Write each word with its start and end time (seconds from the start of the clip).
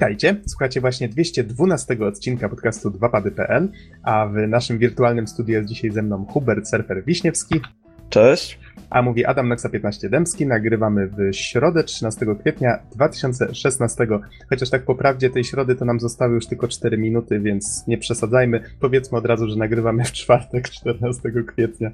Witajcie, 0.00 0.36
słuchacie 0.46 0.80
właśnie 0.80 1.08
212 1.08 2.06
odcinka 2.06 2.48
podcastu 2.48 2.90
2pady.pl, 2.90 3.68
a 4.02 4.26
w 4.26 4.48
naszym 4.48 4.78
wirtualnym 4.78 5.26
studiu 5.26 5.54
jest 5.54 5.68
dzisiaj 5.68 5.90
ze 5.90 6.02
mną 6.02 6.24
Hubert 6.24 6.68
Surfer 6.68 7.04
Wiśniewski. 7.04 7.60
Cześć. 8.08 8.58
A 8.90 9.02
mówi 9.02 9.24
Adam 9.24 9.48
Noxa 9.48 9.68
15 9.68 10.10
Dębski. 10.10 10.46
Nagrywamy 10.46 11.08
w 11.08 11.36
środę 11.36 11.84
13 11.84 12.26
kwietnia 12.40 12.78
2016. 12.94 14.06
Chociaż 14.48 14.70
tak 14.70 14.84
po 14.84 14.94
prawdzie 14.94 15.30
tej 15.30 15.44
środy 15.44 15.74
to 15.74 15.84
nam 15.84 16.00
zostały 16.00 16.34
już 16.34 16.46
tylko 16.46 16.68
4 16.68 16.98
minuty, 16.98 17.40
więc 17.40 17.86
nie 17.86 17.98
przesadzajmy. 17.98 18.60
Powiedzmy 18.80 19.18
od 19.18 19.26
razu, 19.26 19.48
że 19.48 19.56
nagrywamy 19.56 20.04
w 20.04 20.12
czwartek 20.12 20.68
14 20.68 21.30
kwietnia. 21.46 21.90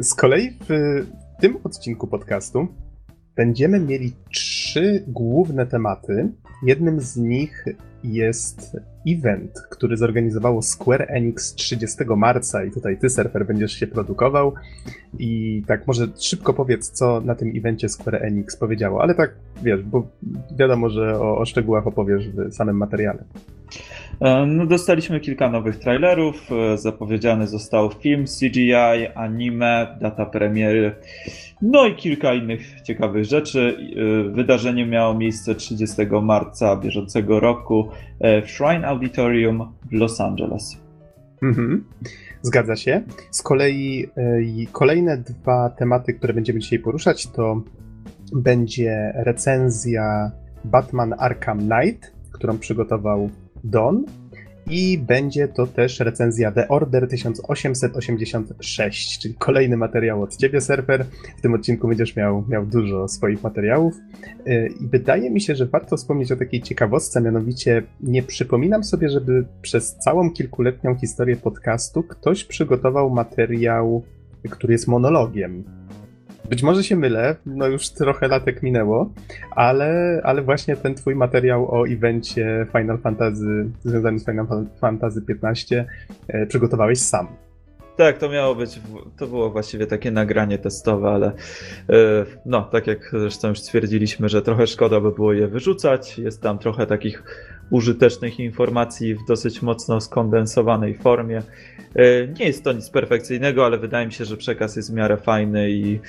Z 0.00 0.14
kolei 0.14 0.50
w 0.68 1.04
tym 1.40 1.56
odcinku 1.64 2.06
podcastu 2.06 2.68
będziemy 3.38 3.80
mieli 3.80 4.12
trzy 4.30 5.04
główne 5.06 5.66
tematy. 5.66 6.28
Jednym 6.62 7.00
z 7.00 7.16
nich 7.16 7.64
jest 8.04 8.76
event, 9.08 9.52
który 9.70 9.96
zorganizowało 9.96 10.62
Square 10.62 11.06
Enix 11.08 11.54
30 11.54 12.04
marca 12.16 12.64
i 12.64 12.70
tutaj 12.70 12.98
ty, 12.98 13.10
surfer, 13.10 13.46
będziesz 13.46 13.72
się 13.72 13.86
produkował. 13.86 14.54
I 15.18 15.62
tak 15.66 15.86
może 15.86 16.08
szybko 16.20 16.54
powiedz, 16.54 16.90
co 16.90 17.20
na 17.20 17.34
tym 17.34 17.52
evencie 17.56 17.88
Square 17.88 18.24
Enix 18.24 18.56
powiedziało, 18.56 19.02
ale 19.02 19.14
tak 19.14 19.34
wiesz, 19.62 19.82
bo 19.82 20.08
wiadomo, 20.56 20.90
że 20.90 21.20
o, 21.20 21.38
o 21.38 21.44
szczegółach 21.44 21.86
opowiesz 21.86 22.28
w 22.28 22.54
samym 22.54 22.76
materiale. 22.76 23.24
E, 24.20 24.46
no, 24.46 24.66
dostaliśmy 24.66 25.20
kilka 25.20 25.50
nowych 25.50 25.78
trailerów, 25.78 26.50
e, 26.52 26.78
zapowiedziany 26.78 27.46
został 27.46 27.90
film 27.92 28.24
CGI, 28.24 29.06
anime, 29.14 29.96
data 30.00 30.26
premiery, 30.26 30.94
no 31.62 31.86
i 31.86 31.96
kilka 31.96 32.34
innych 32.34 32.80
ciekawych 32.82 33.24
rzeczy. 33.24 33.76
E, 34.28 34.30
wydarzenie 34.30 34.86
miało 34.86 35.14
miejsce 35.14 35.54
30 35.54 35.96
marca 36.22 36.76
bieżącego 36.76 37.40
roku 37.40 37.88
w 38.20 38.50
Shrine 38.50 38.84
Auditorium 38.84 39.72
w 39.90 39.92
Los 39.92 40.20
Angeles. 40.20 40.80
Mhm. 41.42 41.84
Zgadza 42.42 42.76
się. 42.76 43.02
Z 43.30 43.42
kolei 43.42 44.08
kolejne 44.72 45.18
dwa 45.18 45.70
tematy, 45.70 46.14
które 46.14 46.34
będziemy 46.34 46.58
dzisiaj 46.58 46.78
poruszać, 46.78 47.26
to 47.26 47.62
będzie 48.32 49.12
recenzja 49.14 50.30
Batman 50.64 51.14
Arkham 51.18 51.58
Knight, 51.58 52.12
którą 52.32 52.58
przygotował 52.58 53.30
Don 53.70 54.04
i 54.70 54.98
będzie 54.98 55.48
to 55.48 55.66
też 55.66 56.00
recenzja 56.00 56.52
The 56.52 56.68
Order 56.68 57.08
1886, 57.08 59.18
czyli 59.18 59.34
kolejny 59.34 59.76
materiał 59.76 60.22
od 60.22 60.36
ciebie, 60.36 60.60
surfer. 60.60 61.04
W 61.38 61.40
tym 61.40 61.54
odcinku 61.54 61.88
będziesz 61.88 62.16
miał, 62.16 62.44
miał 62.48 62.66
dużo 62.66 63.08
swoich 63.08 63.42
materiałów. 63.42 63.94
Y, 64.46 64.68
I 64.80 64.86
wydaje 64.86 65.30
mi 65.30 65.40
się, 65.40 65.54
że 65.54 65.66
warto 65.66 65.96
wspomnieć 65.96 66.32
o 66.32 66.36
takiej 66.36 66.62
ciekawostce, 66.62 67.20
mianowicie 67.20 67.82
nie 68.00 68.22
przypominam 68.22 68.84
sobie, 68.84 69.08
żeby 69.08 69.44
przez 69.62 69.96
całą 69.96 70.30
kilkuletnią 70.30 70.94
historię 70.94 71.36
podcastu 71.36 72.02
ktoś 72.02 72.44
przygotował 72.44 73.10
materiał, 73.10 74.02
który 74.50 74.72
jest 74.72 74.88
monologiem. 74.88 75.77
Być 76.50 76.62
może 76.62 76.84
się 76.84 76.96
mylę, 76.96 77.36
no 77.46 77.66
już 77.66 77.90
trochę 77.90 78.28
latek 78.28 78.62
minęło, 78.62 79.10
ale, 79.50 80.20
ale 80.24 80.42
właśnie 80.42 80.76
ten 80.76 80.94
twój 80.94 81.14
materiał 81.14 81.74
o 81.74 81.88
evencie 81.88 82.66
Final 82.72 82.98
Fantasy, 82.98 83.70
związany 83.84 84.18
z 84.18 84.24
Final 84.24 84.46
Fantasy 84.80 85.22
15, 85.22 85.86
e, 86.28 86.46
przygotowałeś 86.46 86.98
sam. 86.98 87.28
Tak, 87.96 88.18
to 88.18 88.28
miało 88.28 88.54
być, 88.54 88.80
to 89.16 89.26
było 89.26 89.50
właściwie 89.50 89.86
takie 89.86 90.10
nagranie 90.10 90.58
testowe, 90.58 91.08
ale 91.08 91.26
e, 91.26 91.32
no, 92.46 92.62
tak 92.62 92.86
jak 92.86 93.10
zresztą 93.12 93.48
już 93.48 93.60
stwierdziliśmy, 93.60 94.28
że 94.28 94.42
trochę 94.42 94.66
szkoda 94.66 95.00
by 95.00 95.12
było 95.12 95.32
je 95.32 95.48
wyrzucać. 95.48 96.18
Jest 96.18 96.42
tam 96.42 96.58
trochę 96.58 96.86
takich 96.86 97.22
użytecznych 97.70 98.40
informacji 98.40 99.14
w 99.14 99.24
dosyć 99.28 99.62
mocno 99.62 100.00
skondensowanej 100.00 100.94
formie. 100.94 101.42
E, 101.94 102.26
nie 102.26 102.46
jest 102.46 102.64
to 102.64 102.72
nic 102.72 102.90
perfekcyjnego, 102.90 103.66
ale 103.66 103.78
wydaje 103.78 104.06
mi 104.06 104.12
się, 104.12 104.24
że 104.24 104.36
przekaz 104.36 104.76
jest 104.76 104.90
w 104.90 104.94
miarę 104.94 105.16
fajny 105.16 105.70
i, 105.70 106.00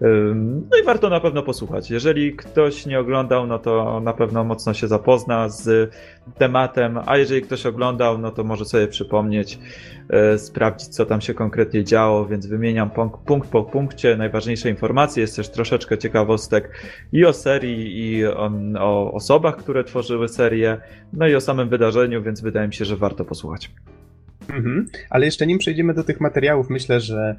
no 0.00 0.78
i 0.82 0.84
warto 0.84 1.08
na 1.08 1.20
pewno 1.20 1.42
posłuchać. 1.42 1.90
Jeżeli 1.90 2.36
ktoś 2.36 2.86
nie 2.86 3.00
oglądał, 3.00 3.46
no 3.46 3.58
to 3.58 4.00
na 4.00 4.12
pewno 4.12 4.44
mocno 4.44 4.74
się 4.74 4.88
zapozna 4.88 5.48
z 5.48 5.94
tematem, 6.38 6.98
a 7.06 7.16
jeżeli 7.16 7.42
ktoś 7.42 7.66
oglądał, 7.66 8.18
no 8.18 8.30
to 8.30 8.44
może 8.44 8.64
sobie 8.64 8.88
przypomnieć, 8.88 9.58
e, 10.08 10.38
sprawdzić, 10.38 10.88
co 10.88 11.06
tam 11.06 11.20
się 11.20 11.34
konkretnie 11.34 11.84
działo, 11.84 12.26
więc 12.26 12.46
wymieniam 12.46 12.90
punkt 13.26 13.50
po 13.50 13.64
punkcie. 13.64 14.16
Najważniejsze 14.16 14.70
informacje, 14.70 15.20
jest 15.20 15.36
też 15.36 15.48
troszeczkę 15.48 15.98
ciekawostek 15.98 16.70
i 17.12 17.24
o 17.24 17.32
serii, 17.32 17.98
i 17.98 18.26
o, 18.26 18.50
o 18.78 19.12
osobach, 19.12 19.56
które 19.56 19.84
tworzyły 19.84 20.28
serię, 20.28 20.80
no 21.12 21.28
i 21.28 21.34
o 21.34 21.40
samym 21.40 21.68
wydarzeniu, 21.68 22.22
więc 22.22 22.40
wydaje 22.40 22.68
mi 22.68 22.74
się, 22.74 22.84
że 22.84 22.96
warto 22.96 23.24
posłuchać. 23.24 23.70
Mhm. 24.48 24.86
Ale 25.10 25.24
jeszcze 25.24 25.46
nim 25.46 25.58
przejdziemy 25.58 25.94
do 25.94 26.04
tych 26.04 26.20
materiałów, 26.20 26.70
myślę, 26.70 27.00
że 27.00 27.36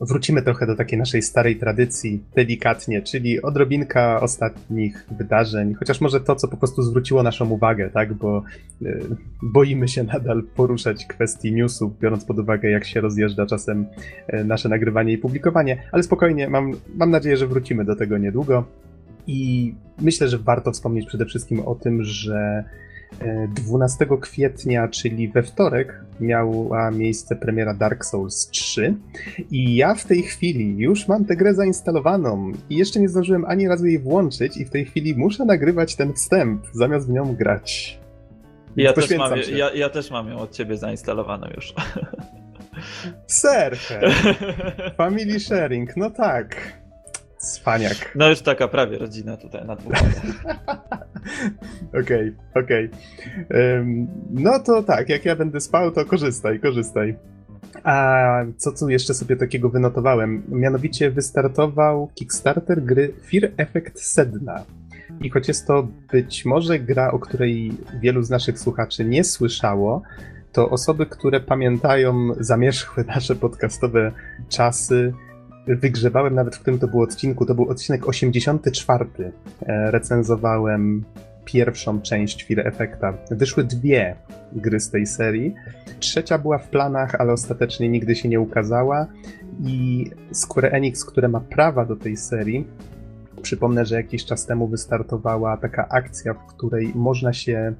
wrócimy 0.00 0.42
trochę 0.42 0.66
do 0.66 0.76
takiej 0.76 0.98
naszej 0.98 1.22
starej 1.22 1.56
tradycji, 1.56 2.24
delikatnie, 2.36 3.02
czyli 3.02 3.42
odrobinka 3.42 4.20
ostatnich 4.20 5.06
wydarzeń, 5.18 5.74
chociaż 5.74 6.00
może 6.00 6.20
to, 6.20 6.36
co 6.36 6.48
po 6.48 6.56
prostu 6.56 6.82
zwróciło 6.82 7.22
naszą 7.22 7.50
uwagę, 7.50 7.90
tak, 7.90 8.14
bo 8.14 8.42
y, 8.82 9.00
boimy 9.42 9.88
się 9.88 10.04
nadal 10.04 10.42
poruszać 10.56 11.06
kwestii 11.06 11.52
newsów, 11.52 11.98
biorąc 11.98 12.24
pod 12.24 12.38
uwagę, 12.38 12.70
jak 12.70 12.84
się 12.84 13.00
rozjeżdża 13.00 13.46
czasem 13.46 13.86
y, 14.34 14.44
nasze 14.44 14.68
nagrywanie 14.68 15.12
i 15.12 15.18
publikowanie, 15.18 15.82
ale 15.92 16.02
spokojnie, 16.02 16.48
mam, 16.48 16.72
mam 16.94 17.10
nadzieję, 17.10 17.36
że 17.36 17.46
wrócimy 17.46 17.84
do 17.84 17.96
tego 17.96 18.18
niedługo. 18.18 18.64
I 19.26 19.74
myślę, 20.00 20.28
że 20.28 20.38
warto 20.38 20.72
wspomnieć 20.72 21.06
przede 21.06 21.26
wszystkim 21.26 21.60
o 21.60 21.74
tym, 21.74 22.04
że 22.04 22.64
12 23.54 24.06
kwietnia, 24.20 24.88
czyli 24.88 25.28
we 25.28 25.42
wtorek, 25.42 26.04
miała 26.20 26.90
miejsce 26.90 27.36
premiera 27.36 27.74
Dark 27.74 28.04
Souls 28.04 28.48
3 28.50 28.94
i 29.50 29.76
ja 29.76 29.94
w 29.94 30.04
tej 30.04 30.22
chwili 30.22 30.78
już 30.78 31.08
mam 31.08 31.24
tę 31.24 31.36
grę 31.36 31.54
zainstalowaną 31.54 32.52
i 32.70 32.76
jeszcze 32.76 33.00
nie 33.00 33.08
zdążyłem 33.08 33.44
ani 33.44 33.68
razu 33.68 33.86
jej 33.86 33.98
włączyć 33.98 34.56
i 34.56 34.64
w 34.64 34.70
tej 34.70 34.84
chwili 34.84 35.16
muszę 35.16 35.44
nagrywać 35.44 35.96
ten 35.96 36.12
wstęp, 36.12 36.66
zamiast 36.72 37.06
w 37.06 37.10
nią 37.10 37.34
grać. 37.34 38.00
Ja 38.76 38.92
też, 38.92 39.16
mam, 39.16 39.32
ja, 39.56 39.72
ja 39.74 39.88
też 39.88 40.10
mam 40.10 40.28
ją 40.28 40.38
od 40.38 40.52
ciebie 40.52 40.76
zainstalowaną 40.76 41.46
już. 41.56 41.74
Serfer. 43.26 44.12
Family 44.96 45.40
sharing, 45.40 45.96
no 45.96 46.10
tak. 46.10 46.79
Cwaniak. 47.40 48.12
No 48.14 48.28
już 48.28 48.40
taka 48.40 48.68
prawie 48.68 48.98
rodzina 48.98 49.36
tutaj 49.36 49.66
na 49.66 49.76
dwóch. 49.76 49.92
Okej, 52.02 52.34
okej. 52.54 52.90
No 54.30 54.58
to 54.58 54.82
tak, 54.82 55.08
jak 55.08 55.24
ja 55.24 55.36
będę 55.36 55.60
spał, 55.60 55.90
to 55.90 56.04
korzystaj, 56.04 56.60
korzystaj. 56.60 57.16
A 57.82 58.26
co 58.56 58.72
tu 58.72 58.88
jeszcze 58.88 59.14
sobie 59.14 59.36
takiego 59.36 59.68
wynotowałem? 59.68 60.42
Mianowicie 60.48 61.10
wystartował 61.10 62.10
Kickstarter 62.14 62.84
gry 62.84 63.12
Fear 63.30 63.52
Effect 63.56 64.00
Sedna. 64.00 64.64
I 65.20 65.30
choć 65.30 65.48
jest 65.48 65.66
to 65.66 65.88
być 66.12 66.44
może 66.44 66.78
gra, 66.78 67.10
o 67.10 67.18
której 67.18 67.72
wielu 68.00 68.22
z 68.22 68.30
naszych 68.30 68.58
słuchaczy 68.58 69.04
nie 69.04 69.24
słyszało, 69.24 70.02
to 70.52 70.70
osoby, 70.70 71.06
które 71.06 71.40
pamiętają 71.40 72.28
zamierzchłe 72.40 73.04
nasze 73.04 73.36
podcastowe 73.36 74.12
czasy, 74.48 75.12
wygrzewałem 75.66 76.34
nawet 76.34 76.56
w 76.56 76.60
którym 76.60 76.78
to 76.78 76.88
był 76.88 77.02
odcinku. 77.02 77.46
To 77.46 77.54
był 77.54 77.68
odcinek 77.68 78.08
84. 78.08 79.06
E, 79.62 79.90
recenzowałem 79.90 81.04
pierwszą 81.44 82.00
część 82.00 82.46
Fear 82.46 82.66
Effecta. 82.66 83.14
Wyszły 83.30 83.64
dwie 83.64 84.16
gry 84.52 84.80
z 84.80 84.90
tej 84.90 85.06
serii. 85.06 85.54
Trzecia 86.00 86.38
była 86.38 86.58
w 86.58 86.68
planach, 86.68 87.14
ale 87.14 87.32
ostatecznie 87.32 87.88
nigdy 87.88 88.16
się 88.16 88.28
nie 88.28 88.40
ukazała. 88.40 89.06
I 89.64 90.06
Square 90.32 90.74
Enix, 90.74 91.04
które 91.04 91.28
ma 91.28 91.40
prawa 91.40 91.84
do 91.84 91.96
tej 91.96 92.16
serii, 92.16 92.66
przypomnę, 93.42 93.86
że 93.86 93.94
jakiś 93.94 94.24
czas 94.24 94.46
temu 94.46 94.68
wystartowała 94.68 95.56
taka 95.56 95.88
akcja, 95.88 96.34
w 96.34 96.46
której 96.46 96.92
można 96.94 97.32
się 97.32 97.74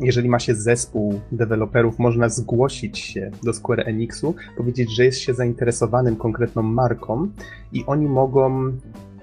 jeżeli 0.00 0.28
ma 0.28 0.38
się 0.38 0.54
zespół 0.54 1.20
deweloperów, 1.32 1.98
można 1.98 2.28
zgłosić 2.28 2.98
się 2.98 3.30
do 3.42 3.52
Square 3.52 3.88
Enixu, 3.88 4.34
powiedzieć, 4.56 4.96
że 4.96 5.04
jest 5.04 5.18
się 5.18 5.34
zainteresowanym 5.34 6.16
konkretną 6.16 6.62
marką 6.62 7.28
i 7.72 7.84
oni 7.86 8.08
mogą 8.08 8.72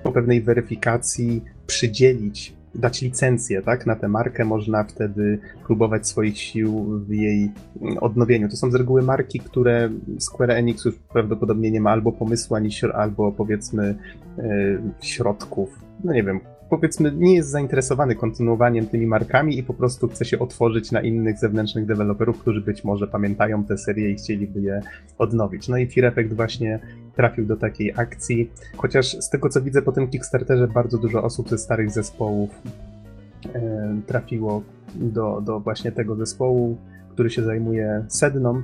po 0.03 0.11
pewnej 0.11 0.41
weryfikacji 0.41 1.43
przydzielić, 1.67 2.53
dać 2.75 3.01
licencję 3.01 3.61
tak, 3.61 3.85
na 3.85 3.95
tę 3.95 4.07
markę, 4.07 4.45
można 4.45 4.83
wtedy 4.83 5.39
próbować 5.65 6.07
swoich 6.07 6.37
sił 6.37 6.99
w 7.07 7.13
jej 7.13 7.51
odnowieniu. 7.99 8.49
To 8.49 8.57
są 8.57 8.71
z 8.71 8.75
reguły 8.75 9.01
marki, 9.01 9.39
które 9.39 9.89
Square 10.19 10.51
Enix 10.51 10.85
już 10.85 10.95
prawdopodobnie 10.95 11.71
nie 11.71 11.81
ma 11.81 11.91
albo 11.91 12.11
pomysłu, 12.11 12.55
ani 12.55 12.69
albo 12.93 13.31
powiedzmy 13.31 13.95
e, 14.37 14.43
środków, 15.01 15.79
no 16.03 16.13
nie 16.13 16.23
wiem, 16.23 16.39
powiedzmy 16.69 17.11
nie 17.11 17.35
jest 17.35 17.49
zainteresowany 17.49 18.15
kontynuowaniem 18.15 18.87
tymi 18.87 19.07
markami 19.07 19.57
i 19.57 19.63
po 19.63 19.73
prostu 19.73 20.07
chce 20.07 20.25
się 20.25 20.39
otworzyć 20.39 20.91
na 20.91 21.01
innych 21.01 21.39
zewnętrznych 21.39 21.85
deweloperów, 21.85 22.39
którzy 22.39 22.61
być 22.61 22.83
może 22.83 23.07
pamiętają 23.07 23.63
tę 23.63 23.77
serię 23.77 24.11
i 24.11 24.15
chcieliby 24.15 24.61
je 24.61 24.81
odnowić. 25.17 25.67
No 25.67 25.77
i 25.77 25.87
Fear 25.87 26.13
właśnie 26.31 26.79
trafił 27.15 27.45
do 27.45 27.57
takiej 27.57 27.93
akcji, 27.95 28.51
chociaż 28.77 29.07
z 29.07 29.29
tego 29.29 29.49
co 29.49 29.61
widzę 29.61 29.81
po 29.81 29.91
tym 29.91 30.07
Kickstarterze 30.07 30.67
bardzo 30.67 30.97
dużo 30.97 31.23
osób 31.23 31.49
ze 31.49 31.57
starych 31.57 31.91
zespołów 31.91 32.49
trafiło 34.05 34.63
do, 34.95 35.41
do 35.41 35.59
właśnie 35.59 35.91
tego 35.91 36.15
zespołu, 36.15 36.77
który 37.09 37.29
się 37.29 37.43
zajmuje 37.43 38.05
sedną 38.07 38.61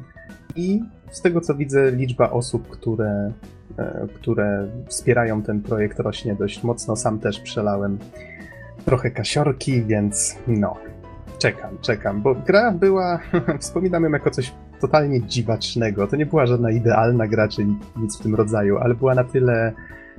i 0.55 0.81
z 1.11 1.21
tego 1.21 1.41
co 1.41 1.55
widzę 1.55 1.91
liczba 1.91 2.31
osób, 2.31 2.67
które, 2.67 3.31
które 4.15 4.67
wspierają 4.87 5.41
ten 5.41 5.61
projekt 5.61 5.99
rośnie 5.99 6.35
dość 6.35 6.63
mocno. 6.63 6.95
Sam 6.95 7.19
też 7.19 7.39
przelałem 7.39 7.97
trochę 8.85 9.11
kasiorki, 9.11 9.83
więc 9.83 10.37
no, 10.47 10.75
czekam, 11.37 11.77
czekam, 11.81 12.21
bo 12.21 12.35
gra 12.35 12.71
była, 12.71 13.19
wspominam 13.59 14.03
ją 14.03 14.11
jako 14.11 14.31
coś 14.31 14.53
totalnie 14.81 15.21
dziwacznego. 15.21 16.07
To 16.07 16.15
nie 16.15 16.25
była 16.25 16.45
żadna 16.45 16.71
idealna 16.71 17.27
gra, 17.27 17.47
czy 17.47 17.65
nic 17.97 18.19
w 18.19 18.23
tym 18.23 18.35
rodzaju, 18.35 18.77
ale 18.77 18.95
była 18.95 19.15
na 19.15 19.23
tyle 19.23 19.73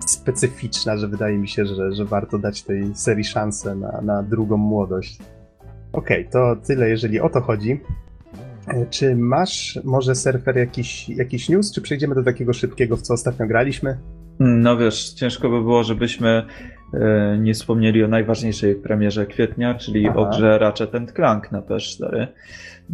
specyficzna, 0.06 0.96
że 0.96 1.08
wydaje 1.08 1.38
mi 1.38 1.48
się, 1.48 1.66
że, 1.66 1.92
że 1.92 2.04
warto 2.04 2.38
dać 2.38 2.62
tej 2.62 2.94
serii 2.94 3.24
szansę 3.24 3.74
na, 3.74 4.00
na 4.02 4.22
drugą 4.22 4.56
młodość. 4.56 5.18
Okej, 5.92 6.20
okay, 6.20 6.32
to 6.32 6.56
tyle, 6.66 6.88
jeżeli 6.88 7.20
o 7.20 7.28
to 7.28 7.40
chodzi. 7.40 7.80
E, 8.68 8.86
czy 8.90 9.16
masz 9.16 9.78
może 9.84 10.14
surfer 10.14 10.56
jakiś, 10.56 11.08
jakiś 11.08 11.48
news, 11.48 11.72
czy 11.72 11.80
przejdziemy 11.80 12.14
do 12.14 12.22
takiego 12.22 12.52
szybkiego, 12.52 12.96
w 12.96 13.02
co 13.02 13.14
ostatnio 13.14 13.46
graliśmy? 13.46 13.98
No 14.38 14.76
wiesz, 14.76 15.10
ciężko 15.10 15.48
by 15.48 15.62
było, 15.62 15.84
żebyśmy 15.84 16.46
E, 16.94 17.38
nie 17.38 17.54
wspomnieli 17.54 18.04
o 18.04 18.08
najważniejszej 18.08 18.74
premierze 18.74 19.26
kwietnia, 19.26 19.74
czyli 19.74 20.08
Aha. 20.08 20.18
o 20.18 20.26
grze 20.26 20.58
Ratchet 20.58 21.12
Clank 21.12 21.52
na 21.52 21.62
PS4, 21.62 22.26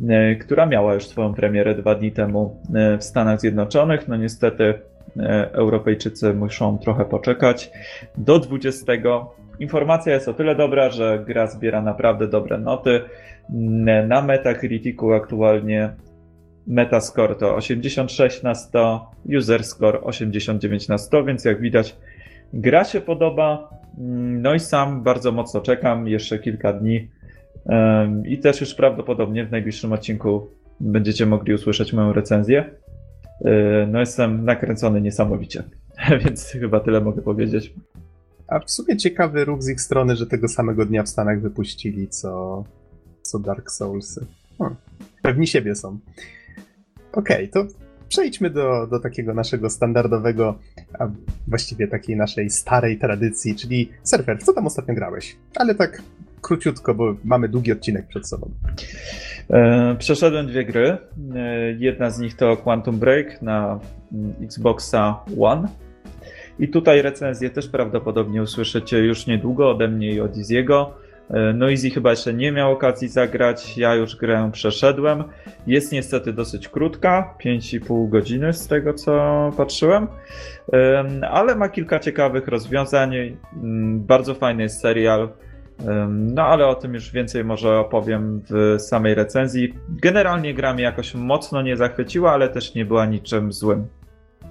e, 0.08 0.36
która 0.36 0.66
miała 0.66 0.94
już 0.94 1.06
swoją 1.06 1.34
premierę 1.34 1.74
dwa 1.74 1.94
dni 1.94 2.12
temu 2.12 2.62
w 2.98 3.04
Stanach 3.04 3.40
Zjednoczonych. 3.40 4.08
No 4.08 4.16
niestety 4.16 4.74
Europejczycy 5.52 6.34
muszą 6.34 6.78
trochę 6.78 7.04
poczekać. 7.04 7.70
Do 8.18 8.38
20. 8.38 8.92
Informacja 9.58 10.14
jest 10.14 10.28
o 10.28 10.34
tyle 10.34 10.56
dobra, 10.56 10.90
że 10.90 11.24
gra 11.26 11.46
zbiera 11.46 11.82
naprawdę 11.82 12.28
dobre 12.28 12.58
noty. 12.58 13.00
Na 14.08 14.22
Metacriticu 14.22 15.12
aktualnie 15.12 15.92
Metascore 16.66 17.34
to 17.34 17.54
86 17.56 18.42
na 18.42 18.54
100, 18.54 19.10
User 19.38 19.64
Score 19.64 20.00
89 20.02 20.88
na 20.88 20.98
100, 20.98 21.24
więc 21.24 21.44
jak 21.44 21.60
widać 21.60 21.96
gra 22.52 22.84
się 22.84 23.00
podoba. 23.00 23.70
No 24.42 24.54
i 24.54 24.60
sam 24.60 25.02
bardzo 25.02 25.32
mocno 25.32 25.60
czekam, 25.60 26.08
jeszcze 26.08 26.38
kilka 26.38 26.72
dni. 26.72 27.10
I 28.24 28.38
też 28.38 28.60
już 28.60 28.74
prawdopodobnie 28.74 29.46
w 29.46 29.50
najbliższym 29.50 29.92
odcinku 29.92 30.48
będziecie 30.80 31.26
mogli 31.26 31.54
usłyszeć 31.54 31.92
moją 31.92 32.12
recenzję. 32.12 32.64
No 33.88 34.00
jestem 34.00 34.44
nakręcony 34.44 35.00
niesamowicie, 35.00 35.62
więc 36.24 36.46
chyba 36.52 36.80
tyle 36.80 37.00
mogę 37.00 37.22
powiedzieć. 37.22 37.74
A 38.48 38.58
w 38.58 38.70
sumie 38.70 38.96
ciekawy 38.96 39.44
ruch 39.44 39.62
z 39.62 39.68
ich 39.68 39.80
strony, 39.80 40.16
że 40.16 40.26
tego 40.26 40.48
samego 40.48 40.86
dnia 40.86 41.02
w 41.02 41.08
Stanach 41.08 41.40
wypuścili 41.40 42.08
co, 42.08 42.64
co 43.22 43.38
Dark 43.38 43.70
Soulsy. 43.70 44.26
Pewni 45.22 45.46
siebie 45.46 45.74
są. 45.74 45.98
Okej, 47.12 47.48
okay, 47.48 47.66
to 47.66 47.72
przejdźmy 48.08 48.50
do, 48.50 48.86
do 48.86 49.00
takiego 49.00 49.34
naszego 49.34 49.70
standardowego, 49.70 50.58
a 50.98 51.08
właściwie 51.48 51.88
takiej 51.88 52.16
naszej 52.16 52.50
starej 52.50 52.98
tradycji, 52.98 53.54
czyli 53.54 53.90
surfer. 54.02 54.42
Co 54.42 54.52
tam 54.52 54.66
ostatnio 54.66 54.94
grałeś? 54.94 55.36
Ale 55.56 55.74
tak 55.74 56.02
króciutko, 56.40 56.94
bo 56.94 57.16
mamy 57.24 57.48
długi 57.48 57.72
odcinek 57.72 58.06
przed 58.06 58.28
sobą. 58.28 58.50
E, 59.50 59.96
przeszedłem 59.98 60.46
dwie 60.46 60.64
gry. 60.64 60.98
E, 61.34 61.72
jedna 61.78 62.10
z 62.10 62.18
nich 62.18 62.36
to 62.36 62.56
Quantum 62.56 62.98
Break 62.98 63.42
na 63.42 63.80
mm, 64.12 64.34
Xboxa 64.42 65.24
One. 65.40 65.68
I 66.58 66.68
tutaj 66.68 67.02
recenzję 67.02 67.50
też 67.50 67.68
prawdopodobnie 67.68 68.42
usłyszycie 68.42 68.98
już 68.98 69.26
niedługo 69.26 69.70
ode 69.70 69.88
mnie 69.88 70.12
i 70.12 70.20
od 70.20 70.36
Iziego. 70.36 70.94
E, 71.32 71.52
no 71.52 71.70
Easy 71.70 71.90
chyba 71.90 72.10
jeszcze 72.10 72.34
nie 72.34 72.52
miał 72.52 72.72
okazji 72.72 73.08
zagrać, 73.08 73.78
ja 73.78 73.94
już 73.94 74.16
grę 74.16 74.50
przeszedłem. 74.52 75.24
Jest 75.66 75.92
niestety 75.92 76.32
dosyć 76.32 76.68
krótka, 76.68 77.34
5,5 77.44 78.08
godziny 78.08 78.52
z 78.52 78.68
tego 78.68 78.94
co 78.94 79.50
patrzyłem, 79.56 80.06
ale 81.30 81.54
ma 81.54 81.68
kilka 81.68 81.98
ciekawych 81.98 82.48
rozwiązań. 82.48 83.36
Mm, 83.62 84.00
bardzo 84.00 84.34
fajny 84.34 84.62
jest 84.62 84.80
serial. 84.80 85.28
No 86.08 86.42
ale 86.42 86.66
o 86.66 86.74
tym 86.74 86.94
już 86.94 87.12
więcej 87.12 87.44
może 87.44 87.78
opowiem 87.78 88.42
w 88.50 88.80
samej 88.80 89.14
recenzji. 89.14 89.74
Generalnie 89.88 90.54
gra 90.54 90.74
mnie 90.74 90.84
jakoś 90.84 91.14
mocno 91.14 91.62
nie 91.62 91.76
zachwyciła, 91.76 92.32
ale 92.32 92.48
też 92.48 92.74
nie 92.74 92.84
była 92.84 93.06
niczym 93.06 93.52
złym 93.52 93.86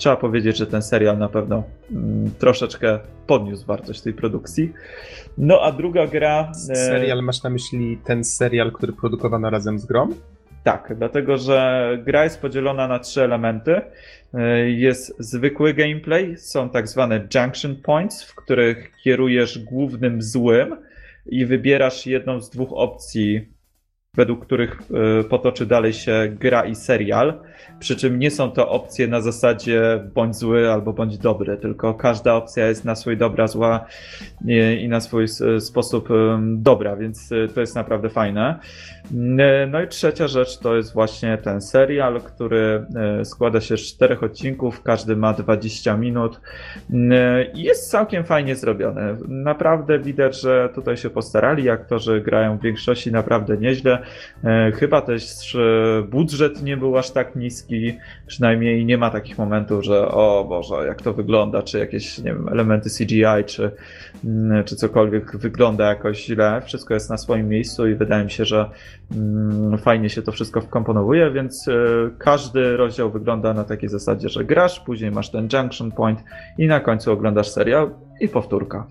trzeba 0.01 0.15
powiedzieć, 0.15 0.57
że 0.57 0.67
ten 0.67 0.81
serial 0.81 1.17
na 1.17 1.29
pewno 1.29 1.63
mm, 1.91 2.31
troszeczkę 2.39 2.99
podniósł 3.27 3.65
wartość 3.65 4.01
tej 4.01 4.13
produkcji. 4.13 4.73
No 5.37 5.61
a 5.61 5.71
druga 5.71 6.07
gra. 6.07 6.51
E, 6.69 6.75
serial 6.75 7.23
masz 7.23 7.43
na 7.43 7.49
myśli 7.49 7.97
ten 8.05 8.23
serial, 8.23 8.71
który 8.71 8.93
produkowano 8.93 9.49
razem 9.49 9.79
z 9.79 9.85
Grom? 9.85 10.15
Tak, 10.63 10.93
dlatego 10.97 11.37
że 11.37 11.89
gra 12.05 12.23
jest 12.23 12.41
podzielona 12.41 12.87
na 12.87 12.99
trzy 12.99 13.23
elementy. 13.23 13.81
E, 14.33 14.69
jest 14.69 15.15
zwykły 15.19 15.73
gameplay, 15.73 16.37
są 16.37 16.69
tak 16.69 16.87
zwane 16.87 17.27
junction 17.35 17.75
points, 17.75 18.23
w 18.23 18.35
których 18.35 18.91
kierujesz 19.03 19.59
głównym 19.59 20.21
złym 20.21 20.75
i 21.25 21.45
wybierasz 21.45 22.07
jedną 22.07 22.39
z 22.39 22.49
dwóch 22.49 22.73
opcji 22.73 23.51
według 24.13 24.45
których 24.45 24.79
e, 24.81 25.23
potoczy 25.23 25.65
dalej 25.65 25.93
się 25.93 26.35
gra 26.39 26.65
i 26.65 26.75
serial. 26.75 27.41
Przy 27.81 27.95
czym 27.95 28.19
nie 28.19 28.31
są 28.31 28.51
to 28.51 28.69
opcje 28.69 29.07
na 29.07 29.21
zasadzie 29.21 30.03
bądź 30.13 30.35
zły 30.35 30.71
albo 30.71 30.93
bądź 30.93 31.17
dobry, 31.17 31.57
tylko 31.57 31.93
każda 31.93 32.35
opcja 32.35 32.67
jest 32.67 32.85
na 32.85 32.95
swój 32.95 33.17
dobra, 33.17 33.47
zła 33.47 33.85
i 34.79 34.87
na 34.87 34.99
swój 34.99 35.25
sposób 35.59 36.09
dobra, 36.41 36.95
więc 36.95 37.31
e, 37.31 37.47
to 37.47 37.61
jest 37.61 37.75
naprawdę 37.75 38.09
fajne. 38.09 38.59
No 39.67 39.81
i 39.81 39.87
trzecia 39.87 40.27
rzecz 40.27 40.57
to 40.57 40.75
jest 40.75 40.93
właśnie 40.93 41.37
ten 41.37 41.61
serial, 41.61 42.21
który 42.21 42.85
składa 43.23 43.61
się 43.61 43.77
z 43.77 43.81
czterech 43.81 44.23
odcinków, 44.23 44.83
każdy 44.83 45.15
ma 45.15 45.33
20 45.33 45.97
minut 45.97 46.41
i 47.53 47.63
jest 47.63 47.91
całkiem 47.91 48.23
fajnie 48.23 48.55
zrobiony. 48.55 49.17
Naprawdę 49.27 49.99
widać, 49.99 50.41
że 50.41 50.69
tutaj 50.75 50.97
się 50.97 51.09
postarali, 51.09 51.69
aktorzy 51.69 52.21
grają 52.21 52.57
w 52.57 52.61
większości 52.61 53.11
naprawdę 53.11 53.57
nieźle. 53.57 53.99
E, 54.43 54.71
chyba 54.71 55.01
też 55.01 55.57
budżet 56.09 56.63
nie 56.63 56.77
był 56.77 56.97
aż 56.97 57.11
tak 57.11 57.35
niski, 57.35 57.70
przynajmniej 58.27 58.85
nie 58.85 58.97
ma 58.97 59.09
takich 59.09 59.37
momentów, 59.37 59.83
że 59.83 60.07
o 60.07 60.45
Boże, 60.49 60.87
jak 60.87 61.01
to 61.01 61.13
wygląda, 61.13 61.63
czy 61.63 61.79
jakieś 61.79 62.17
nie 62.17 62.33
wiem, 62.33 62.49
elementy 62.49 62.89
CGI, 62.89 63.45
czy, 63.45 63.71
mm, 64.25 64.63
czy 64.63 64.75
cokolwiek 64.75 65.37
wygląda 65.37 65.89
jakoś 65.89 66.25
źle. 66.25 66.61
Wszystko 66.65 66.93
jest 66.93 67.09
na 67.09 67.17
swoim 67.17 67.49
miejscu 67.49 67.87
i 67.87 67.95
wydaje 67.95 68.23
mi 68.23 68.31
się, 68.31 68.45
że 68.45 68.69
mm, 69.15 69.77
fajnie 69.77 70.09
się 70.09 70.21
to 70.21 70.31
wszystko 70.31 70.61
wkomponowuje, 70.61 71.31
więc 71.31 71.67
e, 71.67 71.73
każdy 72.17 72.77
rozdział 72.77 73.11
wygląda 73.11 73.53
na 73.53 73.63
takiej 73.63 73.89
zasadzie, 73.89 74.29
że 74.29 74.45
grasz, 74.45 74.79
później 74.79 75.11
masz 75.11 75.31
ten 75.31 75.47
junction 75.53 75.91
point 75.91 76.23
i 76.57 76.67
na 76.67 76.79
końcu 76.79 77.11
oglądasz 77.11 77.49
serial 77.49 77.91
i 78.19 78.27
powtórka. 78.27 78.87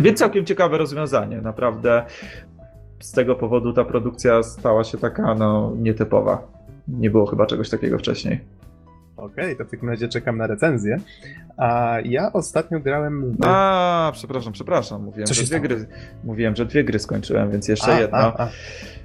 Więc 0.00 0.18
całkiem 0.18 0.44
ciekawe 0.44 0.78
rozwiązanie, 0.78 1.40
naprawdę 1.40 2.04
z 3.00 3.12
tego 3.12 3.34
powodu 3.34 3.72
ta 3.72 3.84
produkcja 3.84 4.42
stała 4.42 4.84
się 4.84 4.98
taka 4.98 5.34
no, 5.34 5.72
nietypowa. 5.76 6.57
Nie 6.88 7.10
było 7.10 7.26
chyba 7.26 7.46
czegoś 7.46 7.70
takiego 7.70 7.98
wcześniej. 7.98 8.40
Okej, 9.16 9.44
okay, 9.44 9.56
to 9.56 9.64
w 9.64 9.70
takim 9.70 9.88
razie 9.88 10.08
czekam 10.08 10.38
na 10.38 10.46
recenzję. 10.46 10.96
A 11.56 11.96
ja 12.04 12.32
ostatnio 12.32 12.80
grałem. 12.80 13.32
W... 13.32 13.36
A, 13.44 14.10
przepraszam, 14.14 14.52
przepraszam. 14.52 15.04
Mówiłem, 15.04 15.26
Co 15.26 15.34
że 15.34 15.42
dwie 15.42 15.60
gry. 15.60 15.86
Mówiłem, 16.24 16.56
że 16.56 16.66
dwie 16.66 16.84
gry 16.84 16.98
skończyłem, 16.98 17.50
więc 17.50 17.68
jeszcze 17.68 17.94
a, 17.94 18.00
jedno. 18.00 18.18
A, 18.18 18.42
a. 18.42 18.48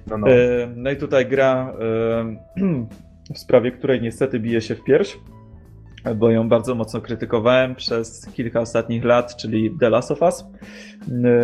No, 0.07 0.17
no. 0.17 0.27
E, 0.27 0.67
no, 0.75 0.91
i 0.91 0.97
tutaj 0.97 1.25
gra, 1.25 1.73
e, 2.57 2.85
w 3.35 3.39
sprawie 3.39 3.71
której 3.71 4.01
niestety 4.01 4.39
bije 4.39 4.61
się 4.61 4.75
w 4.75 4.83
pierś 4.83 5.17
bo 6.15 6.31
ją 6.31 6.49
bardzo 6.49 6.75
mocno 6.75 7.01
krytykowałem 7.01 7.75
przez 7.75 8.27
kilka 8.33 8.59
ostatnich 8.59 9.03
lat, 9.03 9.35
czyli 9.35 9.71
The 9.79 9.89
Last 9.89 10.11
of 10.11 10.21
Us. 10.21 10.45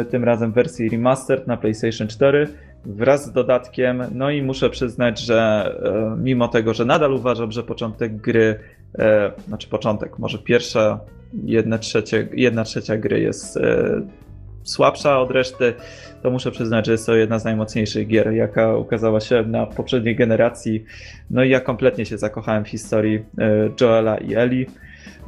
Tym 0.10 0.24
razem 0.24 0.52
w 0.52 0.56
wersji 0.56 0.90
remastered 0.90 1.48
na 1.48 1.58
PlayStation 1.58 2.08
4 2.08 2.48
wraz 2.86 3.26
z 3.26 3.32
dodatkiem. 3.32 4.04
No 4.12 4.30
i 4.30 4.42
muszę 4.42 4.70
przyznać, 4.70 5.20
że 5.20 5.72
e, 5.84 6.22
mimo 6.22 6.48
tego, 6.48 6.74
że 6.74 6.86
nadal 6.86 7.14
uważam, 7.14 7.52
że 7.52 7.64
początek 7.64 8.16
gry, 8.18 8.60
e, 9.00 9.32
znaczy 9.48 9.68
początek, 9.70 10.20
może 10.20 10.38
pierwsza, 10.38 11.00
jedna, 11.44 11.78
trzecie, 11.78 12.28
jedna 12.34 12.64
trzecia 12.64 12.98
gry 12.98 13.20
jest 13.20 13.58
e, 13.58 14.02
słabsza 14.64 15.20
od 15.20 15.32
reszty, 15.32 15.74
to 16.22 16.32
muszę 16.32 16.52
przyznać, 16.52 16.86
że 16.86 16.92
jest 16.92 17.06
to 17.06 17.16
jedna 17.16 17.40
z 17.40 17.46
najmocniejszych 17.46 18.08
gier, 18.08 18.32
jaka 18.32 18.76
ukazała 18.76 19.20
się 19.20 19.44
na 19.44 19.66
poprzedniej 19.66 20.16
generacji. 20.16 20.84
No 21.30 21.44
i 21.44 21.50
ja 21.50 21.60
kompletnie 21.60 22.06
się 22.06 22.18
zakochałem 22.18 22.66
w 22.66 22.70
historii 22.70 23.26
Joela 23.82 24.18
i 24.18 24.36
Eli. 24.36 24.68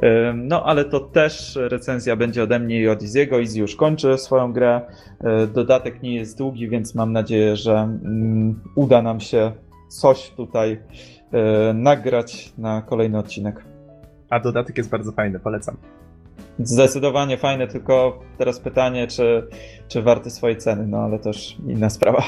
E, 0.04 0.34
no, 0.34 0.66
ale 0.66 0.86
to 0.86 1.00
też 1.00 1.60
recenzja 1.62 2.16
będzie 2.16 2.44
ode 2.44 2.60
mnie 2.60 2.82
i 2.82 2.88
od 2.88 3.04
Iziego. 3.04 3.40
Izzy 3.40 3.60
już 3.60 3.76
kończy 3.76 4.18
swoją 4.18 4.54
grę. 4.54 4.82
E, 5.24 5.48
dodatek 5.48 6.02
nie 6.02 6.16
jest 6.16 6.38
długi, 6.38 6.70
więc 6.70 6.96
mam 6.96 7.14
nadzieję, 7.14 7.56
że 7.56 7.74
mm, 7.74 8.60
uda 8.76 9.02
nam 9.02 9.20
się 9.20 9.52
coś 9.88 10.30
tutaj 10.30 10.80
nagrać 11.74 12.54
na 12.58 12.82
kolejny 12.82 13.18
odcinek. 13.18 13.66
A 14.30 14.40
dodatek 14.40 14.78
jest 14.78 14.90
bardzo 14.90 15.12
fajny, 15.12 15.40
polecam. 15.40 15.78
Zdecydowanie 16.60 17.38
fajne, 17.38 17.68
tylko 17.68 18.20
teraz 18.38 18.60
pytanie, 18.60 19.08
czy, 19.08 19.48
czy 19.88 20.02
warty 20.02 20.30
swojej 20.30 20.58
ceny, 20.58 20.88
no 20.88 20.98
ale 20.98 21.20
też 21.20 21.58
inna 21.68 21.90
sprawa. 21.90 22.24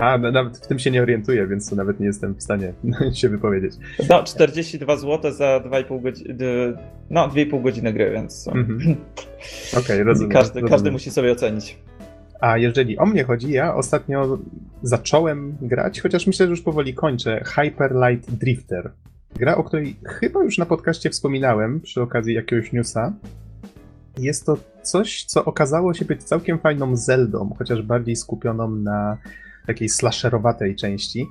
A, 0.00 0.18
no, 0.18 0.32
nawet 0.32 0.58
w 0.58 0.66
tym 0.66 0.78
się 0.78 0.90
nie 0.90 1.02
orientuję, 1.02 1.46
więc 1.46 1.72
nawet 1.72 2.00
nie 2.00 2.06
jestem 2.06 2.34
w 2.34 2.42
stanie 2.42 2.72
się 3.20 3.28
wypowiedzieć. 3.28 3.72
No, 4.08 4.24
42 4.24 4.96
zł 4.96 5.32
za 5.32 5.60
2,5 5.60 6.02
godziny, 6.02 6.34
no 7.10 7.28
2,5 7.28 7.62
godziny 7.62 7.92
gry, 7.92 8.10
więc... 8.10 8.48
Mhm. 8.48 8.80
Okej, 9.70 9.82
okay, 9.82 10.04
rozumiem. 10.04 10.32
Każdy, 10.32 10.54
rozumiem. 10.54 10.70
każdy 10.70 10.90
musi 10.90 11.10
sobie 11.10 11.32
ocenić. 11.32 11.78
A 12.40 12.58
jeżeli 12.58 12.98
o 12.98 13.06
mnie 13.06 13.24
chodzi, 13.24 13.50
ja 13.50 13.74
ostatnio 13.74 14.38
zacząłem 14.82 15.56
grać, 15.62 16.00
chociaż 16.00 16.26
myślę, 16.26 16.46
że 16.46 16.50
już 16.50 16.62
powoli 16.62 16.94
kończę, 16.94 17.44
Hyper 17.44 17.94
Light 17.94 18.30
Drifter. 18.30 18.90
Gra, 19.36 19.56
o 19.56 19.64
której 19.64 19.96
chyba 20.06 20.44
już 20.44 20.58
na 20.58 20.66
podcaście 20.66 21.10
wspominałem 21.10 21.80
przy 21.80 22.02
okazji 22.02 22.34
jakiegoś 22.34 22.72
newsa. 22.72 23.12
Jest 24.18 24.46
to 24.46 24.56
coś, 24.82 25.24
co 25.24 25.44
okazało 25.44 25.94
się 25.94 26.04
być 26.04 26.22
całkiem 26.22 26.58
fajną 26.58 26.96
Zeldą, 26.96 27.54
chociaż 27.58 27.82
bardziej 27.82 28.16
skupioną 28.16 28.70
na 28.70 29.18
takiej 29.66 29.88
slasherowatej 29.88 30.76
części. 30.76 31.26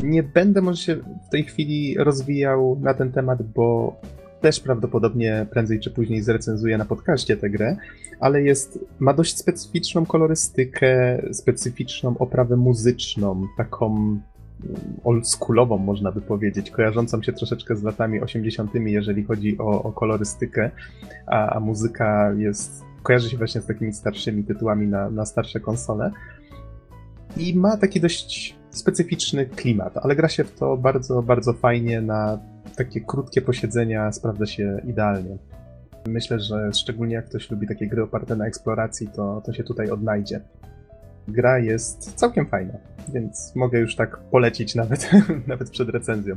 Nie 0.00 0.22
będę 0.22 0.60
może 0.60 0.82
się 0.82 0.96
w 0.96 1.28
tej 1.30 1.44
chwili 1.44 1.96
rozwijał 1.98 2.78
na 2.80 2.94
ten 2.94 3.12
temat, 3.12 3.42
bo 3.42 3.96
też 4.40 4.60
prawdopodobnie 4.60 5.46
prędzej 5.50 5.80
czy 5.80 5.90
później 5.90 6.22
zrecenzuję 6.22 6.78
na 6.78 6.84
podcaście 6.84 7.36
tę 7.36 7.50
grę, 7.50 7.76
ale 8.20 8.42
jest, 8.42 8.78
ma 8.98 9.14
dość 9.14 9.38
specyficzną 9.38 10.06
kolorystykę, 10.06 11.22
specyficzną 11.32 12.18
oprawę 12.18 12.56
muzyczną, 12.56 13.46
taką 13.56 14.18
oldschoolową, 15.04 15.78
można 15.78 16.12
by 16.12 16.20
powiedzieć, 16.20 16.70
kojarzącą 16.70 17.22
się 17.22 17.32
troszeczkę 17.32 17.76
z 17.76 17.82
latami 17.82 18.20
80., 18.20 18.74
jeżeli 18.74 19.24
chodzi 19.24 19.58
o, 19.58 19.82
o 19.82 19.92
kolorystykę, 19.92 20.70
a, 21.26 21.56
a, 21.56 21.60
muzyka 21.60 22.32
jest, 22.36 22.84
kojarzy 23.02 23.30
się 23.30 23.36
właśnie 23.36 23.60
z 23.60 23.66
takimi 23.66 23.92
starszymi 23.92 24.44
tytułami 24.44 24.86
na, 24.86 25.10
na 25.10 25.26
starsze 25.26 25.60
konsole. 25.60 26.10
I 27.36 27.56
ma 27.56 27.76
taki 27.76 28.00
dość 28.00 28.56
specyficzny 28.70 29.46
klimat, 29.46 29.96
ale 29.96 30.16
gra 30.16 30.28
się 30.28 30.44
w 30.44 30.52
to 30.52 30.76
bardzo, 30.76 31.22
bardzo 31.22 31.52
fajnie. 31.52 32.00
Na 32.00 32.38
takie 32.76 33.00
krótkie 33.00 33.42
posiedzenia 33.42 34.12
sprawdza 34.12 34.46
się 34.46 34.80
idealnie. 34.88 35.36
Myślę, 36.08 36.40
że 36.40 36.70
szczególnie 36.72 37.14
jak 37.14 37.28
ktoś 37.28 37.50
lubi 37.50 37.66
takie 37.66 37.86
gry 37.86 38.02
oparte 38.02 38.36
na 38.36 38.46
eksploracji, 38.46 39.08
to, 39.08 39.42
to 39.46 39.52
się 39.52 39.64
tutaj 39.64 39.90
odnajdzie 39.90 40.40
gra 41.28 41.58
jest 41.58 42.14
całkiem 42.14 42.46
fajna, 42.46 42.74
więc 43.08 43.52
mogę 43.54 43.78
już 43.78 43.96
tak 43.96 44.16
polecić 44.18 44.74
nawet, 44.74 45.10
nawet 45.46 45.70
przed 45.70 45.88
recenzją. 45.88 46.36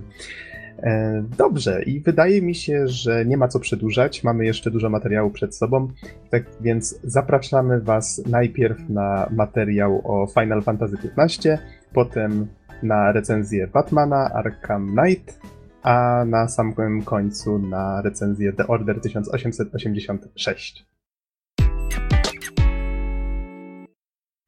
E, 0.83 1.23
dobrze, 1.37 1.83
i 1.83 1.99
wydaje 1.99 2.41
mi 2.41 2.55
się, 2.55 2.87
że 2.87 3.25
nie 3.25 3.37
ma 3.37 3.47
co 3.47 3.59
przedłużać. 3.59 4.23
Mamy 4.23 4.45
jeszcze 4.45 4.71
dużo 4.71 4.89
materiału 4.89 5.31
przed 5.31 5.55
sobą, 5.55 5.87
tak 6.29 6.43
więc 6.61 6.99
zapraszamy 7.03 7.81
Was 7.81 8.21
najpierw 8.25 8.89
na 8.89 9.29
materiał 9.31 10.01
o 10.03 10.27
Final 10.27 10.61
Fantasy 10.61 10.97
XV, 11.17 11.57
potem 11.93 12.47
na 12.83 13.11
recenzję 13.11 13.67
Batmana 13.67 14.29
Arkham 14.33 14.95
Knight, 14.95 15.39
a 15.83 16.25
na 16.25 16.47
samym 16.47 17.01
końcu 17.01 17.59
na 17.59 18.01
recenzję 18.01 18.53
The 18.53 18.67
Order 18.67 19.01
1886. 19.01 20.96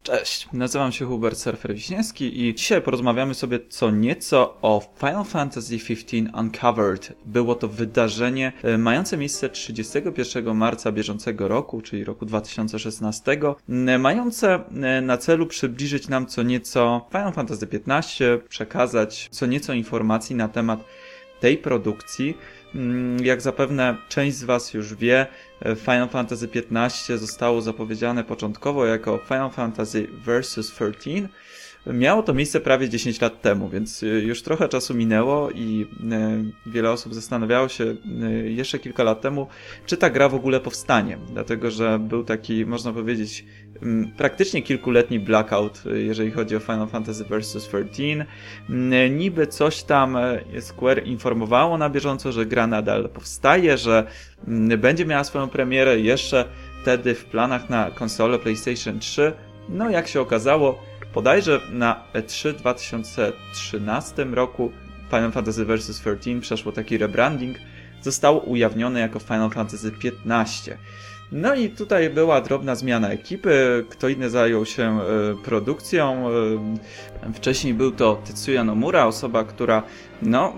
Cześć, 0.03 0.47
nazywam 0.53 0.91
się 0.91 1.05
Hubert 1.05 1.37
Surfer 1.37 1.73
Wiśniewski 1.73 2.41
i 2.47 2.55
dzisiaj 2.55 2.81
porozmawiamy 2.81 3.33
sobie 3.33 3.59
co 3.69 3.91
nieco 3.91 4.57
o 4.61 4.81
Final 4.99 5.25
Fantasy 5.25 5.75
XV 5.75 6.05
Uncovered. 6.33 7.13
Było 7.25 7.55
to 7.55 7.67
wydarzenie 7.67 8.51
e, 8.63 8.77
mające 8.77 9.17
miejsce 9.17 9.49
31 9.49 10.55
marca 10.55 10.91
bieżącego 10.91 11.47
roku, 11.47 11.81
czyli 11.81 12.03
roku 12.03 12.25
2016, 12.25 13.39
mające 13.99 14.53
e, 14.55 15.01
na 15.01 15.17
celu 15.17 15.47
przybliżyć 15.47 16.07
nam 16.07 16.25
co 16.27 16.43
nieco 16.43 17.07
Final 17.11 17.33
Fantasy 17.33 17.67
XV, 17.87 18.39
przekazać 18.49 19.29
co 19.31 19.45
nieco 19.45 19.73
informacji 19.73 20.35
na 20.35 20.47
temat 20.47 20.79
tej 21.39 21.57
produkcji, 21.57 22.37
jak 23.23 23.41
zapewne 23.41 23.97
część 24.09 24.37
z 24.37 24.43
Was 24.43 24.73
już 24.73 24.95
wie, 24.95 25.27
Final 25.75 26.09
Fantasy 26.09 26.49
XV 26.69 27.17
zostało 27.19 27.61
zapowiedziane 27.61 28.23
początkowo 28.23 28.85
jako 28.85 29.17
Final 29.27 29.51
Fantasy 29.51 30.07
Versus 30.25 30.71
13. 30.71 31.29
Miało 31.87 32.23
to 32.23 32.33
miejsce 32.33 32.59
prawie 32.59 32.89
10 32.89 33.21
lat 33.21 33.41
temu, 33.41 33.69
więc 33.69 34.03
e, 34.03 34.05
już 34.05 34.41
trochę 34.43 34.69
czasu 34.69 34.93
minęło 34.93 35.51
i 35.51 35.87
e, 36.11 36.43
wiele 36.65 36.91
osób 36.91 37.13
zastanawiało 37.13 37.67
się 37.67 37.95
jeszcze 38.45 38.79
kilka 38.79 39.03
lat 39.03 39.21
temu, 39.21 39.47
czy 39.85 39.97
ta 39.97 40.09
gra 40.09 40.29
w 40.29 40.35
ogóle 40.35 40.59
powstanie. 40.59 41.17
Dlatego, 41.33 41.71
że 41.71 41.99
był 41.99 42.23
taki, 42.23 42.65
można 42.65 42.93
powiedzieć, 42.93 43.45
Mm, 43.81 44.11
praktycznie 44.17 44.61
kilkuletni 44.61 45.19
blackout, 45.19 45.83
y, 45.85 46.01
jeżeli 46.01 46.31
chodzi 46.31 46.55
o 46.55 46.59
Final 46.59 46.87
Fantasy 46.87 47.23
Versus 47.23 47.67
13. 47.67 48.25
Mm, 48.69 49.17
niby 49.17 49.47
coś 49.47 49.83
tam 49.83 50.17
Square 50.59 51.05
informowało 51.05 51.77
na 51.77 51.89
bieżąco, 51.89 52.31
że 52.31 52.45
gra 52.45 52.67
nadal 52.67 53.09
powstaje, 53.09 53.77
że 53.77 54.07
mm, 54.47 54.79
będzie 54.79 55.05
miała 55.05 55.23
swoją 55.23 55.49
premierę 55.49 55.99
jeszcze 55.99 56.45
wtedy 56.81 57.15
w 57.15 57.25
planach 57.25 57.69
na 57.69 57.91
konsolę 57.91 58.39
PlayStation 58.39 58.99
3. 58.99 59.33
No 59.69 59.89
jak 59.89 60.07
się 60.07 60.21
okazało, 60.21 60.83
bodajże 61.13 61.61
na 61.71 62.03
E3 62.13 62.53
2013 62.53 64.23
roku 64.23 64.71
Final 65.09 65.31
Fantasy 65.31 65.65
Versus 65.65 65.99
13 65.99 66.41
przeszło 66.41 66.71
taki 66.71 66.97
rebranding, 66.97 67.57
zostało 68.01 68.39
ujawnione 68.39 68.99
jako 68.99 69.19
Final 69.19 69.49
Fantasy 69.49 69.91
15. 69.91 70.77
No 71.31 71.55
i 71.55 71.69
tutaj 71.69 72.09
była 72.09 72.41
drobna 72.41 72.75
zmiana 72.75 73.09
ekipy, 73.09 73.85
kto 73.89 74.09
inny 74.09 74.29
zajął 74.29 74.65
się 74.65 74.83
e, 74.83 75.03
produkcją. 75.43 76.29
E, 77.23 77.33
wcześniej 77.33 77.73
był 77.73 77.91
to 77.91 78.21
Tetsuya 78.27 78.63
Nomura, 78.63 79.05
osoba, 79.05 79.43
która 79.43 79.83
no, 80.21 80.53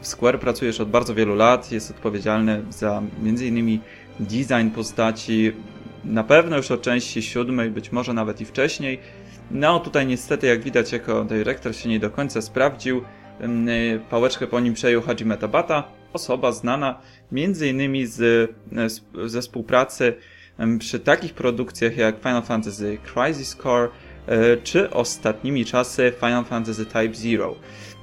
w 0.00 0.06
Square 0.06 0.40
pracuje 0.40 0.66
już 0.66 0.80
od 0.80 0.90
bardzo 0.90 1.14
wielu 1.14 1.34
lat, 1.34 1.72
jest 1.72 1.90
odpowiedzialny 1.90 2.62
za 2.70 3.02
m.in. 3.22 3.80
design 4.20 4.70
postaci, 4.74 5.52
na 6.04 6.24
pewno 6.24 6.56
już 6.56 6.70
od 6.70 6.82
części 6.82 7.22
siódmej, 7.22 7.70
być 7.70 7.92
może 7.92 8.12
nawet 8.12 8.40
i 8.40 8.44
wcześniej. 8.44 9.00
No 9.50 9.80
tutaj 9.80 10.06
niestety, 10.06 10.46
jak 10.46 10.62
widać, 10.62 10.92
jako 10.92 11.24
dyrektor 11.24 11.76
się 11.76 11.88
nie 11.88 12.00
do 12.00 12.10
końca 12.10 12.42
sprawdził. 12.42 13.02
E, 13.40 13.48
pałeczkę 14.10 14.46
po 14.46 14.60
nim 14.60 14.74
przejął 14.74 15.02
Hajime 15.02 15.36
Tabata, 15.36 15.84
osoba 16.12 16.52
znana 16.52 17.00
między 17.32 17.68
innymi 17.68 18.06
z, 18.06 18.50
ze 19.26 19.40
współpracy 19.40 20.14
przy 20.78 21.00
takich 21.00 21.34
produkcjach 21.34 21.96
jak 21.96 22.18
Final 22.18 22.42
Fantasy 22.42 22.98
Crisis 23.14 23.56
Core 23.62 23.88
e, 24.26 24.56
czy 24.56 24.90
ostatnimi 24.90 25.64
czasy 25.64 26.12
Final 26.20 26.44
Fantasy 26.44 26.86
Type 26.86 27.14
Zero. 27.14 27.54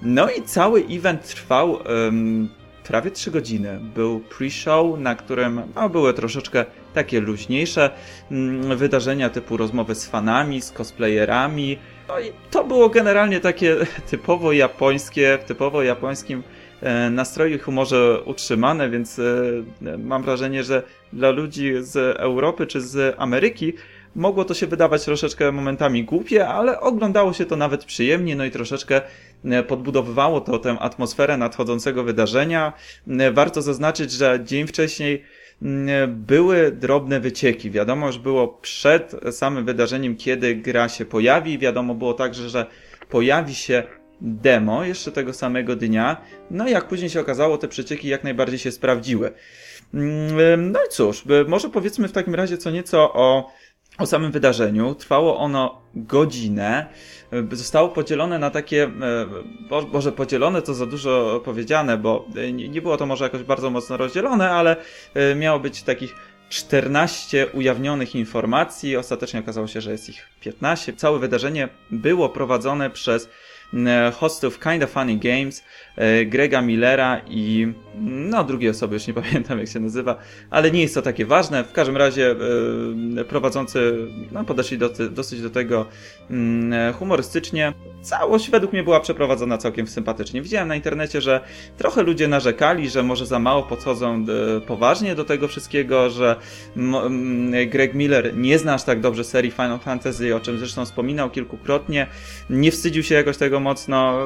No 0.01 0.29
i 0.29 0.41
cały 0.41 0.85
event 0.89 1.27
trwał 1.27 1.71
um, 1.71 2.49
prawie 2.83 3.11
3 3.11 3.31
godziny. 3.31 3.79
Był 3.95 4.19
pre-show, 4.19 4.99
na 4.99 5.15
którym 5.15 5.61
no, 5.75 5.89
były 5.89 6.13
troszeczkę 6.13 6.65
takie 6.93 7.19
luźniejsze 7.19 7.89
um, 8.31 8.77
wydarzenia 8.77 9.29
typu 9.29 9.57
rozmowy 9.57 9.95
z 9.95 10.07
fanami, 10.07 10.61
z 10.61 10.71
cosplayerami. 10.71 11.77
No 12.07 12.19
i 12.19 12.31
to 12.51 12.63
było 12.63 12.89
generalnie 12.89 13.39
takie 13.39 13.75
typowo 14.11 14.51
japońskie, 14.51 15.37
w 15.41 15.43
typowo 15.43 15.83
japońskim 15.83 16.43
E, 16.83 17.09
nastroju 17.09 17.55
i 17.55 17.59
humorze 17.59 18.21
utrzymane, 18.25 18.89
więc 18.89 19.19
e, 19.19 19.97
mam 19.97 20.23
wrażenie, 20.23 20.63
że 20.63 20.83
dla 21.13 21.29
ludzi 21.29 21.73
z 21.79 22.17
Europy 22.19 22.67
czy 22.67 22.81
z 22.81 23.15
Ameryki 23.17 23.73
mogło 24.15 24.45
to 24.45 24.53
się 24.53 24.67
wydawać 24.67 25.05
troszeczkę 25.05 25.51
momentami 25.51 26.03
głupie, 26.03 26.47
ale 26.47 26.79
oglądało 26.79 27.33
się 27.33 27.45
to 27.45 27.55
nawet 27.55 27.85
przyjemnie, 27.85 28.35
no 28.35 28.45
i 28.45 28.51
troszeczkę 28.51 29.01
e, 29.45 29.63
podbudowywało 29.63 30.41
to 30.41 30.59
tę 30.59 30.77
atmosferę 30.79 31.37
nadchodzącego 31.37 32.03
wydarzenia. 32.03 32.73
Warto 33.33 33.61
zaznaczyć, 33.61 34.11
że 34.11 34.39
dzień 34.43 34.67
wcześniej 34.67 35.23
były 36.07 36.71
drobne 36.71 37.19
wycieki. 37.19 37.71
Wiadomo 37.71 38.07
już 38.07 38.17
było 38.17 38.47
przed 38.47 39.15
samym 39.31 39.65
wydarzeniem, 39.65 40.15
kiedy 40.15 40.55
gra 40.55 40.89
się 40.89 41.05
pojawi. 41.05 41.59
Wiadomo 41.59 41.95
było 41.95 42.13
także, 42.13 42.49
że 42.49 42.65
pojawi 43.09 43.55
się 43.55 43.83
demo 44.21 44.83
jeszcze 44.83 45.11
tego 45.11 45.33
samego 45.33 45.75
dnia. 45.75 46.21
No 46.51 46.67
i 46.67 46.71
jak 46.71 46.87
później 46.87 47.09
się 47.09 47.19
okazało, 47.19 47.57
te 47.57 47.67
przecieki 47.67 48.07
jak 48.07 48.23
najbardziej 48.23 48.59
się 48.59 48.71
sprawdziły. 48.71 49.31
Mm, 49.93 50.71
no 50.71 50.79
i 50.87 50.89
cóż, 50.89 51.23
może 51.47 51.69
powiedzmy 51.69 52.07
w 52.07 52.11
takim 52.11 52.35
razie 52.35 52.57
co 52.57 52.71
nieco 52.71 53.13
o, 53.13 53.51
o 53.97 54.05
samym 54.05 54.31
wydarzeniu. 54.31 54.95
Trwało 54.95 55.37
ono 55.37 55.81
godzinę. 55.95 56.85
Zostało 57.51 57.89
podzielone 57.89 58.39
na 58.39 58.49
takie, 58.49 58.83
e, 58.83 59.87
może 59.93 60.11
podzielone 60.11 60.61
to 60.61 60.73
za 60.73 60.85
dużo 60.85 61.41
powiedziane, 61.45 61.97
bo 61.97 62.27
nie 62.69 62.81
było 62.81 62.97
to 62.97 63.05
może 63.05 63.23
jakoś 63.23 63.43
bardzo 63.43 63.69
mocno 63.69 63.97
rozdzielone, 63.97 64.51
ale 64.51 64.75
e, 65.13 65.35
miało 65.35 65.59
być 65.59 65.83
takich 65.83 66.15
14 66.49 67.47
ujawnionych 67.53 68.15
informacji. 68.15 68.97
Ostatecznie 68.97 69.39
okazało 69.39 69.67
się, 69.67 69.81
że 69.81 69.91
jest 69.91 70.09
ich 70.09 70.29
15. 70.39 70.93
Całe 70.93 71.19
wydarzenie 71.19 71.69
było 71.91 72.29
prowadzone 72.29 72.89
przez 72.89 73.29
E, 73.73 74.11
hostów 74.11 74.59
Kinda 74.59 74.87
Funny 74.87 75.17
Games, 75.17 75.63
e, 75.92 75.92
Grega 76.25 76.61
Millera 76.61 77.21
i 77.27 77.73
no 78.01 78.43
drugiej 78.43 78.69
osoby, 78.69 78.93
już 78.93 79.07
nie 79.07 79.13
pamiętam 79.23 79.59
jak 79.59 79.67
się 79.67 79.79
nazywa, 79.79 80.17
ale 80.49 80.71
nie 80.71 80.81
jest 80.81 80.93
to 80.93 81.01
takie 81.01 81.25
ważne. 81.25 81.63
W 81.63 81.71
każdym 81.71 81.97
razie 81.97 82.35
yy, 83.15 83.25
prowadzący 83.25 84.07
no, 84.31 84.43
podeszli 84.43 84.77
do, 84.77 84.89
dosyć 85.11 85.41
do 85.41 85.49
tego 85.49 85.85
yy, 86.29 86.35
humorystycznie. 86.93 87.73
Całość 88.01 88.49
według 88.49 88.73
mnie 88.73 88.83
była 88.83 88.99
przeprowadzona 88.99 89.57
całkiem 89.57 89.87
sympatycznie. 89.87 90.41
Widziałem 90.41 90.67
na 90.67 90.75
internecie, 90.75 91.21
że 91.21 91.41
trochę 91.77 92.03
ludzie 92.03 92.27
narzekali, 92.27 92.89
że 92.89 93.03
może 93.03 93.25
za 93.25 93.39
mało 93.39 93.63
podchodzą 93.63 94.25
poważnie 94.67 95.15
do 95.15 95.25
tego 95.25 95.47
wszystkiego, 95.47 96.09
że 96.09 96.35
Greg 97.67 97.93
Miller 97.93 98.37
nie 98.37 98.59
zna 98.59 98.73
aż 98.73 98.83
tak 98.83 98.99
dobrze 99.01 99.23
serii 99.23 99.51
Final 99.51 99.79
Fantasy, 99.79 100.35
o 100.35 100.39
czym 100.39 100.57
zresztą 100.57 100.85
wspominał 100.85 101.29
kilkukrotnie. 101.29 102.07
Nie 102.49 102.71
wstydził 102.71 103.03
się 103.03 103.15
jakoś 103.15 103.37
tego 103.37 103.59
mocno 103.59 104.17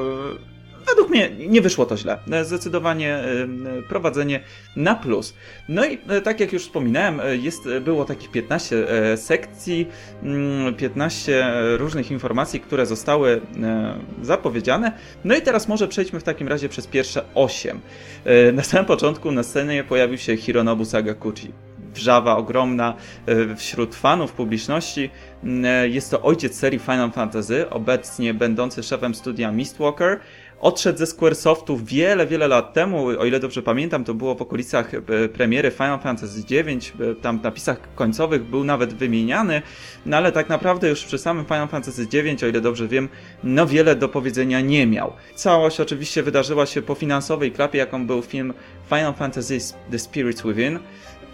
według 0.86 1.10
mnie 1.10 1.30
nie 1.48 1.60
wyszło 1.60 1.86
to 1.86 1.96
źle. 1.96 2.18
Zdecydowanie 2.42 3.14
e, 3.14 3.46
prowadzenie 3.88 4.40
na 4.76 4.94
plus. 4.94 5.34
No 5.68 5.86
i 5.86 5.98
e, 6.08 6.20
tak 6.20 6.40
jak 6.40 6.52
już 6.52 6.62
wspominałem, 6.62 7.20
e, 7.20 7.36
jest, 7.36 7.68
było 7.80 8.04
takich 8.04 8.30
15 8.30 8.86
sekcji, 9.16 9.86
15 10.76 11.46
mm, 11.46 11.76
różnych 11.76 12.10
informacji, 12.10 12.60
które 12.60 12.86
zostały 12.86 13.40
zapowiedziane. 14.22 14.92
No 15.24 15.36
i 15.36 15.42
teraz 15.42 15.68
może 15.68 15.88
przejdźmy 15.88 16.20
w 16.20 16.24
takim 16.24 16.48
razie 16.48 16.68
przez 16.68 16.86
pierwsze 16.86 17.24
8. 17.34 17.80
Na 18.52 18.62
samym 18.62 18.86
początku 18.86 19.30
na 19.30 19.42
scenie 19.42 19.84
pojawił 19.84 20.18
się 20.18 20.36
Hironobu 20.36 20.84
Sagakuchi 20.84 21.52
wrzawa 21.94 22.36
ogromna 22.36 22.94
wśród 23.56 23.94
fanów, 23.94 24.32
publiczności. 24.32 25.10
Jest 25.84 26.10
to 26.10 26.22
ojciec 26.22 26.54
serii 26.58 26.78
Final 26.78 27.10
Fantasy, 27.10 27.70
obecnie 27.70 28.34
będący 28.34 28.82
szefem 28.82 29.14
studia 29.14 29.52
Mistwalker 29.52 30.20
odszedł 30.60 30.98
ze 30.98 31.06
Squaresoftu 31.06 31.76
wiele, 31.76 32.26
wiele 32.26 32.48
lat 32.48 32.72
temu, 32.72 33.06
o 33.06 33.24
ile 33.24 33.40
dobrze 33.40 33.62
pamiętam, 33.62 34.04
to 34.04 34.14
było 34.14 34.34
w 34.34 34.42
okolicach 34.42 34.94
e, 34.94 35.28
premiery 35.28 35.70
Final 35.70 35.98
Fantasy 35.98 36.40
IX, 36.40 36.92
e, 37.00 37.14
tam 37.14 37.38
w 37.38 37.42
napisach 37.42 37.94
końcowych 37.94 38.44
był 38.44 38.64
nawet 38.64 38.94
wymieniany, 38.94 39.62
no 40.06 40.16
ale 40.16 40.32
tak 40.32 40.48
naprawdę 40.48 40.88
już 40.88 41.04
przy 41.04 41.18
samym 41.18 41.44
Final 41.44 41.68
Fantasy 41.68 42.02
IX, 42.02 42.42
o 42.42 42.46
ile 42.46 42.60
dobrze 42.60 42.88
wiem, 42.88 43.08
no 43.44 43.66
wiele 43.66 43.96
do 43.96 44.08
powiedzenia 44.08 44.60
nie 44.60 44.86
miał. 44.86 45.12
Całość 45.34 45.80
oczywiście 45.80 46.22
wydarzyła 46.22 46.66
się 46.66 46.82
po 46.82 46.94
finansowej 46.94 47.52
klapie, 47.52 47.78
jaką 47.78 48.06
był 48.06 48.22
film 48.22 48.54
Final 48.88 49.14
Fantasy 49.14 49.58
The 49.90 49.98
Spirits 49.98 50.42
Within, 50.42 50.78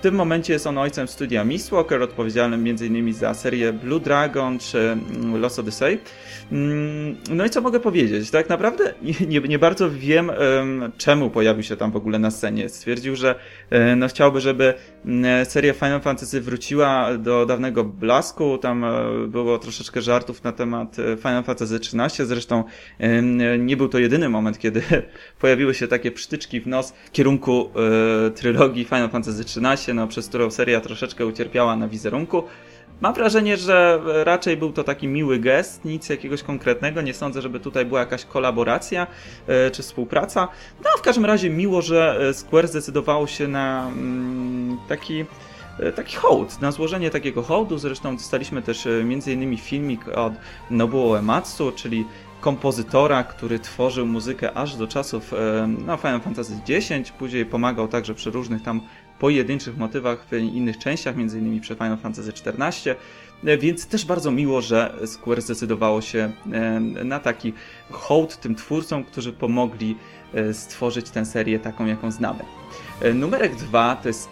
tym 0.05 0.15
momencie 0.15 0.53
jest 0.53 0.67
on 0.67 0.79
ojcem 0.79 1.09
studia 1.09 1.45
Mistwalker, 1.45 2.03
odpowiedzialnym 2.03 2.67
m.in. 2.67 3.15
za 3.15 3.35
serię 3.35 3.73
Blue 3.73 4.01
Dragon 4.01 4.59
czy 4.59 4.79
mm, 4.79 5.41
Lost 5.41 5.59
Odyssey. 5.59 5.99
Mm, 6.53 7.17
no 7.31 7.45
i 7.45 7.51
co 7.51 7.61
mogę 7.61 7.81
powiedzieć? 7.81 8.31
Tak 8.31 8.49
naprawdę 8.49 8.95
nie, 9.29 9.41
nie 9.41 9.59
bardzo 9.59 9.91
wiem, 9.91 10.33
czemu 10.97 11.31
pojawił 11.31 11.63
się 11.63 11.77
tam 11.77 11.91
w 11.91 11.97
ogóle 11.97 12.19
na 12.19 12.31
scenie. 12.31 12.69
Stwierdził, 12.69 13.17
że 13.17 13.35
e, 13.71 13.97
no, 13.97 14.09
chciałby, 14.09 14.41
żeby 14.41 14.75
seria 15.45 15.73
Final 15.73 16.01
Fantasy 16.01 16.41
wróciła 16.41 17.19
do 17.19 17.47
dawnego 17.47 17.85
blasku. 17.85 18.59
Tam 18.59 18.85
e, 18.85 18.91
było 19.29 19.59
troszeczkę 19.59 20.03
żartów 20.03 20.45
na 20.45 20.53
temat 20.53 20.99
e, 20.99 21.17
Final 21.17 21.45
Fantasy 21.45 21.77
XIII. 21.77 22.27
Zresztą 22.27 22.65
nie 23.59 23.77
był 23.77 23.89
to 23.89 23.99
jedyny 23.99 24.29
moment, 24.29 24.59
kiedy 24.59 24.83
pojawiły 25.41 25.75
się 25.75 25.89
takie 25.89 26.11
przytyczki 26.11 26.61
w 26.61 26.67
nos 26.67 26.93
w 26.93 27.11
kierunku 27.11 27.71
trylogii 28.35 28.85
Final 28.85 29.11
Fantasy 29.11 29.43
XIII, 29.43 29.95
no, 29.95 30.07
przez 30.07 30.29
którą 30.29 30.51
seria 30.51 30.81
troszeczkę 30.81 31.27
ucierpiała 31.27 31.77
na 31.77 31.89
wizerunku. 31.89 32.43
Mam 33.01 33.15
wrażenie, 33.15 33.57
że 33.57 34.01
raczej 34.25 34.57
był 34.57 34.73
to 34.73 34.85
taki 34.85 35.09
miły 35.09 35.39
gest, 35.39 35.85
nic 35.85 36.09
jakiegoś 36.09 36.43
konkretnego. 36.43 37.03
Nie 37.03 37.15
sądzę, 37.15 37.43
żeby 37.43 37.61
tutaj 37.61 37.85
była 37.85 38.01
jakaś 38.01 38.25
kolaboracja 38.25 39.07
e, 39.47 39.71
czy 39.71 39.83
współpraca. 39.83 40.49
No, 40.85 40.91
w 40.99 41.03
każdym 41.03 41.25
razie 41.25 41.51
miło, 41.51 41.83
że 41.83 42.29
e, 42.29 42.35
Square 42.35 42.69
zdecydowało 42.69 43.27
się 43.27 43.49
na 43.49 43.87
mm, 43.87 44.79
taki 44.89 45.25
e, 45.79 45.93
taki 45.93 46.17
hołd, 46.17 46.61
na 46.61 46.73
złożenie 46.73 47.11
takiego 47.11 47.43
hołdu. 47.43 47.79
Zresztą 47.79 48.17
dostaliśmy 48.17 48.63
też 48.63 48.87
m.in. 48.87 49.57
filmik 49.57 50.09
od 50.09 50.33
Nobuo 50.71 51.07
Uematsu, 51.07 51.73
czyli 51.73 52.05
kompozytora, 52.41 53.25
który 53.25 53.59
tworzył 53.59 54.07
muzykę 54.07 54.55
aż 54.55 54.77
do 54.77 54.87
czasów 54.87 55.33
no, 55.87 55.97
Final 55.97 56.21
Fantasy 56.21 56.55
X, 56.69 57.11
później 57.19 57.47
pomagał 57.47 57.89
także 57.89 58.15
przy 58.15 58.31
różnych 58.31 58.63
tam 58.63 58.81
pojedynczych 59.19 59.77
motywach 59.77 60.27
w 60.31 60.33
innych 60.33 60.79
częściach, 60.79 61.15
m.in. 61.15 61.61
przy 61.61 61.75
Final 61.75 61.99
Fantasy 61.99 62.31
XIV, 62.31 62.97
więc 63.61 63.87
też 63.87 64.05
bardzo 64.05 64.31
miło, 64.31 64.63
że 64.63 64.95
Square 65.07 65.43
zdecydowało 65.43 66.01
się 66.01 66.33
e, 66.53 66.81
na 66.81 67.21
taki 67.21 67.53
hołd 67.91 68.41
tym 68.41 68.55
twórcom, 68.55 69.05
którzy 69.05 69.33
pomogli 69.33 69.97
e, 70.35 70.55
stworzyć 70.55 71.11
tę 71.11 71.27
serię 71.27 71.59
taką, 71.59 71.87
jaką 71.87 72.11
znamy. 72.11 72.41
E, 73.01 73.15
numerek 73.15 73.57
dwa 73.57 73.97
to 73.97 74.09
jest 74.09 74.29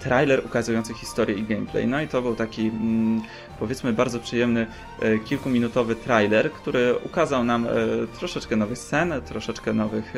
trailer 0.00 0.42
ukazujący 0.46 0.94
historię 0.94 1.36
i 1.36 1.42
gameplay. 1.42 1.86
No 1.86 2.02
i 2.02 2.08
to 2.08 2.22
był 2.22 2.36
taki 2.36 2.62
mm, 2.62 3.22
powiedzmy 3.60 3.92
bardzo 3.92 4.18
przyjemny 4.18 4.66
e, 5.00 5.18
kilkuminutowy 5.18 5.96
trailer, 5.96 6.52
który 6.52 6.94
ukazał 7.04 7.44
nam 7.44 7.66
e, 7.66 7.70
troszeczkę 8.18 8.56
nowych 8.56 8.78
scen, 8.78 9.12
troszeczkę 9.26 9.72
nowych 9.72 10.14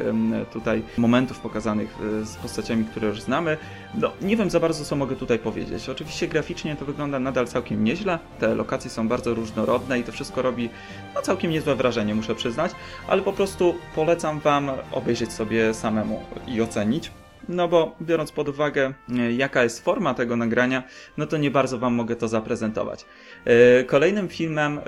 tutaj 0.52 0.83
momentów 0.98 1.38
pokazanych 1.38 1.96
e, 2.22 2.26
z 2.26 2.37
postaciami, 2.37 2.85
które 2.85 3.09
już 3.09 3.20
znamy. 3.20 3.57
No, 3.94 4.12
nie 4.22 4.37
wiem 4.37 4.50
za 4.50 4.61
bardzo, 4.61 4.85
co 4.85 4.96
mogę 4.96 5.16
tutaj 5.16 5.38
powiedzieć. 5.38 5.88
Oczywiście 5.88 6.28
graficznie 6.28 6.76
to 6.76 6.85
wygląda 6.85 7.18
nadal 7.18 7.46
całkiem 7.46 7.85
nieźle, 7.85 8.18
te 8.38 8.54
lokacje 8.54 8.90
są 8.90 9.08
bardzo 9.08 9.34
różnorodne 9.34 9.98
i 9.98 10.04
to 10.04 10.12
wszystko 10.12 10.42
robi 10.42 10.70
no, 11.14 11.22
całkiem 11.22 11.50
niezłe 11.50 11.74
wrażenie, 11.74 12.14
muszę 12.14 12.34
przyznać, 12.34 12.72
ale 13.08 13.22
po 13.22 13.32
prostu 13.32 13.74
polecam 13.94 14.40
Wam 14.40 14.70
obejrzeć 14.92 15.32
sobie 15.32 15.74
samemu 15.74 16.22
i 16.46 16.62
ocenić. 16.62 17.10
No 17.48 17.68
bo 17.68 17.96
biorąc 18.02 18.32
pod 18.32 18.48
uwagę, 18.48 18.92
e, 19.18 19.32
jaka 19.32 19.62
jest 19.62 19.84
forma 19.84 20.14
tego 20.14 20.36
nagrania, 20.36 20.82
no 21.16 21.26
to 21.26 21.36
nie 21.36 21.50
bardzo 21.50 21.78
Wam 21.78 21.94
mogę 21.94 22.16
to 22.16 22.28
zaprezentować. 22.28 23.04
E, 23.44 23.84
kolejnym 23.84 24.28
filmem, 24.28 24.78
e, 24.78 24.82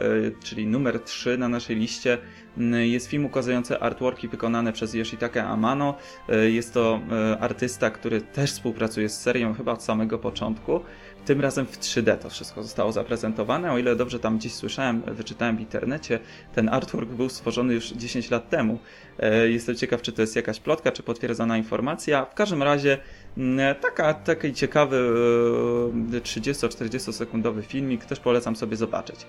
czyli 0.45 0.67
numer 0.67 1.01
3 1.01 1.39
na 1.39 1.49
naszej 1.49 1.77
liście, 1.77 2.19
jest 2.83 3.07
film 3.07 3.25
ukazujący 3.25 3.81
artworki 3.81 4.29
wykonane 4.29 4.73
przez 4.73 4.95
Yoshitake 4.95 5.45
Amano. 5.45 5.95
Jest 6.47 6.75
to 6.75 7.01
artysta, 7.41 7.91
który 7.91 8.21
też 8.21 8.53
współpracuje 8.53 9.09
z 9.09 9.21
serią 9.21 9.55
chyba 9.55 9.73
od 9.73 9.83
samego 9.83 10.19
początku. 10.19 10.81
Tym 11.25 11.41
razem 11.41 11.67
w 11.67 11.79
3D 11.79 12.19
to 12.19 12.31
wszystko 12.31 12.63
zostało 12.63 12.93
zaprezentowane. 12.93 13.73
O 13.73 13.79
ile 13.79 13.97
dobrze 13.97 14.19
tam 14.19 14.39
gdzieś 14.39 14.53
słyszałem, 14.53 15.03
wyczytałem 15.03 15.57
w 15.57 15.61
internecie, 15.61 16.19
ten 16.55 16.69
artwork 16.69 17.11
był 17.11 17.29
stworzony 17.29 17.75
już 17.75 17.91
10 17.91 18.31
lat 18.31 18.49
temu. 18.49 18.79
E, 19.19 19.49
jestem 19.49 19.77
ciekaw, 19.77 20.03
czy 20.03 20.13
to 20.13 20.23
jest 20.23 20.37
jakaś 20.37 20.61
plotka, 20.61 20.93
czy 20.93 21.03
potwierdzona 21.03 21.59
informacja. 21.59 22.25
W 22.25 22.35
każdym 22.35 22.63
razie 22.63 22.99
taka, 23.81 24.15
taki 24.15 24.53
ciekawy 24.53 25.11
30-40 26.23 27.09
e, 27.09 27.13
sekundowy 27.13 27.63
filmik, 27.63 28.05
też 28.05 28.21
polecam 28.21 28.57
sobie 28.57 28.77
zobaczyć. 28.77 29.27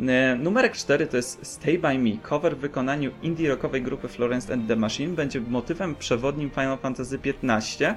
E, 0.00 0.36
numerek 0.36 0.76
4 0.76 1.06
to 1.06 1.16
jest 1.16 1.46
Stay 1.46 1.78
By 1.78 1.98
Me, 1.98 2.10
cover 2.22 2.56
w 2.56 2.60
wykonaniu 2.60 3.10
indie 3.22 3.48
rockowej 3.48 3.82
grupy 3.82 4.08
Florence 4.08 4.54
and 4.54 4.68
the 4.68 4.76
Machine. 4.76 5.14
Będzie 5.14 5.40
motywem 5.40 5.94
przewodnim 5.94 6.50
Final 6.50 6.78
Fantasy 6.78 7.18
XV. 7.44 7.94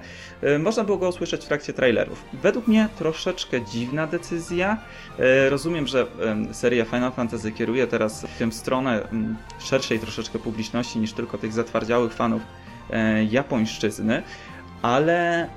Można 0.60 0.84
było 0.84 0.98
go 0.98 1.10
usłyszeć 1.10 1.46
w 1.46 1.48
trakcie 1.48 1.74
trailerów. 1.74 2.26
Według 2.34 2.68
mnie 2.68 2.90
troszeczkę 2.98 3.66
dziwna 3.66 4.08
decyzja. 4.08 4.78
Rozumiem, 5.50 5.88
że 5.88 6.08
seria 6.52 6.86
Final 6.86 7.12
Fantasy 7.12 7.52
kieruje 7.52 7.88
teraz 7.88 8.26
w 8.26 8.38
tę 8.38 8.52
stronę 8.52 9.08
szerszej 9.60 10.00
troszeczkę 10.00 10.40
publiczności 10.40 11.00
niż 11.00 11.14
tylko 11.14 11.38
tych 11.38 11.54
zatwardziałych 11.54 12.14
fanów 12.14 12.42
e, 12.90 13.24
japońszczyzny, 13.24 14.24
ale 14.82 15.50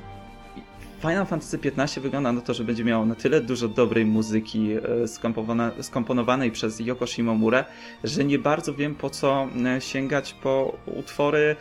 Final 1.03 1.27
Fantasy 1.27 1.59
XV 1.65 2.01
wygląda 2.01 2.33
na 2.33 2.41
to, 2.41 2.55
że 2.55 2.65
będzie 2.65 2.85
miało 2.85 3.07
na 3.07 3.15
tyle 3.15 3.41
dużo 3.41 3.69
dobrej 3.69 4.07
muzyki 4.07 4.69
e, 4.73 5.83
skomponowanej 5.83 6.51
przez 6.51 6.81
Yoko 6.81 7.07
Shimomurę, 7.07 7.65
że 8.05 8.25
nie 8.25 8.39
bardzo 8.39 8.75
wiem 8.75 8.95
po 8.95 9.11
co 9.11 9.49
e, 9.77 9.81
sięgać 9.81 10.35
po 10.35 10.77
utwory 10.87 11.57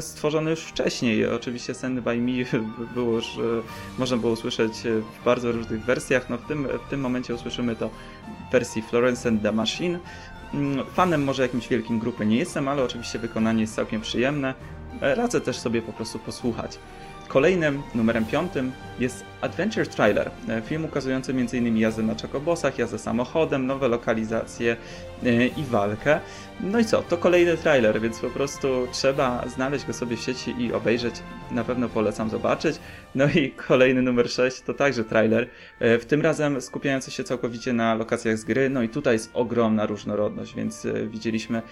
stworzone 0.00 0.50
już 0.50 0.60
wcześniej. 0.60 1.26
Oczywiście 1.26 1.74
Send 1.74 2.00
by 2.00 2.16
Me 2.16 2.32
było 2.94 3.14
już, 3.14 3.38
można 3.98 4.16
było 4.16 4.32
usłyszeć 4.32 4.72
w 5.20 5.24
bardzo 5.24 5.52
różnych 5.52 5.84
wersjach. 5.84 6.30
No 6.30 6.38
w 6.38 6.46
tym, 6.46 6.68
w 6.86 6.90
tym 6.90 7.00
momencie 7.00 7.34
usłyszymy 7.34 7.76
to 7.76 7.90
w 8.48 8.52
wersji 8.52 8.82
Florence 8.82 9.28
and 9.28 9.42
the 9.42 9.52
Machine. 9.52 9.98
Mm, 10.54 10.86
fanem 10.86 11.24
może 11.24 11.42
jakimś 11.42 11.68
wielkim 11.68 11.98
grupy 11.98 12.26
nie 12.26 12.36
jestem, 12.36 12.68
ale 12.68 12.84
oczywiście 12.84 13.18
wykonanie 13.18 13.60
jest 13.60 13.74
całkiem 13.74 14.00
przyjemne. 14.00 14.54
Radzę 15.00 15.40
też 15.40 15.58
sobie 15.58 15.82
po 15.82 15.92
prostu 15.92 16.18
posłuchać. 16.18 16.78
Kolejnym, 17.32 17.82
numerem 17.94 18.24
piątym 18.24 18.72
jest 18.98 19.24
Adventure 19.40 19.88
Trailer, 19.88 20.30
e, 20.48 20.62
film 20.62 20.84
ukazujący 20.84 21.32
m.in. 21.32 21.78
jazdę 21.78 22.02
na 22.02 22.14
czekobosach, 22.14 22.78
jazdę 22.78 22.98
samochodem, 22.98 23.66
nowe 23.66 23.88
lokalizacje 23.88 24.76
e, 25.24 25.46
i 25.46 25.64
walkę. 25.64 26.20
No 26.60 26.78
i 26.78 26.84
co, 26.84 27.02
to 27.02 27.16
kolejny 27.16 27.56
trailer, 27.56 28.00
więc 28.00 28.18
po 28.18 28.30
prostu 28.30 28.86
trzeba 28.92 29.48
znaleźć 29.48 29.86
go 29.86 29.92
sobie 29.92 30.16
w 30.16 30.20
sieci 30.20 30.54
i 30.58 30.72
obejrzeć. 30.72 31.14
Na 31.50 31.64
pewno 31.64 31.88
polecam 31.88 32.30
zobaczyć. 32.30 32.76
No 33.14 33.24
i 33.26 33.50
kolejny 33.50 34.02
numer 34.02 34.30
6 34.30 34.60
to 34.60 34.74
także 34.74 35.04
trailer, 35.04 35.48
e, 35.80 35.98
w 35.98 36.04
tym 36.04 36.22
razem 36.22 36.60
skupiający 36.60 37.10
się 37.10 37.24
całkowicie 37.24 37.72
na 37.72 37.94
lokacjach 37.94 38.38
z 38.38 38.44
gry. 38.44 38.70
No 38.70 38.82
i 38.82 38.88
tutaj 38.88 39.14
jest 39.14 39.30
ogromna 39.34 39.86
różnorodność, 39.86 40.54
więc 40.54 40.86
widzieliśmy 41.06 41.62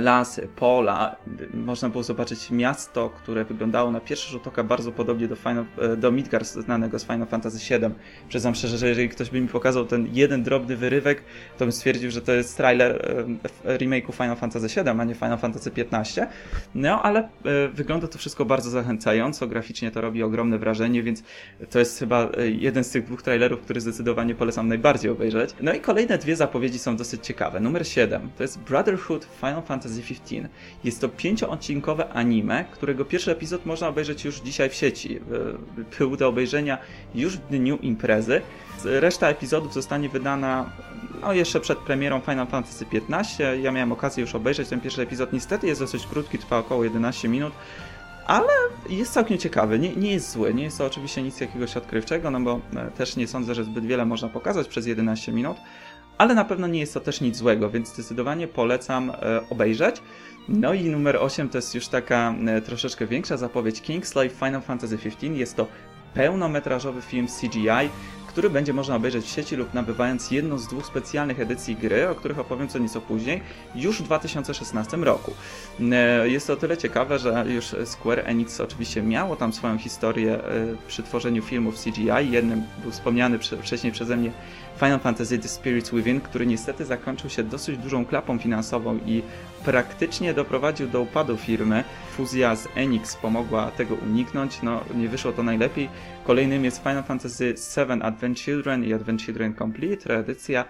lasy, 0.00 0.48
pola, 0.56 1.16
można 1.54 1.88
było 1.88 2.04
zobaczyć 2.04 2.50
miasto, 2.50 3.10
które 3.10 3.44
wyglądało 3.44 3.90
na 3.90 4.00
pierwszy 4.00 4.30
rzut 4.30 4.46
oka 4.46 4.64
bardzo 4.64 4.92
podobnie 4.92 5.28
do, 5.28 5.36
Final, 5.36 5.64
e, 5.78 5.96
do 5.96 6.12
Midgard 6.12 6.46
znanego 6.46 6.98
z 6.98 7.04
Final 7.04 7.26
Fantasy 7.26 7.58
VII. 7.58 7.90
Przyznam 8.28 8.54
szczerze, 8.54 8.78
że 8.78 8.88
jeżeli 8.88 9.08
ktoś 9.08 9.30
by 9.30 9.40
mi 9.40 9.48
pokazał 9.48 9.86
ten 9.86 10.08
jeden 10.12 10.42
drobny 10.42 10.76
wyrywek, 10.76 11.22
to 11.58 11.64
bym 11.64 11.72
stwierdził, 11.72 12.10
że 12.10 12.22
to 12.22 12.32
jest 12.32 12.56
trailer 12.56 13.16
e, 13.64 13.78
remake'u 13.78 14.12
Final 14.12 14.36
Fantasy 14.36 14.66
VII, 14.68 14.88
a 14.88 15.04
nie 15.04 15.14
Final 15.14 15.38
Fantasy 15.38 15.70
XV. 15.76 16.26
No, 16.74 17.02
ale 17.02 17.28
wygląda 17.74 18.08
to 18.08 18.18
wszystko 18.18 18.44
bardzo 18.44 18.70
zachęcająco, 18.70 19.46
graficznie 19.46 19.90
to 19.90 20.00
robi 20.00 20.22
ogromne 20.22 20.58
wrażenie, 20.58 21.02
więc 21.02 21.22
to 21.70 21.78
jest 21.78 21.98
chyba 21.98 22.28
jeden 22.44 22.84
z 22.84 22.90
tych 22.90 23.04
dwóch 23.04 23.22
trailerów, 23.22 23.60
który 23.60 23.80
zdecydowanie 23.80 24.34
polecam 24.34 24.68
najbardziej 24.68 25.10
obejrzeć. 25.10 25.50
No 25.60 25.72
i 25.72 25.80
kolejne 25.80 26.18
dwie 26.18 26.36
zapowiedzi 26.36 26.78
są 26.78 26.96
dosyć 26.96 27.26
ciekawe. 27.26 27.60
Numer 27.60 27.86
7 27.86 28.30
to 28.36 28.42
jest 28.42 28.58
Brotherhood 28.58 29.28
Final 29.40 29.61
Final 29.62 29.80
Fantasy 29.80 30.02
XV. 30.10 30.48
Jest 30.84 31.00
to 31.00 31.08
pięcioodcinkowe 31.08 32.08
anime, 32.12 32.64
którego 32.72 33.04
pierwszy 33.04 33.30
epizod 33.30 33.66
można 33.66 33.88
obejrzeć 33.88 34.24
już 34.24 34.40
dzisiaj 34.40 34.70
w 34.70 34.74
sieci. 34.74 35.20
Był 35.98 36.16
do 36.16 36.28
obejrzenia 36.28 36.78
już 37.14 37.36
w 37.36 37.48
dniu 37.48 37.76
imprezy. 37.76 38.40
Reszta 38.84 39.28
epizodów 39.28 39.74
zostanie 39.74 40.08
wydana 40.08 40.72
no, 41.20 41.32
jeszcze 41.32 41.60
przed 41.60 41.78
premierą 41.78 42.20
Final 42.20 42.46
Fantasy 42.46 42.86
XV. 42.92 43.44
Ja 43.62 43.72
miałem 43.72 43.92
okazję 43.92 44.20
już 44.20 44.34
obejrzeć 44.34 44.68
ten 44.68 44.80
pierwszy 44.80 45.02
epizod. 45.02 45.32
Niestety 45.32 45.66
jest 45.66 45.80
dosyć 45.80 46.06
krótki, 46.06 46.38
trwa 46.38 46.58
około 46.58 46.84
11 46.84 47.28
minut 47.28 47.52
ale 48.26 48.52
jest 48.88 49.12
całkiem 49.12 49.38
ciekawy, 49.38 49.78
nie, 49.78 49.96
nie 49.96 50.12
jest 50.12 50.30
zły, 50.30 50.54
nie 50.54 50.64
jest 50.64 50.78
to 50.78 50.86
oczywiście 50.86 51.22
nic 51.22 51.40
jakiegoś 51.40 51.76
odkrywczego, 51.76 52.30
no 52.30 52.40
bo 52.40 52.60
e, 52.76 52.90
też 52.90 53.16
nie 53.16 53.26
sądzę, 53.28 53.54
że 53.54 53.64
zbyt 53.64 53.86
wiele 53.86 54.06
można 54.06 54.28
pokazać 54.28 54.68
przez 54.68 54.86
11 54.86 55.32
minut, 55.32 55.56
ale 56.18 56.34
na 56.34 56.44
pewno 56.44 56.66
nie 56.66 56.80
jest 56.80 56.94
to 56.94 57.00
też 57.00 57.20
nic 57.20 57.36
złego, 57.36 57.70
więc 57.70 57.88
zdecydowanie 57.88 58.48
polecam 58.48 59.10
e, 59.10 59.14
obejrzeć. 59.50 60.02
No 60.48 60.74
i 60.74 60.84
numer 60.84 61.16
8 61.16 61.48
to 61.48 61.58
jest 61.58 61.74
już 61.74 61.88
taka 61.88 62.34
e, 62.46 62.60
troszeczkę 62.60 63.06
większa 63.06 63.36
zapowiedź 63.36 63.80
Kingslave 63.80 64.32
Final 64.32 64.62
Fantasy 64.62 64.98
XV. 65.04 65.22
Jest 65.22 65.56
to 65.56 65.66
pełnometrażowy 66.14 67.02
film 67.02 67.26
CGI, 67.26 67.88
który 68.28 68.50
będzie 68.50 68.72
można 68.72 68.96
obejrzeć 68.96 69.24
w 69.24 69.28
sieci 69.28 69.56
lub 69.56 69.74
nabywając 69.74 70.30
jedną 70.30 70.58
z 70.58 70.68
dwóch 70.68 70.86
specjalnych 70.86 71.40
edycji 71.40 71.76
gry, 71.76 72.08
o 72.08 72.14
których 72.14 72.38
opowiem 72.38 72.68
co 72.68 72.78
nieco 72.78 73.00
później, 73.00 73.40
już 73.74 73.98
w 73.98 74.02
2016 74.02 74.96
roku. 74.96 75.34
E, 75.92 76.28
jest 76.28 76.46
to 76.46 76.52
o 76.52 76.56
tyle 76.56 76.76
ciekawe, 76.76 77.18
że 77.18 77.44
już 77.48 77.74
Square 77.84 78.22
Enix 78.24 78.60
oczywiście 78.60 79.02
miało 79.02 79.36
tam 79.36 79.52
swoją 79.52 79.78
historię 79.78 80.38
przy 80.88 81.02
tworzeniu 81.02 81.42
filmów 81.42 81.84
CGI. 81.84 82.30
Jednym 82.30 82.62
był 82.82 82.90
wspomniany 82.90 83.38
wcześniej 83.38 83.92
przeze 83.92 84.16
mnie 84.16 84.30
Final 84.82 84.98
Fantasy 84.98 85.38
The 85.38 85.48
Spirits 85.48 85.90
Within, 85.90 86.20
który 86.20 86.46
niestety 86.46 86.84
zakończył 86.84 87.30
się 87.30 87.42
dosyć 87.42 87.78
dużą 87.78 88.04
klapą 88.04 88.38
finansową 88.38 88.98
i 89.06 89.22
praktycznie 89.64 90.34
doprowadził 90.34 90.88
do 90.88 91.00
upadu 91.00 91.36
firmy. 91.36 91.84
Fuzja 92.10 92.56
z 92.56 92.68
Enix 92.74 93.16
pomogła 93.16 93.70
tego 93.70 93.94
uniknąć, 93.94 94.62
no 94.62 94.84
nie 94.94 95.08
wyszło 95.08 95.32
to 95.32 95.42
najlepiej. 95.42 95.88
Kolejnym 96.24 96.64
jest 96.64 96.78
Final 96.78 97.02
Fantasy 97.02 97.54
VII 97.76 98.02
Advent 98.02 98.40
Children 98.40 98.84
i 98.84 98.92
Advent 98.92 99.22
Children 99.22 99.54
Complete, 99.54 100.08
reedycja 100.08 100.64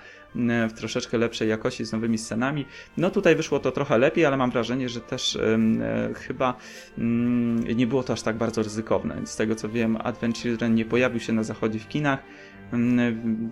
w 0.68 0.72
troszeczkę 0.76 1.18
lepszej 1.18 1.48
jakości 1.48 1.84
z 1.84 1.92
nowymi 1.92 2.18
scenami. 2.18 2.66
No 2.96 3.10
tutaj 3.10 3.36
wyszło 3.36 3.58
to 3.58 3.72
trochę 3.72 3.98
lepiej, 3.98 4.26
ale 4.26 4.36
mam 4.36 4.50
wrażenie, 4.50 4.88
że 4.88 5.00
też 5.00 5.36
e, 5.36 5.58
chyba 6.14 6.54
mm, 6.98 7.76
nie 7.76 7.86
było 7.86 8.02
to 8.02 8.12
aż 8.12 8.22
tak 8.22 8.36
bardzo 8.36 8.62
ryzykowne. 8.62 9.16
Z 9.24 9.36
tego 9.36 9.54
co 9.54 9.68
wiem, 9.68 9.98
Advent 10.04 10.38
Children 10.38 10.74
nie 10.74 10.84
pojawił 10.84 11.20
się 11.20 11.32
na 11.32 11.42
zachodzie 11.42 11.78
w 11.78 11.88
kinach, 11.88 12.18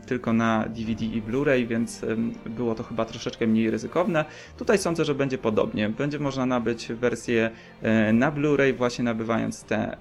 tylko 0.06 0.32
na 0.32 0.64
DVD 0.68 1.04
i 1.04 1.22
Blu-ray, 1.22 1.66
więc 1.66 2.04
było 2.46 2.74
to 2.74 2.82
chyba 2.82 3.04
troszeczkę 3.04 3.46
mniej 3.46 3.70
ryzykowne. 3.70 4.24
Tutaj 4.58 4.78
sądzę, 4.78 5.04
że 5.04 5.14
będzie 5.14 5.38
podobnie. 5.38 5.88
Będzie 5.88 6.18
można 6.18 6.46
nabyć 6.46 6.88
wersję 6.92 7.50
e, 7.82 8.12
na 8.12 8.32
Blu-ray, 8.32 8.76
właśnie 8.76 9.04
nabywając 9.04 9.64
tę 9.64 9.96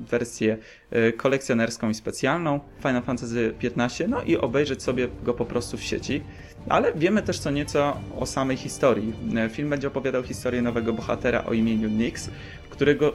wersję 0.00 0.58
e, 0.90 1.12
kolekcjonerską 1.12 1.90
i 1.90 1.94
specjalną 1.94 2.60
Final 2.78 3.02
Fantasy 3.02 3.54
XV, 3.62 4.08
no 4.08 4.22
i 4.22 4.36
obejrzeć 4.36 4.82
sobie 4.82 5.08
go 5.24 5.34
po 5.34 5.44
prostu 5.44 5.76
w 5.76 5.82
sieci. 5.82 6.22
Ale 6.68 6.92
wiemy 6.94 7.22
też 7.22 7.38
co 7.38 7.50
nieco 7.50 7.96
o 8.16 8.26
samej 8.26 8.56
historii. 8.56 9.12
E, 9.36 9.48
film 9.48 9.70
będzie 9.70 9.88
opowiadał 9.88 10.22
historię 10.22 10.62
nowego 10.62 10.92
bohatera 10.92 11.44
o 11.44 11.52
imieniu 11.52 11.88
Nix, 11.88 12.30
którego 12.70 13.14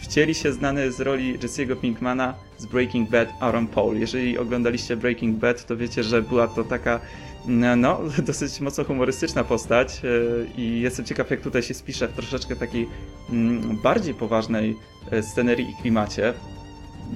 wcieli 0.00 0.34
się 0.34 0.52
znany 0.52 0.92
z 0.92 1.00
roli 1.00 1.38
Jesse'ego 1.38 1.76
Pinkmana 1.76 2.34
z 2.58 2.66
Breaking 2.66 3.10
Bad 3.10 3.28
Aaron 3.40 3.66
Paul. 3.66 3.96
Jeżeli 3.96 4.38
oglądaliście 4.38 4.96
Breaking 4.96 5.36
Bad, 5.36 5.66
to 5.66 5.76
wiecie, 5.76 6.02
że 6.02 6.22
była 6.22 6.48
to 6.48 6.64
taka 6.64 7.00
no, 7.46 8.00
dosyć 8.26 8.60
mocno 8.60 8.84
humorystyczna 8.84 9.44
postać 9.44 10.02
e, 10.04 10.60
i 10.60 10.80
jestem 10.80 11.04
ciekaw, 11.04 11.30
jak 11.30 11.40
tutaj 11.40 11.62
się 11.62 11.74
spisze 11.74 12.08
w 12.08 12.12
troszeczkę 12.12 12.56
takiej 12.56 12.88
mm, 13.30 13.78
bardziej 13.82 14.14
poważnej 14.14 14.76
e, 15.10 15.22
scenerii 15.22 15.70
i 15.70 15.82
klimacie. 15.82 16.34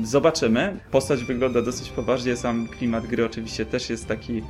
Zobaczymy. 0.04 0.80
Postać 0.90 1.24
wygląda 1.24 1.62
dosyć 1.62 1.88
poważnie, 1.88 2.36
sam 2.36 2.68
klimat 2.68 3.06
gry 3.06 3.24
oczywiście 3.24 3.66
też 3.66 3.90
jest 3.90 4.06
taki 4.06 4.42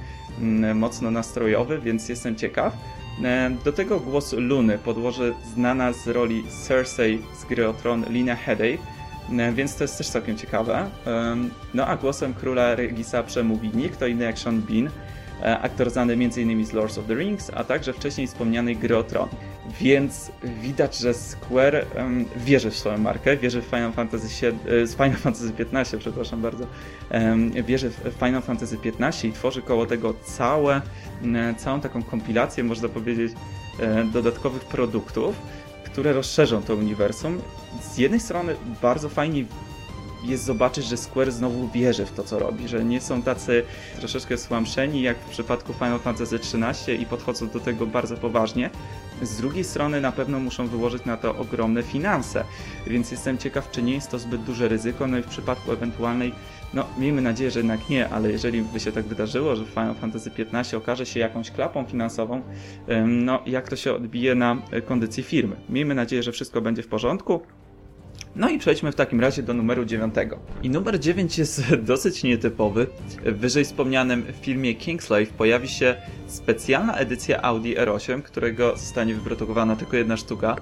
mocno 0.75 1.11
nastrojowy, 1.11 1.79
więc 1.79 2.09
jestem 2.09 2.37
ciekaw. 2.37 2.77
E, 3.25 3.51
do 3.65 3.73
tego 3.73 4.01
głos 4.01 4.33
Luny 4.33 4.79
podłoży 4.79 5.35
znana 5.55 5.93
z 5.93 6.09
roli 6.09 6.45
Cersei 6.67 7.23
z 7.41 7.45
gry 7.45 7.69
o 7.69 7.73
Tron 7.73 8.05
Lina 8.11 8.37
Headey, 8.37 8.79
e, 9.39 9.53
więc 9.53 9.77
to 9.77 9.85
jest 9.85 9.99
też 9.99 10.09
całkiem 10.09 10.39
ciekawe. 10.39 10.91
E, 11.07 11.37
no 11.75 11.87
a 11.87 11.97
głosem 11.97 12.35
króla 12.35 12.75
Regisa 12.75 13.23
przemówi 13.23 13.71
nie 13.75 13.89
kto 13.89 14.07
inny 14.07 14.25
jak 14.25 14.39
Sean 14.39 14.61
Bean, 14.61 14.91
aktor 15.63 15.91
znany 15.91 16.13
m.in. 16.13 16.67
z 16.67 16.73
Lords 16.73 16.99
of 16.99 17.07
the 17.07 17.15
Rings, 17.15 17.51
a 17.55 17.65
także 17.65 17.93
wcześniej 17.93 18.27
wspomnianej 18.27 18.77
gry 18.77 18.97
o 18.97 19.03
Tron. 19.03 19.29
Więc 19.81 20.33
widać, 20.63 20.99
że 20.99 21.15
Square 21.15 21.87
um, 21.97 22.25
wierzy 22.37 22.71
w 22.71 22.77
swoją 22.77 22.99
markę, 22.99 23.37
wierzy 23.37 23.63
w 23.63 23.65
Final 23.65 23.93
Fantasy, 23.93 24.29
7, 24.29 24.59
Final 24.97 25.17
Fantasy 25.17 25.53
15, 25.53 25.99
przepraszam 25.99 26.43
bardzo, 26.43 26.67
um, 27.11 27.53
wierzy 27.53 27.91
w 27.91 28.15
Final 28.19 28.43
Fantasy 28.43 28.77
15 28.77 29.29
i 29.29 29.33
tworzy 29.33 29.63
koło 29.63 29.87
tego 29.87 30.15
całe 30.25 30.83
E, 31.25 31.55
całą 31.55 31.81
taką 31.81 32.03
kompilację, 32.03 32.65
można 32.65 32.89
powiedzieć, 32.89 33.33
e, 33.81 34.05
dodatkowych 34.05 34.65
produktów, 34.65 35.37
które 35.85 36.13
rozszerzą 36.13 36.63
to 36.63 36.75
uniwersum. 36.75 37.41
Z 37.83 37.99
jednej 37.99 38.21
strony 38.21 38.57
bardzo 38.83 39.09
fajnie 39.09 39.45
jest 40.25 40.45
zobaczyć, 40.45 40.85
że 40.85 40.97
Square 40.97 41.33
znowu 41.33 41.69
wierzy 41.69 42.07
w 42.07 42.13
to, 42.13 42.23
co 42.23 42.39
robi, 42.39 42.69
że 42.69 42.85
nie 42.85 43.01
są 43.01 43.23
tacy 43.23 43.65
troszeczkę 43.99 44.39
słamszeni 44.39 45.03
jak 45.03 45.19
w 45.19 45.31
przypadku 45.31 45.73
Final 45.73 45.99
Fantasy 45.99 46.37
XIII 46.37 47.03
i 47.03 47.07
podchodzą 47.07 47.49
do 47.49 47.61
tego 47.61 47.87
bardzo 47.87 48.17
poważnie. 48.17 48.71
Z 49.23 49.37
drugiej 49.37 49.65
strony 49.65 50.01
na 50.01 50.13
pewno 50.13 50.41
muszą 50.41 50.67
wyłożyć 50.67 51.05
na 51.05 51.17
to 51.17 51.37
ogromne 51.37 51.83
finanse, 51.83 52.45
więc 52.87 53.11
jestem 53.11 53.39
ciekaw, 53.39 53.71
czy 53.71 53.83
nie 53.83 53.95
jest 53.95 54.11
to 54.11 54.19
zbyt 54.19 54.43
duże 54.43 54.69
ryzyko, 54.69 55.07
no 55.07 55.19
i 55.19 55.23
w 55.23 55.27
przypadku 55.27 55.73
ewentualnej 55.73 56.33
no, 56.75 56.87
miejmy 56.99 57.23
nadzieję, 57.23 57.51
że 57.51 57.61
jednak 57.61 57.89
nie, 57.89 58.09
ale 58.09 58.33
jeżeli 58.33 58.63
by 58.63 58.81
się 58.81 58.93
tak 58.93 59.05
wydarzyło, 59.05 59.57
że 59.57 59.65
Final 59.65 59.95
Fantasy 59.95 60.31
XV 60.39 60.77
okaże 60.77 61.07
się 61.07 61.21
jakąś 61.21 61.51
klapą 61.51 61.85
finansową, 61.85 62.43
no 63.07 63.43
jak 63.47 63.69
to 63.69 63.77
się 63.77 63.95
odbije 63.95 64.35
na 64.35 64.57
kondycji 64.87 65.23
firmy. 65.23 65.57
Miejmy 65.69 65.95
nadzieję, 65.95 66.23
że 66.23 66.33
wszystko 66.33 66.61
będzie 66.61 66.83
w 66.83 66.89
porządku. 66.89 67.41
No 68.37 68.49
i 68.49 68.59
przejdźmy 68.59 68.93
w 68.93 68.95
takim 68.95 69.21
razie 69.21 69.43
do 69.43 69.55
numeru 69.55 69.85
9. 69.85 70.15
I 70.63 70.71
numer 70.71 71.01
9 71.01 71.39
jest 71.39 71.63
dosyć 71.93 72.23
nietypowy. 72.23 72.87
W 73.25 73.39
wyżej 73.39 73.65
wspomnianym 73.65 74.25
filmie 74.41 74.75
Kingslave 74.75 75.27
pojawi 75.27 75.69
się 75.69 75.95
specjalna 76.27 76.95
edycja 76.95 77.43
Audi 77.43 77.75
R8, 77.75 78.23
którego 78.23 78.77
zostanie 78.77 79.15
wyprodukowana 79.15 79.77
tylko 79.77 79.97
jedna 79.97 80.17
sztuka. 80.17 80.57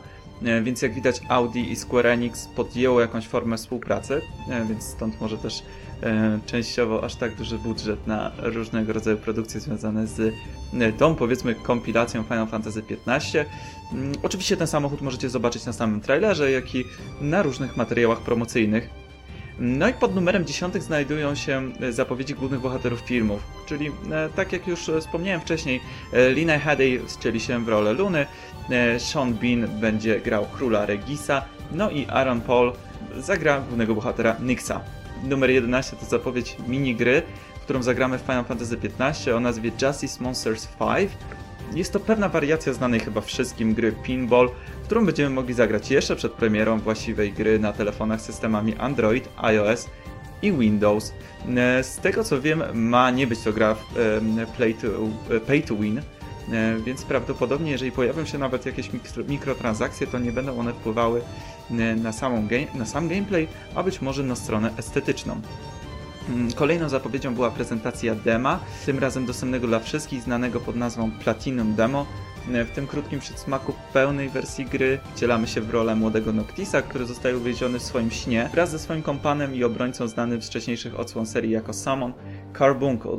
E, 0.44 0.62
więc 0.62 0.82
jak 0.82 0.94
widać 0.94 1.20
Audi 1.28 1.60
i 1.72 1.76
Square 1.76 2.06
Enix 2.06 2.46
podjęło 2.46 3.00
jakąś 3.00 3.26
formę 3.26 3.56
współpracy, 3.56 4.20
e, 4.50 4.64
więc 4.64 4.84
stąd 4.84 5.20
może 5.20 5.38
też 5.38 5.62
e, 6.02 6.38
częściowo 6.46 7.04
aż 7.04 7.14
tak 7.14 7.34
duży 7.34 7.58
budżet 7.58 8.06
na 8.06 8.32
różnego 8.38 8.92
rodzaju 8.92 9.16
produkcje 9.16 9.60
związane 9.60 10.06
z 10.06 10.34
tą 10.98 11.14
powiedzmy 11.14 11.54
kompilacją 11.54 12.22
Final 12.22 12.46
Fantasy 12.46 12.82
XV. 13.06 13.44
Mm, 13.92 14.12
oczywiście 14.22 14.56
ten 14.56 14.66
samochód 14.66 15.00
możecie 15.00 15.30
zobaczyć 15.30 15.66
na 15.66 15.72
samym 15.72 16.00
trailerze, 16.00 16.50
jak 16.50 16.74
i 16.74 16.84
na 17.20 17.42
różnych 17.42 17.76
materiałach 17.76 18.20
promocyjnych. 18.20 19.09
No 19.60 19.88
i 19.88 19.92
pod 19.92 20.14
numerem 20.14 20.44
10 20.44 20.74
znajdują 20.74 21.34
się 21.34 21.72
zapowiedzi 21.90 22.34
głównych 22.34 22.60
bohaterów 22.60 23.00
filmów, 23.00 23.42
czyli 23.66 23.90
tak 24.36 24.52
jak 24.52 24.66
już 24.66 24.90
wspomniałem 25.00 25.40
wcześniej, 25.40 25.80
Lina 26.34 26.58
Headey 26.58 27.00
wcieli 27.08 27.40
się 27.40 27.64
w 27.64 27.68
rolę 27.68 27.92
Luny, 27.92 28.26
E, 28.70 29.00
Sean 29.00 29.34
Bean 29.34 29.80
będzie 29.80 30.20
grał 30.20 30.46
króla 30.46 30.86
Regisa, 30.86 31.44
no 31.72 31.90
i 31.90 32.06
Aaron 32.06 32.40
Paul 32.40 32.72
zagra 33.18 33.60
głównego 33.60 33.94
bohatera 33.94 34.36
Nixa. 34.40 34.80
Numer 35.24 35.50
11 35.50 35.96
to 35.96 36.06
zapowiedź 36.06 36.56
minigry, 36.68 37.22
którą 37.64 37.82
zagramy 37.82 38.18
w 38.18 38.22
Final 38.22 38.44
Fantasy 38.44 38.76
XV 38.98 39.36
o 39.36 39.40
nazwie 39.40 39.70
Justice 39.82 40.24
Monsters 40.24 40.66
5. 40.66 41.10
Jest 41.74 41.92
to 41.92 42.00
pewna 42.00 42.28
wariacja 42.28 42.72
znanej 42.72 43.00
chyba 43.00 43.20
wszystkim 43.20 43.74
gry 43.74 43.92
Pinball, 43.92 44.50
którą 44.90 45.06
będziemy 45.06 45.30
mogli 45.30 45.54
zagrać 45.54 45.90
jeszcze 45.90 46.16
przed 46.16 46.32
premierą 46.32 46.78
właściwej 46.78 47.32
gry 47.32 47.58
na 47.58 47.72
telefonach 47.72 48.20
z 48.20 48.24
systemami 48.24 48.76
Android, 48.76 49.28
iOS 49.36 49.88
i 50.42 50.52
Windows. 50.52 51.12
E, 51.56 51.84
z 51.84 51.96
tego 51.96 52.24
co 52.24 52.40
wiem, 52.40 52.62
ma 52.74 53.10
nie 53.10 53.26
być 53.26 53.40
to 53.40 53.52
gra 53.52 53.76
play 54.56 54.74
to, 54.74 54.88
pay 55.46 55.62
to 55.62 55.76
win, 55.76 56.00
więc 56.84 57.02
prawdopodobnie 57.04 57.70
jeżeli 57.70 57.92
pojawią 57.92 58.24
się 58.24 58.38
nawet 58.38 58.66
jakieś 58.66 58.92
mikro, 58.92 59.24
mikrotransakcje, 59.24 60.06
to 60.06 60.18
nie 60.18 60.32
będą 60.32 60.58
one 60.58 60.72
wpływały 60.72 61.20
na, 61.96 62.12
samą 62.12 62.48
na 62.74 62.86
sam 62.86 63.08
gameplay, 63.08 63.48
a 63.74 63.82
być 63.82 64.00
może 64.00 64.22
na 64.22 64.36
stronę 64.36 64.70
estetyczną. 64.76 65.40
Mm, 66.28 66.52
kolejną 66.52 66.88
zapowiedzią 66.88 67.34
była 67.34 67.50
prezentacja 67.50 68.14
dema, 68.14 68.60
tym 68.86 68.98
razem 68.98 69.26
dostępnego 69.26 69.66
dla 69.66 69.80
wszystkich, 69.80 70.22
znanego 70.22 70.60
pod 70.60 70.76
nazwą 70.76 71.10
Platinum 71.10 71.74
Demo. 71.74 72.06
E, 72.52 72.64
w 72.64 72.70
tym 72.70 72.86
krótkim 72.86 73.20
przedsmaku 73.20 73.74
pełnej 73.92 74.28
wersji 74.28 74.64
gry 74.64 74.98
wcielamy 75.14 75.46
się 75.46 75.60
w 75.60 75.70
rolę 75.70 75.96
młodego 75.96 76.32
Noctisa, 76.32 76.82
który 76.82 77.06
zostaje 77.06 77.36
uwięziony 77.36 77.78
w 77.78 77.82
swoim 77.82 78.10
śnie 78.10 78.50
wraz 78.52 78.70
ze 78.70 78.78
swoim 78.78 79.02
kompanem 79.02 79.54
i 79.54 79.64
obrońcą 79.64 80.08
znanym 80.08 80.42
z 80.42 80.46
wcześniejszych 80.46 81.00
odsłon 81.00 81.26
serii 81.26 81.50
jako 81.50 81.72
Summon, 81.72 82.12
Carbuncle. 82.58 83.18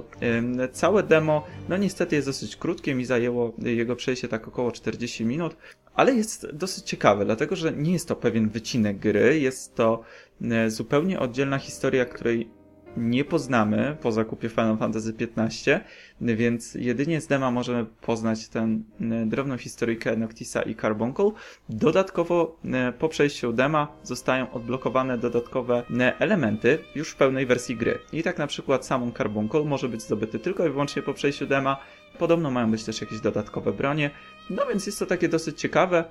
Całe 0.72 1.04
demo, 1.04 1.46
no 1.70 1.78
niestety 1.78 2.16
jest 2.16 2.28
dosyć 2.28 2.56
krótkie, 2.56 2.96
mi 2.96 3.06
zajęło 3.06 3.54
jego 3.58 3.96
przejście 3.96 4.28
tak 4.28 4.48
około 4.48 4.72
40 4.72 5.26
minut, 5.26 5.56
ale 5.94 6.14
jest 6.14 6.48
dosyć 6.54 6.86
ciekawe, 6.86 7.26
dlatego 7.26 7.56
że 7.56 7.72
nie 7.72 7.94
jest 7.94 8.08
to 8.08 8.16
pewien 8.16 8.50
wycinek 8.50 9.00
gry, 9.00 9.40
jest 9.40 9.76
to 9.76 10.04
e, 10.42 10.70
zupełnie 10.70 11.20
oddzielna 11.20 11.58
historia, 11.58 12.06
której 12.06 12.50
nie 12.98 13.26
poznamy 13.26 13.98
po 14.02 14.12
zakupie 14.12 14.50
Final 14.50 14.78
Fantasy 14.78 15.14
XV, 15.38 15.80
więc 16.22 16.76
jedynie 16.76 17.22
z 17.22 17.28
dema 17.28 17.52
możemy 17.52 17.86
poznać 17.86 18.48
tę 18.48 18.60
e, 18.60 19.26
drobną 19.26 19.58
historyjkę 19.58 20.18
Noctisa 20.18 20.62
i 20.62 20.76
Carbuncle. 20.76 21.32
Dodatkowo 21.70 22.58
e, 22.66 22.92
po 22.92 23.10
przejściu 23.10 23.54
dema 23.54 23.88
zostają 24.04 24.52
odblokowane 24.52 25.18
dodatkowe 25.18 25.84
e, 26.00 26.20
elementy 26.20 26.80
już 26.96 27.10
w 27.10 27.16
pełnej 27.16 27.46
wersji 27.46 27.76
gry. 27.76 28.00
I 28.14 28.24
tak 28.24 28.38
na 28.38 28.48
przykład 28.48 28.86
samą 28.86 29.12
Carbuncle 29.12 29.64
może 29.64 29.90
być 29.90 30.02
zdobyty 30.02 30.40
tylko 30.40 30.68
i 30.68 30.70
wyłącznie 30.70 31.02
po 31.02 31.14
przejściu 31.14 31.48
dema. 31.48 31.78
Podobno 32.20 32.52
mają 32.52 32.72
być 32.72 32.84
też 32.84 33.02
jakieś 33.02 33.20
dodatkowe 33.20 33.74
bronie. 33.74 34.12
No 34.50 34.66
więc 34.66 34.86
jest 34.86 35.00
to 35.00 35.06
takie 35.06 35.30
dosyć 35.30 35.60
ciekawe. 35.60 36.04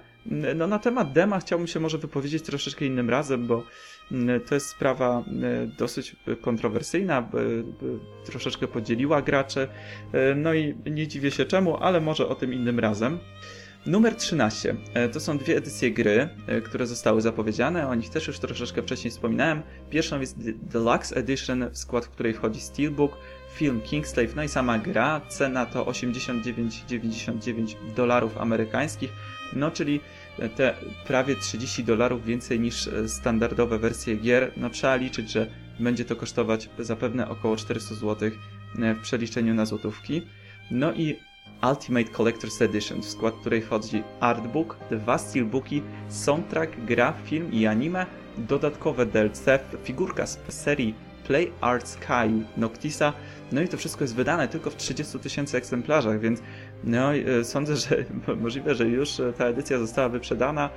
No 0.54 0.66
na 0.66 0.78
temat 0.78 1.12
dema 1.12 1.40
chciałbym 1.40 1.66
się 1.66 1.80
może 1.80 1.98
wypowiedzieć 1.98 2.42
troszeczkę 2.42 2.86
innym 2.86 3.10
razem, 3.10 3.46
bo 3.46 3.62
to 4.48 4.54
jest 4.54 4.66
sprawa 4.66 5.24
mm, 5.26 5.72
dosyć 5.78 6.16
kontrowersyjna, 6.40 7.30
troszeczkę 8.24 8.68
podzieliła 8.68 9.22
graczy, 9.22 9.68
e, 10.12 10.34
no 10.34 10.54
i 10.54 10.74
nie 10.90 11.08
dziwię 11.08 11.30
się 11.30 11.44
czemu, 11.44 11.76
ale 11.76 12.00
może 12.00 12.28
o 12.28 12.34
tym 12.34 12.54
innym 12.54 12.78
razem. 12.78 13.18
Numer 13.86 14.16
13. 14.16 14.76
E, 14.94 15.08
to 15.08 15.20
są 15.20 15.38
dwie 15.38 15.56
edycje 15.56 15.90
gry, 15.90 16.28
e, 16.46 16.60
które 16.60 16.86
zostały 16.86 17.20
zapowiedziane. 17.20 17.88
O 17.88 17.94
nich 17.94 18.10
też 18.10 18.26
już 18.26 18.38
troszeczkę 18.38 18.82
wcześniej 18.82 19.10
wspominałem. 19.10 19.62
Pierwszą 19.90 20.20
jest 20.20 20.36
Deluxe 20.54 21.16
Edition, 21.16 21.70
w 21.72 21.78
skład 21.78 22.06
której 22.06 22.34
wchodzi 22.34 22.60
Steelbook, 22.60 23.16
film 23.54 23.80
Kingslave, 23.80 24.36
no 24.36 24.42
i 24.42 24.48
sama 24.48 24.78
gra. 24.78 25.20
Cena 25.28 25.66
to 25.66 25.84
89,99 25.84 27.74
dolarów 27.96 28.38
amerykańskich, 28.38 29.12
no 29.52 29.70
czyli 29.70 30.00
te 30.48 30.74
prawie 31.06 31.36
30 31.36 31.84
dolarów 31.84 32.24
więcej 32.24 32.60
niż 32.60 32.86
e, 32.86 33.08
standardowe 33.08 33.78
wersje 33.78 34.16
gier, 34.16 34.52
no 34.56 34.70
trzeba 34.70 34.96
liczyć, 34.96 35.30
że 35.30 35.46
będzie 35.80 36.04
to 36.04 36.16
kosztować 36.16 36.68
zapewne 36.78 37.28
około 37.28 37.56
400 37.56 37.94
zł 37.94 38.30
e, 38.78 38.94
w 38.94 39.00
przeliczeniu 39.00 39.54
na 39.54 39.66
złotówki. 39.66 40.22
No 40.70 40.92
i 40.92 41.16
Ultimate 41.62 42.10
Collector's 42.12 42.64
Edition, 42.64 43.02
w 43.02 43.06
skład 43.06 43.34
której 43.34 43.62
wchodzi 43.62 44.02
artbook, 44.20 44.76
dwa 44.90 45.18
steelbooki, 45.18 45.82
soundtrack, 46.08 46.76
gra, 46.84 47.12
film 47.24 47.52
i 47.52 47.66
anime, 47.66 48.06
dodatkowe 48.38 49.06
DLC, 49.06 49.46
figurka 49.84 50.26
z 50.26 50.38
serii 50.48 50.94
Play 51.26 51.52
Arts 51.60 51.96
Kai 51.96 52.42
Noctisa, 52.56 53.12
no 53.52 53.62
i 53.62 53.68
to 53.68 53.76
wszystko 53.76 54.04
jest 54.04 54.14
wydane 54.14 54.48
tylko 54.48 54.70
w 54.70 54.76
30 54.76 55.18
tysięcy 55.18 55.56
egzemplarzach, 55.56 56.20
więc 56.20 56.40
no, 56.84 57.14
e, 57.14 57.44
sądzę, 57.44 57.76
że 57.76 58.04
możliwe, 58.42 58.74
że 58.74 58.88
już 58.88 59.20
e, 59.20 59.32
ta 59.32 59.44
edycja 59.44 59.78
została 59.78 60.08
wyprzedana. 60.08 60.70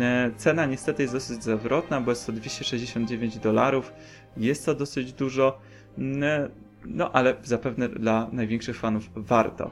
E, 0.00 0.30
cena 0.36 0.66
niestety 0.66 1.02
jest 1.02 1.14
dosyć 1.14 1.44
zawrotna, 1.44 2.00
bo 2.00 2.10
jest 2.10 2.26
to 2.26 2.32
269 2.32 3.38
dolarów. 3.38 3.92
Jest 4.36 4.66
to 4.66 4.74
dosyć 4.74 5.12
dużo, 5.12 5.58
no 6.86 7.12
ale 7.12 7.34
zapewne 7.42 7.88
dla 7.88 8.28
największych 8.32 8.76
fanów 8.76 9.10
warto. 9.14 9.70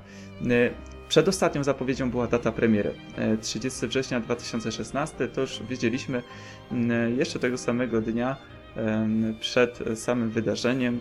Przedostatnią 1.08 1.64
zapowiedzią 1.64 2.10
była 2.10 2.26
data 2.26 2.52
premiery. 2.52 2.94
30 3.40 3.86
września 3.86 4.20
2016, 4.20 5.28
to 5.28 5.40
już 5.40 5.62
wiedzieliśmy 5.68 6.22
jeszcze 7.16 7.38
tego 7.38 7.58
samego 7.58 8.00
dnia, 8.00 8.36
przed 9.40 9.78
samym 9.94 10.30
wydarzeniem 10.30 11.00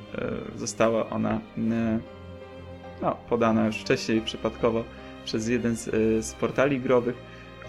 została 0.56 1.10
ona 1.10 1.42
no, 3.02 3.18
podana 3.30 3.66
już 3.66 3.78
wcześniej 3.78 4.22
przypadkowo 4.22 4.84
przez 5.26 5.48
jeden 5.48 5.76
z, 5.76 5.88
y, 5.88 6.24
z 6.24 6.34
portali 6.34 6.80
growych. 6.80 7.16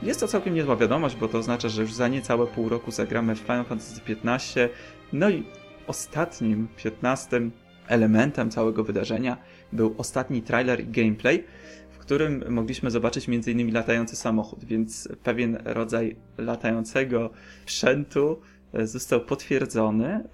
Jest 0.02 0.20
to 0.20 0.28
całkiem 0.28 0.54
niezła 0.54 0.76
wiadomość, 0.76 1.16
bo 1.16 1.28
to 1.28 1.38
oznacza, 1.38 1.68
że 1.68 1.82
już 1.82 1.92
za 1.92 2.08
niecałe 2.08 2.46
pół 2.46 2.68
roku 2.68 2.90
zagramy 2.90 3.36
w 3.36 3.38
Final 3.38 3.64
Fantasy 3.64 4.00
XV. 4.24 4.68
No 5.12 5.30
i 5.30 5.44
ostatnim, 5.86 6.68
15 6.76 7.50
elementem 7.88 8.50
całego 8.50 8.84
wydarzenia 8.84 9.36
był 9.72 9.94
ostatni 9.98 10.42
trailer 10.42 10.80
i 10.80 10.86
gameplay, 10.86 11.44
w 11.90 11.98
którym 11.98 12.44
mogliśmy 12.48 12.90
zobaczyć 12.90 13.28
m.in. 13.28 13.72
latający 13.72 14.16
samochód, 14.16 14.64
więc 14.64 15.08
pewien 15.22 15.58
rodzaj 15.64 16.16
latającego 16.38 17.30
sprzętu 17.62 18.40
został 18.74 19.20
potwierdzony, 19.20 20.06
e, 20.08 20.28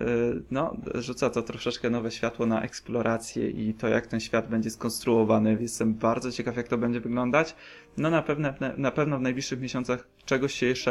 no, 0.50 0.76
rzuca 0.94 1.30
to 1.30 1.42
troszeczkę 1.42 1.90
nowe 1.90 2.10
światło 2.10 2.46
na 2.46 2.62
eksplorację 2.62 3.50
i 3.50 3.74
to, 3.74 3.88
jak 3.88 4.06
ten 4.06 4.20
świat 4.20 4.48
będzie 4.48 4.70
skonstruowany. 4.70 5.58
Jestem 5.60 5.94
bardzo 5.94 6.32
ciekaw, 6.32 6.56
jak 6.56 6.68
to 6.68 6.78
będzie 6.78 7.00
wyglądać. 7.00 7.54
No, 7.96 8.10
na 8.10 8.22
pewno, 8.22 8.54
na 8.76 8.90
pewno 8.90 9.18
w 9.18 9.20
najbliższych 9.20 9.60
miesiącach 9.60 10.08
czegoś 10.24 10.54
się 10.54 10.66
jeszcze 10.66 10.90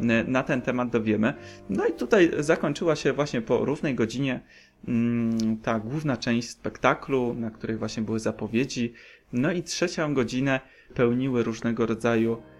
e, 0.00 0.24
na 0.24 0.42
ten 0.42 0.62
temat 0.62 0.90
dowiemy. 0.90 1.34
No 1.70 1.86
i 1.86 1.92
tutaj 1.92 2.30
zakończyła 2.38 2.96
się 2.96 3.12
właśnie 3.12 3.42
po 3.42 3.64
równej 3.64 3.94
godzinie 3.94 4.40
mm, 4.88 5.56
ta 5.56 5.80
główna 5.80 6.16
część 6.16 6.50
spektaklu, 6.50 7.34
na 7.34 7.50
której 7.50 7.76
właśnie 7.76 8.02
były 8.02 8.20
zapowiedzi. 8.20 8.92
No 9.32 9.52
i 9.52 9.62
trzecią 9.62 10.14
godzinę 10.14 10.60
pełniły 10.94 11.42
różnego 11.42 11.86
rodzaju 11.86 12.36
E, 12.36 12.55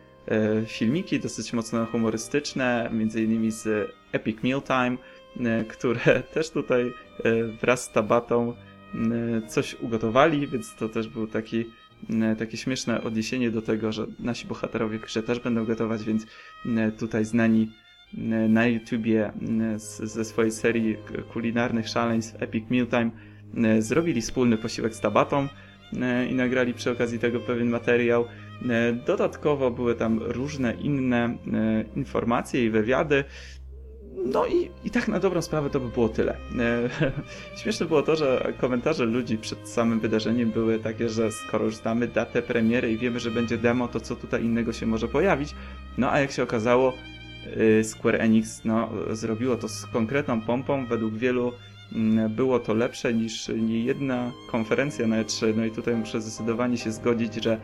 filmiki 0.66 1.20
dosyć 1.20 1.52
mocno 1.52 1.86
humorystyczne, 1.86 2.90
między 2.92 3.22
innymi 3.22 3.50
z 3.50 3.90
Epic 4.12 4.42
Mealtime, 4.42 4.96
e, 5.40 5.64
które 5.64 6.22
też 6.34 6.50
tutaj 6.50 6.92
e, 7.24 7.44
wraz 7.60 7.84
z 7.84 7.92
Tabatą 7.92 8.54
coś 9.48 9.76
ugotowali, 9.80 10.46
więc 10.46 10.74
to 10.74 10.88
też 10.88 11.08
był 11.08 11.26
taki 11.26 11.64
takie 12.38 12.56
śmieszne 12.56 13.02
odniesienie 13.02 13.50
do 13.50 13.62
tego, 13.62 13.92
że 13.92 14.06
nasi 14.18 14.46
bohaterowie 14.46 14.98
w 14.98 15.26
też 15.26 15.40
będą 15.40 15.64
gotować, 15.64 16.04
więc 16.04 16.26
tutaj 16.98 17.24
znani 17.24 17.72
na 18.48 18.66
YouTubie 18.66 19.32
ze 19.78 20.24
swojej 20.24 20.52
serii 20.52 20.96
kulinarnych 21.32 21.88
szaleństw 21.88 22.42
Epic 22.42 22.64
Mealtime 22.70 23.10
zrobili 23.78 24.20
wspólny 24.20 24.56
posiłek 24.56 24.94
z 24.94 25.00
Tabatą 25.00 25.48
i 26.30 26.34
nagrali 26.34 26.74
przy 26.74 26.90
okazji 26.90 27.18
tego 27.18 27.40
pewien 27.40 27.70
materiał. 27.70 28.24
E, 28.68 28.92
dodatkowo 28.92 29.70
były 29.70 29.94
tam 29.94 30.18
różne 30.22 30.74
inne 30.74 31.24
e, 31.24 31.36
informacje 31.96 32.64
i 32.64 32.70
wywiady. 32.70 33.24
No 34.26 34.46
i, 34.46 34.70
i 34.84 34.90
tak 34.90 35.08
na 35.08 35.20
dobrą 35.20 35.42
sprawę 35.42 35.70
to 35.70 35.80
by 35.80 35.88
było 35.88 36.08
tyle. 36.08 36.36
E, 36.58 36.88
śmieszne 37.62 37.86
było 37.86 38.02
to, 38.02 38.16
że 38.16 38.52
komentarze 38.60 39.04
ludzi 39.04 39.38
przed 39.38 39.68
samym 39.68 40.00
wydarzeniem 40.00 40.50
były 40.50 40.78
takie, 40.78 41.08
że 41.08 41.32
skoro 41.32 41.64
już 41.64 41.76
znamy 41.76 42.08
datę 42.08 42.42
premiery 42.42 42.92
i 42.92 42.98
wiemy, 42.98 43.20
że 43.20 43.30
będzie 43.30 43.58
demo, 43.58 43.88
to 43.88 44.00
co 44.00 44.16
tutaj 44.16 44.44
innego 44.44 44.72
się 44.72 44.86
może 44.86 45.08
pojawić. 45.08 45.54
No 45.98 46.12
a 46.12 46.20
jak 46.20 46.32
się 46.32 46.42
okazało, 46.42 46.92
Square 47.82 48.20
Enix 48.20 48.64
no, 48.64 48.90
zrobiło 49.10 49.56
to 49.56 49.68
z 49.68 49.86
konkretną 49.86 50.40
pompą. 50.40 50.86
Według 50.86 51.14
wielu 51.14 51.52
było 52.28 52.58
to 52.58 52.74
lepsze 52.74 53.14
niż 53.14 53.48
niejedna 53.48 54.32
konferencja 54.50 55.06
na 55.06 55.22
E3. 55.22 55.56
No 55.56 55.64
i 55.64 55.70
tutaj 55.70 55.96
muszę 55.96 56.20
zdecydowanie 56.20 56.78
się 56.78 56.92
zgodzić, 56.92 57.34
że 57.34 57.60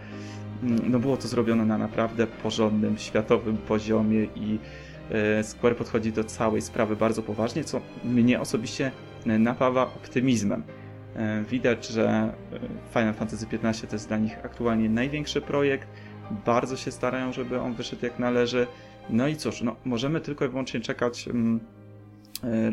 no 0.63 0.99
było 0.99 1.17
to 1.17 1.29
zrobione 1.29 1.67
na 1.67 1.79
naprawdę 1.79 2.27
porządnym, 2.27 2.99
światowym 2.99 3.57
poziomie 3.57 4.25
i 4.25 4.59
e, 5.11 5.45
Square 5.45 5.77
podchodzi 5.77 6.13
do 6.13 6.25
całej 6.25 6.63
sprawy 6.63 6.97
bardzo 6.97 7.23
poważnie, 7.23 7.65
co 7.65 7.81
mnie 8.05 8.41
osobiście 8.41 8.93
napawa 9.27 9.83
optymizmem. 9.83 10.63
E, 11.17 11.45
widać, 11.51 11.87
że 11.87 12.33
Final 12.93 13.15
Fantasy 13.15 13.47
XV 13.53 13.87
to 13.87 13.97
jest 13.97 14.09
dla 14.09 14.19
nich 14.19 14.39
aktualnie 14.45 14.89
największy 14.89 15.41
projekt. 15.41 15.89
Bardzo 16.47 16.77
się 16.77 16.91
starają, 16.91 17.33
żeby 17.33 17.61
on 17.61 17.75
wyszedł 17.75 18.05
jak 18.05 18.19
należy. 18.19 18.67
No 19.11 19.29
i 19.29 19.37
cóż, 19.37 19.63
no, 19.63 19.77
możemy 19.85 20.21
tylko 20.21 20.45
i 20.45 20.49
wyłącznie 20.49 20.81
czekać, 20.81 21.29
mm, 21.29 21.61
e, 21.61 21.82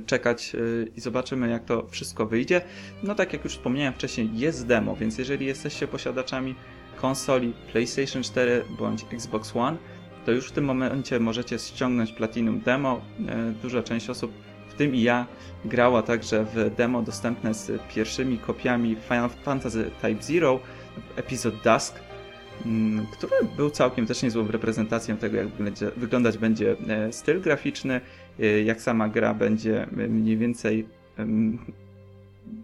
czekać 0.05 0.55
i 0.95 1.01
zobaczymy, 1.01 1.49
jak 1.49 1.65
to 1.65 1.87
wszystko 1.87 2.25
wyjdzie. 2.25 2.61
No 3.03 3.15
tak 3.15 3.33
jak 3.33 3.43
już 3.43 3.53
wspomniałem 3.53 3.93
wcześniej, 3.93 4.29
jest 4.33 4.67
demo, 4.67 4.95
więc 4.95 5.17
jeżeli 5.17 5.45
jesteście 5.45 5.87
posiadaczami 5.87 6.55
konsoli 7.01 7.53
PlayStation 7.71 8.23
4 8.23 8.63
bądź 8.79 9.05
Xbox 9.13 9.55
One, 9.55 9.77
to 10.25 10.31
już 10.31 10.47
w 10.47 10.51
tym 10.51 10.65
momencie 10.65 11.19
możecie 11.19 11.59
ściągnąć 11.59 12.11
Platinum 12.11 12.59
Demo. 12.59 13.01
E, 13.27 13.51
duża 13.61 13.83
część 13.83 14.09
osób, 14.09 14.31
w 14.69 14.73
tym 14.73 14.95
i 14.95 15.01
ja, 15.01 15.25
grała 15.65 16.01
także 16.01 16.45
w 16.45 16.75
demo 16.77 17.01
dostępne 17.01 17.53
z 17.53 17.81
pierwszymi 17.95 18.37
kopiami 18.37 18.97
Final 19.07 19.29
Fantasy 19.29 19.91
Type 20.01 20.23
Zero, 20.23 20.59
Episode 21.15 21.57
Dusk. 21.63 21.99
mm, 22.65 23.05
który 23.07 23.33
był 23.57 23.69
całkiem 23.69 24.05
też 24.05 24.23
niezłą 24.23 24.47
reprezentacją 24.47 25.17
tego, 25.17 25.37
jak 25.37 25.47
wyglądać 25.97 26.37
będzie 26.37 26.75
e, 26.87 27.13
styl 27.13 27.41
graficzny, 27.41 27.93
e, 27.93 28.01
jak 28.65 28.81
sama 28.81 29.07
gra 29.07 29.33
będzie 29.33 29.87
mniej 29.91 30.37
więcej 30.37 30.85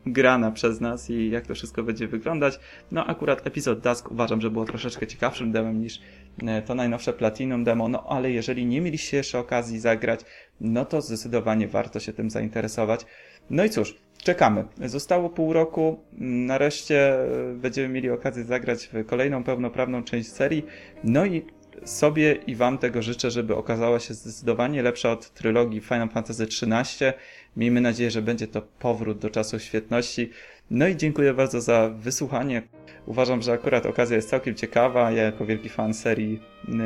grana 0.06 0.52
przez 0.52 0.82
nas 0.82 1.10
i 1.10 1.30
jak 1.30 1.48
to 1.48 1.56
wszystko 1.56 1.84
będzie 1.84 2.08
wyglądać. 2.08 2.60
No 2.92 3.06
akurat 3.06 3.48
epizod 3.48 3.80
Dusk 3.80 4.12
uważam, 4.12 4.42
że 4.42 4.50
było 4.50 4.66
troszeczkę 4.66 5.08
ciekawszym 5.08 5.52
demem 5.52 5.82
niż 5.82 6.02
e, 6.48 6.62
to 6.62 6.76
najnowsze 6.76 7.14
Platinum 7.14 7.64
demo, 7.64 7.88
no 7.88 8.04
ale 8.10 8.32
jeżeli 8.32 8.66
nie 8.66 8.82
mieliście 8.82 9.18
jeszcze 9.18 9.40
okazji 9.40 9.80
zagrać, 9.80 10.20
no 10.62 10.86
to 10.86 11.02
zdecydowanie 11.02 11.68
warto 11.68 12.00
się 12.00 12.14
tym 12.14 12.30
zainteresować. 12.30 13.06
No 13.50 13.66
i 13.66 13.70
cóż, 13.70 13.96
czekamy. 14.18 14.66
Zostało 14.86 15.30
pół 15.30 15.54
roku, 15.54 16.00
nareszcie 16.18 17.18
będziemy 17.56 17.90
mieli 17.90 18.10
okazję 18.10 18.44
zagrać 18.44 18.90
w 18.94 19.06
kolejną 19.06 19.44
pełnoprawną 19.44 20.04
część 20.04 20.32
serii, 20.32 20.66
no 21.04 21.26
i 21.26 21.46
sobie 21.86 22.34
i 22.48 22.56
Wam 22.56 22.78
tego 22.78 23.02
życzę, 23.02 23.32
żeby 23.32 23.56
okazała 23.56 24.00
się 24.00 24.14
zdecydowanie 24.14 24.84
lepsza 24.84 25.12
od 25.12 25.30
trylogii 25.30 25.82
Final 25.82 26.10
Fantasy 26.10 26.44
XIII. 26.44 27.12
Miejmy 27.58 27.82
nadzieję, 27.82 28.12
że 28.12 28.22
będzie 28.22 28.48
to 28.48 28.62
powrót 28.80 29.18
do 29.18 29.30
czasów 29.30 29.62
świetności. 29.62 30.30
No 30.72 30.88
i 30.88 30.96
dziękuję 30.96 31.34
bardzo 31.34 31.62
za 31.62 31.90
wysłuchanie. 31.90 32.62
Uważam, 33.06 33.42
że 33.42 33.54
akurat 33.54 33.86
okazja 33.86 34.16
jest 34.16 34.30
całkiem 34.30 34.56
ciekawa. 34.56 35.12
Ja 35.12 35.24
jako 35.24 35.46
wielki 35.46 35.70
fan 35.70 35.94
serii 35.94 36.40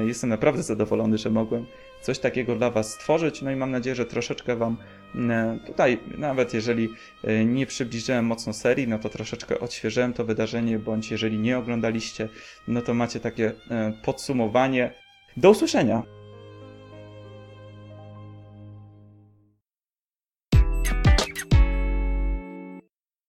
y, 0.03 0.07
jestem 0.07 0.29
naprawdę 0.29 0.63
zadowolony, 0.63 1.17
że 1.17 1.29
mogłem 1.29 1.65
coś 2.01 2.19
takiego 2.19 2.55
dla 2.55 2.71
Was 2.71 2.91
stworzyć. 2.91 3.41
No 3.41 3.51
i 3.51 3.55
mam 3.55 3.71
nadzieję, 3.71 3.95
że 3.95 4.05
troszeczkę 4.05 4.55
Wam 4.55 4.77
y, 5.15 5.19
tutaj, 5.67 5.99
nawet 6.17 6.53
jeżeli 6.53 6.89
y, 7.23 7.45
nie 7.45 7.65
przybliżyłem 7.65 8.25
mocno 8.25 8.53
serii, 8.53 8.87
no 8.87 8.99
to 8.99 9.09
troszeczkę 9.09 9.59
odświeżyłem 9.59 10.13
to 10.13 10.25
wydarzenie, 10.25 10.79
bądź 10.79 11.11
jeżeli 11.11 11.39
nie 11.39 11.57
oglądaliście, 11.57 12.29
no 12.67 12.81
to 12.81 12.93
macie 12.93 13.19
takie 13.19 13.53
podsumowanie. 14.03 14.93
Do 15.37 15.49
usłyszenia! 15.49 16.03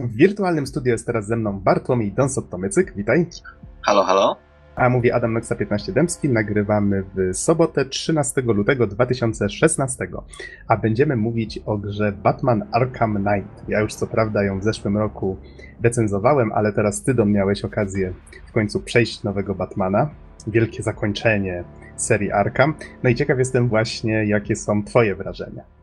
W 0.00 0.16
wirtualnym 0.16 0.66
studiu 0.66 0.92
jest 0.92 1.06
teraz 1.06 1.26
ze 1.26 1.36
mną 1.36 1.60
Bartłomiej 1.60 2.12
Donsot-Tomycyk, 2.12 2.94
witaj. 2.96 3.26
Halo, 3.82 4.04
halo. 4.04 4.49
A 4.76 4.88
mówi 4.88 5.12
Adam 5.12 5.32
Noxa 5.32 5.54
15 5.58 5.92
Dębski, 5.92 6.28
nagrywamy 6.28 7.02
w 7.14 7.36
sobotę 7.36 7.84
13 7.84 8.42
lutego 8.42 8.86
2016, 8.86 10.08
a 10.68 10.76
będziemy 10.76 11.16
mówić 11.16 11.60
o 11.66 11.78
grze 11.78 12.12
Batman 12.12 12.64
Arkham 12.72 13.24
Knight. 13.24 13.68
Ja 13.68 13.80
już 13.80 13.94
co 13.94 14.06
prawda 14.06 14.44
ją 14.44 14.60
w 14.60 14.64
zeszłym 14.64 14.98
roku 14.98 15.36
recenzowałem, 15.82 16.52
ale 16.52 16.72
teraz 16.72 17.02
ty 17.02 17.14
Don 17.14 17.32
miałeś 17.32 17.64
okazję 17.64 18.12
w 18.46 18.52
końcu 18.52 18.80
przejść 18.80 19.22
nowego 19.22 19.54
Batmana. 19.54 20.10
Wielkie 20.46 20.82
zakończenie 20.82 21.64
serii 21.96 22.32
Arkham. 22.32 22.74
No 23.02 23.10
i 23.10 23.14
ciekaw 23.14 23.38
jestem 23.38 23.68
właśnie, 23.68 24.24
jakie 24.24 24.56
są 24.56 24.84
twoje 24.84 25.14
wrażenia. 25.14 25.79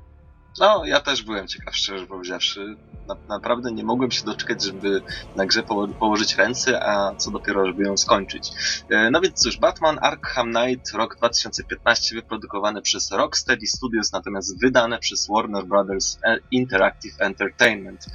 No, 0.60 0.86
ja 0.86 1.00
też 1.00 1.24
byłem 1.24 1.48
ciekaw, 1.48 1.76
szczerze 1.76 2.08
powiedziawszy. 2.08 2.76
Na, 3.08 3.16
naprawdę 3.30 3.72
nie 3.72 3.84
mogłem 3.84 4.12
się 4.12 4.26
doczekać, 4.26 4.64
żeby 4.64 5.02
na 5.36 5.46
grze 5.46 5.64
po, 5.64 5.88
położyć 5.88 6.36
ręce, 6.36 6.84
a 6.84 7.16
co 7.16 7.32
dopiero, 7.32 7.66
żeby 7.68 7.84
ją 7.84 7.98
skończyć. 7.98 8.52
E, 8.90 9.12
no 9.12 9.22
więc 9.22 9.44
cóż, 9.44 9.58
Batman 9.58 10.00
Arkham 10.02 10.54
Knight, 10.54 10.94
rok 10.94 11.18
2015, 11.18 12.16
wyprodukowany 12.16 12.82
przez 12.82 13.12
Rocksteady 13.12 13.68
Studios, 13.68 14.12
natomiast 14.12 14.62
wydane 14.62 15.00
przez 15.00 15.28
Warner 15.28 15.66
Brothers 15.66 16.20
Interactive 16.52 17.16
Entertainment. 17.20 18.06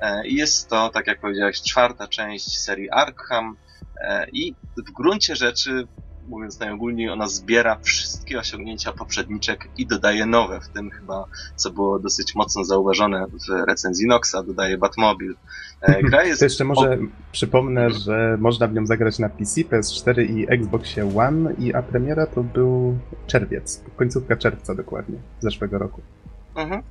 E, 0.00 0.28
jest 0.28 0.68
to, 0.68 0.88
tak 0.88 1.06
jak 1.06 1.20
powiedziałeś, 1.20 1.62
czwarta 1.62 2.08
część 2.08 2.58
serii 2.58 2.90
Arkham 2.90 3.56
e, 4.00 4.30
i 4.30 4.54
w 4.88 4.92
gruncie 4.92 5.36
rzeczy 5.36 5.86
mówiąc 6.30 6.60
najogólniej, 6.60 7.08
ona 7.08 7.28
zbiera 7.28 7.78
wszystkie 7.82 8.38
osiągnięcia 8.38 8.92
poprzedniczek 8.92 9.68
i 9.78 9.86
dodaje 9.86 10.26
nowe, 10.26 10.60
w 10.60 10.68
tym 10.68 10.90
chyba, 10.90 11.24
co 11.56 11.70
było 11.70 11.98
dosyć 11.98 12.34
mocno 12.34 12.64
zauważone 12.64 13.26
w 13.26 13.66
recenzji 13.68 14.06
Noxa, 14.06 14.42
dodaje 14.46 14.78
Batmobil. 14.78 15.34
E, 15.82 15.86
mhm. 15.86 16.06
gra 16.06 16.24
jest... 16.24 16.38
To 16.38 16.46
jeszcze 16.46 16.64
może 16.64 16.98
przypomnę, 17.32 17.84
mhm. 17.84 18.02
że 18.02 18.36
można 18.40 18.66
w 18.66 18.74
nią 18.74 18.86
zagrać 18.86 19.18
na 19.18 19.28
PC, 19.28 19.60
PS4 19.60 20.30
i 20.30 20.46
Xboxie 20.52 21.18
One, 21.18 21.54
i 21.58 21.74
a 21.74 21.82
premiera 21.82 22.26
to 22.26 22.42
był 22.42 22.98
czerwiec, 23.26 23.84
końcówka 23.96 24.36
czerwca 24.36 24.74
dokładnie, 24.74 25.18
zeszłego 25.40 25.78
roku. 25.78 26.00
Mhm. 26.54 26.82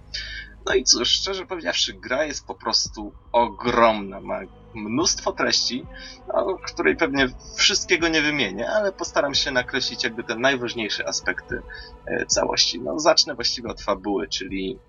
No 0.66 0.74
i 0.74 0.84
cóż, 0.84 1.10
szczerze 1.10 1.46
powiedziawszy, 1.46 1.94
gra 1.94 2.26
jest 2.26 2.48
po 2.48 2.56
prostu 2.56 3.12
ogromna. 3.32 4.22
Ma 4.22 4.40
mnóstwo 4.74 5.32
treści, 5.32 5.86
o 6.34 6.58
której 6.58 6.96
pewnie 6.96 7.28
wszystkiego 7.56 8.08
nie 8.08 8.22
wymienię, 8.22 8.70
ale 8.70 8.92
postaram 8.92 9.36
się 9.36 9.52
nakreślić 9.52 10.04
jakby 10.04 10.24
te 10.24 10.36
najważniejsze 10.36 11.08
aspekty 11.08 11.62
e, 12.06 12.26
całości. 12.26 12.82
No, 12.82 13.00
zacznę 13.00 13.36
właściwie 13.36 13.70
od 13.70 13.82
fabuły, 13.82 14.28
czyli 14.28 14.80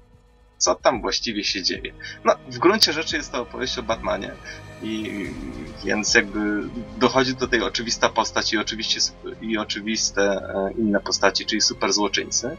co 0.61 0.75
tam 0.75 1.01
właściwie 1.01 1.45
się 1.45 1.63
dzieje. 1.63 1.93
No, 2.25 2.35
w 2.49 2.59
gruncie 2.59 2.93
rzeczy 2.93 3.17
jest 3.17 3.33
to 3.33 3.43
opowieść 3.43 3.79
o 3.79 3.83
Batmanie 3.83 4.31
i 4.83 5.27
więc 5.85 6.15
jakby 6.15 6.63
dochodzi 6.99 7.35
do 7.35 7.49
tej 7.49 7.63
oczywista 7.63 8.09
postać 8.09 8.53
i, 8.53 8.59
oczywiście, 8.59 9.01
i 9.41 9.59
oczywiste 9.59 10.23
e, 10.23 10.73
inne 10.79 11.01
postaci, 11.01 11.47
czyli 11.47 11.61
super 11.61 11.93
złoczyńcy. 11.93 12.57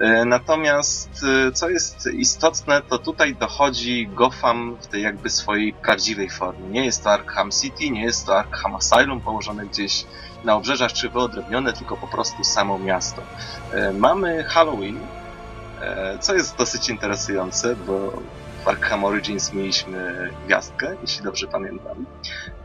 E, 0.00 0.24
natomiast 0.24 1.10
e, 1.48 1.52
co 1.52 1.70
jest 1.70 2.06
istotne, 2.06 2.82
to 2.82 2.98
tutaj 2.98 3.34
dochodzi 3.34 4.08
Gotham 4.14 4.76
w 4.80 4.86
tej 4.86 5.02
jakby 5.02 5.30
swojej 5.30 5.72
prawdziwej 5.72 6.30
formie. 6.30 6.68
Nie 6.68 6.84
jest 6.84 7.04
to 7.04 7.10
Arkham 7.10 7.50
City, 7.50 7.90
nie 7.90 8.02
jest 8.02 8.26
to 8.26 8.38
Arkham 8.38 8.74
Asylum 8.74 9.20
położone 9.20 9.66
gdzieś 9.66 10.04
na 10.44 10.54
obrzeżach 10.54 10.92
czy 10.92 11.08
wyodrębnione, 11.08 11.72
tylko 11.72 11.96
po 11.96 12.06
prostu 12.06 12.44
samo 12.44 12.78
miasto. 12.78 13.22
Mamy 13.98 14.44
Halloween, 14.44 14.98
co 16.20 16.34
jest 16.34 16.56
dosyć 16.56 16.88
interesujące, 16.88 17.76
bo 17.76 18.22
w 18.64 18.68
Arkham 18.68 19.04
Origins 19.04 19.52
mieliśmy 19.52 20.30
gwiazdkę, 20.46 20.96
jeśli 21.02 21.24
dobrze 21.24 21.46
pamiętam. 21.46 22.06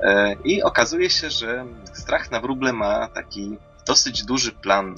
E, 0.01 0.33
I 0.43 0.63
okazuje 0.63 1.09
się, 1.09 1.29
że 1.29 1.65
Strach 1.93 2.31
na 2.31 2.39
wróble 2.39 2.73
ma 2.73 3.07
taki 3.07 3.57
dosyć 3.87 4.23
duży 4.23 4.51
plan, 4.51 4.95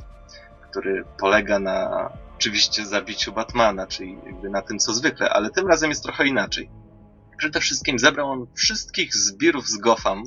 który 0.69 1.05
polega 1.19 1.59
na 1.59 2.09
oczywiście 2.35 2.85
zabiciu 2.85 3.31
Batmana, 3.31 3.87
czyli 3.87 4.17
jakby 4.25 4.49
na 4.49 4.61
tym 4.61 4.79
co 4.79 4.93
zwykle, 4.93 5.29
ale 5.29 5.49
tym 5.49 5.67
razem 5.67 5.89
jest 5.89 6.03
trochę 6.03 6.27
inaczej. 6.27 6.69
Przede 7.37 7.59
wszystkim 7.59 7.99
zebrał 7.99 8.31
on 8.31 8.47
wszystkich 8.55 9.15
zbirów 9.15 9.67
z 9.67 9.77
Gotham, 9.77 10.23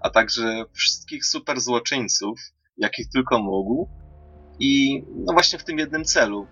a 0.00 0.10
także 0.10 0.64
wszystkich 0.72 1.26
super 1.26 1.60
złoczyńców, 1.60 2.40
jakich 2.78 3.08
tylko 3.08 3.38
mógł. 3.38 3.88
I 4.58 5.02
no 5.14 5.32
właśnie 5.32 5.58
w 5.58 5.64
tym 5.64 5.78
jednym 5.78 6.04
celu, 6.04 6.46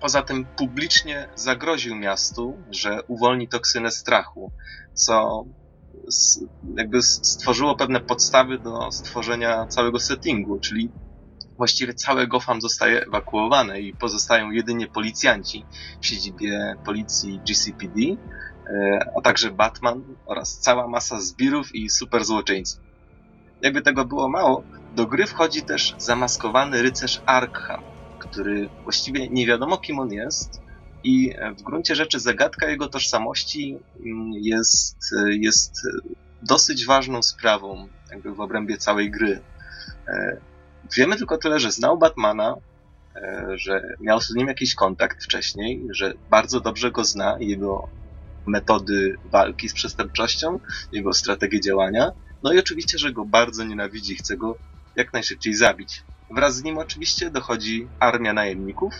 Poza 0.00 0.22
tym 0.22 0.46
publicznie 0.56 1.28
zagroził 1.34 1.96
miastu, 1.96 2.56
że 2.70 3.02
uwolni 3.02 3.48
toksynę 3.48 3.90
strachu, 3.90 4.52
co 4.94 5.44
jakby 6.76 7.02
stworzyło 7.02 7.76
pewne 7.76 8.00
podstawy 8.00 8.58
do 8.58 8.92
stworzenia 8.92 9.66
całego 9.66 10.00
settingu, 10.00 10.58
czyli 10.60 10.90
właściwie 11.56 11.94
całe 11.94 12.26
Gotham 12.26 12.60
zostaje 12.60 13.02
ewakuowane 13.06 13.80
i 13.80 13.94
pozostają 13.94 14.50
jedynie 14.50 14.86
policjanci 14.86 15.64
w 16.00 16.06
siedzibie 16.06 16.76
policji 16.84 17.40
GCPD, 17.48 18.00
e, 18.00 19.10
a 19.18 19.20
także 19.20 19.50
Batman 19.50 20.02
oraz 20.26 20.58
cała 20.58 20.88
masa 20.88 21.20
zbirów 21.20 21.74
i 21.74 21.90
super 21.90 22.24
złoczyńców. 22.24 22.80
Jakby 23.62 23.82
tego 23.82 24.04
było 24.04 24.28
mało, 24.28 24.62
do 24.94 25.06
gry 25.06 25.26
wchodzi 25.26 25.62
też 25.62 25.94
zamaskowany 25.98 26.82
rycerz 26.82 27.22
Arkham, 27.26 27.82
który 28.30 28.68
właściwie 28.82 29.28
nie 29.28 29.46
wiadomo 29.46 29.78
kim 29.78 29.98
on 29.98 30.12
jest 30.12 30.60
i 31.04 31.34
w 31.58 31.62
gruncie 31.62 31.94
rzeczy 31.94 32.20
zagadka 32.20 32.66
jego 32.66 32.88
tożsamości 32.88 33.78
mm, 34.06 34.32
jest, 34.32 34.98
jest 35.28 35.80
dosyć 36.42 36.86
ważną 36.86 37.22
sprawą 37.22 37.88
jakby 38.10 38.34
w 38.34 38.40
obrębie 38.40 38.76
całej 38.76 39.10
gry. 39.10 39.40
E, 40.08 40.40
wiemy 40.96 41.16
tylko 41.16 41.38
tyle, 41.38 41.60
że 41.60 41.72
znał 41.72 41.98
Batmana, 41.98 42.54
e, 43.16 43.46
że 43.54 43.96
miał 44.00 44.20
z 44.20 44.34
nim 44.34 44.48
jakiś 44.48 44.74
kontakt 44.74 45.24
wcześniej, 45.24 45.86
że 45.90 46.14
bardzo 46.30 46.60
dobrze 46.60 46.90
go 46.90 47.04
zna, 47.04 47.36
jego 47.40 47.88
metody 48.46 49.14
walki 49.24 49.68
z 49.68 49.74
przestępczością, 49.74 50.60
jego 50.92 51.12
strategię 51.12 51.60
działania, 51.60 52.12
no 52.42 52.52
i 52.52 52.58
oczywiście, 52.58 52.98
że 52.98 53.12
go 53.12 53.24
bardzo 53.24 53.64
nienawidzi, 53.64 54.16
chce 54.16 54.36
go 54.36 54.56
jak 54.96 55.12
najszybciej 55.12 55.54
zabić. 55.54 56.02
Wraz 56.30 56.56
z 56.56 56.64
nim 56.64 56.78
oczywiście 56.78 57.30
dochodzi 57.30 57.88
armia 58.00 58.32
najemników, 58.32 58.94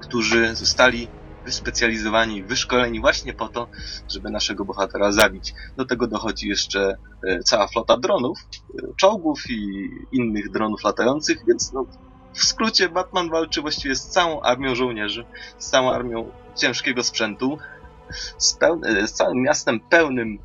którzy 0.00 0.56
zostali 0.56 1.08
wyspecjalizowani, 1.44 2.42
wyszkoleni 2.42 3.00
właśnie 3.00 3.34
po 3.34 3.48
to, 3.48 3.68
żeby 4.08 4.30
naszego 4.30 4.64
bohatera 4.64 5.12
zabić. 5.12 5.54
Do 5.76 5.84
tego 5.84 6.06
dochodzi 6.06 6.48
jeszcze 6.48 6.96
e, 7.24 7.38
cała 7.38 7.66
flota 7.66 7.96
dronów, 7.96 8.38
e, 8.38 8.94
czołgów 8.96 9.50
i 9.50 9.88
innych 10.12 10.50
dronów 10.50 10.84
latających, 10.84 11.38
więc 11.48 11.72
no, 11.72 11.86
w 12.32 12.44
skrócie 12.44 12.88
Batman 12.88 13.30
walczy 13.30 13.60
właściwie 13.60 13.94
z 13.94 14.08
całą 14.08 14.40
armią 14.40 14.74
żołnierzy, 14.74 15.24
z 15.58 15.70
całą 15.70 15.90
armią 15.90 16.30
ciężkiego 16.56 17.02
sprzętu, 17.02 17.58
z, 18.38 18.58
e, 18.62 19.06
z 19.06 19.12
całym 19.12 19.42
miastem 19.42 19.80
pełnym 19.80 20.38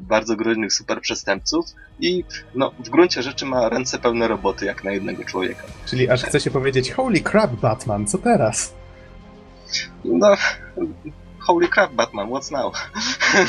bardzo 0.00 0.36
groźnych 0.36 0.72
super 0.72 1.00
przestępców 1.00 1.66
i 2.00 2.24
no, 2.54 2.72
w 2.84 2.90
gruncie 2.90 3.22
rzeczy 3.22 3.46
ma 3.46 3.68
ręce 3.68 3.98
pełne 3.98 4.28
roboty 4.28 4.66
jak 4.66 4.84
na 4.84 4.92
jednego 4.92 5.24
człowieka. 5.24 5.62
Czyli 5.86 6.10
aż 6.10 6.24
chce 6.24 6.40
się 6.40 6.50
powiedzieć, 6.50 6.92
holy 6.92 7.20
crap 7.20 7.52
Batman, 7.52 8.06
co 8.06 8.18
teraz? 8.18 8.74
No, 10.04 10.34
holy 11.46 11.68
crap 11.68 11.92
Batman, 11.92 12.28
what's 12.28 12.50
now? 12.50 12.72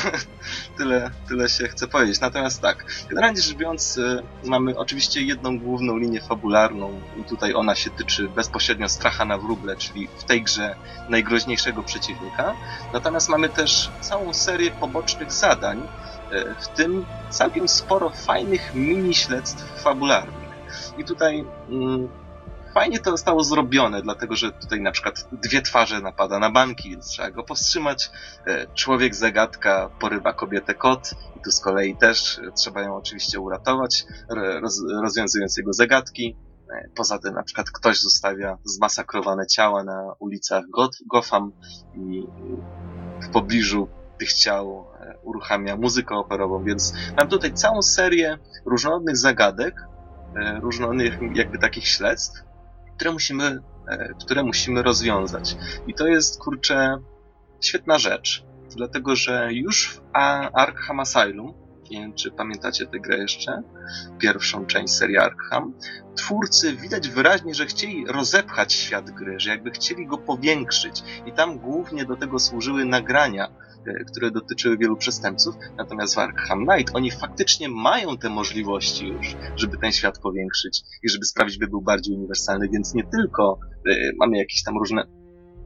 tyle, 0.77 1.11
tyle 1.27 1.49
się 1.49 1.67
chce 1.67 1.87
powiedzieć. 1.87 2.19
Natomiast 2.19 2.61
tak, 2.61 2.85
generalnie 3.09 3.41
rzecz 3.41 3.55
biorąc, 3.55 3.97
y, 3.97 4.23
mamy 4.43 4.77
oczywiście 4.77 5.21
jedną 5.21 5.59
główną 5.59 5.97
linię 5.97 6.21
fabularną 6.21 7.01
i 7.17 7.23
tutaj 7.23 7.53
ona 7.53 7.75
się 7.75 7.89
tyczy 7.89 8.29
bezpośrednio 8.29 8.89
stracha 8.89 9.25
na 9.25 9.37
wróble, 9.37 9.75
czyli 9.75 10.07
w 10.17 10.23
tej 10.23 10.41
grze 10.41 10.75
najgroźniejszego 11.09 11.83
przeciwnika. 11.83 12.53
Natomiast 12.93 13.29
mamy 13.29 13.49
też 13.49 13.91
całą 14.01 14.33
serię 14.33 14.71
pobocznych 14.71 15.31
zadań, 15.31 15.77
y, 16.31 16.55
w 16.59 16.67
tym 16.67 17.05
całkiem 17.29 17.67
sporo 17.67 18.09
fajnych 18.09 18.71
mini-śledztw 18.75 19.83
fabularnych. 19.83 20.45
I 20.97 21.03
tutaj 21.03 21.45
mm, 21.69 22.09
fajnie 22.75 22.99
to 22.99 23.11
zostało 23.11 23.43
zrobione, 23.43 24.01
dlatego 24.01 24.35
że 24.35 24.51
tutaj 24.51 24.81
na 24.81 24.91
przykład 24.91 25.27
dwie 25.31 25.61
twarze 25.61 26.01
napada 26.01 26.39
na 26.39 26.51
banki, 26.51 26.89
więc 26.89 27.07
trzeba 27.07 27.31
go 27.31 27.43
powstrzymać. 27.43 28.11
E, 28.47 28.67
człowiek 28.73 29.15
zagadka 29.15 29.89
porywa 29.99 30.33
kobietę 30.33 30.73
kot 30.73 31.11
i 31.37 31.41
tu 31.41 31.51
z 31.51 31.59
kolei 31.59 31.97
też 31.97 32.41
trzeba 32.55 32.81
ją 32.81 32.95
oczywiście 32.95 33.39
uratować, 33.39 34.05
roz, 34.61 34.83
rozwiązując 35.01 35.57
jego 35.57 35.73
zagadki. 35.73 36.37
E, 36.69 36.89
poza 36.95 37.19
tym 37.19 37.33
na 37.33 37.43
przykład 37.43 37.71
ktoś 37.71 38.01
zostawia 38.01 38.57
zmasakrowane 38.63 39.47
ciała 39.47 39.83
na 39.83 40.13
ulicach 40.19 40.63
Gotham 41.11 41.51
i 41.93 42.23
w 43.21 43.29
pobliżu 43.29 43.87
tych 44.19 44.33
ciał 44.33 44.87
e, 44.99 45.17
uruchamia 45.23 45.77
muzykę 45.77 46.15
operową, 46.15 46.63
więc 46.63 46.93
mam 47.17 47.27
tutaj 47.27 47.53
całą 47.53 47.81
serię 47.81 48.37
różnorodnych 48.65 49.17
zagadek, 49.17 49.75
różnorodnych 50.61 51.19
jakby 51.35 51.59
takich 51.59 51.87
śledztw, 51.87 52.45
które 52.95 53.11
musimy, 53.11 53.59
e, 53.87 54.13
które 54.21 54.43
musimy 54.43 54.83
rozwiązać. 54.83 55.57
I 55.87 55.93
to 55.93 56.07
jest, 56.07 56.39
kurczę, 56.39 56.97
świetna 57.61 57.99
rzecz, 57.99 58.45
dlatego 58.75 59.15
że 59.15 59.49
już 59.51 59.93
w 59.93 60.01
Arkham 60.53 60.99
Asylum, 60.99 61.53
nie 61.91 62.01
wiem 62.01 62.13
czy 62.13 62.31
pamiętacie 62.31 62.87
tę 62.87 62.99
grę 62.99 63.17
jeszcze, 63.17 63.61
pierwszą 64.19 64.65
część 64.65 64.93
serii 64.93 65.17
Arkham, 65.17 65.73
twórcy 66.15 66.75
widać 66.75 67.09
wyraźnie, 67.09 67.55
że 67.55 67.65
chcieli 67.65 68.07
rozepchać 68.07 68.73
świat 68.73 69.11
gry, 69.11 69.39
że 69.39 69.49
jakby 69.49 69.71
chcieli 69.71 70.07
go 70.07 70.17
powiększyć 70.17 71.03
i 71.25 71.31
tam 71.31 71.59
głównie 71.59 72.05
do 72.05 72.15
tego 72.15 72.39
służyły 72.39 72.85
nagrania 72.85 73.47
które 74.07 74.31
dotyczyły 74.31 74.77
wielu 74.77 74.97
przestępców, 74.97 75.55
natomiast 75.77 76.15
w 76.15 76.17
Arkham 76.17 76.65
Knight 76.65 76.95
oni 76.95 77.11
faktycznie 77.11 77.69
mają 77.69 78.17
te 78.17 78.29
możliwości 78.29 79.07
już, 79.07 79.35
żeby 79.55 79.77
ten 79.77 79.91
świat 79.91 80.19
powiększyć 80.19 80.81
i 81.03 81.09
żeby 81.09 81.25
sprawić, 81.25 81.57
by 81.57 81.67
był 81.67 81.81
bardziej 81.81 82.15
uniwersalny, 82.15 82.69
więc 82.69 82.93
nie 82.93 83.03
tylko 83.03 83.59
y, 83.87 84.11
mamy 84.19 84.37
jakieś 84.37 84.63
tam 84.63 84.77
różne 84.77 85.03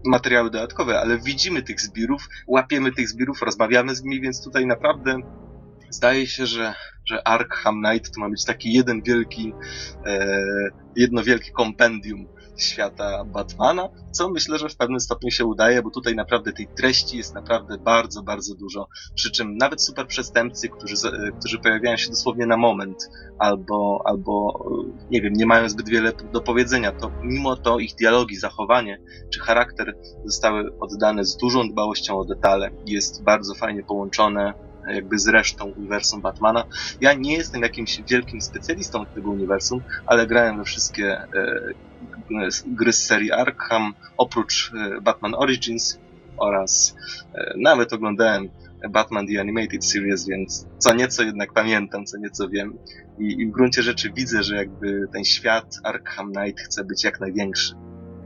materiały 0.06 0.50
dodatkowe, 0.50 1.00
ale 1.00 1.20
widzimy 1.20 1.64
tych 1.64 1.82
zbirów, 1.82 2.28
łapiemy 2.48 2.92
tych 2.92 3.10
zbirów, 3.10 3.42
rozmawiamy 3.42 3.96
z 3.96 4.04
nimi, 4.04 4.22
więc 4.22 4.44
tutaj 4.44 4.66
naprawdę 4.66 5.18
zdaje 5.90 6.28
się, 6.28 6.46
że, 6.46 6.74
że 7.06 7.28
Arkham 7.28 7.84
Knight 7.84 8.16
to 8.16 8.22
ma 8.22 8.30
być 8.30 8.46
taki 8.46 8.74
jeden 8.74 9.02
wielki, 9.02 9.54
e, 10.06 10.36
jedno 10.96 11.24
wielkie 11.24 11.52
kompendium 11.52 12.28
świata 12.60 13.26
Batmana, 13.26 13.90
co 14.12 14.30
myślę, 14.30 14.58
że 14.58 14.70
w 14.70 14.76
pewnym 14.76 15.00
stopniu 15.00 15.32
się 15.32 15.46
udaje, 15.46 15.82
bo 15.82 15.90
tutaj 15.90 16.16
naprawdę 16.16 16.54
tej 16.54 16.68
treści 16.68 17.18
jest 17.18 17.34
naprawdę 17.34 17.78
bardzo, 17.78 18.24
bardzo 18.24 18.56
dużo. 18.56 18.88
Przy 19.16 19.32
czym 19.32 19.58
nawet 19.58 19.84
super 19.84 20.08
przestępcy, 20.08 20.70
którzy, 20.70 20.96
którzy 21.40 21.60
pojawiają 21.60 21.98
się 21.98 22.10
dosłownie 22.10 22.46
na 22.46 22.58
moment, 22.58 23.10
albo, 23.40 24.02
albo 24.06 24.66
nie 25.12 25.22
wiem, 25.22 25.34
nie 25.34 25.46
mają 25.46 25.70
zbyt 25.70 25.90
wiele 25.90 26.14
do 26.34 26.42
powiedzenia, 26.42 26.92
to 26.92 27.12
mimo 27.24 27.56
to 27.56 27.80
ich 27.80 27.96
dialogi, 27.96 28.36
zachowanie 28.36 29.02
czy 29.30 29.40
charakter 29.40 29.98
zostały 30.26 30.80
oddane 30.80 31.26
z 31.26 31.38
dużą 31.38 31.70
dbałością 31.70 32.20
o 32.20 32.26
detale. 32.26 32.70
Jest 32.86 33.24
bardzo 33.24 33.56
fajnie 33.56 33.84
połączone 33.84 34.54
jakby 34.88 35.20
z 35.20 35.28
resztą 35.28 35.66
uniwersum 35.66 36.22
Batmana. 36.22 36.64
Ja 37.02 37.14
nie 37.14 37.34
jestem 37.34 37.62
jakimś 37.62 38.02
wielkim 38.10 38.42
specjalistą 38.42 39.06
tego 39.06 39.30
uniwersum, 39.30 39.82
ale 40.06 40.28
grałem 40.28 40.58
we 40.58 40.64
wszystkie 40.64 41.12
e, 41.14 41.28
gry 42.66 42.94
z 42.94 43.04
serii 43.04 43.32
Arkham, 43.32 43.94
oprócz 44.18 44.72
e, 44.74 45.02
Batman 45.02 45.36
Origins 45.36 46.00
oraz 46.38 46.96
e, 47.34 47.54
nawet 47.58 47.94
oglądałem 47.94 48.50
Batman 48.90 49.28
The 49.28 49.40
Animated 49.40 49.86
Series, 49.86 50.28
więc 50.28 50.68
co 50.78 50.94
nieco 50.94 51.24
jednak 51.24 51.54
pamiętam, 51.54 52.06
co 52.06 52.18
nieco 52.18 52.50
wiem 52.50 52.78
i, 53.20 53.42
i 53.42 53.48
w 53.48 53.52
gruncie 53.52 53.84
rzeczy 53.84 54.12
widzę, 54.16 54.44
że 54.44 54.56
jakby 54.56 55.08
ten 55.14 55.26
świat 55.26 55.80
Arkham 55.84 56.34
Knight 56.34 56.62
chce 56.62 56.84
być 56.84 57.04
jak 57.04 57.20
największy. 57.20 57.76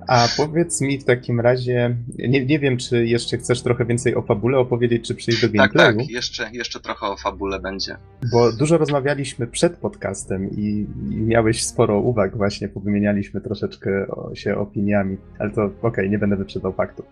A 0.08 0.28
powiedz 0.38 0.82
mi 0.82 1.00
w 1.00 1.06
takim 1.06 1.40
razie, 1.40 1.98
nie, 2.18 2.46
nie 2.46 2.60
wiem, 2.60 2.78
czy 2.78 3.06
jeszcze 3.06 3.38
chcesz 3.38 3.62
trochę 3.62 3.86
więcej 3.86 4.16
o 4.16 4.22
fabule 4.22 4.58
opowiedzieć, 4.58 5.08
czy 5.08 5.16
przyjść 5.16 5.42
do 5.42 5.50
gameplayu? 5.50 5.98
Tak, 5.98 6.06
tak, 6.06 6.10
jeszcze, 6.10 6.50
jeszcze 6.52 6.80
trochę 6.80 7.08
o 7.08 7.18
fabule 7.18 7.60
będzie. 7.60 7.98
Bo 8.32 8.52
dużo 8.52 8.78
rozmawialiśmy 8.78 9.48
przed 9.48 9.78
podcastem 9.78 10.50
i, 10.52 10.88
i 11.12 11.16
miałeś 11.16 11.64
sporo 11.64 12.00
uwag 12.00 12.38
właśnie, 12.38 12.70
powymienialiśmy 12.70 13.42
troszeczkę 13.42 14.08
o, 14.08 14.36
się 14.36 14.56
opiniami, 14.56 15.18
ale 15.40 15.50
to 15.50 15.64
okej, 15.64 15.78
okay, 15.82 16.10
nie 16.10 16.20
będę 16.20 16.36
wyprzedzał 16.36 16.74
faktów. 16.74 17.06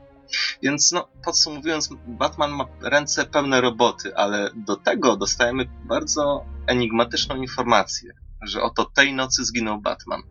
Więc 0.64 0.92
no, 0.92 1.08
podsumowując, 1.26 1.90
Batman 2.08 2.52
ma 2.52 2.66
ręce 2.82 3.26
pełne 3.26 3.62
roboty, 3.62 4.16
ale 4.16 4.50
do 4.56 4.76
tego 4.76 5.18
dostajemy 5.18 5.66
bardzo 5.86 6.46
enigmatyczną 6.68 7.36
informację, 7.36 8.14
że 8.42 8.62
oto 8.62 8.86
tej 8.86 9.14
nocy 9.14 9.46
zginął 9.46 9.82
Batman. 9.82 10.22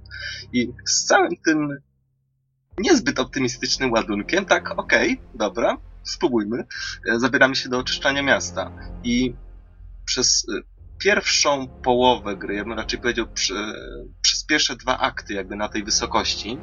I 0.52 0.72
z 0.84 1.04
całym 1.04 1.30
tym 1.44 1.78
niezbyt 2.80 3.18
optymistycznym 3.18 3.92
ładunkiem, 3.92 4.44
tak, 4.44 4.78
okej, 4.78 5.12
okay, 5.12 5.38
dobra, 5.38 5.76
spróbujmy. 6.02 6.64
E, 7.08 7.18
zabieramy 7.18 7.56
się 7.56 7.68
do 7.68 7.78
oczyszczania 7.78 8.22
miasta 8.22 8.72
i 9.04 9.34
przez 10.04 10.46
e, 10.48 10.60
pierwszą 10.98 11.68
połowę 11.82 12.36
gry, 12.36 12.54
ja 12.54 12.64
bym 12.64 12.72
raczej 12.72 13.00
powiedział 13.00 13.26
przy, 13.32 13.54
przez 14.22 14.44
pierwsze 14.44 14.76
dwa 14.76 14.98
akty 14.98 15.34
jakby 15.34 15.56
na 15.56 15.68
tej 15.68 15.84
wysokości, 15.84 16.58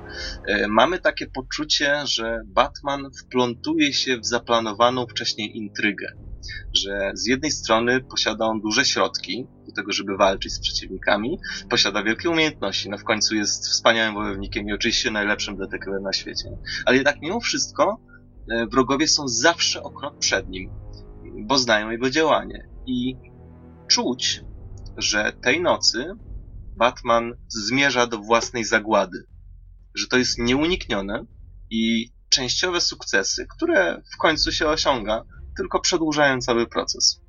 e, 0.48 0.68
mamy 0.68 1.00
takie 1.00 1.28
poczucie, 1.28 2.02
że 2.06 2.42
Batman 2.46 3.10
wplątuje 3.24 3.94
się 3.94 4.18
w 4.18 4.26
zaplanowaną 4.26 5.08
wcześniej 5.08 5.58
intrygę. 5.58 6.27
Że 6.74 7.12
z 7.14 7.28
jednej 7.28 7.52
strony 7.52 8.02
posiada 8.02 8.46
on 8.46 8.62
duże 8.62 8.86
środki 8.86 9.48
do 9.68 9.72
tego, 9.72 9.92
żeby 9.92 10.18
walczyć 10.18 10.54
z 10.54 10.60
przeciwnikami, 10.60 11.38
posiada 11.70 12.04
wielkie 12.04 12.30
umiejętności, 12.30 12.90
no 12.90 12.98
w 12.98 13.04
końcu 13.04 13.36
jest 13.36 13.68
wspaniałym 13.68 14.14
wojownikiem 14.14 14.70
i 14.70 14.74
oczywiście 14.74 15.12
najlepszym 15.12 15.58
detektywem 15.58 16.04
na 16.04 16.14
świecie. 16.14 16.50
Ale 16.86 16.98
jednak 16.98 17.22
mimo 17.22 17.40
wszystko 17.40 18.02
e, 18.52 18.68
wrogowie 18.68 19.08
są 19.08 19.28
zawsze 19.28 19.84
o 19.84 19.90
krok 19.90 20.20
przed 20.20 20.50
nim, 20.50 20.70
bo 21.48 21.58
znają 21.58 21.90
jego 21.90 22.10
działanie. 22.10 22.70
I 22.86 23.16
czuć, 23.88 24.42
że 24.98 25.34
tej 25.42 25.62
nocy 25.62 26.06
Batman 26.78 27.34
zmierza 27.48 28.08
do 28.08 28.18
własnej 28.18 28.64
zagłady. 28.64 29.28
Że 29.96 30.08
to 30.08 30.18
jest 30.18 30.38
nieuniknione 30.38 31.26
i 31.70 32.12
częściowe 32.30 32.82
sukcesy, 32.82 33.48
które 33.58 34.02
w 34.14 34.18
końcu 34.18 34.52
się 34.52 34.68
osiąga, 34.68 35.24
tylko 35.58 35.80
przedłużają 35.80 36.42
cały 36.42 36.68
proces. 36.68 37.22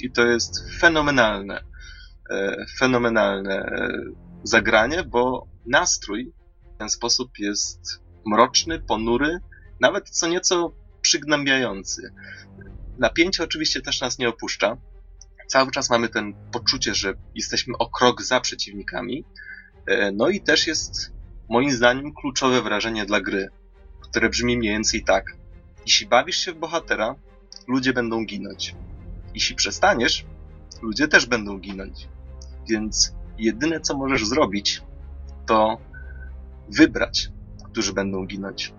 I 0.00 0.10
to 0.10 0.26
jest 0.26 0.70
fenomenalne, 0.80 1.64
e, 2.30 2.66
fenomenalne 2.78 3.54
e, 3.54 3.92
zagranie, 4.42 5.04
bo 5.04 5.46
nastrój 5.66 6.32
w 6.74 6.78
ten 6.78 6.90
sposób 6.90 7.38
jest 7.38 7.80
mroczny, 8.26 8.80
ponury, 8.80 9.38
nawet 9.80 10.10
co 10.10 10.28
nieco 10.28 10.72
przygnębiający. 11.00 12.12
Napięcie 12.98 13.44
oczywiście 13.44 13.80
też 13.80 14.00
nas 14.00 14.18
nie 14.18 14.28
opuszcza, 14.28 14.76
cały 15.46 15.70
czas 15.70 15.90
mamy 15.90 16.08
ten 16.08 16.34
poczucie, 16.52 16.94
że 16.94 17.14
jesteśmy 17.34 17.78
o 17.78 17.90
krok 17.90 18.22
za 18.22 18.40
przeciwnikami. 18.40 19.24
E, 19.86 20.12
no 20.12 20.28
i 20.28 20.40
też 20.40 20.66
jest 20.66 21.12
moim 21.48 21.70
zdaniem 21.70 22.14
kluczowe 22.14 22.62
wrażenie 22.62 23.06
dla 23.06 23.20
gry, 23.20 23.48
które 24.00 24.28
brzmi 24.28 24.56
mniej 24.58 24.72
więcej 24.72 25.04
tak. 25.04 25.36
Jeśli 25.86 26.06
bawisz 26.06 26.36
się 26.36 26.52
w 26.52 26.58
bohatera, 26.58 27.14
ludzie 27.68 27.92
będą 27.92 28.24
ginąć. 28.24 28.74
Jeśli 29.34 29.56
przestaniesz, 29.56 30.26
ludzie 30.82 31.08
też 31.08 31.26
będą 31.26 31.58
ginąć. 31.58 32.08
Więc 32.68 33.14
jedyne 33.38 33.80
co 33.80 33.96
możesz 33.96 34.26
zrobić, 34.26 34.82
to 35.46 35.78
wybrać, 36.68 37.30
którzy 37.64 37.92
będą 37.92 38.26
ginąć. 38.26 38.74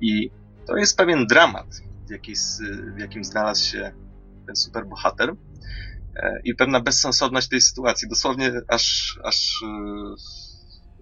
I 0.00 0.30
to 0.66 0.76
jest 0.76 0.96
pewien 0.96 1.26
dramat, 1.26 1.66
w, 2.08 2.98
jakim 2.98 3.24
znalazł 3.24 3.64
się 3.64 3.92
ten 4.46 4.56
superbohater, 4.56 5.34
E, 6.16 6.40
i 6.44 6.54
pewna 6.54 6.80
bezsensowność 6.80 7.48
tej 7.48 7.60
sytuacji, 7.60 8.08
dosłownie 8.08 8.52
aż, 8.68 9.18
aż, 9.24 9.64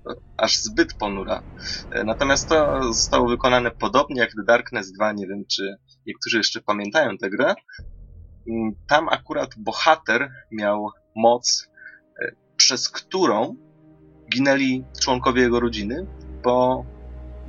e, 0.07 0.15
aż 0.37 0.57
zbyt 0.57 0.95
ponura. 0.95 1.43
E, 1.91 2.05
natomiast 2.05 2.49
to 2.49 2.83
zostało 2.93 3.29
wykonane 3.29 3.71
podobnie 3.71 4.21
jak 4.21 4.31
The 4.31 4.45
Darkness 4.47 4.93
2, 4.93 5.13
nie 5.13 5.27
wiem 5.27 5.45
czy 5.47 5.77
niektórzy 6.11 6.37
jeszcze 6.37 6.61
pamiętają 6.61 7.19
tę 7.19 7.31
grę. 7.31 7.55
mm, 8.49 8.75
tam 8.89 9.09
akurat 9.09 9.51
bohater 9.57 10.33
miał 10.51 10.91
moc, 11.17 11.69
e, 12.23 12.33
przez 12.57 12.89
którą 12.89 13.57
ginęli 14.33 14.85
członkowie 15.01 15.43
jego 15.43 15.61
rodziny, 15.61 16.07
bo 16.45 16.85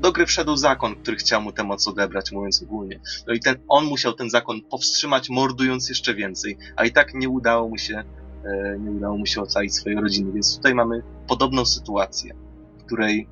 do 0.01 0.11
gry 0.11 0.25
wszedł 0.25 0.55
zakon, 0.55 0.95
który 0.95 1.17
chciał 1.17 1.41
mu 1.41 1.51
tę 1.51 1.63
moc 1.63 1.87
odebrać, 1.87 2.31
mówiąc 2.31 2.63
ogólnie. 2.63 2.99
No 3.27 3.33
i 3.33 3.39
ten, 3.39 3.55
on 3.67 3.85
musiał 3.85 4.13
ten 4.13 4.29
zakon 4.29 4.61
powstrzymać, 4.61 5.29
mordując 5.29 5.89
jeszcze 5.89 6.15
więcej, 6.15 6.57
a 6.75 6.85
i 6.85 6.91
tak 6.91 7.13
nie 7.13 7.29
udało 7.29 7.69
mu 7.69 7.77
się, 7.77 8.03
e, 8.45 8.79
nie 8.79 8.91
udało 8.91 9.17
mu 9.17 9.25
się 9.25 9.41
ocalić 9.41 9.75
swojej 9.75 9.99
rodziny. 10.01 10.31
Więc 10.33 10.57
tutaj 10.57 10.75
mamy 10.75 11.03
podobną 11.27 11.65
sytuację, 11.65 12.35
w 12.79 12.85
której 12.85 13.27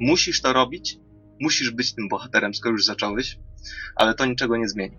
musisz 0.00 0.40
to 0.42 0.52
robić, 0.52 0.98
musisz 1.40 1.70
być 1.70 1.94
tym 1.94 2.08
bohaterem, 2.08 2.54
skoro 2.54 2.72
już 2.72 2.84
zacząłeś, 2.84 3.38
ale 3.96 4.14
to 4.14 4.26
niczego 4.26 4.56
nie 4.56 4.68
zmieni. 4.68 4.98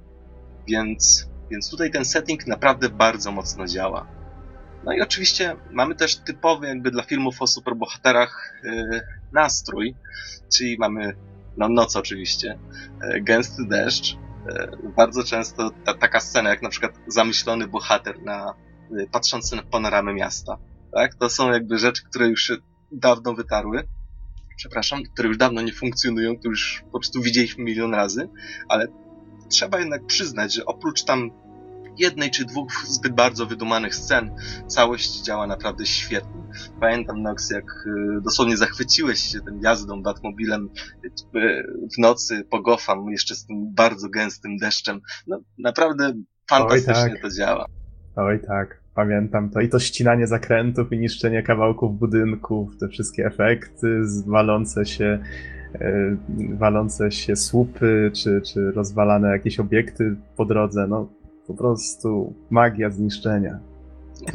Więc, 0.68 1.30
więc 1.52 1.70
tutaj 1.70 1.92
ten 1.92 2.06
setting 2.06 2.48
naprawdę 2.48 2.90
bardzo 2.90 3.32
mocno 3.32 3.68
działa. 3.68 4.08
No 4.84 4.94
i 4.94 5.02
oczywiście 5.02 5.56
mamy 5.72 5.96
też 5.96 6.16
typowy 6.16 6.68
jakby 6.68 6.92
dla 6.92 7.04
filmów 7.04 7.42
o 7.42 7.48
superbohaterach 7.48 8.54
yy, 8.64 9.02
nastrój, 9.34 9.96
czyli 10.54 10.78
mamy 10.80 11.16
no, 11.58 11.70
noc 11.70 11.96
oczywiście, 11.96 12.60
yy, 13.02 13.22
gęsty 13.22 13.66
deszcz, 13.68 14.14
yy, 14.14 14.94
bardzo 14.96 15.24
często 15.24 15.72
ta, 15.86 15.94
taka 15.94 16.20
scena 16.20 16.50
jak 16.50 16.62
na 16.62 16.70
przykład 16.70 16.92
zamyślony 17.08 17.68
bohater 17.68 18.22
na 18.24 18.54
yy, 18.92 19.08
patrzący 19.12 19.56
na 19.56 19.64
panoramę 19.64 20.14
miasta. 20.14 20.58
Tak? 20.92 21.16
To 21.16 21.30
są 21.30 21.52
jakby 21.52 21.78
rzeczy, 21.78 22.04
które 22.04 22.28
już 22.28 22.52
dawno 22.92 23.34
wytarły, 23.34 23.84
przepraszam, 24.56 25.03
które 25.14 25.28
już 25.28 25.38
dawno 25.38 25.62
nie 25.62 25.74
funkcjonują, 25.74 26.38
które 26.38 26.49
już 26.49 26.84
po 26.91 26.99
prostu 26.99 27.22
widzieliśmy 27.22 27.64
milion 27.64 27.93
razy, 27.93 28.30
ale 28.70 28.88
trzeba 29.49 29.80
jednak 29.80 30.06
przyznać, 30.06 30.53
że 30.53 30.66
oprócz 30.66 31.03
tam 31.03 31.32
jednej 31.97 32.32
czy 32.32 32.45
dwóch 32.45 32.86
zbyt 32.88 33.14
bardzo 33.14 33.45
wydumanych 33.45 33.95
scen, 33.95 34.36
całość 34.68 35.22
działa 35.22 35.47
naprawdę 35.47 35.86
świetnie. 35.86 36.41
Pamiętam, 36.80 37.22
Nox, 37.22 37.49
jak 37.49 37.66
y, 37.66 38.22
dosłownie 38.22 38.58
zachwyciłeś 38.58 39.20
się 39.20 39.41
tym 39.41 39.60
jazdą 39.62 40.03
Batmobilem 40.03 40.70
y, 41.06 41.12
w 41.95 41.97
nocy 41.97 42.43
po 42.49 42.62
Gotham, 42.62 43.10
jeszcze 43.10 43.36
z 43.36 43.45
tym 43.45 43.74
bardzo 43.74 44.10
gęstym 44.10 44.58
deszczem. 44.58 45.01
No, 45.28 45.39
naprawdę 45.58 46.14
fantastycznie 46.49 47.03
Oj, 47.03 47.12
tak. 47.12 47.22
to 47.22 47.30
działa. 47.30 47.66
Oj 48.16 48.39
tak, 48.47 48.85
pamiętam 48.96 49.50
to. 49.50 49.62
I 49.62 49.70
to 49.70 49.80
ścinanie 49.80 50.28
zakrętów 50.28 50.93
i 50.93 51.00
niszczenie 51.00 51.43
kawałków 51.43 52.00
budynków, 52.00 52.78
te 52.78 52.88
wszystkie 52.88 53.26
efekty, 53.26 54.02
walące 54.28 54.86
się 54.86 55.20
y, 55.76 56.18
walące 56.58 57.12
się 57.12 57.36
słupy, 57.36 58.12
czy, 58.14 58.41
czy 58.41 58.72
rozwalane 58.72 59.32
jakieś 59.32 59.60
obiekty 59.60 60.16
po 60.36 60.46
drodze, 60.46 60.88
no 60.88 61.10
po 61.48 61.54
prostu 61.54 62.34
magia 62.50 62.89
zniszczenia. 62.89 63.60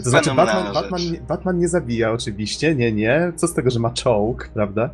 To 0.04 0.10
znaczy, 0.10 0.30
Batman, 0.34 0.74
Batman, 0.74 1.00
Batman, 1.28 1.58
nie 1.58 1.68
zabija 1.68 2.12
oczywiście, 2.12 2.74
nie, 2.74 2.92
nie. 2.92 3.32
Co 3.36 3.46
z 3.46 3.54
tego, 3.54 3.70
że 3.70 3.80
ma 3.80 3.90
czołg, 3.90 4.50
prawda? 4.54 4.90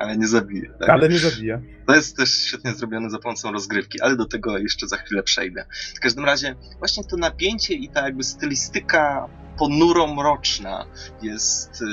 Ale 0.00 0.16
nie 0.16 0.26
zabija. 0.26 0.70
Tak? 0.78 0.88
Ale 0.88 1.08
nie 1.08 1.18
zabija. 1.18 1.60
To 1.86 1.94
jest 1.94 2.16
też 2.16 2.44
świetnie 2.44 2.74
zrobione 2.74 3.10
za 3.10 3.18
pomocą 3.18 3.52
rozgrywki, 3.52 4.00
ale 4.00 4.16
do 4.16 4.24
tego 4.24 4.58
jeszcze 4.58 4.88
za 4.88 4.96
chwilę 4.96 5.22
przejdę. 5.22 5.64
W 5.96 6.00
każdym 6.00 6.24
razie, 6.24 6.54
właśnie 6.78 7.04
to 7.04 7.16
napięcie 7.16 7.74
i 7.74 7.88
ta 7.88 8.04
jakby 8.04 8.24
stylistyka 8.24 9.28
ponuro-mroczna 9.60 10.86
jest 11.22 11.82
y, 11.82 11.86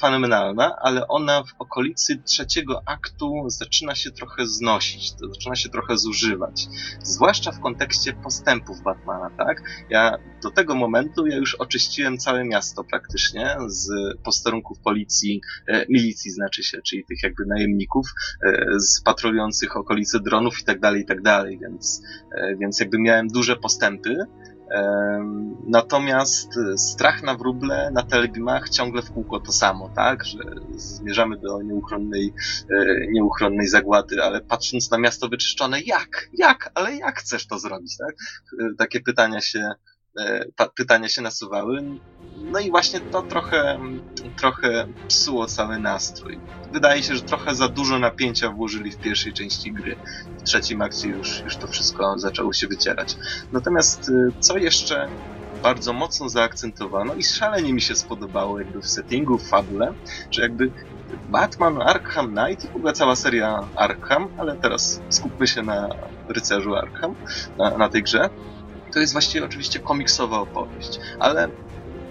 fenomenalna, 0.00 0.76
ale 0.82 1.08
ona 1.08 1.42
w 1.42 1.54
okolicy 1.58 2.22
trzeciego 2.22 2.82
aktu 2.86 3.44
zaczyna 3.46 3.94
się 3.94 4.10
trochę 4.10 4.46
znosić, 4.46 5.12
to 5.12 5.28
zaczyna 5.28 5.56
się 5.56 5.68
trochę 5.68 5.96
zużywać. 5.96 6.66
Zwłaszcza 7.02 7.52
w 7.52 7.60
kontekście 7.60 8.12
postępów 8.12 8.82
Batmana, 8.82 9.30
tak? 9.38 9.62
Ja 9.90 10.18
do 10.42 10.50
tego 10.50 10.74
momentu 10.74 11.26
ja 11.26 11.36
już 11.36 11.54
oczyściłem 11.54 12.18
całe 12.18 12.44
miasto 12.44 12.84
praktycznie 12.84 13.56
z 13.66 13.88
posterunków 14.24 14.78
policji, 14.78 15.40
e, 15.68 15.86
milicji 15.88 16.30
znaczy 16.30 16.62
się, 16.62 16.82
czyli 16.82 17.04
tych 17.04 17.22
jakby 17.22 17.46
najemników, 17.46 18.06
e, 18.46 18.66
z 18.78 19.02
patrolujących 19.02 19.76
okolice 19.76 20.20
dronów 20.20 20.60
i 20.60 20.64
tak 20.64 20.80
dalej, 20.80 21.02
i 21.02 21.06
tak 21.06 21.22
dalej, 21.22 21.58
więc, 21.62 22.02
e, 22.38 22.56
więc 22.56 22.80
jakby 22.80 22.98
miałem 22.98 23.28
duże 23.28 23.56
postępy. 23.56 24.16
Natomiast 25.66 26.56
e, 26.56 26.78
strach 26.78 27.22
na 27.22 27.34
wróble 27.34 27.90
na 27.90 28.02
telebimach 28.02 28.68
ciągle 28.68 29.02
w 29.02 29.12
kółko 29.12 29.40
to 29.40 29.52
samo, 29.52 29.90
tak? 29.96 30.24
Że 30.24 30.38
zmierzamy 30.74 31.38
do 31.38 31.62
nieuchronnej, 31.62 32.34
e, 32.70 33.06
nieuchronnej 33.08 33.68
zagłady, 33.68 34.22
ale 34.22 34.40
patrząc 34.40 34.90
na 34.90 34.98
miasto 34.98 35.28
wyczyszczone, 35.28 35.80
jak? 35.80 36.28
Jak? 36.32 36.70
Ale 36.74 36.96
jak 36.96 37.18
chcesz 37.18 37.46
to 37.46 37.58
zrobić, 37.58 37.96
tak? 37.96 38.16
E, 38.60 38.74
takie 38.78 39.00
pytania 39.00 39.40
się, 39.40 39.70
pytania 40.76 41.08
się 41.08 41.22
nasuwały. 41.22 41.82
No 42.52 42.60
i 42.60 42.70
właśnie 42.70 43.00
to 43.00 43.22
trochę, 43.22 43.78
trochę 44.36 44.86
psuło 45.08 45.46
cały 45.46 45.78
nastrój. 45.78 46.40
Wydaje 46.72 47.02
się, 47.02 47.16
że 47.16 47.22
trochę 47.22 47.54
za 47.54 47.68
dużo 47.68 47.98
napięcia 47.98 48.50
włożyli 48.50 48.90
w 48.90 48.98
pierwszej 48.98 49.32
części 49.32 49.72
gry. 49.72 49.96
W 50.38 50.42
trzecim 50.42 50.82
akcie 50.82 51.08
już, 51.08 51.40
już 51.44 51.56
to 51.56 51.66
wszystko 51.66 52.18
zaczęło 52.18 52.52
się 52.52 52.66
wycierać. 52.66 53.16
Natomiast 53.52 54.08
y, 54.08 54.32
co 54.40 54.56
jeszcze 54.56 55.08
bardzo 55.62 55.92
mocno 55.92 56.28
zaakcentowano 56.28 57.14
i 57.14 57.24
szalenie 57.24 57.72
mi 57.72 57.80
się 57.80 57.94
spodobało 57.94 58.58
jakby 58.58 58.80
w 58.80 58.88
settingu, 58.88 59.38
w 59.38 59.48
fabule, 59.48 59.94
że 60.30 60.42
jakby 60.42 60.70
Batman, 61.30 61.82
Arkham 61.82 62.36
Knight 62.36 62.64
i 62.64 62.68
w 62.68 62.76
ogóle 62.76 62.92
cała 62.92 63.16
seria 63.16 63.68
Arkham, 63.76 64.28
ale 64.38 64.56
teraz 64.56 65.00
skupmy 65.08 65.46
się 65.46 65.62
na 65.62 65.88
rycerzu 66.28 66.74
Arkham, 66.74 67.14
na, 67.58 67.78
na 67.78 67.88
tej 67.88 68.02
grze, 68.02 68.30
to 68.94 69.00
jest 69.00 69.12
właściwie 69.12 69.44
oczywiście 69.44 69.80
komiksowa 69.80 70.40
opowieść, 70.40 71.00
ale 71.18 71.48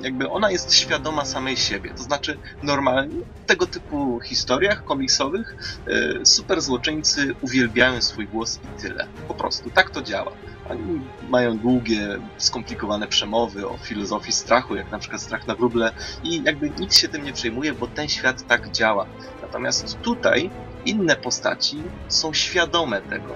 jakby 0.02 0.30
ona 0.30 0.52
jest 0.52 0.74
świadoma 0.74 1.26
samej 1.26 1.58
siebie. 1.58 1.94
To 1.98 2.04
znaczy, 2.04 2.38
normalnie 2.64 3.16
w 3.44 3.46
tego 3.46 3.66
typu 3.68 4.20
historiach 4.20 4.84
komiksowych 4.84 5.56
yy, 5.88 6.26
super 6.26 6.62
złoczyńcy 6.62 7.36
uwielbiają 7.42 8.02
swój 8.02 8.28
głos 8.28 8.60
i 8.64 8.82
tyle. 8.82 9.08
Po 9.28 9.34
prostu 9.34 9.70
tak 9.70 9.90
to 9.90 10.02
działa. 10.02 10.32
Oni 10.70 11.02
mają 11.30 11.58
długie, 11.58 12.20
skomplikowane 12.38 13.08
przemowy 13.08 13.68
o 13.68 13.78
filozofii 13.78 14.32
strachu, 14.32 14.76
jak 14.76 14.92
na 14.92 15.00
przykład 15.00 15.22
strach 15.22 15.48
na 15.48 15.56
wróble 15.56 15.92
i 16.24 16.44
jakby 16.44 16.70
nikt 16.70 16.96
się 16.96 17.08
tym 17.08 17.24
nie 17.24 17.34
przejmuje, 17.34 17.74
bo 17.74 17.88
ten 17.88 18.10
świat 18.10 18.48
tak 18.48 18.72
działa. 18.72 19.06
Natomiast 19.42 20.02
tutaj 20.02 20.50
inne 20.86 21.16
postaci 21.16 21.84
są 22.08 22.34
świadome 22.34 23.02
tego. 23.02 23.36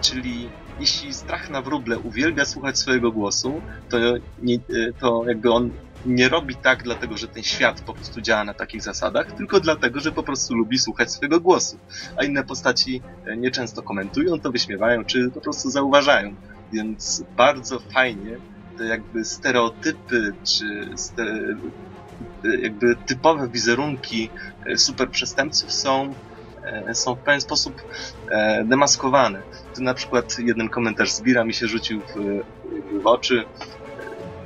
Czyli 0.00 0.50
jeśli 0.80 1.14
strach 1.14 1.50
na 1.50 1.62
wróble 1.62 1.98
uwielbia 1.98 2.44
słuchać 2.44 2.78
swojego 2.78 3.12
głosu, 3.12 3.62
to, 3.88 3.98
nie, 4.42 4.58
to 5.00 5.24
jakby 5.28 5.52
on 5.52 5.70
nie 6.06 6.28
robi 6.28 6.54
tak 6.54 6.82
dlatego, 6.82 7.16
że 7.16 7.28
ten 7.28 7.42
świat 7.42 7.80
po 7.80 7.94
prostu 7.94 8.20
działa 8.20 8.44
na 8.44 8.54
takich 8.54 8.82
zasadach, 8.82 9.32
tylko 9.32 9.60
dlatego, 9.60 10.00
że 10.00 10.12
po 10.12 10.22
prostu 10.22 10.54
lubi 10.54 10.78
słuchać 10.78 11.12
swojego 11.12 11.40
głosu. 11.40 11.78
A 12.16 12.24
inne 12.24 12.44
postaci 12.44 13.02
e, 13.26 13.36
nieczęsto 13.36 13.82
komentują 13.82 14.40
to, 14.40 14.52
wyśmiewają, 14.52 15.04
czy 15.04 15.30
po 15.30 15.40
prostu 15.40 15.70
zauważają. 15.70 16.34
Więc 16.72 17.24
bardzo 17.36 17.78
fajnie 17.78 18.36
te 18.78 18.84
jakby 18.84 19.24
stereotypy, 19.24 20.32
czy 20.44 20.88
ste 20.96 21.22
e, 22.44 22.56
jakby 22.60 22.96
typowe 23.06 23.48
wizerunki 23.48 24.30
e, 24.66 24.76
super 24.76 25.10
przestępców 25.10 25.72
są 25.72 26.14
są 26.92 27.14
w 27.14 27.18
pewien 27.18 27.40
sposób 27.40 27.82
demaskowane. 28.64 29.42
Tu 29.74 29.82
na 29.82 29.94
przykład 29.94 30.38
jeden 30.38 30.68
komentarz 30.68 31.10
zbira 31.10 31.44
mi 31.44 31.54
się 31.54 31.66
rzucił 31.66 32.00
w, 32.00 32.42
w 33.02 33.06
oczy 33.06 33.44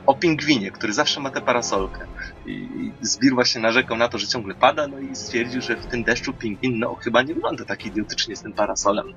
o 0.06 0.14
pingwinie, 0.14 0.70
który 0.70 0.92
zawsze 0.92 1.20
ma 1.20 1.30
tę 1.30 1.40
parasolkę. 1.40 2.06
I 2.46 2.92
Zbir 3.02 3.34
właśnie 3.34 3.60
narzekał 3.60 3.96
na 3.96 4.08
to, 4.08 4.18
że 4.18 4.26
ciągle 4.26 4.54
pada, 4.54 4.88
no 4.88 4.98
i 4.98 5.16
stwierdził, 5.16 5.62
że 5.62 5.76
w 5.76 5.86
tym 5.86 6.04
deszczu 6.04 6.32
pingwin, 6.32 6.78
no 6.78 6.94
chyba 6.94 7.22
nie 7.22 7.34
wygląda 7.34 7.64
tak 7.64 7.86
idiotycznie 7.86 8.36
z 8.36 8.42
tym 8.42 8.52
parasolem. 8.52 9.14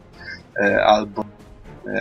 E, 0.57 0.85
albo, 0.85 1.21
e, 1.21 1.25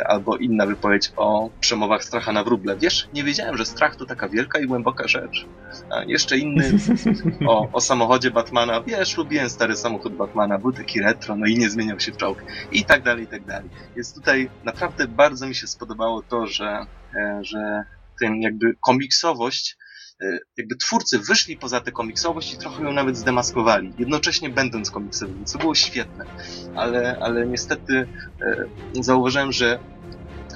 albo 0.07 0.37
inna 0.37 0.66
wypowiedź 0.66 1.12
o 1.16 1.51
przemowach 1.61 2.05
stracha 2.05 2.33
na 2.33 2.45
wróble. 2.45 2.76
Wiesz, 2.76 3.09
nie 3.12 3.24
wiedziałem, 3.24 3.57
że 3.57 3.64
strach 3.64 3.97
to 3.97 4.07
taka 4.07 4.28
wielka 4.28 4.59
i 4.59 4.66
głęboka 4.66 5.09
rzecz. 5.09 5.47
A 5.91 6.05
jeszcze 6.05 6.39
inny 6.39 6.72
o, 7.49 7.68
o 7.72 7.80
samochodzie 7.80 8.30
Batmana. 8.30 8.80
Wiesz, 8.80 9.16
lubiłem 9.16 9.51
stary 9.51 9.76
samochód 9.76 10.16
Batmana, 10.16 10.59
był 10.59 10.72
taki 10.72 11.01
retro, 11.01 11.37
no 11.37 11.47
i 11.47 11.59
nie 11.59 11.70
zmieniał 11.70 12.01
się 12.01 12.12
w 12.12 12.16
czołg. 12.16 12.45
I 12.72 12.85
tak 12.85 13.03
dalej, 13.03 13.24
i 13.24 13.26
tak 13.26 13.45
dalej. 13.45 13.70
Jest 13.97 14.14
tutaj 14.14 14.51
naprawdę 14.64 15.09
bardzo 15.09 15.47
mi 15.47 15.55
się 15.55 15.66
spodobało 15.66 16.22
to, 16.22 16.47
że, 16.47 16.87
e, 17.16 17.39
że 17.43 17.85
tym 18.20 18.43
jakby 18.43 18.76
komiksowość, 18.80 19.76
e, 19.76 19.82
jakby 20.57 20.77
twórcy 20.77 21.18
wyszli 21.18 21.57
poza 21.57 21.81
tę 21.81 21.93
komiksowość 21.93 22.55
i 22.55 22.59
trochę 22.59 22.85
ją 22.85 22.93
nawet 22.93 23.16
zdemaskowali, 23.16 23.95
jednocześnie 23.99 24.51
będąc 24.51 24.91
komiksowymi, 24.91 25.45
co 25.45 25.59
było 25.59 25.75
świetne. 25.75 26.25
Ale, 26.75 27.18
ale 27.20 27.47
niestety 27.47 28.09
e, 28.43 28.66
zauważyłem, 28.93 29.53
że 29.53 29.79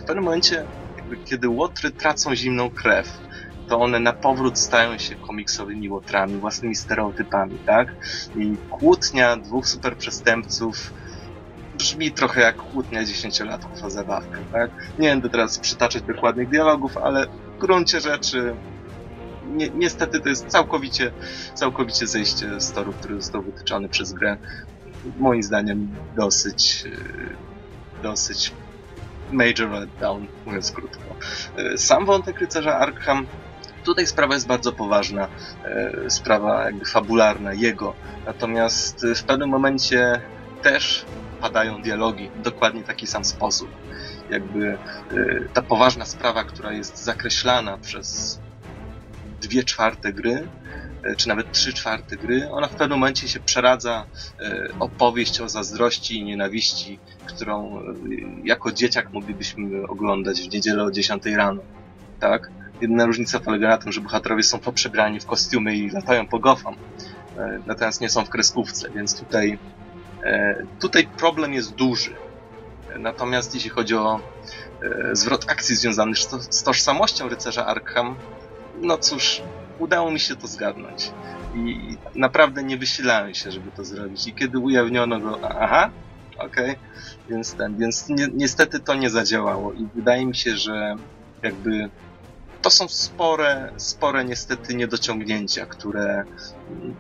w 0.03 0.05
pewnym 0.07 0.25
momencie, 0.25 0.65
jakby, 0.97 1.17
kiedy 1.17 1.49
łotry 1.49 1.91
tracą 1.91 2.35
zimną 2.35 2.71
krew, 2.71 3.21
to 3.69 3.79
one 3.81 4.01
na 4.01 4.13
powrót 4.13 4.59
stają 4.59 4.99
się 4.99 5.17
komiksowymi 5.17 5.89
łotrami, 5.91 6.41
własnymi 6.41 6.75
stereotypami, 6.75 7.59
tak? 7.67 7.89
I 8.37 8.57
kłótnia 8.71 9.37
dwóch 9.37 9.69
superprzestępców 9.69 10.93
brzmi 11.75 12.13
trochę 12.13 12.41
jak 12.41 12.57
kłótnia 12.57 13.05
dziesięciolatków 13.05 13.85
o 13.85 13.91
zabawkę, 13.91 14.39
tak? 14.53 14.71
Nie 14.99 15.09
będę 15.09 15.31
teraz 15.31 15.59
przytaczać 15.59 16.03
dokładnych 16.03 16.49
dialogów, 16.49 16.97
ale 16.97 17.27
w 17.27 17.59
gruncie 17.61 18.01
rzeczy 18.01 18.57
ni 19.47 19.71
niestety 19.75 20.21
to 20.21 20.29
jest 20.29 20.47
całkowicie, 20.47 21.13
całkowicie 21.55 22.07
zejście 22.07 22.61
z 22.61 22.73
toru, 22.73 22.93
który 22.93 23.15
został 23.15 23.43
wytyczony 23.43 23.89
przez 23.89 24.13
grę. 24.13 24.37
Moim 25.19 25.43
zdaniem 25.43 25.89
dosyć, 26.17 26.85
e, 26.87 28.03
dosyć 28.03 28.53
major 29.33 29.71
letdown, 29.71 30.27
mówiąc 30.47 30.73
krótko. 30.73 31.17
E, 31.57 31.79
sam 31.79 32.07
wątek 32.07 32.41
rycerza 32.41 32.79
Arkham 32.79 33.27
tutaj 33.85 34.07
sprawa 34.07 34.35
jest 34.35 34.47
bardzo 34.47 34.73
poważna, 34.73 35.29
e, 35.65 36.11
sprawa 36.11 36.65
jakby 36.65 36.85
fabularna 36.85 37.53
jego. 37.53 37.95
Natomiast 38.27 39.07
w 39.17 39.25
pewnym 39.25 39.51
momencie 39.51 40.21
też 40.63 41.07
padają 41.41 41.83
dialogi 41.83 42.31
w 42.31 42.43
dokładnie 42.43 42.83
taki 42.83 43.07
sam 43.07 43.25
sposób. 43.25 43.69
Jakby 44.31 44.79
ta 45.53 45.63
poważna 45.63 46.05
sprawa, 46.05 46.45
która 46.45 46.73
jest 46.73 47.05
zakreślana 47.05 47.79
przez 47.79 48.41
dwie 49.41 49.65
czwarte 49.65 50.13
gry, 50.13 50.49
e, 51.03 51.17
czy 51.17 51.29
nawet 51.29 51.53
trzy 51.53 51.73
czwarte 51.73 52.17
gry, 52.17 52.51
ona 52.51 52.69
w 52.69 52.75
pewnym 52.75 52.99
momencie 52.99 53.29
się 53.29 53.41
przeradza 53.41 54.07
e, 54.41 54.69
opowieść 54.79 55.41
o 55.41 55.49
zazdrości 55.49 56.19
i 56.19 56.25
nienawiści, 56.25 56.99
którą 57.27 57.79
e, 57.79 57.83
jako 58.45 58.73
dzieciak 58.73 59.13
moglibyśmy 59.13 59.87
oglądać 59.89 60.41
w 60.41 60.53
niedzielę 60.53 60.85
o 60.85 60.91
10 60.91 61.27
rano. 61.27 61.63
Tak? 62.21 62.51
Jedyna 62.81 63.07
różnica 63.07 63.41
polega 63.41 63.69
na 63.69 63.79
tym, 63.79 63.93
że 63.93 64.01
bohaterowie 64.01 64.43
są 64.43 64.59
poprzebrani 64.59 65.21
w 65.21 65.27
kostiumy 65.27 65.77
i 65.77 65.91
latają 65.91 66.27
po 66.27 66.39
gofam. 66.39 66.77
Natomiast 67.67 68.01
nie 68.01 68.09
są 68.09 68.25
w 68.25 68.31
kreskówce, 68.31 68.91
więc 68.91 69.21
tutaj, 69.21 69.59
tutaj 70.81 71.09
problem 71.19 71.55
jest 71.55 71.75
duży. 71.75 72.11
Natomiast 72.99 73.55
jeśli 73.55 73.71
chodzi 73.71 73.95
o 73.95 74.21
zwrot 75.13 75.51
akcji 75.51 75.77
związany 75.77 76.13
z 76.51 76.63
tożsamością 76.63 77.29
rycerza 77.29 77.67
Arkham, 77.67 78.17
no 78.83 78.99
cóż, 78.99 79.43
udało 79.79 80.11
mi 80.11 80.21
się 80.21 80.37
to 80.37 80.47
zgadnąć. 80.47 81.11
I 81.55 81.97
naprawdę 82.15 82.63
nie 82.63 82.77
wysilałem 82.77 83.35
się, 83.35 83.51
żeby 83.51 83.71
to 83.71 83.85
zrobić. 83.85 84.27
I 84.27 84.35
kiedy 84.35 84.59
ujawniono 84.59 85.21
go, 85.21 85.39
aha, 85.43 85.91
okej, 86.39 86.71
okay, 86.71 86.77
więc 87.29 87.55
ten, 87.55 87.77
więc 87.77 88.09
ni 88.09 88.23
niestety 88.35 88.81
to 88.81 88.95
nie 88.95 89.11
zadziałało. 89.11 89.73
I 89.73 89.87
wydaje 89.95 90.27
mi 90.27 90.37
się, 90.37 90.57
że 90.57 90.97
jakby 91.43 91.91
to 92.63 92.71
są 92.71 92.89
spore, 92.89 93.73
spore 93.77 94.25
niestety 94.25 94.75
niedociągnięcia, 94.75 95.67
które, 95.67 96.25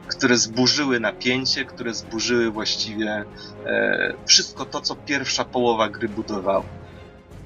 które 0.06 0.36
zburzyły 0.36 1.00
napięcie, 1.00 1.64
które 1.64 1.94
zburzyły 1.94 2.50
właściwie 2.50 3.24
e, 3.66 4.14
wszystko 4.26 4.64
to, 4.64 4.80
co 4.80 4.96
pierwsza 4.96 5.44
połowa 5.44 5.88
gry 5.88 6.08
budowała. 6.08 6.64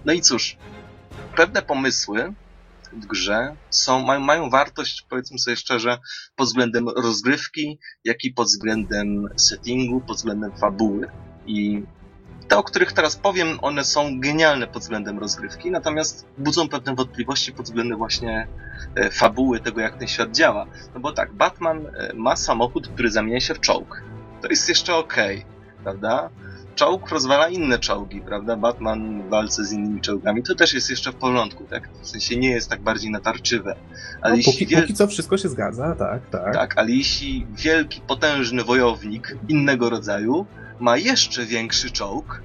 No 0.05 0.13
i 0.13 0.21
cóż, 0.21 0.57
pewne 1.37 1.63
pomysły 1.63 2.33
grze 2.93 3.57
są, 3.71 4.03
mają, 4.03 4.21
mają 4.21 4.51
wartość, 4.51 5.07
powiedzmy 5.09 5.39
sobie 5.39 5.57
szczerze, 5.57 5.99
pod 6.37 6.47
względem 6.47 6.89
rozgrywki, 6.89 7.79
jak 8.05 8.25
i 8.25 8.33
pod 8.33 8.47
względem 8.47 9.29
settingu, 9.37 10.01
pod 10.01 10.17
względem 10.17 10.53
fabuły. 10.57 11.11
I 11.47 11.83
te, 12.49 12.57
o 12.57 12.63
których 12.63 12.93
teraz 12.93 13.17
powiem, 13.17 13.59
one 13.63 13.85
są 13.85 14.21
genialne 14.21 14.67
pod 14.67 14.83
względem 14.83 15.19
rozgrywki, 15.19 15.71
natomiast 15.71 16.27
budzą 16.39 16.69
pewne 16.69 16.95
wątpliwości 16.95 17.53
pod 17.53 17.67
względem 17.67 17.99
właśnie 17.99 18.49
e, 18.95 19.11
fabuły, 19.11 19.61
tego 19.61 19.81
jak 19.81 19.99
ten 19.99 20.09
świat 20.09 20.31
działa. 20.31 20.67
No 20.95 21.01
bo 21.01 21.13
tak, 21.13 21.33
Batman 21.35 21.87
e, 21.87 22.13
ma 22.15 22.37
samochód, 22.37 22.89
który 22.89 23.11
zamienia 23.11 23.41
się 23.41 23.55
w 23.55 23.61
czołg. 23.61 24.03
To 24.43 24.49
jest 24.49 24.69
jeszcze 24.69 24.95
okej, 24.97 25.39
okay, 25.39 25.83
prawda? 25.83 26.31
Czołg 26.81 27.11
rozwala 27.11 27.49
inne 27.49 27.79
czołgi, 27.79 28.21
prawda? 28.21 28.57
Batman 28.57 29.23
w 29.23 29.29
walce 29.29 29.65
z 29.65 29.73
innymi 29.73 30.01
czołgami, 30.01 30.43
to 30.43 30.55
też 30.55 30.75
jest 30.75 30.91
jeszcze 30.91 31.13
w 31.13 31.15
porządku, 31.15 31.65
tak? 31.65 31.89
W 32.03 32.09
sensie 32.09 32.37
nie 32.37 32.51
jest 32.51 32.71
tak 32.71 32.81
bardziej 32.81 33.11
natarczywe. 33.11 33.77
Ale 34.23 34.37
no, 34.37 34.43
póki, 34.45 34.67
wiel... 34.67 34.81
póki 34.81 34.95
co 34.95 35.07
wszystko 35.07 35.39
się 35.39 35.49
zgadza, 35.49 35.95
tak, 35.95 36.31
tak. 36.31 36.55
Tak, 36.55 36.79
ale 36.79 36.91
jeśli 36.91 37.47
wielki, 37.57 38.01
potężny 38.01 38.65
wojownik 38.65 39.37
innego 39.49 39.91
rodzaju 39.91 40.47
ma 40.79 40.97
jeszcze 40.97 41.47
większy 41.47 41.91
czołg, 41.91 42.43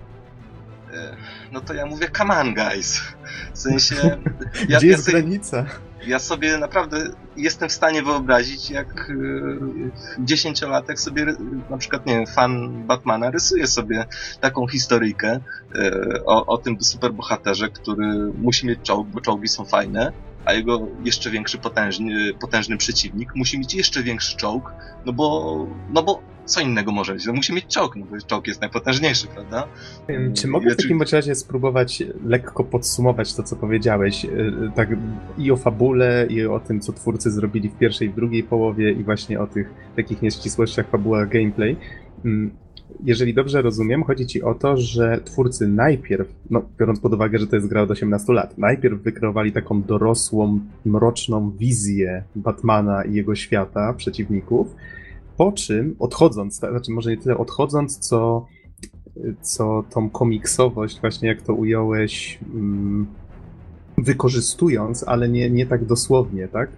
e, 0.94 1.16
no 1.52 1.62
to 1.62 1.74
ja 1.74 1.86
mówię, 1.86 2.08
come 2.18 2.40
on 2.40 2.54
guys. 2.54 3.02
W 3.54 3.58
sensie... 3.58 3.96
Ja, 4.70 4.78
Gdzie 4.78 4.88
jest 4.88 5.08
ja 5.08 5.12
sobie, 5.12 5.24
granica? 5.24 5.66
Ja 6.08 6.20
sobie 6.20 6.58
naprawdę 6.58 6.98
jestem 7.38 7.70
w 7.70 7.74
stanie 7.74 8.04
wyobrazić, 8.04 8.70
jak 8.70 9.10
y, 9.10 9.60
dziesięciolatek 10.20 11.00
sobie, 11.00 11.26
na 11.70 11.78
przykład, 11.78 12.06
nie 12.06 12.14
wiem, 12.16 12.28
fan 12.28 12.84
Batmana 12.88 13.32
rysuje 13.32 13.68
sobie 13.68 14.06
taką 14.42 14.68
historyjkę 14.68 15.40
y, 15.76 16.26
o, 16.26 16.46
o 16.46 16.58
tym 16.58 16.82
superbohaterze, 16.82 17.70
który 17.70 18.32
musi 18.38 18.68
mieć 18.68 18.80
czołg, 18.82 19.08
bo 19.08 19.22
czołgi 19.22 19.48
są 19.48 19.66
fajne, 19.66 20.12
a 20.46 20.54
jego 20.54 20.88
jeszcze 21.04 21.30
większy 21.30 21.58
potężny, 21.58 22.34
potężny 22.34 22.78
przeciwnik 22.78 23.36
musi 23.36 23.60
mieć 23.60 23.74
jeszcze 23.74 24.04
większy 24.04 24.38
czołg, 24.38 24.74
no 25.06 25.14
bo, 25.14 25.68
no 25.90 26.04
bo 26.04 26.35
co 26.46 26.62
innego 26.62 26.92
może 26.92 27.14
mieć? 27.14 27.26
No 27.26 27.34
musi 27.34 27.54
mieć 27.54 27.66
czołg, 27.66 27.96
no 27.96 28.06
bo 28.06 28.18
czołg 28.28 28.48
jest 28.48 28.62
najpotężniejszy, 28.62 29.28
prawda? 29.28 29.68
Czy 30.34 30.48
mogę 30.48 30.72
w 30.72 30.78
takim 30.78 31.02
razie 31.12 31.36
spróbować 31.36 32.04
lekko 32.26 32.64
podsumować 32.64 33.34
to, 33.34 33.44
co 33.44 33.56
powiedziałeś, 33.56 34.26
y, 34.26 34.30
tak 34.76 34.90
i 35.38 35.52
o 35.52 35.58
fabule, 35.58 36.28
i 36.30 36.46
o 36.46 36.60
tym, 36.60 36.80
co 36.80 36.94
twórcy 36.94 37.32
zrobili 37.32 37.70
w 37.70 37.78
pierwszej 37.78 38.08
i 38.08 38.12
w 38.12 38.16
drugiej 38.16 38.44
połowie, 38.44 38.92
i 38.92 39.04
właśnie 39.04 39.40
o 39.40 39.48
tych 39.48 39.74
takich 39.96 40.22
nieścisłościach 40.22 40.90
fabuła 40.90 41.26
gameplay. 41.26 41.78
Mm, 42.26 42.52
jeżeli 43.04 43.34
dobrze 43.34 43.62
rozumiem, 43.62 44.04
chodzi 44.04 44.26
ci 44.26 44.44
o 44.44 44.54
to, 44.54 44.78
że 44.78 45.20
twórcy 45.24 45.68
najpierw, 45.68 46.28
no 46.50 46.62
biorąc 46.80 47.00
pod 47.00 47.14
uwagę, 47.14 47.40
że 47.40 47.48
to 47.48 47.56
jest 47.56 47.68
gra 47.68 47.82
od 47.82 47.92
18 47.92 48.34
lat, 48.34 48.58
najpierw 48.58 49.02
wykreowali 49.02 49.52
taką 49.52 49.82
dorosłą, 49.82 50.60
mroczną 50.86 51.52
wizję 51.52 52.24
Batmana 52.36 53.04
i 53.04 53.14
jego 53.14 53.36
świata, 53.36 53.94
przeciwników, 53.94 54.76
po 55.38 55.52
czym 55.52 55.96
odchodząc, 56.00 56.56
znaczy 56.56 56.92
może 56.92 57.10
nie 57.10 57.18
tyle 57.18 57.38
odchodząc, 57.38 58.00
co, 58.00 58.46
co 59.42 59.84
tą 59.90 60.10
komiksowość, 60.10 61.02
właśnie 61.02 61.30
jak 61.30 61.42
to 61.42 61.54
ująłeś, 61.54 62.40
mm, 62.54 63.08
wykorzystując, 63.98 65.04
ale 65.08 65.30
nie, 65.30 65.50
nie 65.50 65.66
tak 65.66 65.86
dosłownie, 65.86 66.48
tak? 66.48 66.70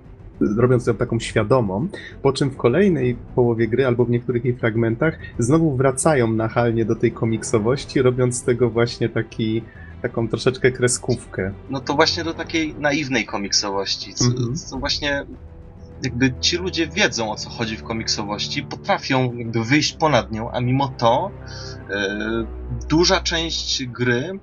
robiąc 0.58 0.88
ją 0.88 0.93
taką 0.93 1.20
świadomą, 1.20 1.88
po 2.22 2.34
czym 2.34 2.49
w 2.49 2.58
kolejnej 2.58 3.18
połowie 3.36 3.68
gry 3.68 3.86
albo 3.86 4.05
w 4.05 4.10
niektórych 4.10 4.45
jej 4.45 4.55
fragmentach 4.55 5.18
znowu 5.39 5.76
wracają 5.76 6.34
nachalnie 6.34 6.86
do 6.86 6.95
tej 6.95 7.12
komiksowości, 7.12 8.01
robiąc 8.01 8.38
z 8.38 8.43
tego 8.43 8.70
właśnie 8.70 9.10
taki 9.10 9.62
taką 10.01 10.28
troszeczkę 10.28 10.72
kreskówkę. 10.72 11.51
No 11.70 11.80
to 11.80 11.93
właśnie 11.93 12.24
do 12.24 12.34
takiej 12.34 12.76
naiwnej 12.80 13.26
komiksowości, 13.26 14.14
co, 14.14 14.26
mm 14.26 14.38
-hmm. 14.38 14.70
co 14.70 14.78
właśnie 14.78 15.26
jakby 16.04 16.34
ci 16.39 16.58
ludzie 16.58 16.88
wiedzą 16.88 17.32
o 17.32 17.36
co 17.36 17.50
chodzi 17.50 17.78
w 17.78 17.84
komiksowości, 17.84 18.64
potrafią 18.64 19.34
jakby 19.34 19.64
wyjść 19.64 19.93
ponad 19.93 20.32
nią, 20.32 20.52
a 20.52 20.62
mimo 20.62 20.88
to 20.88 21.32
e, 21.89 22.45
duża 22.89 23.20
część 23.20 23.86
gry, 23.86 24.39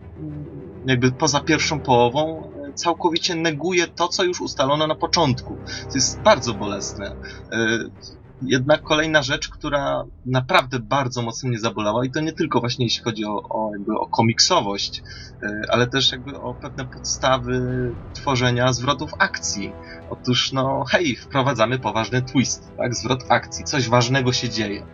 jakby 0.86 1.12
poza 1.12 1.40
pierwszą 1.40 1.80
połową, 1.80 2.50
całkowicie 2.74 3.34
neguje 3.34 3.86
to, 3.86 4.09
co 4.09 4.24
już 4.24 4.40
ustalono 4.40 4.86
na 4.86 4.94
początku. 4.94 5.57
To 5.88 5.94
jest 5.94 6.20
bardzo 6.20 6.55
bolesne. 6.55 7.16
E, 7.52 7.78
jednak 8.47 8.82
kolejna 8.82 9.22
rzecz, 9.22 9.49
która 9.49 10.05
naprawdę 10.26 10.78
bardzo 10.78 11.22
mocno 11.22 11.49
mnie 11.49 11.59
zabolała 11.59 12.05
i 12.05 12.11
to 12.11 12.20
nie 12.20 12.32
tylko 12.32 12.61
właśnie 12.61 12.86
jeśli 12.86 13.05
chodzi 13.05 13.24
o, 13.24 13.42
o, 13.49 13.70
jakby 13.72 13.99
o 13.99 14.07
komiksowość, 14.07 15.03
e, 15.42 15.62
ale 15.68 15.86
też 15.86 16.12
jakby 16.12 16.40
o 16.40 16.55
pewne 16.55 16.84
podstawy 16.84 17.90
tworzenia 18.12 18.72
zwrotów 18.72 19.11
akcji. 19.18 19.72
Otóż 20.11 20.53
no 20.53 20.84
hej, 20.88 21.16
wprowadzamy 21.16 21.78
poważny 21.78 22.22
twist, 22.22 22.72
tak? 22.76 22.95
Zwrot 22.95 23.24
akcji, 23.28 23.64
coś 23.64 23.88
ważnego 23.88 24.32
się 24.32 24.49
dzieje. 24.49 24.86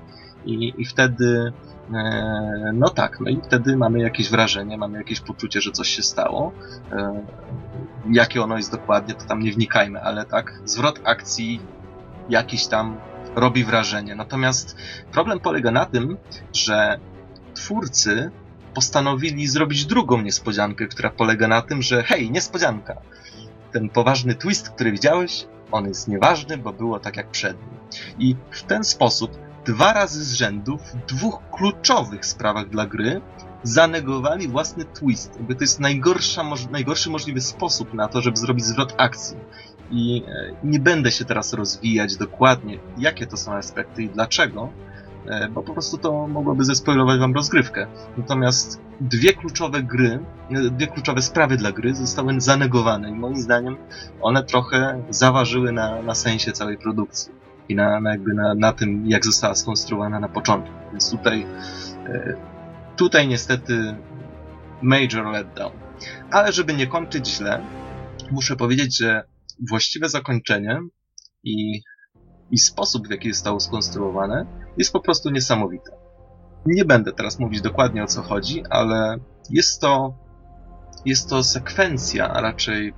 I, 0.44 0.74
i 0.78 0.84
wtedy 0.84 1.52
e, 1.94 2.72
no 2.74 2.88
tak, 2.88 3.20
no 3.20 3.30
i 3.30 3.40
wtedy 3.44 3.76
mamy 3.76 4.00
jakieś 4.00 4.30
wrażenie, 4.30 4.78
mamy 4.78 4.98
jakieś 4.98 5.20
poczucie, 5.20 5.60
że 5.60 5.70
coś 5.70 5.88
się 5.88 6.02
stało. 6.02 6.52
Jakie 8.10 8.42
ono 8.42 8.56
jest 8.56 8.72
dokładnie, 8.72 9.14
to 9.14 9.24
tam 9.24 9.42
nie 9.42 9.52
wnikajmy, 9.52 10.02
ale 10.02 10.24
tak, 10.24 10.60
zwrot 10.64 11.00
akcji 11.04 11.60
jakiś 12.28 12.66
tam 12.66 12.96
robi 13.34 13.64
wrażenie. 13.64 14.14
Natomiast 14.14 14.76
problem 15.12 15.40
polega 15.40 15.70
na 15.70 15.86
tym, 15.86 16.16
że 16.52 16.98
twórcy 17.54 18.30
postanowili 18.74 19.46
zrobić 19.46 19.86
drugą 19.86 20.22
niespodziankę, 20.22 20.86
która 20.86 21.10
polega 21.10 21.48
na 21.48 21.62
tym, 21.62 21.82
że 21.82 22.02
hej, 22.02 22.30
niespodzianka. 22.30 22.96
Ten 23.72 23.88
poważny 23.88 24.34
twist, 24.34 24.70
który 24.70 24.92
widziałeś, 24.92 25.46
on 25.72 25.88
jest 25.88 26.08
nieważny, 26.08 26.58
bo 26.58 26.72
było 26.72 27.00
tak 27.00 27.16
jak 27.16 27.30
przed 27.30 27.56
nim. 27.56 27.80
I 28.18 28.36
w 28.50 28.62
ten 28.62 28.84
sposób 28.84 29.38
dwa 29.66 29.92
razy 29.92 30.24
z 30.24 30.32
rzędu 30.32 30.78
w 30.78 30.96
dwóch 31.06 31.40
kluczowych 31.50 32.26
sprawach 32.26 32.68
dla 32.68 32.86
gry 32.86 33.20
zanegowali 33.62 34.48
własny 34.48 34.84
twist. 34.84 35.36
Jakby 35.36 35.54
to 35.54 35.64
jest 35.64 35.80
najgorsza, 35.80 36.44
najgorszy 36.70 37.10
możliwy 37.10 37.40
sposób 37.40 37.94
na 37.94 38.08
to, 38.08 38.20
żeby 38.20 38.36
zrobić 38.36 38.64
zwrot 38.64 38.94
akcji. 38.96 39.36
I 39.90 40.22
e, 40.28 40.54
nie 40.64 40.80
będę 40.80 41.10
się 41.10 41.24
teraz 41.24 41.52
rozwijać 41.52 42.16
dokładnie, 42.16 42.78
jakie 42.98 43.26
to 43.26 43.36
są 43.36 43.52
aspekty 43.52 44.02
i 44.02 44.08
dlaczego. 44.08 44.68
e, 45.26 45.48
bo 45.48 45.62
po 45.62 45.72
prostu 45.72 45.98
to 45.98 46.26
mogłoby 46.28 46.64
zespoilować 46.64 47.20
wam 47.20 47.34
rozgrywkę. 47.34 47.86
Natomiast 48.16 48.80
dwie 49.00 49.32
kluczowe 49.32 49.82
gry, 49.82 50.18
e, 50.50 50.70
dwie 50.70 50.86
kluczowe 50.86 51.22
sprawy 51.22 51.56
dla 51.56 51.72
gry 51.72 51.94
zostały 51.94 52.40
zanegowane 52.40 53.10
i 53.10 53.12
moim 53.12 53.36
zdaniem 53.36 53.76
one 54.20 54.44
trochę 54.44 55.02
zaważyły 55.10 55.72
na, 55.72 56.02
na 56.02 56.14
sensie 56.14 56.52
całej 56.52 56.78
produkcji 56.78 57.32
i 57.68 57.74
na, 57.74 58.00
na 58.00 58.10
jakby 58.10 58.34
na, 58.34 58.54
na 58.54 58.72
tym, 58.72 59.06
jak 59.06 59.24
została 59.24 59.54
skonstruowana 59.54 60.20
na 60.20 60.28
początku. 60.28 60.74
Więc 60.92 61.10
tutaj, 61.10 61.46
tutaj 62.96 63.28
niestety 63.28 63.94
major 64.82 65.26
letdown. 65.26 65.72
Ale 66.30 66.52
żeby 66.52 66.74
nie 66.74 66.86
kończyć 66.86 67.28
źle, 67.28 67.60
muszę 68.30 68.56
powiedzieć, 68.56 68.98
że 68.98 69.24
właściwe 69.68 70.08
zakończenie 70.08 70.80
i, 71.44 71.80
i 72.50 72.58
sposób, 72.58 73.08
w 73.08 73.10
jaki 73.10 73.32
zostało 73.32 73.60
skonstruowane, 73.60 74.46
jest 74.76 74.92
po 74.92 75.00
prostu 75.00 75.30
niesamowite. 75.30 75.90
Nie 76.66 76.84
będę 76.84 77.12
teraz 77.12 77.38
mówić 77.38 77.60
dokładnie 77.60 78.04
o 78.04 78.06
co 78.06 78.22
chodzi, 78.22 78.62
ale 78.70 79.16
jest 79.50 79.80
to, 79.80 80.14
jest 81.04 81.28
to 81.28 81.44
sekwencja, 81.44 82.30
a 82.30 82.40
raczej 82.40 82.92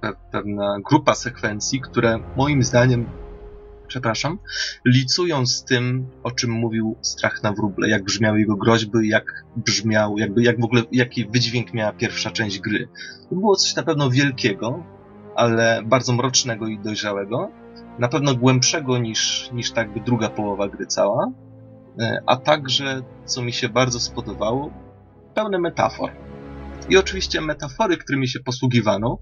pe 0.00 0.12
pewna 0.32 0.78
grupa 0.90 1.14
sekwencji, 1.14 1.80
które 1.80 2.18
moim 2.36 2.62
zdaniem 2.62 3.06
przepraszam, 3.86 4.38
licują 4.86 5.46
z 5.46 5.64
tym, 5.64 6.06
o 6.22 6.30
czym 6.30 6.50
mówił 6.50 6.96
Strach 7.02 7.42
na 7.42 7.52
wróble, 7.52 7.88
jak 7.88 8.04
brzmiały 8.04 8.40
jego 8.40 8.56
groźby, 8.56 9.08
jak 9.08 9.44
brzmiał, 9.56 10.18
jakby, 10.18 10.42
jak 10.42 10.60
w 10.60 10.64
ogóle, 10.64 10.82
jaki 10.92 11.26
wydźwięk 11.26 11.74
miała 11.74 11.92
pierwsza 11.92 12.30
część 12.30 12.60
gry. 12.60 12.88
To 13.30 13.34
było 13.34 13.56
coś 13.56 13.76
na 13.76 13.82
pewno 13.82 14.10
wielkiego, 14.10 14.84
ale 15.36 15.82
bardzo 15.84 16.12
mrocznego 16.12 16.66
i 16.66 16.78
dojrzałego, 16.78 17.50
na 17.98 18.08
pewno 18.08 18.34
głębszego 18.34 18.98
niż, 18.98 19.50
niż 19.52 19.72
tak 19.72 20.04
druga 20.04 20.28
połowa 20.28 20.68
gry 20.68 20.86
cała, 20.86 21.32
e, 22.00 22.22
a 22.26 22.36
także, 22.36 23.02
co 23.24 23.42
mi 23.42 23.52
się 23.52 23.68
bardzo 23.68 24.00
spodobało, 24.00 24.70
pełne 25.34 25.58
metafor. 25.58 26.10
I 26.88 26.96
oczywiście 26.96 27.40
metafory, 27.40 27.96
którymi 27.96 28.28
się 28.28 28.40
posługiwano, 28.40 29.18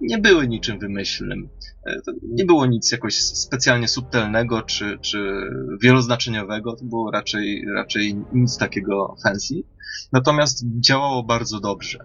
nie 0.00 0.18
były 0.18 0.48
niczym 0.48 0.78
wymyślnym. 0.78 1.48
E, 1.86 1.96
nie 2.22 2.44
było 2.44 2.66
nic 2.66 2.92
jakoś 2.92 3.22
specjalnie 3.22 3.88
subtelnego 3.88 4.62
czy, 4.62 4.98
czy 4.98 5.18
wieloznaczeniowego, 5.82 6.76
to 6.76 6.84
było 6.84 7.10
raczej, 7.10 7.64
raczej 7.74 8.16
nic 8.32 8.58
takiego 8.58 9.16
fancy. 9.22 9.54
Natomiast 10.12 10.64
działało 10.80 11.22
bardzo 11.22 11.60
dobrze. 11.60 11.98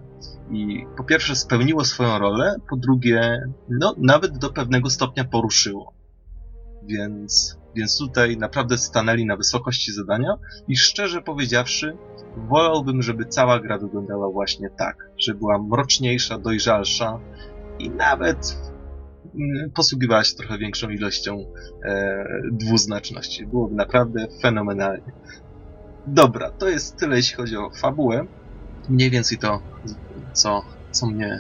I 0.52 0.86
po 0.98 1.04
pierwsze 1.04 1.36
spełniło 1.36 1.86
swoją 1.86 2.20
rolę, 2.20 2.56
po 2.70 2.76
drugie, 2.76 3.42
no, 3.70 3.96
nawet 3.98 4.38
do 4.38 4.50
pewnego 4.50 4.90
stopnia 4.90 5.24
poruszyło. 5.24 5.94
Więc, 6.84 7.58
więc 7.76 7.98
tutaj 7.98 8.38
naprawdę 8.38 8.78
stanęli 8.78 9.26
na 9.26 9.36
wysokości 9.36 9.92
zadania 9.92 10.36
i 10.68 10.78
szczerze 10.78 11.22
powiedziawszy, 11.22 11.98
wolałbym, 12.50 13.02
żeby 13.02 13.26
cała 13.26 13.60
gra 13.60 13.78
wyglądała 13.78 14.32
właśnie 14.32 14.70
tak, 14.70 15.10
żeby 15.18 15.40
była 15.40 15.60
mroczniejsza, 15.60 16.38
dojrzalsza, 16.38 17.20
i 17.80 17.90
nawet 17.90 18.58
mm, 19.36 19.72
posługiwała 19.72 20.24
się 20.24 20.36
trochę 20.36 20.58
większą 20.58 20.90
ilością 20.90 21.46
e, 21.84 22.26
dwuznaczności. 22.52 23.48
Byłoby 23.48 23.76
naprawdę 23.76 24.28
fenomenalnie. 24.42 25.12
Dobra, 26.08 26.52
to 26.52 26.70
jest 26.70 26.98
tyle 26.98 27.16
jeśli 27.16 27.36
chodzi 27.36 27.58
o 27.58 27.70
fabułę. 27.70 28.26
Mniej 28.90 29.10
więcej 29.10 29.38
to, 29.38 29.62
co, 30.40 30.66
co 30.92 31.08
mnie 31.08 31.40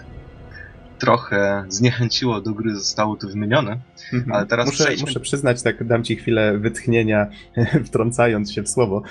trochę 0.99 1.63
zniechęciło 1.69 2.41
do 2.41 2.53
gry, 2.53 2.75
zostało 2.75 3.15
tu 3.15 3.27
wymienione. 3.27 3.79
Mhm. 4.13 4.31
Ale 4.31 4.45
teraz 4.45 4.65
muszę, 4.65 4.83
przejdźmy... 4.83 5.07
muszę 5.07 5.19
przyznać, 5.19 5.61
tak 5.61 5.87
dam 5.87 6.03
ci 6.03 6.15
chwilę 6.15 6.57
wytchnienia, 6.57 7.27
wtrącając 7.87 8.51
się 8.51 8.63
w 8.63 8.69
słowo. 8.69 9.01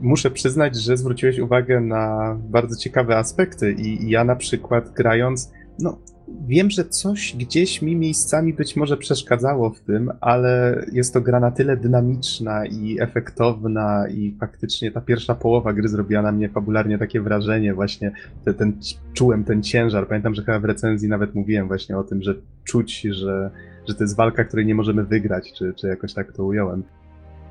Muszę 0.00 0.30
przyznać, 0.30 0.76
że 0.76 0.96
zwróciłeś 0.96 1.38
uwagę 1.38 1.80
na 1.80 2.36
bardzo 2.40 2.76
ciekawe 2.76 3.18
aspekty 3.18 3.72
i 3.72 4.10
ja 4.10 4.24
na 4.24 4.36
przykład 4.36 4.90
grając, 4.90 5.52
no 5.78 5.98
Wiem, 6.28 6.70
że 6.70 6.84
coś 6.84 7.36
gdzieś 7.36 7.82
mi 7.82 7.96
miejscami 7.96 8.52
być 8.52 8.76
może 8.76 8.96
przeszkadzało 8.96 9.70
w 9.70 9.80
tym, 9.80 10.10
ale 10.20 10.84
jest 10.92 11.14
to 11.14 11.20
gra 11.20 11.40
na 11.40 11.50
tyle 11.50 11.76
dynamiczna 11.76 12.66
i 12.66 12.96
efektowna 13.00 14.08
i 14.08 14.36
faktycznie 14.40 14.90
ta 14.90 15.00
pierwsza 15.00 15.34
połowa 15.34 15.72
gry 15.72 15.88
zrobiła 15.88 16.22
na 16.22 16.32
mnie 16.32 16.48
fabularnie 16.48 16.98
takie 16.98 17.20
wrażenie 17.20 17.74
właśnie, 17.74 18.12
te, 18.44 18.54
ten, 18.54 18.72
czułem 19.12 19.44
ten 19.44 19.62
ciężar. 19.62 20.08
Pamiętam, 20.08 20.34
że 20.34 20.42
chyba 20.42 20.58
w 20.58 20.64
recenzji 20.64 21.08
nawet 21.08 21.34
mówiłem 21.34 21.66
właśnie 21.66 21.98
o 21.98 22.04
tym, 22.04 22.22
że 22.22 22.34
czuć, 22.64 23.00
że, 23.00 23.50
że 23.88 23.94
to 23.94 24.04
jest 24.04 24.16
walka, 24.16 24.44
której 24.44 24.66
nie 24.66 24.74
możemy 24.74 25.04
wygrać, 25.04 25.52
czy, 25.52 25.74
czy 25.76 25.86
jakoś 25.86 26.14
tak 26.14 26.32
to 26.32 26.44
ująłem. 26.44 26.82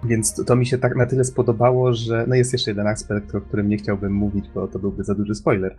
Więc 0.06 0.36
to, 0.36 0.44
to, 0.44 0.56
mi 0.56 0.66
się 0.66 0.78
tak 0.78 0.96
na 0.96 1.06
tyle 1.06 1.24
spodobało, 1.24 1.94
że. 1.94 2.26
No 2.28 2.36
jest 2.36 2.54
jeszcze 2.54 2.72
jeden 2.72 2.88
aspekt, 2.88 3.36
o 3.36 3.42
którym 3.42 3.70
nie 3.70 3.78
chciałbym 3.78 4.14
mówić, 4.14 4.46
bo 4.56 4.68
to 4.68 4.80
byłby 4.80 5.04
za 5.04 5.16
duży 5.16 5.36
spoiler, 5.36 5.76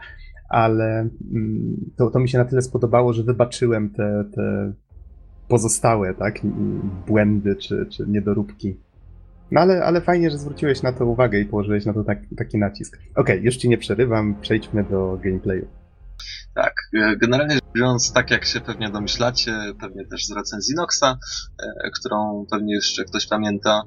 ale 0.48 1.08
mm, 1.32 1.90
to, 1.96 2.10
to 2.10 2.18
mi 2.18 2.28
się 2.28 2.38
na 2.38 2.44
tyle 2.44 2.62
spodobało, 2.62 3.12
że 3.12 3.22
wybaczyłem 3.22 3.90
te, 3.90 4.24
te 4.34 4.72
pozostałe, 5.48 6.14
tak, 6.14 6.40
błędy 7.06 7.56
czy, 7.56 7.86
czy 7.90 8.06
niedoróbki. 8.08 8.76
No 9.50 9.60
ale, 9.60 9.84
ale 9.84 10.00
fajnie, 10.00 10.30
że 10.30 10.38
zwróciłeś 10.38 10.82
na 10.82 10.92
to 10.92 11.06
uwagę 11.06 11.40
i 11.40 11.44
położyłeś 11.44 11.86
na 11.86 11.92
to 11.92 12.04
tak, 12.04 12.18
taki 12.36 12.58
nacisk. 12.58 12.96
Okej, 12.96 13.34
okay, 13.36 13.44
już 13.44 13.56
ci 13.56 13.68
nie 13.68 13.78
przerywam, 13.78 14.34
przejdźmy 14.40 14.84
do 14.84 15.18
gameplayu. 15.22 15.66
Tak, 16.54 16.74
e, 16.94 17.16
generalnie 17.16 17.54
rzecz 17.54 17.64
biorąc, 17.74 18.12
tak 18.12 18.30
jak 18.30 18.44
się 18.44 18.60
pewnie 18.60 18.90
domyślacie, 18.90 19.58
pewnie 19.80 20.06
też 20.06 20.26
z 20.26 20.32
recenzji 20.32 20.74
Noxa, 20.74 21.18
e, 21.58 21.90
którą 21.90 22.46
pewnie 22.50 22.74
jeszcze 22.74 23.04
ktoś 23.04 23.26
pamięta, 23.26 23.82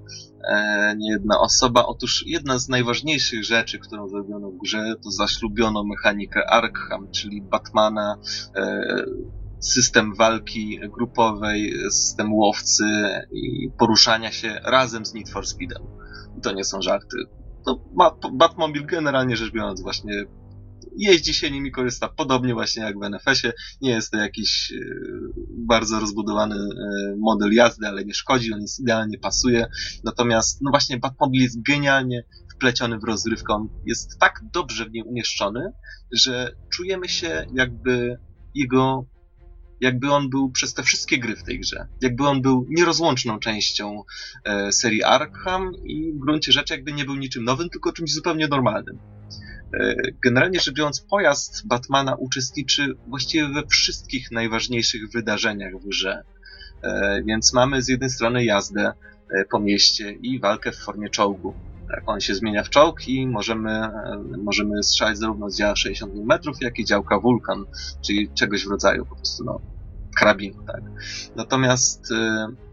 e, 0.50 0.96
nie 0.98 1.12
jedna 1.12 1.40
osoba. 1.40 1.86
Otóż 1.86 2.24
jedna 2.28 2.60
z 2.60 2.70
najważniejszych 2.70 3.44
rzeczy, 3.44 3.80
którą 3.80 4.10
zrobiono 4.10 4.52
w 4.52 4.58
grze, 4.58 4.94
to 5.04 5.12
zaślubiono 5.12 5.84
mechanikę 5.84 6.50
Arkham, 6.50 7.12
czyli 7.12 7.42
Batmana, 7.42 8.18
system 9.60 10.16
walki 10.16 10.80
grupowej, 10.98 11.74
system 11.92 12.34
łowcy 12.34 12.84
i 13.32 13.72
poruszania 13.78 14.32
się 14.32 14.60
razem 14.64 15.06
z 15.06 15.14
Need 15.14 15.30
for 15.30 15.48
Speedem. 15.48 15.84
To 16.44 16.52
nie 16.52 16.64
są 16.64 16.82
żarty. 16.82 17.18
To 17.66 17.82
Batmobile 18.34 18.86
generalnie 18.86 19.38
rzecz 19.38 19.52
biorąc 19.52 19.82
właśnie 19.82 20.26
jeździ 20.98 21.34
się 21.34 21.52
nimi, 21.52 21.72
korzysta 21.72 22.10
podobnie 22.10 22.54
właśnie 22.54 22.84
jak 22.84 23.00
w 23.00 23.04
NFS-ie. 23.04 23.54
Nie 23.82 23.90
jest 23.90 24.12
to 24.12 24.18
jakiś 24.18 24.72
e, 24.72 24.78
bardzo 25.50 26.00
rozbudowany 26.00 26.56
e, 26.56 27.16
model 27.20 27.54
jazdy, 27.54 27.88
ale 27.88 28.06
nie 28.06 28.14
szkodzi, 28.14 28.54
on 28.54 28.62
jest 28.62 28.80
idealnie 28.80 29.18
pasuje. 29.18 29.68
Natomiast, 30.04 30.62
no 30.62 30.72
właśnie, 30.72 30.98
Batmobile 30.98 31.44
jest 31.44 31.62
genialnie 31.62 32.24
wpleciony 32.56 33.00
w 33.00 33.04
rozrywkę. 33.04 33.54
On 33.54 33.70
jest 33.86 34.20
tak 34.20 34.42
dobrze 34.54 34.86
w 34.86 34.92
niej 34.92 35.04
umieszczony, 35.04 35.72
że 36.12 36.56
czujemy 36.70 37.10
się 37.10 37.46
jakby 37.54 38.20
jego 38.56 39.06
jakby 39.82 40.12
on 40.12 40.30
był 40.30 40.52
przez 40.52 40.74
te 40.74 40.84
wszystkie 40.84 41.18
gry 41.20 41.36
w 41.36 41.44
tej 41.44 41.60
grze. 41.60 41.88
Jakby 42.02 42.28
on 42.28 42.42
był 42.42 42.66
nierozłączną 42.70 43.40
częścią 43.40 44.04
e, 44.44 44.72
serii 44.72 45.04
Arkham 45.04 45.72
i 45.86 46.14
w 46.14 46.18
gruncie 46.18 46.52
rzeczy 46.52 46.74
jakby 46.74 46.94
nie 46.94 47.06
był 47.06 47.16
niczym 47.16 47.44
nowym, 47.44 47.70
tylko 47.70 47.92
czymś 47.92 48.14
zupełnie 48.14 48.48
normalnym. 48.48 49.00
E, 49.74 49.96
generalnie 50.24 50.60
rzecz 50.60 50.76
biorąc, 50.76 51.02
pojazd 51.02 51.68
Batmana 51.68 52.16
uczestniczy 52.16 52.96
właściwie 53.08 53.48
we 53.48 53.68
wszystkich 53.68 54.32
najważniejszych 54.32 55.12
wydarzeniach 55.12 55.74
w 55.74 55.88
grze. 55.88 56.24
E, 56.84 57.22
więc 57.26 57.54
mamy 57.54 57.82
z 57.82 57.88
jednej 57.88 58.10
strony 58.10 58.46
jazdę 58.46 58.94
e, 59.32 59.46
po 59.46 59.60
mieście 59.60 60.12
i 60.12 60.40
walkę 60.40 60.72
w 60.72 60.78
formie 60.78 61.10
czołgu. 61.10 61.54
Tak, 61.92 62.04
on 62.06 62.20
się 62.20 62.36
zmienia 62.36 62.64
w 62.64 62.70
czołg 62.70 63.08
i 63.08 63.28
możemy, 63.28 63.90
możemy 64.38 64.84
strzelać 64.84 65.18
zarówno 65.18 65.50
z 65.50 65.58
działa 65.58 65.76
60 65.76 66.14
mm, 66.14 66.40
jak 66.62 66.80
i 66.80 66.86
działka 66.86 67.20
Vulkan, 67.20 67.66
czyli 68.02 68.30
czegoś 68.34 68.66
w 68.66 68.70
rodzaju 68.70 69.06
po 69.06 69.16
prostu 69.16 69.44
no, 69.44 69.62
karabinu. 70.20 70.64
Tak. 70.64 70.82
Natomiast, 71.36 72.14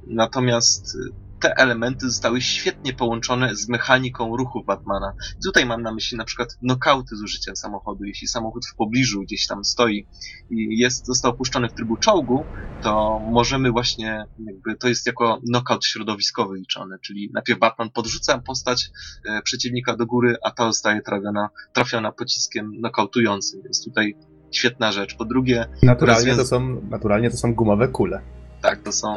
natomiast 0.06 0.96
te 1.40 1.56
elementy 1.56 2.10
zostały 2.10 2.40
świetnie 2.40 2.92
połączone 2.92 3.56
z 3.56 3.68
mechaniką 3.68 4.36
ruchu 4.36 4.64
Batmana. 4.64 5.12
Tutaj 5.44 5.66
mam 5.66 5.82
na 5.82 5.94
myśli 5.94 6.18
na 6.18 6.24
przykład 6.24 6.48
nokauty 6.62 7.16
z 7.16 7.22
użyciem 7.22 7.56
samochodu. 7.56 8.04
Jeśli 8.04 8.28
samochód 8.28 8.66
w 8.66 8.74
pobliżu 8.74 9.22
gdzieś 9.22 9.46
tam 9.46 9.64
stoi 9.64 10.06
i 10.50 10.78
jest, 10.78 11.06
został 11.06 11.30
opuszczony 11.30 11.68
w 11.68 11.72
trybu 11.72 11.96
czołgu, 11.96 12.44
to 12.82 13.20
możemy 13.30 13.70
właśnie, 13.70 14.24
jakby 14.46 14.76
to 14.76 14.88
jest 14.88 15.06
jako 15.06 15.40
nokaut 15.50 15.84
środowiskowy 15.84 16.56
liczony, 16.56 16.98
czyli 17.02 17.30
najpierw 17.34 17.58
Batman 17.60 17.90
podrzuca 17.90 18.38
postać 18.38 18.90
e, 19.24 19.42
przeciwnika 19.42 19.96
do 19.96 20.06
góry, 20.06 20.36
a 20.44 20.50
ta 20.50 20.66
zostaje 20.66 21.02
trafiona, 21.02 21.48
trafiona 21.72 22.12
pociskiem 22.12 22.80
nokautującym, 22.80 23.62
więc 23.62 23.84
tutaj 23.84 24.16
świetna 24.50 24.92
rzecz. 24.92 25.16
Po 25.16 25.24
drugie... 25.24 25.66
Naturalnie, 25.82 26.36
to, 26.36 26.44
są, 26.44 26.80
naturalnie 26.90 27.30
to 27.30 27.36
są 27.36 27.54
gumowe 27.54 27.88
kule. 27.88 28.20
Tak, 28.62 28.82
to 28.82 28.92
są... 28.92 29.16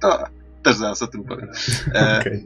To, 0.00 0.24
też 0.62 0.76
zaraz 0.76 1.02
o 1.02 1.06
tym 1.06 1.24
powiem. 1.24 1.48
E, 1.94 2.18
okay. 2.20 2.44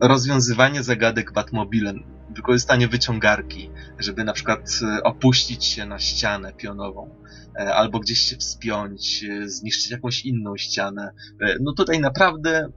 rozwiązywanie 0.00 0.82
zagadek 0.82 1.32
Batmobilem, 1.32 2.04
wykorzystanie 2.34 2.88
wyciągarki, 2.88 3.70
żeby 3.98 4.24
na 4.24 4.32
przykład 4.32 4.80
e, 4.82 5.02
opuścić 5.02 5.64
się 5.64 5.86
na 5.86 5.98
ścianę 5.98 6.52
pionową, 6.52 7.14
e, 7.56 7.74
albo 7.74 8.00
gdzieś 8.00 8.18
się 8.18 8.36
wspiąć, 8.36 9.24
e, 9.24 9.48
zniszczyć 9.48 9.90
jakąś 9.90 10.24
inną 10.24 10.56
ścianę. 10.56 11.12
No 11.60 11.72
tutaj 11.72 12.00
naprawdę 12.00 12.68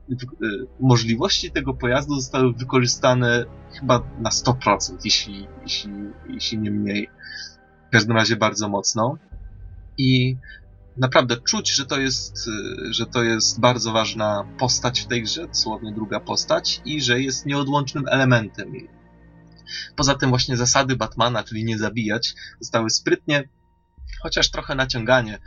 możliwości 0.79 1.51
tego 1.51 1.73
pojazdu 1.73 2.15
zostały 2.15 2.53
wykorzystane 2.53 3.45
chyba 3.79 4.03
na 4.19 4.29
100%, 4.29 5.05
jeśli, 5.05 5.47
jeśli, 5.63 5.91
jeśli 6.29 6.57
nie 6.57 6.71
mniej. 6.71 7.09
W 7.87 7.91
każdym 7.91 8.15
razie 8.15 8.35
bardzo 8.35 8.69
mocno. 8.69 9.17
I 9.97 10.37
naprawdę 10.97 11.37
czuć, 11.37 11.75
że 11.75 11.85
to 11.85 11.99
jest, 11.99 12.47
y, 12.47 12.93
że 12.93 13.05
to 13.05 13.23
jest 13.23 13.59
bardzo 13.59 13.91
ważna 13.91 14.45
postać 14.57 15.01
w 15.01 15.07
tej 15.07 15.23
grze, 15.23 15.47
dosłownie 15.47 15.91
druga 15.91 16.19
postać, 16.19 16.81
i 16.85 17.01
że 17.01 17.21
jest 17.21 17.45
nieodłącznym 17.45 18.07
elementem. 18.07 18.73
Poza 19.95 20.15
tym 20.15 20.29
właśnie 20.29 20.57
zasady 20.57 20.95
Batmana, 20.95 21.43
czyli 21.43 21.65
nie 21.65 21.77
zabijać, 21.77 22.35
zostały 22.59 22.89
sprytnie, 22.89 23.49
chociaż 24.21 24.51
trochę 24.51 24.75
naciąganie 24.75 25.39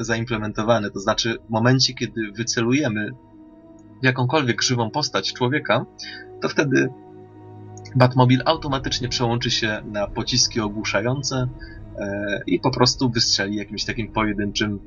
zaimplementowane. 0.00 0.90
To 0.90 1.00
znaczy 1.00 1.36
w 1.48 1.50
momencie, 1.50 1.94
kiedy 1.94 2.32
wycelujemy 2.32 3.10
jakąkolwiek 4.02 4.62
żywą 4.62 4.90
postać 4.90 5.32
człowieka, 5.32 5.86
to 6.42 6.48
wtedy 6.48 6.88
Batmobil 7.96 8.42
automatycznie 8.44 9.08
przełączy 9.08 9.50
się 9.50 9.82
na 9.84 10.06
pociski 10.06 10.60
ogłuszające, 10.60 11.48
i 12.46 12.60
po 12.60 12.70
prostu 12.70 13.10
wystrzeli 13.10 13.56
jakimś 13.56 13.84
takim 13.84 14.12
pojedynczym 14.12 14.78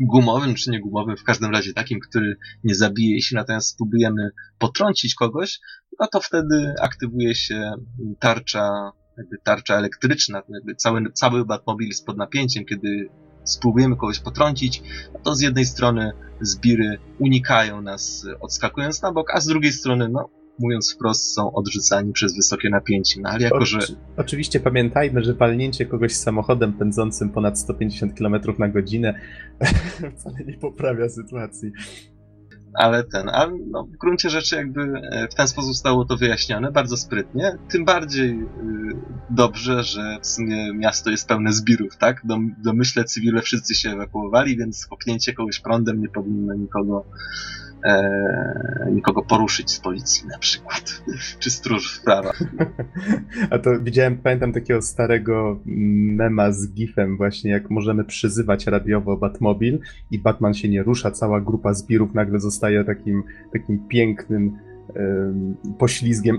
gumowym 0.00 0.54
czy 0.54 0.70
nie 0.70 0.80
gumowym, 0.80 1.16
w 1.16 1.24
każdym 1.24 1.50
razie 1.50 1.72
takim, 1.72 2.00
który 2.00 2.36
nie 2.64 2.74
zabije. 2.74 3.14
Jeśli 3.14 3.34
natomiast 3.34 3.68
spróbujemy 3.68 4.30
potrącić 4.58 5.14
kogoś, 5.14 5.60
no 6.00 6.06
to 6.12 6.20
wtedy 6.20 6.74
aktywuje 6.80 7.34
się 7.34 7.72
tarcza, 8.18 8.92
jakby 9.18 9.36
tarcza 9.44 9.76
elektryczna, 9.76 10.42
jakby 10.48 10.74
cały, 10.74 11.12
cały 11.12 11.44
Batmobil 11.44 11.88
jest 11.88 12.06
pod 12.06 12.16
napięciem, 12.16 12.64
kiedy 12.64 13.08
spróbujemy 13.44 13.96
kogoś 13.96 14.20
potrącić, 14.20 14.82
no 15.14 15.20
to 15.20 15.34
z 15.34 15.40
jednej 15.40 15.64
strony 15.64 16.12
zbiry 16.40 16.98
unikają 17.18 17.82
nas 17.82 18.26
odskakując 18.40 19.02
na 19.02 19.12
bok, 19.12 19.34
a 19.34 19.40
z 19.40 19.46
drugiej 19.46 19.72
strony, 19.72 20.08
no, 20.08 20.28
mówiąc 20.60 20.94
wprost, 20.94 21.34
są 21.34 21.52
odrzucani 21.52 22.12
przez 22.12 22.36
wysokie 22.36 22.70
napięcie. 22.70 23.20
No 23.20 23.28
ale 23.28 23.42
jako, 23.42 23.64
że... 23.64 23.78
Oczywiście 24.16 24.60
pamiętajmy, 24.60 25.24
że 25.24 25.34
palnięcie 25.34 25.86
kogoś 25.86 26.14
samochodem 26.14 26.72
pędzącym 26.72 27.30
ponad 27.30 27.58
150 27.58 28.18
km 28.18 28.34
na 28.58 28.68
godzinę 28.68 29.14
wcale 30.16 30.36
nie 30.46 30.58
poprawia 30.58 31.08
sytuacji. 31.08 31.72
Ale 32.74 33.04
ten, 33.04 33.28
ale 33.28 33.52
no, 33.70 33.84
w 33.84 33.96
gruncie 33.96 34.30
rzeczy 34.30 34.56
jakby 34.56 34.80
e, 34.82 35.28
w 35.28 35.34
ten 35.34 35.48
sposób 35.48 35.72
zostało 35.72 36.04
to 36.04 36.16
wyjaśnione, 36.16 36.72
bardzo 36.72 36.96
sprytnie. 36.96 37.58
Tym 37.70 37.84
bardziej 37.84 38.30
y, 38.30 38.46
dobrze, 39.30 39.82
że 39.82 40.18
w 40.22 40.26
sumie 40.26 40.74
miasto 40.74 41.10
jest 41.10 41.28
pełne 41.28 41.52
zbirów, 41.52 41.96
tak? 41.96 42.20
Dom, 42.24 42.54
domyśle 42.64 43.04
cywile 43.04 43.42
wszyscy 43.42 43.74
się 43.74 43.90
ewakuowali, 43.90 44.56
więc 44.56 44.86
kopnięcie 44.86 45.32
kogoś 45.32 45.60
prądem 45.60 46.00
nie 46.00 46.08
powinno 46.08 46.54
nikogo 46.54 47.04
e, 47.84 48.90
nikogo 48.92 49.22
poruszyć 49.22 49.70
z 49.70 49.80
policji 49.80 50.28
na 50.28 50.38
przykład, 50.38 51.02
czy 51.40 51.50
stróż 51.50 52.00
prawa. 52.04 52.32
A 53.50 53.58
to 53.58 53.70
widziałem, 53.80 54.18
pamiętam 54.18 54.52
takiego 54.52 54.82
starego 54.82 55.60
mema 55.66 56.52
z 56.52 56.72
gifem 56.72 57.16
właśnie, 57.16 57.50
jak 57.50 57.70
możemy 57.70 58.04
przyzywać 58.04 58.66
radiowo 58.66 59.16
Batmobil 59.16 59.78
i 60.10 60.18
Batman 60.18 60.54
się 60.54 60.68
nie 60.68 60.82
rusza, 60.82 61.10
cała 61.10 61.40
grupa 61.40 61.74
zbirów 61.74 62.14
nagle 62.14 62.40
zostaje 62.40 62.84
takim, 62.84 63.22
takim 63.52 63.88
pięknym 63.88 64.58
poślizgiem 65.78 66.38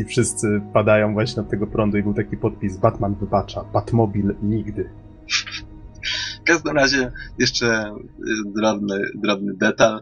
i 0.00 0.04
wszyscy 0.04 0.60
padają 0.72 1.12
właśnie 1.12 1.42
od 1.42 1.48
tego 1.48 1.66
prądu 1.66 1.98
i 1.98 2.02
był 2.02 2.14
taki 2.14 2.36
podpis 2.36 2.76
Batman 2.76 3.14
wybacza, 3.14 3.64
Batmobil 3.72 4.34
nigdy. 4.42 4.88
W 6.40 6.44
każdym 6.44 6.76
razie 6.76 7.12
jeszcze 7.38 7.94
y, 7.94 8.52
drobny, 8.56 9.02
drobny 9.14 9.52
detal. 9.56 10.00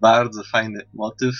Bardzo 0.00 0.42
fajny 0.44 0.86
motyw. 0.94 1.34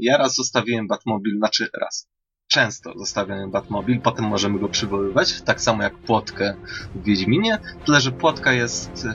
Ja 0.00 0.16
raz 0.18 0.34
zostawiłem 0.34 0.86
Batmobil, 0.86 1.38
znaczy 1.38 1.68
raz. 1.80 2.08
Często 2.48 2.92
zostawiałem 2.98 3.50
Batmobil, 3.50 4.00
potem 4.00 4.24
możemy 4.24 4.58
go 4.58 4.68
przywoływać, 4.68 5.42
tak 5.42 5.60
samo 5.60 5.82
jak 5.82 5.98
Płotkę 5.98 6.54
w 6.94 7.04
Wiedźminie, 7.04 7.58
tyle 7.86 8.00
że 8.00 8.12
Płotka 8.12 8.52
jest, 8.52 9.04
y, 9.04 9.14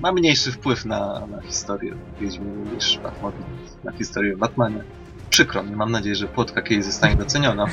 ma 0.00 0.12
mniejszy 0.12 0.52
wpływ 0.52 0.84
na, 0.84 1.26
na 1.26 1.42
historię 1.42 1.94
Wiedźminy 2.20 2.74
niż 2.74 2.98
Batmobil 2.98 3.42
na 3.84 3.92
historię 3.92 4.36
Batmania 4.36 4.84
przykro 5.34 5.62
mi. 5.62 5.76
Mam 5.76 5.90
nadzieję, 5.90 6.16
że 6.16 6.26
płotka 6.28 6.62
kiedyś 6.62 6.84
zostanie 6.84 7.16
doceniona. 7.16 7.66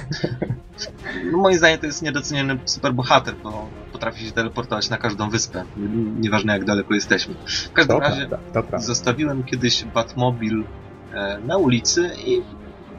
No, 1.32 1.38
moim 1.38 1.58
zdaniem 1.58 1.80
to 1.80 1.86
jest 1.86 2.02
niedoceniony 2.02 2.60
superbohater, 2.66 3.36
bo 3.44 3.70
potrafi 3.92 4.26
się 4.26 4.32
teleportować 4.32 4.90
na 4.90 4.98
każdą 4.98 5.30
wyspę. 5.30 5.64
Nieważne 6.20 6.54
jak 6.54 6.66
daleko 6.66 6.94
jesteśmy. 6.94 7.36
W 7.70 7.74
każdym 7.74 7.98
to 7.98 8.00
razie 8.00 8.28
prawda, 8.52 8.78
zostawiłem 8.78 9.44
kiedyś 9.44 9.84
Batmobil 9.84 10.64
e, 11.14 11.40
na 11.46 11.58
ulicy 11.58 12.12
i 12.26 12.42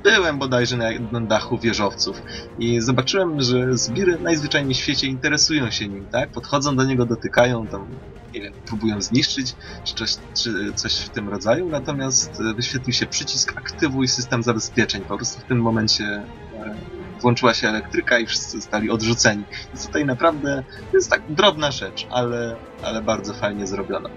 byłem 0.02 0.38
bodajże 0.38 0.76
na 0.76 0.90
jednym 0.90 1.26
dachu 1.26 1.58
wieżowców 1.58 2.22
i 2.58 2.80
zobaczyłem, 2.80 3.40
że 3.40 3.78
zbiry 3.78 4.18
najzwyczajniej 4.18 4.74
w 4.74 4.78
świecie 4.78 5.06
interesują 5.06 5.70
się 5.70 5.88
nim, 5.88 6.06
tak? 6.06 6.30
Podchodzą 6.30 6.76
do 6.76 6.84
niego, 6.84 7.06
dotykają, 7.06 7.66
tam 7.66 7.86
nie 8.35 8.41
wiem, 8.41 8.53
próbują 8.66 9.03
zniszczyć, 9.03 9.55
czy 9.85 9.95
coś, 9.95 10.16
czy 10.35 10.72
coś 10.74 10.95
w 10.95 11.09
tym 11.09 11.28
rodzaju, 11.28 11.68
natomiast 11.68 12.41
e, 12.41 12.55
wyświetlił 12.55 12.93
się 12.93 13.07
przycisk 13.07 13.53
aktywuj 13.57 14.09
system 14.09 14.43
zabezpieczeń. 14.43 15.03
Po 15.03 15.16
prostu 15.16 15.41
w 15.41 15.45
tym 15.45 15.59
momencie 15.59 16.05
e, 16.05 16.74
włączyła 17.20 17.55
się 17.55 17.68
elektryka 17.68 18.18
i 18.18 18.26
wszyscy 18.26 18.51
zostali 18.51 18.91
odrzuceni. 18.91 19.45
Więc 19.68 19.87
tutaj 19.87 20.05
naprawdę 20.05 20.64
to 20.91 20.97
jest 20.97 21.11
tak 21.11 21.22
drobna 21.28 21.70
rzecz, 21.70 22.07
ale, 22.11 22.57
ale 22.83 23.03
bardzo 23.03 23.35
fajnie 23.35 23.66
zrobiona. 23.66 24.09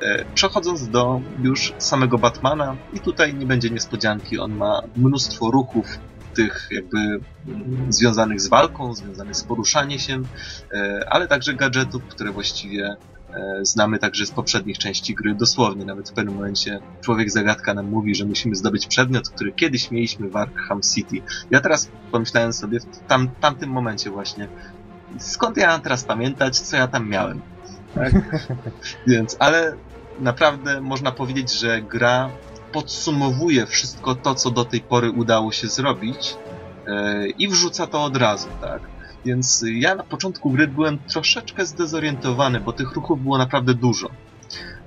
E, 0.00 0.24
przechodząc 0.34 0.88
do 0.88 1.20
już 1.42 1.74
samego 1.78 2.18
Batmana, 2.18 2.76
i 2.92 3.00
tutaj 3.00 3.34
nie 3.34 3.46
będzie 3.46 3.70
niespodzianki, 3.70 4.38
on 4.38 4.56
ma 4.56 4.82
mnóstwo 4.96 5.50
ruchów, 5.50 5.86
tych 6.34 6.68
jakby 6.70 7.20
związanych 7.88 8.40
z 8.40 8.48
walką, 8.48 8.94
związanych 8.94 9.36
z 9.36 9.44
poruszaniem 9.44 9.98
się, 9.98 10.22
ale 11.10 11.28
także 11.28 11.54
gadżetów, 11.54 12.02
które 12.04 12.32
właściwie 12.32 12.96
znamy 13.62 13.98
także 13.98 14.26
z 14.26 14.30
poprzednich 14.30 14.78
części 14.78 15.14
gry. 15.14 15.34
Dosłownie, 15.34 15.84
nawet 15.84 16.10
w 16.10 16.12
pewnym 16.12 16.34
momencie 16.34 16.80
człowiek 17.00 17.30
zagadka 17.30 17.74
nam 17.74 17.86
mówi, 17.86 18.14
że 18.14 18.24
musimy 18.24 18.56
zdobyć 18.56 18.86
przedmiot, 18.86 19.28
który 19.28 19.52
kiedyś 19.52 19.90
mieliśmy 19.90 20.28
w 20.28 20.36
Arkham 20.36 20.80
City. 20.82 21.16
Ja 21.50 21.60
teraz 21.60 21.90
pomyślałem 22.12 22.52
sobie 22.52 22.80
w 22.80 22.84
tam, 23.08 23.30
tamtym 23.40 23.70
momencie 23.70 24.10
właśnie, 24.10 24.48
skąd 25.18 25.56
ja 25.56 25.68
mam 25.68 25.80
teraz 25.80 26.04
pamiętać, 26.04 26.58
co 26.60 26.76
ja 26.76 26.88
tam 26.88 27.08
miałem. 27.08 27.40
Tak? 27.94 28.12
Więc, 29.06 29.36
ale 29.38 29.76
naprawdę 30.20 30.80
można 30.80 31.12
powiedzieć, 31.12 31.52
że 31.52 31.82
gra 31.82 32.30
podsumowuje 32.72 33.66
wszystko 33.66 34.14
to, 34.14 34.34
co 34.34 34.50
do 34.50 34.64
tej 34.64 34.80
pory 34.80 35.10
udało 35.10 35.52
się 35.52 35.68
zrobić 35.68 36.36
yy, 36.86 37.28
i 37.30 37.48
wrzuca 37.48 37.86
to 37.86 38.04
od 38.04 38.16
razu, 38.16 38.48
tak? 38.60 38.97
Więc 39.24 39.64
ja 39.72 39.94
na 39.94 40.02
początku 40.02 40.50
gry 40.50 40.68
byłem 40.68 40.98
troszeczkę 40.98 41.66
zdezorientowany, 41.66 42.60
bo 42.60 42.72
tych 42.72 42.92
ruchów 42.92 43.22
było 43.22 43.38
naprawdę 43.38 43.74
dużo. 43.74 44.10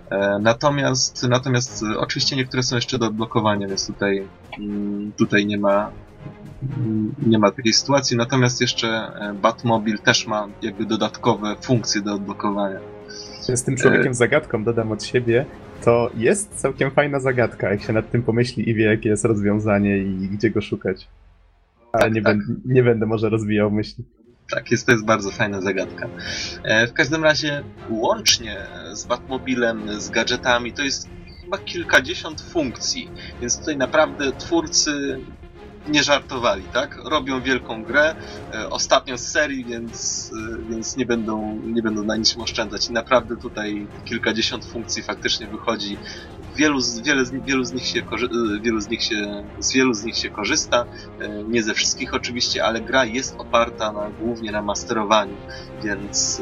E, 0.09 0.39
natomiast, 0.41 1.27
natomiast 1.29 1.83
oczywiście 1.97 2.35
niektóre 2.35 2.63
są 2.63 2.75
jeszcze 2.75 2.97
do 2.97 3.05
odblokowania, 3.05 3.67
więc 3.67 3.87
tutaj, 3.87 4.27
mm, 4.59 5.11
tutaj 5.11 5.45
nie 5.45 5.57
ma 5.57 5.91
nie 7.27 7.39
ma 7.39 7.51
takiej 7.51 7.73
sytuacji, 7.73 8.17
natomiast 8.17 8.61
jeszcze 8.61 8.87
e, 8.87 9.33
Batmobil 9.33 9.99
też 9.99 10.27
ma 10.27 10.47
jakby 10.61 10.85
dodatkowe 10.85 11.55
funkcje 11.61 12.01
do 12.01 12.13
odblokowania. 12.13 12.79
Z 13.41 13.63
tym 13.63 13.75
człowiekiem 13.75 14.11
e... 14.11 14.13
zagadką 14.13 14.63
dodam 14.63 14.91
od 14.91 15.03
siebie, 15.03 15.45
to 15.83 16.09
jest 16.15 16.55
całkiem 16.55 16.91
fajna 16.91 17.19
zagadka, 17.19 17.71
jak 17.71 17.81
się 17.81 17.93
nad 17.93 18.11
tym 18.11 18.23
pomyśli 18.23 18.69
i 18.69 18.73
wie, 18.73 18.85
jakie 18.85 19.09
jest 19.09 19.25
rozwiązanie 19.25 19.97
i 19.97 20.29
gdzie 20.29 20.49
go 20.49 20.61
szukać. 20.61 21.07
Ale 21.93 22.03
tak, 22.03 22.13
nie, 22.13 22.21
tak. 22.21 22.37
Będę, 22.37 22.53
nie 22.65 22.83
będę 22.83 23.05
może 23.05 23.29
rozwijał 23.29 23.71
myśli. 23.71 24.03
Tak, 24.51 24.71
jest, 24.71 24.85
to 24.85 24.91
jest 24.91 25.05
bardzo 25.05 25.31
fajna 25.31 25.61
zagadka. 25.61 26.09
E, 26.63 26.87
w 26.87 26.93
każdym 26.93 27.23
razie 27.23 27.63
łącznie 27.89 28.57
z 28.93 29.05
Batmobilem, 29.05 30.01
z 30.01 30.09
gadżetami, 30.09 30.73
to 30.73 30.83
jest 30.83 31.09
chyba 31.43 31.57
kilkadziesiąt 31.57 32.41
funkcji, 32.41 33.11
więc 33.41 33.59
tutaj 33.59 33.77
naprawdę 33.77 34.31
twórcy 34.31 35.19
nie 35.87 36.03
żartowali, 36.03 36.63
tak? 36.73 36.97
Robią 37.05 37.41
wielką 37.41 37.83
grę, 37.83 38.15
e, 38.53 38.69
ostatnią 38.69 39.17
z 39.17 39.27
serii, 39.27 39.65
więc, 39.65 40.31
e, 40.33 40.69
więc 40.69 40.97
nie, 40.97 41.05
będą, 41.05 41.59
nie 41.65 41.81
będą 41.81 42.03
na 42.03 42.17
niczym 42.17 42.41
oszczędzać. 42.41 42.89
I 42.89 42.93
naprawdę 42.93 43.37
tutaj 43.37 43.87
kilkadziesiąt 44.05 44.65
funkcji 44.65 45.03
faktycznie 45.03 45.47
wychodzi 45.47 45.97
wielu 46.55 46.79
wiele 47.03 47.25
z, 47.25 47.31
wielu 47.31 47.63
z 47.63 47.73
nich 47.73 47.85
się 47.85 48.01
wielu 48.61 48.81
z 48.81 48.89
nich 48.89 49.03
się, 49.03 49.43
z 49.59 49.73
wielu 49.73 49.93
z 49.93 50.03
nich 50.03 50.17
się 50.17 50.29
korzysta, 50.29 50.85
e, 51.19 51.43
nie 51.43 51.63
ze 51.63 51.73
wszystkich 51.73 52.13
oczywiście, 52.13 52.65
ale 52.65 52.81
gra 52.81 53.05
jest 53.05 53.35
oparta 53.37 53.91
na, 53.91 54.09
głównie 54.09 54.51
na 54.51 54.61
masterowaniu, 54.61 55.37
więc 55.83 56.41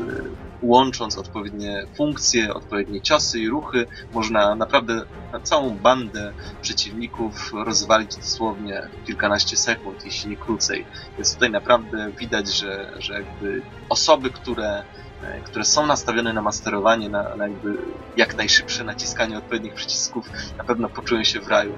łącząc 0.62 1.18
odpowiednie 1.18 1.86
funkcje, 1.98 2.54
odpowiednie 2.54 3.02
ciosy 3.02 3.40
i 3.40 3.50
ruchy, 3.50 3.88
można 4.14 4.56
naprawdę 4.56 5.04
na 5.32 5.40
całą 5.40 5.78
bandę 5.80 6.34
przeciwników 6.62 7.52
rozwalić 7.66 8.16
dosłownie 8.18 8.82
kilkanaście 9.04 9.58
sekund, 9.58 10.06
jeśli 10.06 10.30
nie 10.30 10.38
krócej. 10.38 10.88
Więc 11.18 11.34
tutaj 11.34 11.52
naprawdę 11.52 12.12
widać, 12.20 12.58
że, 12.58 12.92
że 13.00 13.14
jakby 13.14 13.64
osoby, 13.90 14.32
które 14.32 14.84
E, 15.22 15.42
które 15.42 15.66
są 15.66 15.86
nastawione 15.86 16.34
na 16.34 16.42
masterowanie, 16.42 17.10
na, 17.10 17.36
na 17.36 17.48
jakby 17.48 17.70
jak 18.16 18.38
najszybsze 18.38 18.84
naciskanie 18.84 19.38
odpowiednich 19.38 19.74
przycisków, 19.74 20.32
na 20.58 20.64
pewno 20.64 20.90
poczują 20.90 21.24
się 21.24 21.42
w 21.42 21.48
raju. 21.48 21.78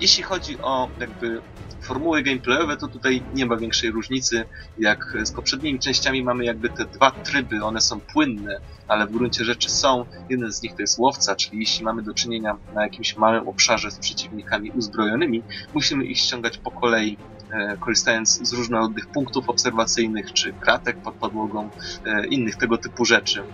Jeśli 0.00 0.22
chodzi 0.22 0.60
o 0.60 0.88
jakby 1.00 1.42
formuły 1.80 2.22
gameplayowe, 2.22 2.76
to 2.76 2.88
tutaj 2.88 3.24
nie 3.32 3.46
ma 3.46 3.56
większej 3.56 3.90
różnicy. 3.90 4.44
Jak 4.78 5.16
z 5.24 5.32
poprzednimi 5.32 5.78
częściami 5.78 6.22
mamy 6.22 6.44
jakby 6.44 6.70
te 6.70 6.84
dwa 6.84 7.10
tryby, 7.10 7.64
one 7.64 7.80
są 7.80 8.00
płynne, 8.00 8.60
ale 8.88 9.06
w 9.06 9.12
gruncie 9.12 9.44
rzeczy 9.44 9.70
są. 9.70 10.04
Jeden 10.28 10.52
z 10.52 10.62
nich 10.62 10.74
to 10.74 10.82
jest 10.82 10.98
łowca, 10.98 11.36
czyli 11.36 11.58
jeśli 11.58 11.84
mamy 11.84 12.02
do 12.02 12.14
czynienia 12.14 12.56
na 12.74 12.82
jakimś 12.82 13.16
małym 13.16 13.48
obszarze 13.48 13.90
z 13.90 13.98
przeciwnikami 13.98 14.70
uzbrojonymi, 14.70 15.42
musimy 15.74 16.04
ich 16.04 16.18
ściągać 16.18 16.58
po 16.58 16.70
kolei 16.70 17.18
E, 17.50 17.76
korzystając 17.76 18.48
z 18.48 18.52
różnorodnych 18.52 19.06
punktów 19.06 19.48
obserwacyjnych, 19.48 20.32
czy 20.32 20.52
kratek 20.52 21.00
pod 21.02 21.16
podłogą, 21.16 21.70
e, 22.04 22.26
innych 22.26 22.56
tego 22.56 22.78
typu 22.78 23.04
rzeczy. 23.04 23.46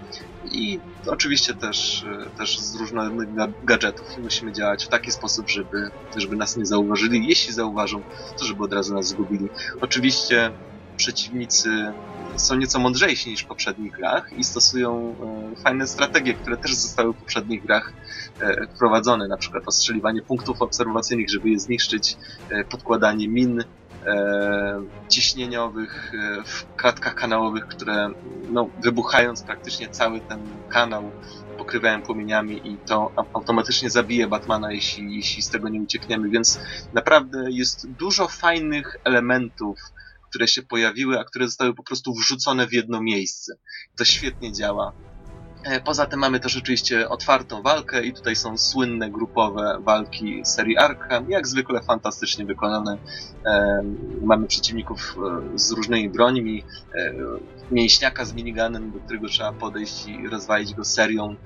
I 0.53 0.81
oczywiście 1.07 1.55
też, 1.55 2.05
e, 2.05 2.31
też 2.39 2.59
z 2.59 2.77
różnorodnych 2.77 3.29
gadżetów. 3.65 4.19
I 4.19 4.21
musimy 4.21 4.53
działać 4.53 4.85
w 4.85 4.89
taki 4.89 5.11
sposób, 5.11 5.51
żeby, 5.51 5.91
żeby 6.17 6.37
nas 6.37 6.57
nie 6.57 6.67
zauważyli. 6.67 7.29
Jeśli 7.29 7.53
zauważą, 7.53 8.03
to 8.39 8.45
żeby 8.45 8.65
od 8.65 8.73
razu 8.73 8.95
nas 8.95 9.07
zgubili. 9.07 9.49
Oczywiście 9.81 10.51
przeciwnicy 10.97 11.93
są 12.37 12.55
nieco 12.55 12.79
mądrzejsi 12.79 13.31
niż 13.31 13.43
w 13.43 13.47
poprzednich 13.47 13.93
grach 13.93 14.33
i 14.39 14.45
stosują 14.45 15.15
fajne 15.65 15.87
strategie, 15.87 16.35
które 16.35 16.57
też 16.57 16.75
zostały 16.75 17.13
w 17.13 17.17
poprzednich 17.17 17.67
grach 17.67 17.93
wprowadzone, 18.75 19.29
na 19.29 19.37
przykład 19.37 19.63
ostrzeliwanie 19.67 20.23
punktów 20.23 20.63
obserwacyjnych, 20.63 21.31
żeby 21.31 21.51
je 21.51 21.59
zniszczyć, 21.59 22.17
podkładanie 22.71 23.29
min, 23.29 23.61
e, 23.61 23.65
ciśnieniowych 25.09 26.11
e, 26.15 26.43
w 26.47 26.77
kratkach 26.77 27.15
kanałowych, 27.15 27.67
które 27.67 28.09
no, 28.53 28.71
wybuchając 28.85 29.45
praktycznie 29.45 29.89
cały 29.89 30.21
ten 30.23 30.63
kanał 30.73 31.15
pokrywają 31.57 32.03
płomieniami 32.03 32.61
i 32.65 32.81
to 32.87 33.13
automatycznie 33.35 33.91
zabije 33.91 34.29
Batmana, 34.29 34.73
jeśli, 34.73 35.17
jeśli 35.17 35.43
z 35.43 35.51
tego 35.51 35.69
nie 35.69 35.81
uciekniemy, 35.81 36.31
więc 36.31 36.59
naprawdę 36.93 37.45
jest 37.51 37.87
dużo 37.95 38.29
fajnych 38.29 38.97
elementów, 39.05 39.79
które 40.31 40.49
się 40.49 40.63
pojawiły, 40.63 41.21
a 41.21 41.25
które 41.25 41.47
zostały 41.47 41.75
po 41.75 41.83
prostu 41.83 42.15
wrzucone 42.15 42.67
w 42.67 42.73
jedno 42.73 43.03
miejsce. 43.03 43.53
To 43.97 44.05
świetnie 44.05 44.53
działa. 44.53 44.93
E, 45.65 45.81
poza 45.81 46.07
tym 46.07 46.21
mamy 46.21 46.41
też 46.41 46.57
oczywiście 46.57 47.09
otwartą 47.09 47.63
walkę 47.63 48.05
i 48.05 48.13
tutaj 48.13 48.37
są 48.37 48.59
słynne 48.59 49.11
grupowe 49.11 49.79
walki 49.81 50.43
serii 50.45 50.79
Arkham, 50.79 51.31
jak 51.31 51.47
zwykle 51.47 51.83
fantastycznie 51.83 52.47
wykonane. 52.47 52.99
E, 53.47 53.83
mamy 54.23 54.47
przeciwników 54.47 55.17
e, 55.55 55.59
z 55.59 55.71
różnymi 55.71 56.11
brońmi, 56.11 56.65
mięśniaka 57.71 58.25
z 58.25 58.35
miniganem, 58.35 58.91
do 58.91 59.01
którego 59.01 59.29
trzeba 59.29 59.53
podejść 59.53 60.07
i 60.07 60.29
rozwalić 60.29 60.75
go 60.75 60.85
serią. 60.85 61.37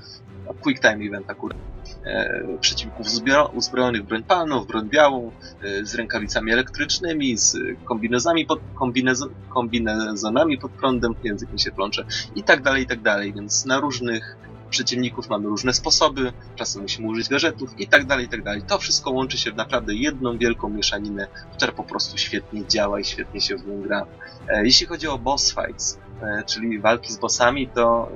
Quick 0.60 0.82
time 0.82 1.04
event 1.04 1.30
akurat. 1.30 1.58
E, 2.06 2.58
przeciwników 2.60 3.06
uzbrojonych 3.54 4.02
w 4.02 4.06
broń 4.06 4.22
palną, 4.22 4.60
w 4.60 4.66
broń 4.66 4.88
białą, 4.88 5.32
e, 5.62 5.86
z 5.86 5.94
rękawicami 5.94 6.52
elektrycznymi, 6.52 7.36
z 7.36 7.56
kombinezami 7.84 8.46
pod, 8.46 8.60
kombinez, 8.74 9.24
kombinezonami 9.48 10.58
pod 10.58 10.72
prądem, 10.72 11.14
język 11.24 11.52
mi 11.52 11.60
się 11.60 11.70
plącze 11.70 12.04
i 12.34 12.42
tak 12.42 12.62
dalej, 12.62 12.82
i 12.82 12.86
tak 12.86 13.00
dalej. 13.00 13.32
Więc 13.32 13.64
na 13.64 13.80
różnych 13.80 14.36
przeciwników 14.70 15.28
mamy 15.28 15.46
różne 15.46 15.72
sposoby, 15.72 16.32
czasem 16.56 16.82
musimy 16.82 17.08
użyć 17.08 17.28
gadżetów 17.28 17.80
i 17.80 17.86
tak 17.86 18.06
dalej, 18.06 18.26
i 18.26 18.28
tak 18.28 18.42
dalej. 18.42 18.62
To 18.62 18.78
wszystko 18.78 19.10
łączy 19.10 19.38
się 19.38 19.52
w 19.52 19.56
naprawdę 19.56 19.94
jedną 19.94 20.38
wielką 20.38 20.68
mieszaninę, 20.68 21.26
która 21.56 21.72
po 21.72 21.84
prostu 21.84 22.18
świetnie 22.18 22.66
działa 22.66 23.00
i 23.00 23.04
świetnie 23.04 23.40
się 23.40 23.56
w 23.56 23.66
nią 23.66 23.82
gra. 23.82 24.06
E, 24.48 24.64
jeśli 24.64 24.86
chodzi 24.86 25.08
o 25.08 25.18
boss 25.18 25.54
fights, 25.54 25.98
czyli 26.46 26.78
walki 26.78 27.12
z 27.12 27.18
bossami, 27.18 27.68
to 27.68 28.08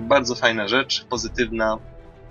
bardzo 0.00 0.34
fajna 0.34 0.68
rzecz, 0.68 1.04
pozytywna, 1.04 1.78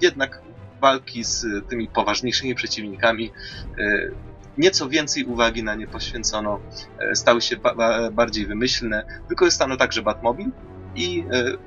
jednak 0.02 0.42
walki 0.82 1.24
z 1.24 1.46
tymi 1.70 1.88
poważniejszymi 1.88 2.56
przeciwnikami 2.56 3.32
e, 3.78 4.12
nieco 4.58 4.90
więcej 4.90 5.26
uwagi 5.26 5.64
na 5.64 5.76
nie 5.76 5.88
poświęcono, 5.88 6.60
e, 7.00 7.16
stały 7.16 7.42
się 7.42 7.58
ba 7.58 8.12
bardziej 8.12 8.46
wymyślne. 8.46 9.22
Wykorzystano 9.30 9.78
także 9.78 10.02
Batmobil 10.02 10.52
i 10.96 11.24
e, 11.32 11.58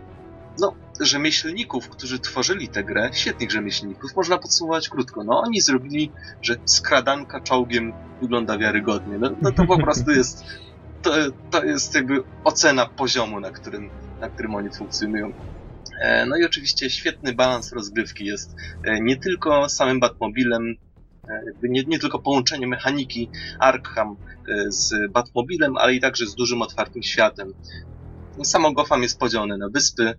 no, 0.60 0.74
rzemieślników, 1.00 1.88
którzy 1.88 2.18
tworzyli 2.18 2.68
tę 2.68 2.84
grę, 2.84 3.10
świetnych 3.12 3.50
rzemieślników, 3.50 4.16
można 4.16 4.38
podsumować 4.38 4.88
krótko. 4.88 5.24
No, 5.24 5.40
oni 5.40 5.60
zrobili, 5.60 6.12
że 6.42 6.56
skradanka 6.64 7.40
czołgiem 7.40 7.92
wygląda 8.20 8.58
wiarygodnie. 8.58 9.18
No, 9.18 9.30
no 9.42 9.52
to 9.52 9.66
po 9.66 9.78
prostu 9.84 10.10
jest, 10.10 10.44
to, 11.02 11.10
to 11.50 11.64
jest 11.64 11.94
jakby 11.94 12.22
ocena 12.44 12.86
poziomu, 12.86 13.40
na 13.40 13.50
którym, 13.50 13.90
na 14.20 14.28
którym 14.28 14.54
oni 14.54 14.70
funkcjonują. 14.70 15.32
E, 16.00 16.26
no 16.26 16.36
i 16.36 16.44
oczywiście 16.44 16.90
świetny 16.90 17.34
balans 17.34 17.72
rozgrywki 17.72 18.24
jest 18.24 18.56
e, 18.84 19.00
nie 19.00 19.16
tylko 19.16 19.68
samym 19.68 20.00
Batmobilem, 20.00 20.74
e, 21.28 21.42
nie, 21.62 21.84
nie 21.84 21.98
tylko 21.98 22.18
połączenie 22.18 22.66
mechaniki 22.66 23.30
Arkham 23.58 24.16
z 24.68 25.12
Batmobilem, 25.12 25.76
ale 25.76 25.94
i 25.94 26.00
także 26.00 26.26
z 26.26 26.34
dużym 26.34 26.62
otwartym 26.62 27.02
światem. 27.02 27.54
Samo 28.42 28.72
Gotham 28.72 29.02
jest 29.02 29.18
podzielone 29.18 29.58
na 29.58 29.68
wyspy 29.68 30.14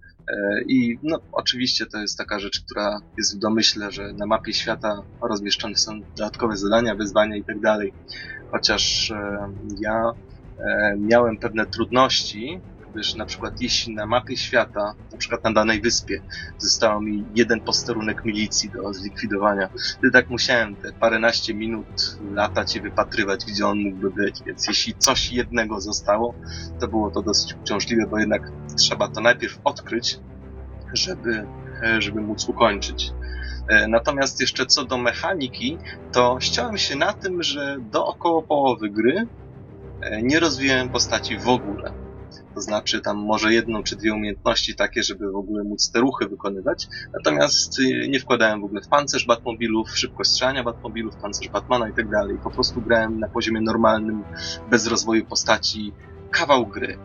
i 0.67 0.97
no, 1.03 1.19
oczywiście 1.32 1.86
to 1.86 1.97
jest 1.97 2.17
taka 2.17 2.39
rzecz, 2.39 2.61
która 2.61 2.99
jest 3.17 3.36
w 3.36 3.39
domyśle, 3.39 3.91
że 3.91 4.13
na 4.13 4.25
mapie 4.25 4.53
świata 4.53 5.03
rozmieszczone 5.21 5.75
są 5.77 6.01
dodatkowe 6.17 6.57
zadania, 6.57 6.95
wyzwania 6.95 7.36
i 7.36 7.43
tak. 7.43 7.57
Chociaż 8.51 9.13
ja 9.79 10.11
miałem 10.97 11.38
pewne 11.38 11.65
trudności 11.65 12.61
gdyż 12.94 13.16
na 13.16 13.26
przykład 13.26 13.62
jeśli 13.62 13.96
na 13.96 14.06
mapie 14.06 14.38
świata, 14.38 14.94
na 15.12 15.18
przykład 15.18 15.44
na 15.44 15.54
danej 15.54 15.82
wyspie, 15.82 16.22
zostało 16.58 17.02
mi 17.02 17.26
jeden 17.36 17.62
posterunek 17.62 18.26
milicji 18.26 18.70
do 18.70 18.94
zlikwidowania, 18.94 19.68
to 19.68 20.12
tak 20.14 20.30
musiałem 20.30 20.76
te 20.76 20.94
paręnaście 20.94 21.54
minut 21.54 22.18
latać 22.34 22.76
i 22.76 22.82
wypatrywać, 22.82 23.46
gdzie 23.46 23.68
on 23.68 23.80
mógłby 23.80 24.12
być, 24.12 24.44
więc 24.46 24.68
jeśli 24.68 24.94
coś 24.98 25.32
jednego 25.32 25.82
zostało, 25.82 26.36
to 26.80 26.88
było 26.88 27.12
to 27.12 27.22
dosyć 27.22 27.56
uciążliwe, 27.64 28.08
bo 28.08 28.20
jednak 28.20 28.52
trzeba 28.78 29.08
to 29.08 29.22
najpierw 29.22 29.60
odkryć, 29.64 30.20
żeby, 30.94 31.48
żeby 32.00 32.22
móc 32.22 32.50
ukończyć. 32.50 33.12
E, 33.68 33.88
natomiast 33.88 34.42
jeszcze 34.42 34.66
co 34.66 34.86
do 34.86 34.98
mechaniki, 34.98 35.78
to 36.12 36.38
ściąłem 36.39 36.78
się 36.78 36.96
na 36.96 37.14
tym, 37.14 37.44
że 37.44 37.78
do 37.92 38.06
około 38.06 38.42
połowy 38.42 38.89
gry 38.89 39.28
e, 40.02 40.22
nie 40.22 40.39
rozwijałem 40.39 40.89
postaci 40.89 41.38
w 41.38 41.50
ogóle. 41.50 42.01
To 42.56 42.62
znaczy 42.62 43.02
tam 43.02 43.18
może 43.18 43.54
jedną 43.54 43.84
czy 43.84 43.95
dwie 43.95 44.14
umiejętności 44.14 44.76
takie, 44.76 45.04
żeby 45.04 45.32
w 45.32 45.36
ogóle 45.36 45.64
móc 45.64 45.91
te 45.91 45.99
ruchy 45.99 46.28
wykonywać. 46.28 46.88
Natomiast 47.14 47.80
y, 47.80 48.08
nie 48.10 48.20
wkładałem 48.20 48.62
w 48.62 48.64
ogóle 48.64 48.82
w 48.82 48.88
pancerz 48.88 49.26
Batmobilów, 49.26 49.97
szybkość 49.97 50.30
strzelania 50.30 50.64
Batmobilów, 50.64 51.16
pancerz 51.16 51.49
Batmana 51.49 51.89
i 51.89 51.93
tak 51.93 52.10
dalej. 52.10 52.38
Po 52.43 52.52
prostu 52.52 52.82
grałem 52.82 53.20
na 53.20 53.28
poziomie 53.28 53.62
normalnym, 53.62 54.24
bez 54.70 54.88
rozwoju 54.88 55.26
postaci, 55.26 55.93
kawał 56.32 56.68
gry. 56.68 56.97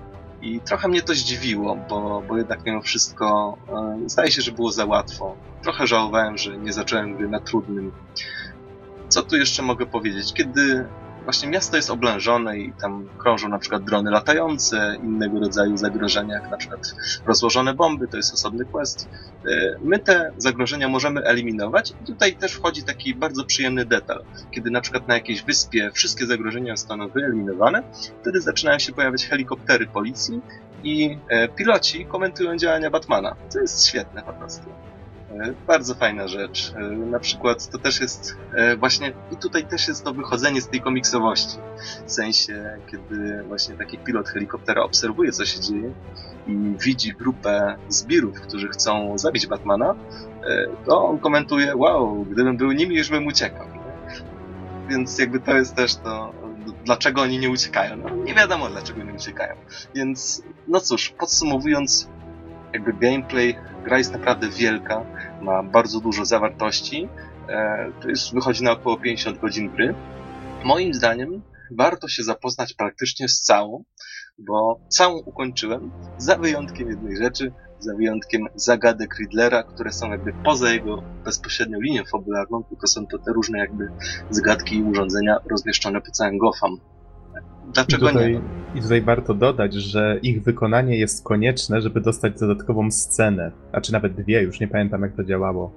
I 0.42 0.60
trochę 0.60 0.88
mnie 0.88 1.02
to 1.02 1.14
zdziwiło, 1.14 1.76
bo, 1.88 2.22
bo 2.28 2.36
jednak 2.36 2.64
mimo 2.66 2.82
wszystko 2.82 3.56
e, 3.68 4.08
zdaje 4.08 4.30
się, 4.30 4.42
że 4.42 4.52
było 4.52 4.72
za 4.72 4.84
łatwo. 4.84 5.36
Trochę 5.62 5.86
żałowałem, 5.86 6.38
że 6.38 6.58
nie 6.58 6.72
zacząłem 6.72 7.16
gry 7.16 7.28
na 7.28 7.40
trudnym. 7.40 7.92
Co 9.08 9.22
tu 9.22 9.36
jeszcze 9.36 9.62
mogę 9.62 9.86
powiedzieć? 9.86 10.32
Kiedy 10.32 10.86
właśnie 11.26 11.48
miasto 11.48 11.76
jest 11.76 11.90
oblężone 11.90 12.58
i 12.58 12.72
tam 12.72 13.08
krążą 13.18 13.48
na 13.48 13.58
przykład 13.58 13.84
drony 13.84 14.10
latające, 14.10 14.96
innego 15.02 15.40
rodzaju 15.40 15.76
zagrożenia, 15.76 16.34
jak 16.34 16.50
na 16.50 16.56
przykład 16.56 16.94
rozłożone 17.26 17.74
bomby, 17.74 18.08
to 18.08 18.16
jest 18.16 18.34
osobny 18.34 18.64
quest. 18.64 19.08
E, 19.46 19.76
my 19.80 19.98
te 19.98 20.32
zagrożenia 20.38 20.88
możemy 20.88 21.24
eliminować 21.24 21.90
i 22.02 22.06
tutaj 22.06 22.36
też 22.36 22.52
wchodzi 22.52 22.82
taki 22.82 23.14
bardzo 23.14 23.44
przyjemny 23.44 23.84
detal. 23.84 24.24
Kiedy 24.50 24.70
na 24.70 24.80
przykład 24.80 25.08
na 25.08 25.14
jakiejś 25.14 25.42
wyspie 25.42 25.90
wszystkie 25.94 26.26
zagrożenia 26.26 26.76
zostaną 26.76 27.08
wyeliminowane, 27.08 27.82
wtedy 28.20 28.40
zaczynają 28.40 28.78
się 28.78 28.92
pojawiać 28.92 29.26
helikoptery 29.26 29.86
policji 29.86 30.40
i 30.84 31.18
e, 31.28 31.48
piloci 31.48 32.06
komentują 32.06 32.56
działania 32.56 32.90
Batmana. 32.90 33.36
To 33.52 33.60
jest 33.60 33.86
świetne 33.86 34.22
po 34.22 34.32
prostu. 34.32 34.64
E, 35.40 35.54
bardzo 35.66 35.94
fajna 35.94 36.28
rzecz. 36.28 36.72
E, 36.76 36.80
na 36.96 37.18
przykład 37.18 37.70
to 37.70 37.78
też 37.78 38.00
jest 38.00 38.36
e, 38.54 38.76
właśnie, 38.76 39.12
i 39.32 39.36
tutaj 39.36 39.66
też 39.66 39.88
jest 39.88 40.04
to 40.04 40.12
wychodzenie 40.14 40.60
z 40.60 40.68
tej 40.68 40.80
komiksowości. 40.80 41.58
W 42.06 42.12
sensie, 42.12 42.78
kiedy 42.90 43.42
właśnie 43.48 43.74
taki 43.74 43.98
pilot 43.98 44.28
helikoptera 44.28 44.82
obserwuje, 44.82 45.32
co 45.32 45.44
się 45.46 45.60
dzieje 45.60 45.92
i 46.46 46.74
widzi 46.80 47.12
grupę 47.12 47.76
zbirów, 47.88 48.40
którzy 48.40 48.68
chcą 48.68 49.18
zabić 49.18 49.46
Batmana, 49.46 49.94
to 50.86 51.04
on 51.08 51.18
komentuje, 51.18 51.76
wow, 51.76 52.26
gdybym 52.30 52.56
był 52.56 52.72
nimi, 52.72 52.96
już 52.96 53.10
bym 53.10 53.26
uciekał. 53.26 53.66
Więc 54.88 55.18
jakby 55.18 55.40
to 55.40 55.56
jest 55.56 55.74
też 55.74 55.96
to, 55.96 56.32
dlaczego 56.84 57.20
oni 57.20 57.38
nie 57.38 57.50
uciekają. 57.50 57.96
No, 57.96 58.24
nie 58.24 58.34
wiadomo, 58.34 58.68
dlaczego 58.68 59.02
nie 59.02 59.12
uciekają. 59.12 59.54
Więc, 59.94 60.42
no 60.68 60.80
cóż, 60.80 61.08
podsumowując, 61.18 62.08
jakby 62.76 62.92
gameplay, 62.92 63.56
gra 63.84 63.98
jest 63.98 64.12
naprawdę 64.12 64.48
wielka, 64.48 65.04
ma 65.42 65.62
bardzo 65.62 66.00
dużo 66.00 66.24
zawartości, 66.24 67.08
e, 67.48 67.92
to 68.02 68.08
jest, 68.08 68.34
wychodzi 68.34 68.64
na 68.64 68.72
około 68.72 68.96
50 68.96 69.38
godzin 69.38 69.70
gry. 69.70 69.94
Moim 70.64 70.94
zdaniem 70.94 71.42
warto 71.70 72.08
się 72.08 72.22
zapoznać 72.22 72.74
praktycznie 72.74 73.28
z 73.28 73.40
całą, 73.40 73.84
bo 74.38 74.80
całą 74.88 75.18
ukończyłem, 75.18 75.90
za 76.18 76.36
wyjątkiem 76.36 76.90
jednej 76.90 77.16
rzeczy, 77.16 77.52
za 77.78 77.94
wyjątkiem 77.94 78.42
zagadek 78.54 79.14
Riddlera, 79.18 79.62
które 79.62 79.92
są 79.92 80.10
jakby 80.10 80.32
poza 80.44 80.70
jego 80.70 81.02
bezpośrednią 81.24 81.80
linią 81.80 82.02
fabularną, 82.04 82.64
tylko 82.64 82.86
są 82.86 83.06
to 83.06 83.18
te 83.18 83.32
różne 83.32 83.58
jakby 83.58 83.88
zagadki 84.30 84.76
i 84.76 84.82
urządzenia 84.82 85.36
rozmieszczone 85.50 86.00
po 86.00 86.10
całym 86.10 86.38
Gotham. 86.38 86.80
Dlaczego 87.74 88.10
I 88.10 88.12
tutaj, 88.12 88.32
nie? 88.32 88.40
I 88.74 88.82
tutaj 88.82 89.02
warto 89.02 89.34
dodać, 89.34 89.74
że 89.74 90.18
ich 90.22 90.42
wykonanie 90.42 90.98
jest 90.98 91.24
konieczne, 91.24 91.80
żeby 91.80 92.00
dostać 92.00 92.40
dodatkową 92.40 92.90
scenę. 92.90 93.52
A 93.72 93.80
czy 93.80 93.92
nawet 93.92 94.14
dwie, 94.14 94.42
już 94.42 94.60
nie 94.60 94.68
pamiętam 94.68 95.02
jak 95.02 95.16
to 95.16 95.24
działało. 95.24 95.72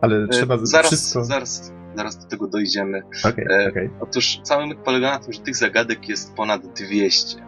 Ale 0.00 0.28
trzeba 0.28 0.54
E, 0.54 0.58
zaraz, 0.62 0.86
wszystko... 0.86 1.24
zaraz, 1.24 1.72
zaraz 1.96 2.18
do 2.18 2.28
tego 2.28 2.46
dojdziemy. 2.48 3.02
Okej, 3.24 3.46
e, 3.50 3.68
okej. 3.68 3.90
Otóż 4.00 4.40
cały 4.42 4.66
myk 4.66 4.78
polega 4.82 5.10
na 5.10 5.18
tym, 5.18 5.32
że 5.32 5.40
tych 5.40 5.56
zagadek 5.56 6.08
jest 6.08 6.34
ponad 6.34 6.62
200. 6.66 7.42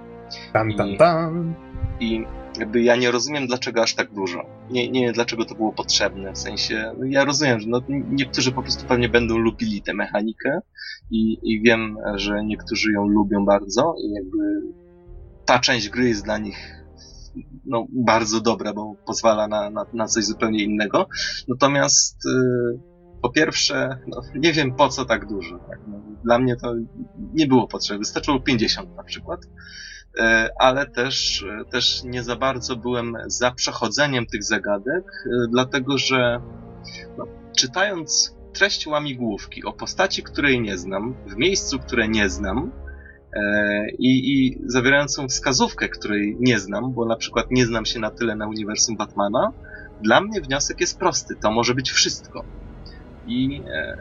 Tam, 0.52 0.74
tam, 0.74 0.96
tam. 0.96 1.54
I 2.00 2.24
jakby 2.58 2.82
ja 2.82 2.96
nie 2.96 3.10
rozumiem, 3.10 3.46
dlaczego 3.46 3.82
aż 3.82 3.94
tak 3.94 4.12
dużo. 4.12 4.46
Nie, 4.70 4.90
nie 4.90 5.00
wiem, 5.00 5.12
dlaczego 5.12 5.44
to 5.44 5.54
było 5.54 5.72
potrzebne. 5.72 6.32
W 6.32 6.38
sensie, 6.38 6.92
no 6.98 7.04
ja 7.04 7.24
rozumiem, 7.24 7.60
że 7.60 7.68
no, 7.68 7.80
niektórzy 8.10 8.52
po 8.52 8.62
prostu 8.62 8.86
pewnie 8.86 9.08
będą 9.08 9.38
lubili 9.38 9.82
tę 9.82 9.94
mechanikę 9.94 10.60
i, 11.10 11.38
i 11.42 11.62
wiem, 11.62 11.96
że 12.14 12.44
niektórzy 12.44 12.92
ją 12.92 13.08
lubią 13.08 13.44
bardzo 13.44 13.94
i 14.04 14.12
jakby 14.12 14.62
ta 15.44 15.58
część 15.58 15.88
gry 15.88 16.08
jest 16.08 16.24
dla 16.24 16.38
nich 16.38 16.76
no, 17.66 17.86
bardzo 17.90 18.40
dobra, 18.40 18.72
bo 18.72 18.94
pozwala 19.06 19.48
na, 19.48 19.70
na, 19.70 19.86
na 19.92 20.06
coś 20.06 20.24
zupełnie 20.24 20.64
innego. 20.64 21.08
Natomiast 21.48 22.26
y, 22.26 22.78
po 23.22 23.30
pierwsze, 23.30 23.98
no, 24.06 24.20
nie 24.34 24.52
wiem 24.52 24.74
po 24.74 24.88
co 24.88 25.04
tak 25.04 25.26
dużo. 25.28 25.58
Tak? 25.58 25.78
No, 25.86 26.00
dla 26.24 26.38
mnie 26.38 26.56
to 26.56 26.74
nie 27.34 27.46
było 27.46 27.68
potrzeby. 27.68 27.98
Wystarczyło 27.98 28.40
50 28.40 28.96
na 28.96 29.02
przykład. 29.02 29.40
E, 30.18 30.50
ale 30.58 30.86
też, 30.86 31.42
e, 31.42 31.64
też 31.64 32.04
nie 32.04 32.22
za 32.22 32.36
bardzo 32.36 32.76
byłem 32.76 33.16
za 33.26 33.50
przechodzeniem 33.50 34.26
tych 34.26 34.44
zagadek, 34.44 35.04
e, 35.26 35.48
dlatego 35.50 35.98
że 35.98 36.40
no, 37.18 37.26
czytając 37.56 38.36
treść 38.52 38.86
łamigłówki 38.86 39.64
o 39.64 39.72
postaci, 39.72 40.22
której 40.22 40.60
nie 40.60 40.78
znam, 40.78 41.14
w 41.26 41.36
miejscu, 41.36 41.78
które 41.78 42.08
nie 42.08 42.28
znam 42.28 42.72
i, 43.98 44.32
i 44.32 44.58
zawierającą 44.66 45.28
wskazówkę, 45.28 45.88
której 45.88 46.36
nie 46.40 46.58
znam, 46.58 46.92
bo 46.92 47.06
na 47.06 47.16
przykład 47.16 47.46
nie 47.50 47.66
znam 47.66 47.86
się 47.86 48.00
na 48.00 48.10
tyle 48.10 48.36
na 48.36 48.48
uniwersum 48.48 48.96
Batmana, 48.96 49.52
dla 50.00 50.20
mnie 50.20 50.40
wniosek 50.40 50.80
jest 50.80 50.98
prosty. 50.98 51.34
To 51.36 51.50
może 51.50 51.74
być 51.74 51.90
wszystko. 51.90 52.44
I 53.26 53.62
e, 53.68 53.98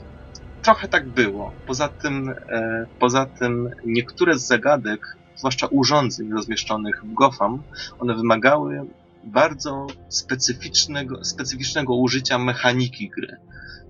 trochę 0.62 0.88
tak 0.88 1.08
było. 1.08 1.52
Poza 1.68 1.88
tym, 1.88 2.30
e, 2.30 2.86
poza 3.00 3.26
tym 3.26 3.70
niektóre 3.86 4.40
z 4.40 4.48
zagadek 4.48 5.18
zwłaszcza 5.36 5.68
urządzeń 5.68 6.32
rozmieszczonych 6.32 7.04
w 7.04 7.14
Gotham, 7.14 7.64
one 8.00 8.16
wymagały 8.16 8.86
bardzo 9.24 9.88
specyficznego, 10.10 11.24
specyficznego 11.24 11.96
użycia 11.96 12.38
mechaniki 12.38 13.10
gry. 13.10 13.38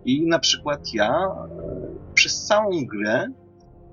I 0.06 0.28
na 0.28 0.40
przykład 0.40 0.94
ja 0.94 1.12
e, 1.12 1.48
przez 2.14 2.44
całą 2.46 2.86
grę 2.86 3.28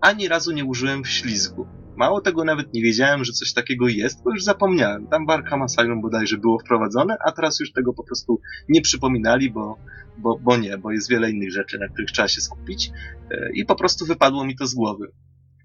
ani 0.00 0.28
razu 0.28 0.52
nie 0.52 0.64
użyłem 0.64 1.04
ślizgu. 1.04 1.66
Mało 1.96 2.20
tego, 2.20 2.44
nawet 2.44 2.74
nie 2.74 2.82
wiedziałem, 2.82 3.24
że 3.24 3.32
coś 3.32 3.52
takiego 3.52 3.88
jest, 3.88 4.22
bo 4.24 4.30
już 4.30 4.44
zapomniałem. 4.44 5.06
Tam 5.06 5.26
w 5.26 5.30
Arkham 5.30 5.62
Asylum 5.62 6.00
bodajże 6.00 6.38
było 6.38 6.58
wprowadzone, 6.58 7.16
a 7.24 7.32
teraz 7.32 7.60
już 7.60 7.72
tego 7.72 7.92
po 7.92 8.04
prostu 8.04 8.40
nie 8.68 8.80
przypominali, 8.80 9.50
bo, 9.50 9.76
bo, 10.18 10.38
bo 10.38 10.56
nie, 10.56 10.78
bo 10.78 10.90
jest 10.90 11.10
wiele 11.10 11.30
innych 11.30 11.52
rzeczy, 11.52 11.78
na 11.78 11.88
których 11.88 12.10
trzeba 12.10 12.28
się 12.28 12.40
skupić. 12.40 12.90
E, 13.30 13.50
I 13.54 13.64
po 13.64 13.74
prostu 13.74 14.06
wypadło 14.06 14.44
mi 14.44 14.56
to 14.56 14.66
z 14.66 14.74
głowy. 14.74 15.12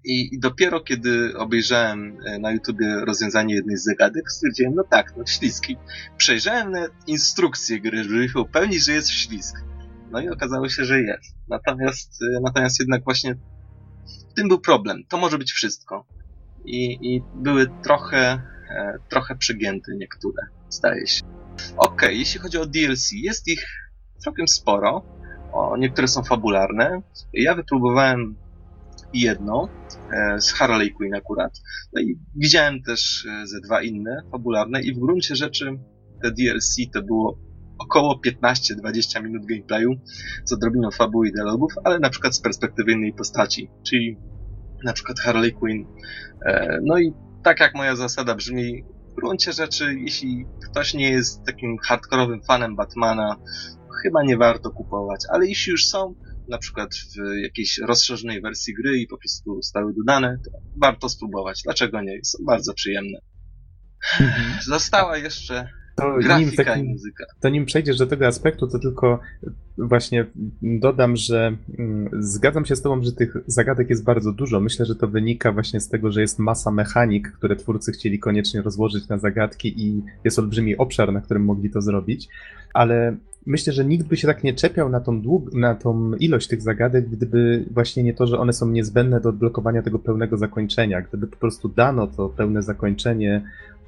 I, 0.04 0.38
dopiero 0.38 0.80
kiedy 0.80 1.38
obejrzałem 1.38 2.16
e, 2.26 2.38
na 2.38 2.52
YouTubie 2.52 2.86
rozwiązanie 3.06 3.54
jednej 3.54 3.76
z 3.76 3.84
zagadek, 3.84 4.30
stwierdziłem, 4.30 4.74
no 4.74 4.84
tak, 4.90 5.12
no 5.16 5.26
śliski. 5.26 5.76
Przejrzałem 6.16 6.72
instrukcję 7.06 7.80
gry, 7.80 8.04
żeby 8.04 8.28
się 8.28 8.38
upewnić, 8.38 8.84
że 8.84 8.92
jest 8.92 9.10
ślisk. 9.10 9.56
No 10.10 10.20
i 10.20 10.28
okazało 10.28 10.68
się, 10.68 10.84
że 10.84 11.00
jest. 11.02 11.34
Natomiast, 11.48 12.22
e, 12.22 12.40
natomiast 12.40 12.80
jednak 12.80 13.04
właśnie 13.04 13.34
w 14.30 14.34
tym 14.34 14.48
był 14.48 14.60
problem. 14.60 15.04
To 15.08 15.18
może 15.18 15.38
być 15.38 15.52
wszystko. 15.52 16.06
I, 16.64 17.14
i 17.14 17.22
były 17.34 17.66
trochę, 17.82 18.42
e, 18.70 18.98
trochę 19.08 19.36
przegięte 19.36 19.92
niektóre, 19.96 20.42
zdaje 20.68 21.06
się. 21.06 21.22
Okay, 21.76 22.14
jeśli 22.14 22.40
chodzi 22.40 22.58
o 22.58 22.66
DLC, 22.66 23.12
jest 23.12 23.48
ich 23.48 23.64
całkiem 24.18 24.48
sporo. 24.48 25.02
O, 25.52 25.76
niektóre 25.76 26.08
są 26.08 26.22
fabularne. 26.22 27.02
Ja 27.32 27.54
wypróbowałem 27.54 28.36
jedno, 29.14 29.68
e, 30.12 30.40
z 30.40 30.52
Harley 30.52 30.92
Quinn 30.92 31.14
akurat. 31.14 31.52
No 31.92 32.00
i 32.00 32.18
widziałem 32.34 32.82
też 32.82 33.26
e, 33.26 33.46
ze 33.46 33.60
dwa 33.60 33.82
inne, 33.82 34.22
fabularne 34.32 34.82
i 34.82 34.94
w 34.94 34.98
gruncie 34.98 35.36
rzeczy 35.36 35.78
te 36.22 36.30
DLC 36.30 36.76
to 36.92 37.02
było 37.02 37.38
około 37.78 38.20
15-20 38.26 39.22
minut 39.22 39.46
gameplayu 39.46 39.90
z 40.44 40.52
odrobiną 40.52 40.90
fabuły 40.90 41.28
i 41.28 41.32
dialogów, 41.32 41.72
ale 41.84 41.98
na 41.98 42.10
przykład 42.10 42.36
z 42.36 42.40
perspektywy 42.40 42.92
innej 42.92 43.12
postaci, 43.12 43.70
czyli 43.86 44.16
na 44.84 44.92
przykład 44.92 45.20
Harley 45.20 45.52
Quinn. 45.52 45.86
E, 46.46 46.78
no 46.82 46.98
i 46.98 47.12
tak 47.42 47.60
jak 47.60 47.74
moja 47.74 47.96
zasada 47.96 48.34
brzmi, 48.34 48.84
w 49.12 49.14
gruncie 49.14 49.52
rzeczy, 49.52 49.94
jeśli 49.94 50.46
ktoś 50.70 50.94
nie 50.94 51.10
jest 51.10 51.44
takim 51.44 51.76
hardkorowym 51.78 52.42
fanem 52.42 52.76
Batmana, 52.76 53.36
chyba 54.02 54.22
nie 54.22 54.36
warto 54.36 54.70
kupować, 54.70 55.20
ale 55.32 55.46
jeśli 55.46 55.70
już 55.70 55.86
są, 55.86 56.14
na 56.48 56.58
przykład 56.58 56.94
w 56.94 57.42
jakiejś 57.42 57.78
rozszerzonej 57.78 58.40
wersji 58.40 58.74
gry 58.74 58.98
i 58.98 59.06
po 59.06 59.18
prostu 59.18 59.62
stały 59.62 59.94
dodane, 59.94 60.38
to 60.44 60.50
warto 60.76 61.08
spróbować. 61.08 61.62
Dlaczego 61.64 62.00
nie? 62.00 62.24
Są 62.24 62.38
bardzo 62.44 62.74
przyjemne. 62.74 63.18
Mhm. 64.20 64.62
Została 64.62 65.16
jeszcze 65.16 65.68
to 65.98 66.18
grafika 66.18 66.76
i 66.76 66.82
muzyka. 66.82 67.24
To 67.40 67.48
nim 67.48 67.66
przejdziesz 67.66 67.98
do 67.98 68.06
tego 68.06 68.26
aspektu, 68.26 68.68
to 68.68 68.78
tylko 68.78 69.20
właśnie 69.78 70.26
dodam, 70.62 71.16
że 71.16 71.56
mm, 71.78 72.08
zgadzam 72.18 72.66
się 72.66 72.76
z 72.76 72.82
tobą, 72.82 73.02
że 73.02 73.12
tych 73.12 73.36
zagadek 73.46 73.90
jest 73.90 74.04
bardzo 74.04 74.32
dużo. 74.32 74.60
Myślę, 74.60 74.86
że 74.86 74.94
to 74.94 75.08
wynika 75.08 75.52
właśnie 75.52 75.80
z 75.80 75.88
tego, 75.88 76.12
że 76.12 76.20
jest 76.20 76.38
masa 76.38 76.70
mechanik, 76.70 77.32
które 77.32 77.56
twórcy 77.56 77.92
chcieli 77.92 78.18
koniecznie 78.18 78.62
rozłożyć 78.62 79.08
na 79.08 79.18
zagadki 79.18 79.82
i 79.82 80.02
jest 80.24 80.38
olbrzymi 80.38 80.76
obszar, 80.76 81.12
na 81.12 81.20
którym 81.20 81.44
mogli 81.44 81.70
to 81.70 81.82
zrobić, 81.82 82.28
ale 82.74 83.16
myślę, 83.48 83.72
że 83.72 83.84
nikt 83.84 84.06
by 84.06 84.16
się 84.16 84.26
tak 84.26 84.44
nie 84.44 84.54
czepiał 84.54 84.88
na 84.88 85.00
tą, 85.00 85.22
dług, 85.22 85.54
na 85.54 85.74
tą 85.74 86.14
ilość 86.14 86.48
tych 86.48 86.62
zagadek, 86.62 87.08
gdyby 87.08 87.64
właśnie 87.70 88.02
nie 88.02 88.14
to, 88.14 88.26
że 88.26 88.38
one 88.38 88.52
są 88.52 88.68
niezbędne 88.68 89.20
do 89.20 89.28
odblokowania 89.28 89.82
tego 89.82 89.98
pełnego 89.98 90.36
zakończenia. 90.36 91.02
Gdyby 91.02 91.26
po 91.26 91.36
prostu 91.36 91.68
dano 91.68 92.06
to 92.06 92.28
pełne 92.28 92.62
zakończenie 92.62 93.42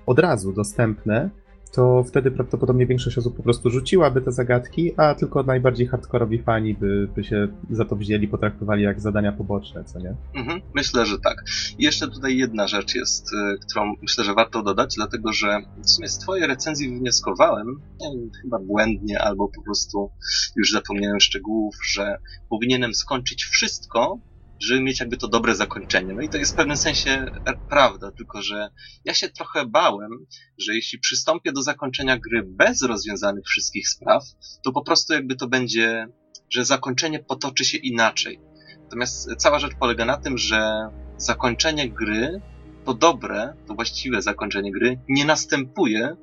od 0.06 0.18
razu 0.18 0.52
dostępne, 0.52 1.30
to 1.72 2.04
wtedy 2.04 2.30
prawdopodobnie 2.30 2.86
większość 2.86 3.18
osób 3.18 3.36
po 3.36 3.42
prostu 3.42 3.70
rzuciłaby 3.70 4.20
te 4.20 4.32
zagadki, 4.32 4.92
a 4.96 5.14
tylko 5.14 5.42
najbardziej 5.42 5.86
hardkorowi 5.86 6.42
fani 6.42 6.74
by, 6.74 7.08
by 7.16 7.24
się 7.24 7.48
za 7.70 7.84
to 7.84 7.96
wzięli, 7.96 8.28
potraktowali 8.28 8.82
jak 8.82 9.00
zadania 9.00 9.32
poboczne, 9.32 9.84
co 9.84 9.98
nie? 9.98 10.14
Mhm, 10.34 10.60
myślę, 10.74 11.06
że 11.06 11.18
tak. 11.18 11.44
I 11.78 11.84
jeszcze 11.84 12.08
tutaj 12.08 12.36
jedna 12.36 12.68
rzecz 12.68 12.94
jest, 12.94 13.32
y, 13.32 13.58
którą 13.58 13.94
myślę, 14.02 14.24
że 14.24 14.34
warto 14.34 14.62
dodać, 14.62 14.94
dlatego 14.96 15.32
że 15.32 15.58
w 15.84 15.90
sumie 15.90 16.08
z 16.08 16.18
twojej 16.18 16.46
recenzji 16.46 16.88
wywnioskowałem, 16.88 17.66
wiem, 18.00 18.30
chyba 18.42 18.58
błędnie, 18.58 19.20
albo 19.22 19.48
po 19.48 19.62
prostu 19.62 20.10
już 20.56 20.72
zapomniałem 20.72 21.20
szczegółów, 21.20 21.76
że 21.84 22.18
powinienem 22.48 22.94
skończyć 22.94 23.44
wszystko, 23.44 24.18
żeby 24.60 24.80
mieć 24.80 25.00
jakby 25.00 25.16
to 25.16 25.28
dobre 25.28 25.54
zakończenie. 25.54 26.14
No 26.14 26.22
i 26.22 26.28
to 26.28 26.38
jest 26.38 26.52
w 26.52 26.56
pewnym 26.56 26.76
sensie 26.76 27.26
prawda, 27.68 28.10
tylko 28.10 28.42
że 28.42 28.68
ja 29.04 29.14
się 29.14 29.28
trochę 29.28 29.66
bałem, 29.66 30.10
że 30.58 30.74
jeśli 30.74 30.98
przystąpię 30.98 31.52
do 31.52 31.62
zakończenia 31.62 32.18
gry 32.18 32.42
bez 32.42 32.82
rozwiązanych 32.82 33.44
wszystkich 33.46 33.88
spraw, 33.88 34.24
to 34.64 34.72
po 34.72 34.82
prostu 34.82 35.12
jakby 35.12 35.36
to 35.36 35.48
będzie, 35.48 36.06
że 36.50 36.64
zakończenie 36.64 37.18
potoczy 37.18 37.64
się 37.64 37.78
inaczej. 37.78 38.40
Natomiast 38.82 39.28
cała 39.36 39.58
rzecz 39.58 39.74
polega 39.80 40.04
na 40.04 40.16
tym, 40.16 40.38
że 40.38 40.88
zakończenie 41.16 41.90
gry, 41.90 42.40
to 42.84 42.94
dobre, 42.94 43.54
to 43.66 43.74
właściwe 43.74 44.22
zakończenie 44.22 44.72
gry, 44.72 45.00
nie 45.08 45.24
następuje 45.24 46.16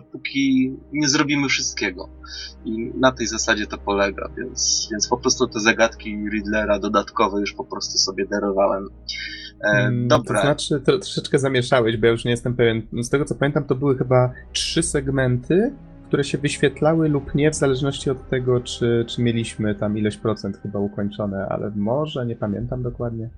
dopóki 0.00 0.76
nie 0.92 1.08
zrobimy 1.08 1.48
wszystkiego. 1.48 2.08
I 2.64 2.92
na 3.00 3.12
tej 3.12 3.26
zasadzie 3.26 3.66
to 3.66 3.78
polega, 3.78 4.30
więc, 4.38 4.88
więc 4.90 5.08
po 5.08 5.16
prostu 5.16 5.48
te 5.48 5.60
zagadki 5.60 6.16
Riddlera 6.32 6.78
dodatkowe 6.78 7.40
już 7.40 7.52
po 7.52 7.64
prostu 7.64 7.98
sobie 7.98 8.26
darowałem. 8.26 8.88
E, 9.60 9.68
mm, 9.68 10.08
dobra. 10.08 10.36
To 10.36 10.42
znaczy, 10.42 10.80
to 10.80 10.98
troszeczkę 10.98 11.38
zamieszałeś, 11.38 11.96
bo 11.96 12.06
ja 12.06 12.12
już 12.12 12.24
nie 12.24 12.30
jestem 12.30 12.54
pewien. 12.54 12.82
Z 13.02 13.08
tego 13.08 13.24
co 13.24 13.34
pamiętam, 13.34 13.64
to 13.64 13.74
były 13.74 13.98
chyba 13.98 14.32
trzy 14.52 14.82
segmenty, 14.82 15.72
które 16.06 16.24
się 16.24 16.38
wyświetlały 16.38 17.08
lub 17.08 17.34
nie, 17.34 17.50
w 17.50 17.54
zależności 17.54 18.10
od 18.10 18.28
tego, 18.28 18.60
czy, 18.60 19.04
czy 19.08 19.22
mieliśmy 19.22 19.74
tam 19.74 19.98
ileś 19.98 20.16
procent 20.16 20.56
chyba 20.56 20.78
ukończone, 20.78 21.46
ale 21.48 21.70
może, 21.76 22.26
nie 22.26 22.36
pamiętam 22.36 22.82
dokładnie. 22.82 23.28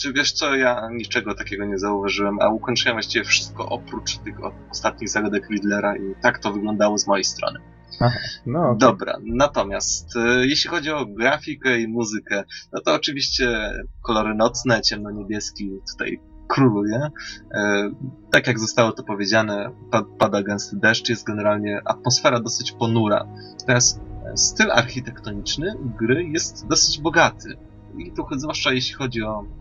Czy 0.00 0.12
wiesz 0.12 0.32
co, 0.32 0.56
ja 0.56 0.88
niczego 0.92 1.34
takiego 1.34 1.64
nie 1.64 1.78
zauważyłem, 1.78 2.38
a 2.40 2.48
ukończyłem 2.48 2.94
właściwie 2.94 3.24
wszystko 3.24 3.68
oprócz 3.68 4.16
tych 4.16 4.34
ostatnich 4.70 5.10
zagadek 5.10 5.50
Riddlera 5.50 5.96
i 5.96 6.14
tak 6.22 6.38
to 6.38 6.52
wyglądało 6.52 6.98
z 6.98 7.06
mojej 7.06 7.24
strony. 7.24 7.60
Aha, 8.00 8.18
no, 8.46 8.60
okay. 8.60 8.78
Dobra, 8.78 9.18
natomiast 9.24 10.16
e, 10.16 10.46
jeśli 10.46 10.70
chodzi 10.70 10.90
o 10.90 11.06
grafikę 11.06 11.80
i 11.80 11.88
muzykę, 11.88 12.44
no 12.72 12.80
to 12.80 12.94
oczywiście 12.94 13.72
kolory 14.02 14.34
nocne, 14.34 14.80
ciemno-niebieski 14.80 15.70
tutaj 15.92 16.20
króluje. 16.48 17.10
E, 17.54 17.90
tak 18.30 18.46
jak 18.46 18.58
zostało 18.58 18.92
to 18.92 19.02
powiedziane, 19.02 19.70
pada 20.18 20.42
gęsty 20.42 20.76
deszcz, 20.76 21.08
jest 21.08 21.26
generalnie 21.26 21.80
atmosfera 21.84 22.40
dosyć 22.40 22.72
ponura. 22.72 23.26
Teraz 23.66 24.00
styl 24.34 24.70
architektoniczny 24.70 25.74
gry 25.98 26.24
jest 26.24 26.66
dosyć 26.66 27.00
bogaty. 27.00 27.56
I 27.98 28.12
tu 28.12 28.26
zwłaszcza 28.36 28.72
jeśli 28.72 28.94
chodzi 28.94 29.22
o 29.22 29.59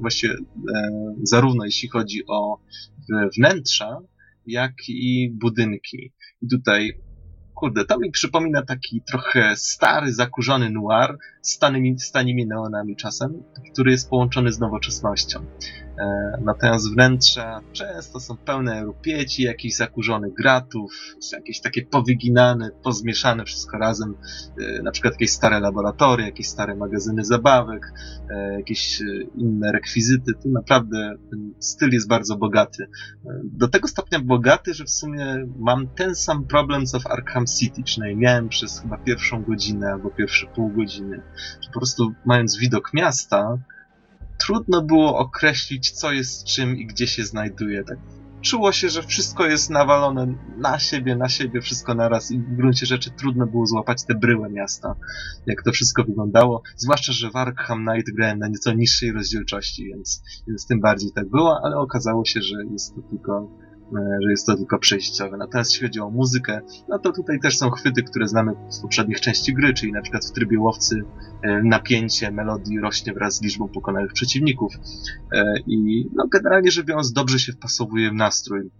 właściwie 0.00 0.34
zarówno 1.22 1.64
jeśli 1.64 1.88
chodzi 1.88 2.22
o 2.28 2.58
wnętrza, 3.38 3.98
jak 4.46 4.72
i 4.88 5.30
budynki. 5.40 6.12
I 6.42 6.48
tutaj 6.48 6.92
kurde, 7.54 7.84
to 7.84 7.98
mi 7.98 8.10
przypomina 8.10 8.62
taki 8.62 9.02
trochę 9.02 9.56
stary, 9.56 10.12
zakurzony 10.12 10.70
noir 10.70 11.18
z 11.42 11.58
tanimi 12.12 12.46
neonami 12.46 12.96
czasem, 12.96 13.42
który 13.72 13.90
jest 13.90 14.10
połączony 14.10 14.52
z 14.52 14.58
nowoczesnością. 14.58 15.44
E, 15.98 16.38
natomiast 16.44 16.92
wnętrza 16.92 17.60
często 17.72 18.20
są 18.20 18.36
pełne 18.36 18.82
rupieci, 18.84 19.42
jakichś 19.42 19.76
zakurzonych 19.76 20.34
gratów, 20.34 20.94
jakieś 21.32 21.60
takie 21.60 21.86
powyginane, 21.86 22.70
pozmieszane 22.82 23.44
wszystko 23.44 23.78
razem, 23.78 24.14
e, 24.58 24.82
na 24.82 24.90
przykład 24.90 25.14
jakieś 25.14 25.30
stare 25.30 25.60
laboratoria, 25.60 26.26
jakieś 26.26 26.48
stare 26.48 26.74
magazyny 26.74 27.24
zabawek, 27.24 27.92
e, 28.30 28.52
jakieś 28.52 29.02
inne 29.36 29.72
rekwizyty. 29.72 30.32
Tu 30.42 30.48
naprawdę 30.48 31.14
ten 31.30 31.54
styl 31.58 31.90
jest 31.92 32.08
bardzo 32.08 32.36
bogaty. 32.36 32.88
Do 33.44 33.68
tego 33.68 33.88
stopnia 33.88 34.20
bogaty, 34.20 34.74
że 34.74 34.84
w 34.84 34.90
sumie 34.90 35.46
mam 35.58 35.88
ten 35.88 36.14
sam 36.14 36.46
problem 36.46 36.86
co 36.86 37.00
w 37.00 37.06
Arkham 37.06 37.46
City, 37.46 37.82
przynajmniej 37.82 38.18
miałem 38.18 38.48
przez 38.48 38.80
chyba 38.80 38.98
pierwszą 38.98 39.42
godzinę 39.42 39.92
albo 39.92 40.10
pierwsze 40.10 40.46
pół 40.46 40.68
godziny, 40.68 41.22
że 41.60 41.70
po 41.72 41.78
prostu 41.78 42.12
mając 42.24 42.56
widok 42.56 42.94
miasta, 42.94 43.58
trudno 44.38 44.82
było 44.82 45.18
określić, 45.18 45.90
co 45.90 46.12
jest 46.12 46.44
czym 46.44 46.76
i 46.76 46.86
gdzie 46.86 47.06
się 47.06 47.24
znajduje. 47.24 47.84
Tak 47.84 47.98
czuło 48.42 48.72
się, 48.72 48.88
że 48.88 49.02
wszystko 49.02 49.46
jest 49.46 49.70
nawalone 49.70 50.34
na 50.56 50.78
siebie, 50.78 51.16
na 51.16 51.28
siebie, 51.28 51.60
wszystko 51.60 51.94
naraz 51.94 52.30
i 52.30 52.38
w 52.38 52.56
gruncie 52.56 52.86
rzeczy 52.86 53.10
trudno 53.10 53.46
było 53.46 53.66
złapać 53.66 54.04
te 54.04 54.14
bryłę 54.14 54.50
miasta, 54.50 54.94
jak 55.46 55.62
to 55.62 55.72
wszystko 55.72 56.04
wyglądało. 56.04 56.62
Zwłaszcza, 56.76 57.12
że 57.12 57.30
w 57.30 57.36
Arkham 57.36 57.86
Knight 57.86 58.14
grałem 58.14 58.38
na 58.38 58.48
nieco 58.48 58.72
niższej 58.72 59.12
rozdzielczości, 59.12 59.84
więc, 59.84 60.22
więc 60.48 60.66
tym 60.66 60.80
bardziej 60.80 61.12
tak 61.12 61.30
było, 61.30 61.60
ale 61.64 61.76
okazało 61.76 62.24
się, 62.24 62.42
że 62.42 62.56
jest 62.72 62.94
to 62.94 63.02
tylko 63.10 63.50
że 64.22 64.30
jest 64.30 64.46
to 64.46 64.56
tylko 64.56 64.78
przejściowe. 64.78 65.36
Natomiast 65.36 65.72
jeśli 65.72 65.86
chodzi 65.86 66.00
o 66.00 66.10
muzykę, 66.10 66.60
no 66.88 66.98
to 66.98 67.12
tutaj 67.12 67.40
też 67.40 67.58
są 67.58 67.70
chwyty, 67.70 68.02
które 68.02 68.28
znamy 68.28 68.52
z 68.68 68.80
poprzednich 68.80 69.20
części 69.20 69.54
gry, 69.54 69.74
czyli 69.74 69.92
na 69.92 70.02
przykład 70.02 70.24
w 70.24 70.32
trybie 70.32 70.60
łowcy 70.60 71.02
e, 71.42 71.62
napięcie 71.62 72.30
melodii 72.30 72.80
rośnie 72.80 73.12
wraz 73.12 73.36
z 73.36 73.42
liczbą 73.42 73.68
pokonanych 73.68 74.12
przeciwników 74.12 74.74
e, 75.32 75.54
i 75.66 76.08
no 76.14 76.24
generalnie 76.32 76.70
rzecz 76.70 76.86
biorąc 76.86 77.12
dobrze 77.12 77.38
się 77.38 77.52
wpasowuje 77.52 78.10
w 78.10 78.14
nastrój. 78.14 78.70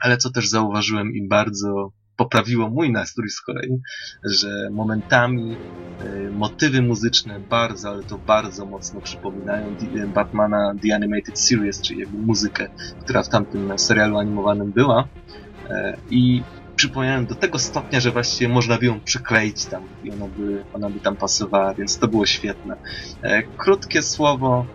Ale 0.00 0.16
co 0.16 0.30
też 0.30 0.48
zauważyłem 0.48 1.12
i 1.12 1.28
bardzo 1.28 1.92
poprawiło 2.18 2.70
mój 2.70 2.92
nastrój 2.92 3.30
z 3.30 3.40
kolei, 3.40 3.80
że 4.24 4.70
momentami 4.70 5.56
y, 6.04 6.30
motywy 6.30 6.82
muzyczne 6.82 7.40
bardzo, 7.40 7.88
ale 7.88 8.02
to 8.02 8.18
bardzo 8.18 8.66
mocno 8.66 9.00
przypominają 9.00 9.76
Batmana 10.14 10.74
The 10.82 10.94
Animated 10.94 11.40
Series, 11.40 11.80
czyli 11.80 12.00
jakby 12.00 12.18
muzykę, 12.18 12.68
która 13.00 13.22
w 13.22 13.28
tamtym 13.28 13.78
serialu 13.78 14.18
animowanym 14.18 14.72
była. 14.72 15.02
Y, 15.02 15.72
I 16.10 16.42
przypominają 16.76 17.26
do 17.26 17.34
tego 17.34 17.58
stopnia, 17.58 18.00
że 18.00 18.10
właściwie 18.10 18.48
można 18.54 18.78
by 18.78 18.86
ją 18.86 19.00
przykleić 19.00 19.64
tam 19.64 19.82
i 20.04 20.10
ona 20.10 20.26
by, 20.26 20.64
ona 20.72 20.90
by 20.90 21.00
tam 21.00 21.16
pasowała, 21.16 21.74
więc 21.74 21.98
to 21.98 22.08
było 22.08 22.26
świetne. 22.26 22.76
Y, 23.24 23.42
krótkie 23.56 24.02
słowo 24.02 24.66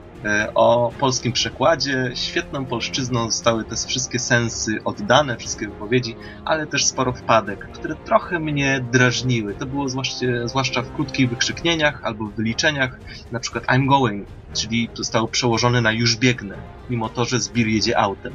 o 0.55 0.91
polskim 0.99 1.31
przekładzie. 1.31 2.11
Świetną 2.15 2.65
polszczyzną 2.65 3.31
zostały 3.31 3.63
te 3.63 3.75
wszystkie 3.75 4.19
sensy 4.19 4.79
oddane, 4.85 5.37
wszystkie 5.37 5.67
wypowiedzi, 5.67 6.15
ale 6.45 6.67
też 6.67 6.85
sporo 6.85 7.13
wpadek, 7.13 7.67
które 7.71 7.95
trochę 7.95 8.39
mnie 8.39 8.85
drażniły. 8.91 9.53
To 9.53 9.65
było 9.65 9.89
zwłaszcza, 9.89 10.25
zwłaszcza 10.45 10.81
w 10.81 10.93
krótkich 10.93 11.29
wykrzyknieniach 11.29 12.03
albo 12.03 12.25
w 12.25 12.35
wyliczeniach, 12.35 12.99
na 13.31 13.39
przykład 13.39 13.65
I'm 13.65 13.87
going, 13.87 14.27
czyli 14.53 14.89
zostało 14.93 15.27
przełożone 15.27 15.81
na 15.81 15.91
już 15.91 16.17
biegnę, 16.17 16.57
mimo 16.89 17.09
to, 17.09 17.25
że 17.25 17.39
Zbir 17.39 17.67
jedzie 17.67 17.97
autem. 17.97 18.33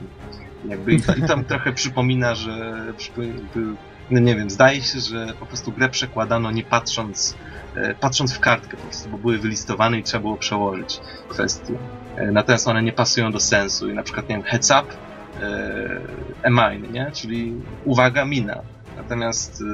Jakby 0.69 0.95
i, 0.95 1.03
tam 1.29 1.45
trochę 1.45 1.73
przypomina, 1.73 2.35
że 2.35 2.85
no 4.11 4.21
nie 4.21 4.37
wiem, 4.37 4.51
zdaje 4.51 4.83
się, 4.83 5.01
że 5.01 5.27
po 5.41 5.47
prostu 5.47 5.73
grę 5.73 5.89
przekładano 5.89 6.51
nie 6.51 6.63
patrząc 6.63 7.35
E, 7.35 7.58
patrząc 8.01 8.33
w 8.33 8.41
kartkę 8.41 8.77
po 8.77 8.83
prostu, 8.83 9.09
bo 9.09 9.19
były 9.19 9.39
wylistowane 9.39 9.99
i 9.99 10.03
trzeba 10.03 10.23
było 10.23 10.37
przełożyć 10.37 11.01
kwestie. 11.29 11.75
E, 12.17 12.33
natomiast 12.33 12.69
one 12.69 12.83
nie 12.83 12.93
pasują 12.93 13.33
do 13.33 13.41
sensu 13.41 13.91
i 13.91 13.95
na 13.95 14.03
przykład, 14.03 14.29
nie 14.29 14.35
wiem, 14.35 14.45
heads 14.45 14.71
up, 14.71 14.85
e, 16.43 16.51
mine, 16.51 16.89
nie? 16.93 17.11
Czyli 17.13 17.55
uwaga, 17.85 18.25
mina. 18.25 18.63
Natomiast 18.97 19.65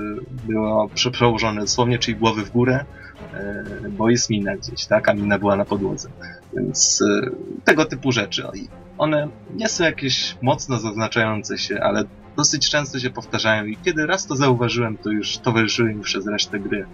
było 0.46 0.88
przełożone 1.12 1.60
dosłownie, 1.60 1.98
czyli 1.98 2.16
głowy 2.16 2.44
w 2.44 2.50
górę, 2.50 2.84
bo 3.90 4.10
jest 4.10 4.30
mina 4.30 4.56
gdzieś, 4.56 4.86
tak? 4.86 5.08
A 5.08 5.14
mina 5.14 5.38
była 5.38 5.56
na 5.56 5.64
podłodze. 5.64 6.08
Więc 6.56 7.04
tego 7.64 7.84
typu 7.84 8.12
rzeczy. 8.12 8.42
One 8.98 9.28
nie 9.54 9.68
są 9.68 9.84
jakieś 9.84 10.36
mocno 10.42 10.78
zaznaczające 10.78 11.58
się, 11.58 11.80
ale 11.80 12.04
dosyć 12.36 12.70
często 12.70 12.98
się 12.98 13.10
powtarzają 13.10 13.64
i 13.64 13.76
kiedy 13.76 14.06
raz 14.06 14.26
to 14.26 14.36
zauważyłem, 14.36 14.98
to 14.98 15.10
już 15.10 15.38
towarzyszyły 15.38 15.94
mi 15.94 16.02
przez 16.02 16.26
resztę 16.26 16.60
gry. 16.60 16.86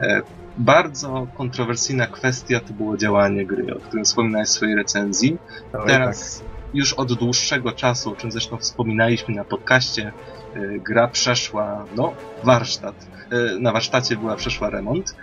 E, 0.00 0.22
bardzo 0.58 1.26
kontrowersyjna 1.36 2.06
kwestia 2.06 2.60
to 2.60 2.72
było 2.72 2.96
działanie 2.96 3.46
gry, 3.46 3.76
o 3.76 3.80
którym 3.80 4.04
wspominałeś 4.04 4.48
w 4.48 4.52
swojej 4.52 4.74
recenzji. 4.74 5.38
Oj, 5.72 5.86
Teraz 5.86 6.38
tak. 6.38 6.48
już 6.74 6.92
od 6.92 7.12
dłuższego 7.12 7.72
czasu, 7.72 8.12
o 8.12 8.16
czym 8.16 8.32
zresztą 8.32 8.56
wspominaliśmy 8.56 9.34
na 9.34 9.44
podcaście, 9.44 10.12
e, 10.54 10.78
gra 10.78 11.08
przeszła, 11.08 11.86
no, 11.96 12.14
warsztat. 12.44 13.06
E, 13.30 13.58
na 13.58 13.72
warsztacie 13.72 14.16
była 14.16 14.36
przeszła 14.36 14.70
remont 14.70 15.16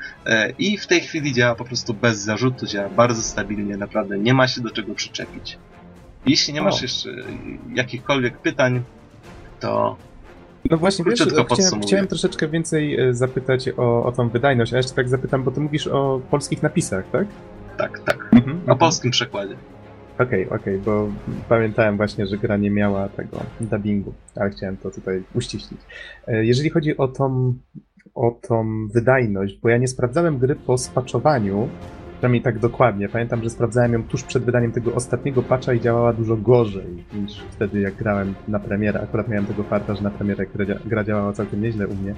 i 0.60 0.78
w 0.78 0.88
tej 0.88 1.02
chwili 1.02 1.34
działa 1.34 1.56
po 1.56 1.66
prostu 1.66 1.94
bez 1.94 2.20
zarzutu, 2.20 2.66
działa 2.66 2.90
bardzo 2.90 3.22
stabilnie, 3.22 3.78
naprawdę 3.78 4.20
nie 4.20 4.34
ma 4.34 4.48
się 4.48 4.62
do 4.62 4.70
czego 4.70 4.96
przyczepić. 4.96 5.58
Jeśli 6.26 6.54
nie 6.54 6.62
masz 6.62 6.80
o. 6.80 6.82
jeszcze 6.82 7.10
jakichkolwiek 7.74 8.38
pytań, 8.38 8.84
to 9.62 9.98
no 10.70 10.78
właśnie, 10.78 11.06
wiesz, 11.06 11.22
chciałem, 11.22 11.82
chciałem, 11.82 12.08
troszeczkę 12.08 12.48
więcej 12.48 13.00
e, 13.00 13.14
zapytać 13.14 13.70
o, 13.78 14.06
o 14.06 14.12
tą 14.12 14.30
wydajność, 14.30 14.74
a 14.74 14.78
jeszcze 14.78 14.94
tak 14.94 15.10
zapytam, 15.10 15.44
bo 15.44 15.52
ty 15.52 15.60
mówisz 15.60 15.88
o 15.88 16.22
polskich 16.32 16.64
napisach, 16.64 17.06
tak? 17.12 17.28
Tak, 17.78 18.00
tak. 18.00 18.30
Mhm, 18.34 18.58
o 18.58 18.60
mhm. 18.60 18.78
polskim 18.78 19.12
przekładzie. 19.12 19.56
Okej, 20.20 20.46
okay, 20.46 20.60
okej, 20.60 20.76
okay, 20.76 20.86
bo 20.86 21.08
pamiętałem 21.50 21.98
właśnie, 21.98 22.28
że 22.28 22.38
gra 22.38 22.58
nie 22.58 22.72
miała 22.72 23.10
tego 23.10 23.38
dubbingu, 23.60 24.14
ale 24.36 24.50
chciałem 24.50 24.78
to 24.78 24.92
tutaj 24.92 25.24
uściślić. 25.36 25.82
E, 26.28 26.46
jeżeli 26.46 26.70
chodzi 26.70 26.98
o 26.98 27.08
tą, 27.08 27.54
o 28.16 28.32
tą 28.48 28.88
wydajność, 28.88 29.60
bo 29.64 29.70
ja 29.70 29.78
nie 29.78 29.88
sprawdzałem 29.88 30.38
gry 30.38 30.56
po 30.56 30.78
spaczowaniu, 30.78 31.70
Przynajmniej 32.22 32.42
tak 32.42 32.60
dokładnie. 32.60 33.10
Pamiętam, 33.10 33.44
że 33.44 33.50
sprawdzałem 33.50 33.94
ją 33.94 34.04
tuż 34.04 34.24
przed 34.24 34.44
wydaniem 34.44 34.72
tego 34.72 34.96
ostatniego 34.96 35.44
patcha 35.44 35.74
i 35.74 35.82
działała 35.82 36.14
dużo 36.14 36.38
gorzej 36.38 37.04
niż 37.14 37.44
wtedy, 37.52 37.80
jak 37.80 37.96
grałem 37.96 38.36
na 38.48 38.60
premierę. 38.60 39.02
Akurat 39.02 39.28
miałem 39.28 39.46
tego 39.46 39.64
farta, 39.64 39.96
że 39.96 40.02
na 40.02 40.10
premierę 40.10 40.46
gra 40.86 41.04
działała 41.04 41.34
całkiem 41.34 41.62
nieźle 41.62 41.88
u 41.88 41.96
mnie. 41.96 42.16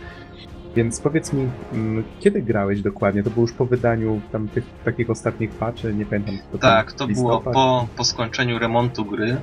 Więc 0.76 1.02
powiedz 1.02 1.34
mi, 1.34 1.50
mm, 1.74 2.04
kiedy 2.20 2.42
grałeś 2.42 2.82
dokładnie? 2.82 3.24
To 3.24 3.30
było 3.30 3.42
już 3.42 3.54
po 3.54 3.66
wydaniu 3.66 4.22
tam 4.32 4.48
tych 4.48 4.64
takich 4.86 5.10
ostatnich 5.10 5.52
patchy, 5.52 5.94
nie 5.94 6.06
pamiętam. 6.06 6.38
To 6.52 6.58
tak, 6.58 6.92
to 6.94 7.08
było 7.08 7.42
po, 7.42 7.88
po 7.98 8.04
skończeniu 8.04 8.60
remontu 8.60 9.06
gry. 9.06 9.38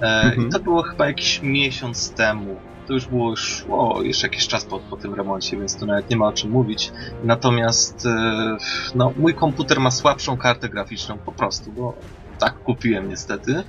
E, 0.00 0.22
mhm. 0.22 0.48
I 0.48 0.50
to 0.50 0.60
było 0.60 0.82
chyba 0.82 1.06
jakiś 1.06 1.42
miesiąc 1.42 2.10
temu 2.10 2.56
to 2.86 2.92
już 2.94 3.06
było 3.08 3.30
już 3.30 3.64
o, 3.70 4.02
jeszcze 4.02 4.26
jakiś 4.26 4.48
czas 4.48 4.64
po, 4.64 4.80
po 4.80 4.96
tym 4.96 5.14
remoncie, 5.14 5.56
więc 5.56 5.78
tu 5.78 5.86
nawet 5.86 6.10
nie 6.10 6.16
ma 6.16 6.26
o 6.28 6.32
czym 6.32 6.50
mówić. 6.50 6.92
Natomiast 7.24 8.06
e, 8.06 8.56
no, 8.94 9.12
mój 9.16 9.34
komputer 9.34 9.80
ma 9.80 9.90
słabszą 9.90 10.36
kartę 10.36 10.68
graficzną 10.68 11.18
po 11.18 11.32
prostu, 11.32 11.72
bo 11.72 11.94
tak 12.38 12.58
kupiłem 12.58 13.08
niestety, 13.08 13.62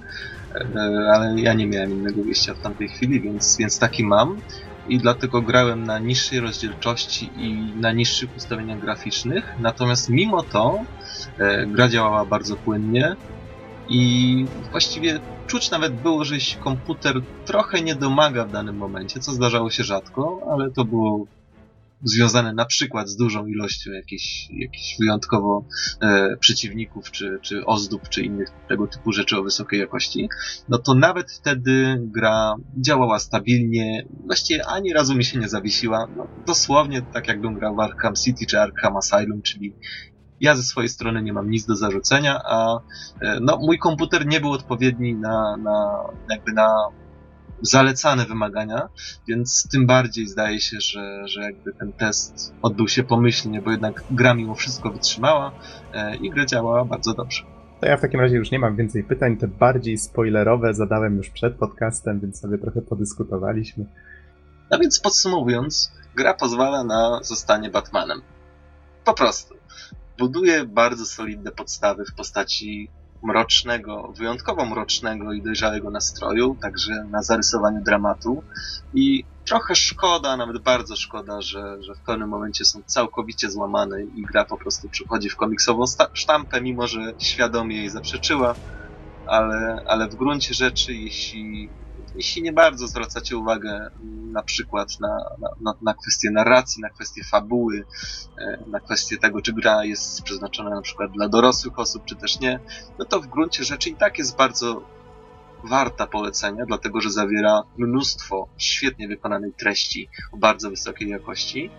e, 0.55 1.11
ale 1.13 1.41
ja 1.41 1.53
nie 1.53 1.67
miałem 1.67 1.91
innego 1.91 2.23
wyjścia 2.23 2.53
w 2.53 2.59
tamtej 2.59 2.87
chwili, 2.87 3.21
więc, 3.21 3.57
więc 3.59 3.79
taki 3.79 4.03
mam 4.03 4.41
i 4.87 4.97
dlatego 4.97 5.41
grałem 5.41 5.83
na 5.83 5.99
niższej 5.99 6.39
rozdzielczości 6.39 7.31
i 7.35 7.73
na 7.75 7.91
niższych 7.91 8.35
ustawieniach 8.35 8.79
graficznych. 8.79 9.43
Natomiast 9.59 10.09
mimo 10.09 10.43
to 10.43 10.79
e, 11.39 11.67
gra 11.67 11.89
działała 11.89 12.25
bardzo 12.25 12.55
płynnie 12.55 13.15
i 13.89 14.45
właściwie 14.71 15.19
czuć 15.47 15.71
nawet 15.71 15.93
było, 15.93 16.23
że 16.23 16.35
jeśli 16.35 16.61
komputer 16.61 17.21
trochę 17.45 17.81
nie 17.81 17.95
domaga 17.95 18.45
w 18.45 18.51
danym 18.51 18.77
momencie, 18.77 19.19
co 19.19 19.31
zdarzało 19.31 19.69
się 19.69 19.83
rzadko, 19.83 20.47
ale 20.51 20.71
to 20.71 20.85
było 20.85 21.27
związane 22.03 22.53
na 22.53 22.65
przykład 22.65 23.09
z 23.09 23.15
dużą 23.15 23.45
ilością 23.45 23.91
jakichś, 23.91 24.49
jakichś 24.49 24.99
wyjątkowo 24.99 25.65
e, 26.01 26.37
przeciwników, 26.37 27.11
czy, 27.11 27.39
czy 27.41 27.65
ozdób, 27.65 28.09
czy 28.09 28.23
innych 28.23 28.49
tego 28.69 28.87
typu 28.87 29.11
rzeczy 29.13 29.37
o 29.37 29.43
wysokiej 29.43 29.79
jakości, 29.79 30.29
no 30.69 30.77
to 30.77 30.93
nawet 30.93 31.31
wtedy 31.31 31.97
gra 32.01 32.55
działała 32.77 33.19
stabilnie, 33.19 34.05
właściwie 34.25 34.67
ani 34.67 34.93
razu 34.93 35.15
mi 35.15 35.25
się 35.25 35.39
nie 35.39 35.49
zawiesiła, 35.49 36.07
no, 36.17 36.27
dosłownie 36.47 37.01
tak 37.01 37.27
jakbym 37.27 37.53
grał 37.53 37.75
w 37.75 37.79
Arkham 37.79 38.15
City 38.15 38.45
czy 38.45 38.59
Arkham 38.59 38.97
Asylum, 38.97 39.41
czyli 39.41 39.73
ja 40.41 40.55
ze 40.55 40.63
swojej 40.63 40.89
strony 40.89 41.21
nie 41.21 41.33
mam 41.33 41.49
nic 41.49 41.65
do 41.65 41.75
zarzucenia, 41.75 42.41
a 42.45 42.79
e, 43.21 43.39
no, 43.41 43.57
mój 43.57 43.79
komputer 43.79 44.25
nie 44.25 44.39
był 44.39 44.51
odpowiedni 44.51 45.15
na, 45.15 45.57
na 45.57 46.03
jakby 46.29 46.53
na 46.53 46.87
zalecane 47.61 48.25
wymagania, 48.25 48.89
więc 49.27 49.67
tym 49.71 49.85
bardziej 49.85 50.27
zdaje 50.27 50.59
się, 50.59 50.77
że, 50.79 51.27
że 51.27 51.41
jakby 51.41 51.73
ten 51.73 51.93
test 51.93 52.53
odbył 52.61 52.87
się 52.87 53.03
pomyślnie, 53.03 53.61
bo 53.61 53.71
jednak 53.71 54.03
gra 54.11 54.33
mimo 54.33 54.55
wszystko 54.55 54.91
wytrzymała 54.91 55.51
e, 55.93 56.15
i 56.15 56.29
gra 56.29 56.45
działała 56.45 56.85
bardzo 56.85 57.13
dobrze. 57.13 57.43
To 57.81 57.87
ja 57.87 57.97
w 57.97 58.01
takim 58.01 58.19
razie 58.19 58.35
już 58.35 58.51
nie 58.51 58.59
mam 58.59 58.75
więcej 58.75 59.03
pytań, 59.03 59.37
te 59.37 59.47
bardziej 59.47 59.97
spoilerowe 59.97 60.73
zadałem 60.73 61.17
już 61.17 61.29
przed 61.29 61.55
podcastem, 61.55 62.19
więc 62.19 62.39
sobie 62.39 62.57
trochę 62.57 62.81
podyskutowaliśmy. 62.81 63.85
No 64.71 64.79
więc 64.79 64.99
podsumowując, 64.99 65.91
gra 66.15 66.33
pozwala 66.33 66.83
na 66.83 67.19
zostanie 67.23 67.69
Batmanem. 67.69 68.21
Po 69.05 69.13
prostu. 69.13 69.55
Buduje 70.17 70.65
bardzo 70.65 71.05
solidne 71.05 71.51
podstawy 71.51 72.05
w 72.05 72.15
postaci 72.15 72.89
mrocznego, 73.23 74.13
wyjątkowo 74.17 74.65
mrocznego 74.65 75.33
i 75.33 75.41
dojrzałego 75.41 75.91
nastroju, 75.91 76.57
także 76.61 77.05
na 77.11 77.23
zarysowaniu 77.23 77.83
dramatu. 77.83 78.43
I 78.93 79.23
trochę 79.45 79.75
szkoda, 79.75 80.37
nawet 80.37 80.63
bardzo 80.63 80.95
szkoda, 80.95 81.41
że, 81.41 81.83
że 81.83 81.95
w 81.95 81.99
pewnym 82.05 82.29
momencie 82.29 82.65
są 82.65 82.81
całkowicie 82.85 83.51
złamane 83.51 84.03
i 84.03 84.21
gra 84.21 84.45
po 84.45 84.57
prostu 84.57 84.89
przychodzi 84.89 85.29
w 85.29 85.35
komiksową 85.35 85.83
sztampę, 86.13 86.61
mimo 86.61 86.87
że 86.87 87.13
świadomie 87.19 87.77
jej 87.77 87.89
zaprzeczyła. 87.89 88.55
Ale, 89.27 89.83
ale 89.87 90.09
w 90.09 90.15
gruncie 90.15 90.53
rzeczy, 90.53 90.93
jeśli 90.93 91.69
jeśli 92.15 92.41
nie 92.41 92.53
bardzo 92.53 92.87
zwracacie 92.87 93.37
uwagę 93.37 93.91
na 94.31 94.43
przykład 94.43 94.99
na, 94.99 95.17
na, 95.61 95.73
na 95.81 95.93
kwestię 95.93 96.31
narracji, 96.31 96.81
na 96.81 96.89
kwestię 96.89 97.23
fabuły, 97.23 97.85
e, 98.37 98.57
na 98.67 98.79
kwestię 98.79 99.17
tego, 99.17 99.41
czy 99.41 99.53
gra 99.53 99.85
jest 99.85 100.21
przeznaczona 100.21 100.69
na 100.69 100.81
przykład 100.81 101.11
dla 101.11 101.29
dorosłych 101.29 101.79
osób, 101.79 102.05
czy 102.05 102.15
też 102.15 102.39
nie, 102.39 102.59
no 102.99 103.05
to 103.05 103.21
w 103.21 103.27
gruncie 103.27 103.63
rzeczy 103.63 103.89
i 103.89 103.95
tak 103.95 104.17
jest 104.17 104.37
bardzo 104.37 104.81
warta 105.63 106.07
polecenia, 106.07 106.65
dlatego 106.65 107.01
że 107.01 107.11
zawiera 107.11 107.63
mnóstwo 107.77 108.47
świetnie 108.57 109.07
wykonanej 109.07 109.53
treści 109.53 110.09
o 110.31 110.37
bardzo 110.37 110.69
wysokiej 110.69 111.09
jakości 111.09 111.69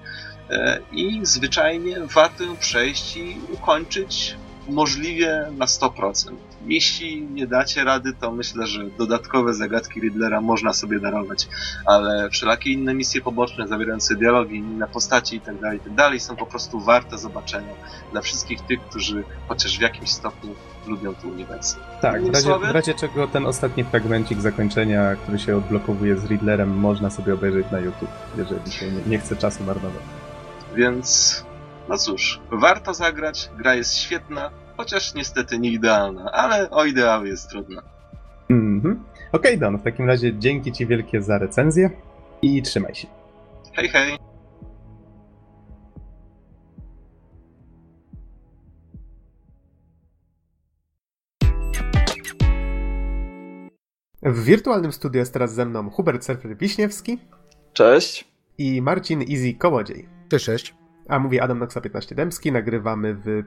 e, 0.51 0.81
i 0.93 1.21
zwyczajnie 1.23 2.01
warto 2.15 2.45
ją 2.45 2.57
przejść 2.57 3.17
i 3.17 3.41
ukończyć 3.53 4.37
możliwie 4.69 5.47
na 5.59 5.65
100%. 5.65 6.33
Jeśli 6.67 7.23
nie 7.23 7.47
dacie 7.47 7.85
rady, 7.85 8.13
to 8.21 8.33
myślę, 8.33 8.67
że 8.67 8.85
dodatkowe 8.99 9.55
zagadki 9.55 10.01
Riddlera 10.01 10.41
można 10.41 10.73
sobie 10.73 11.01
darować, 11.01 11.49
ale 11.87 12.31
wszelakie 12.31 12.73
inne 12.73 12.95
misje 12.95 13.21
poboczne 13.21 13.69
zawierające 13.69 14.15
dialogi, 14.15 14.57
inne 14.57 14.89
postaci 14.89 15.35
itd., 15.35 15.59
tak 15.63 15.73
itd. 15.73 15.97
Tak 15.97 16.21
są 16.21 16.37
po 16.37 16.47
prostu 16.47 16.81
warte 16.81 17.19
zobaczenia 17.19 17.73
dla 18.13 18.21
wszystkich 18.21 18.61
tych, 18.61 18.81
którzy 18.81 19.25
chociaż 19.49 19.79
w 19.79 19.81
jakimś 19.81 20.11
stopniu 20.11 20.55
lubią 20.87 21.15
to 21.15 21.29
uniwersum. 21.29 21.81
Tak, 22.01 22.23
w 22.23 22.35
razie, 22.35 22.59
w 22.59 22.71
razie 22.71 22.95
czego 22.95 23.29
ten 23.29 23.47
ostatni 23.47 23.85
fragmencik 23.85 24.41
zakończenia, 24.41 25.17
który 25.17 25.39
się 25.39 25.57
odblokowuje 25.57 26.17
z 26.17 26.25
Riddlerem, 26.25 26.79
można 26.79 27.11
sobie 27.11 27.35
obejrzeć 27.35 27.67
na 27.71 27.79
YouTube, 27.79 28.11
jeżeli 28.37 28.73
się 28.73 28.91
nie, 28.91 29.01
nie 29.07 29.19
chce 29.19 29.37
czasu 29.37 29.65
marnować. 29.65 30.03
Więc 30.75 31.46
no 31.89 31.99
cóż, 31.99 32.41
warto 32.51 32.95
zagrać, 32.95 33.51
gra 33.59 33.75
jest 33.75 33.95
świetna, 33.95 34.51
chociaż 34.77 35.15
niestety 35.15 35.59
nie 35.59 35.71
idealna, 35.71 36.33
ale 36.33 36.71
o 36.71 36.85
ideał 36.85 37.27
jest 37.27 37.51
trudno. 37.51 37.83
Mhm. 38.51 39.05
Okej, 39.33 39.57
okay, 39.57 39.57
Don, 39.57 39.79
w 39.79 39.83
takim 39.83 40.07
razie 40.07 40.39
dzięki 40.39 40.73
Ci 40.73 40.87
wielkie 40.87 41.23
za 41.23 41.39
recenzję 41.39 41.91
i 42.43 42.63
trzymaj 42.63 42.95
się. 42.95 43.09
Hej, 43.75 43.89
hej. 43.89 44.19
W 54.23 54.45
wirtualnym 54.45 54.93
studiu 54.93 55.19
jest 55.19 55.33
teraz 55.33 55.55
ze 55.55 55.67
mną 55.67 55.91
Hubert 55.91 56.23
Surfer-Wiśniewski. 56.23 57.19
Cześć. 57.73 58.25
I 58.59 58.83
Marcin 58.83 59.21
Easy 59.21 59.55
Kołodziej. 59.55 60.09
Cześć, 60.29 60.45
cześć. 60.45 60.75
A 61.09 61.19
mówi 61.19 61.41
Adam 61.41 61.59
Noxa 61.59 61.81
15 61.81 62.15
Dębski, 62.15 62.53
nagrywamy 62.53 63.15
w, 63.15 63.43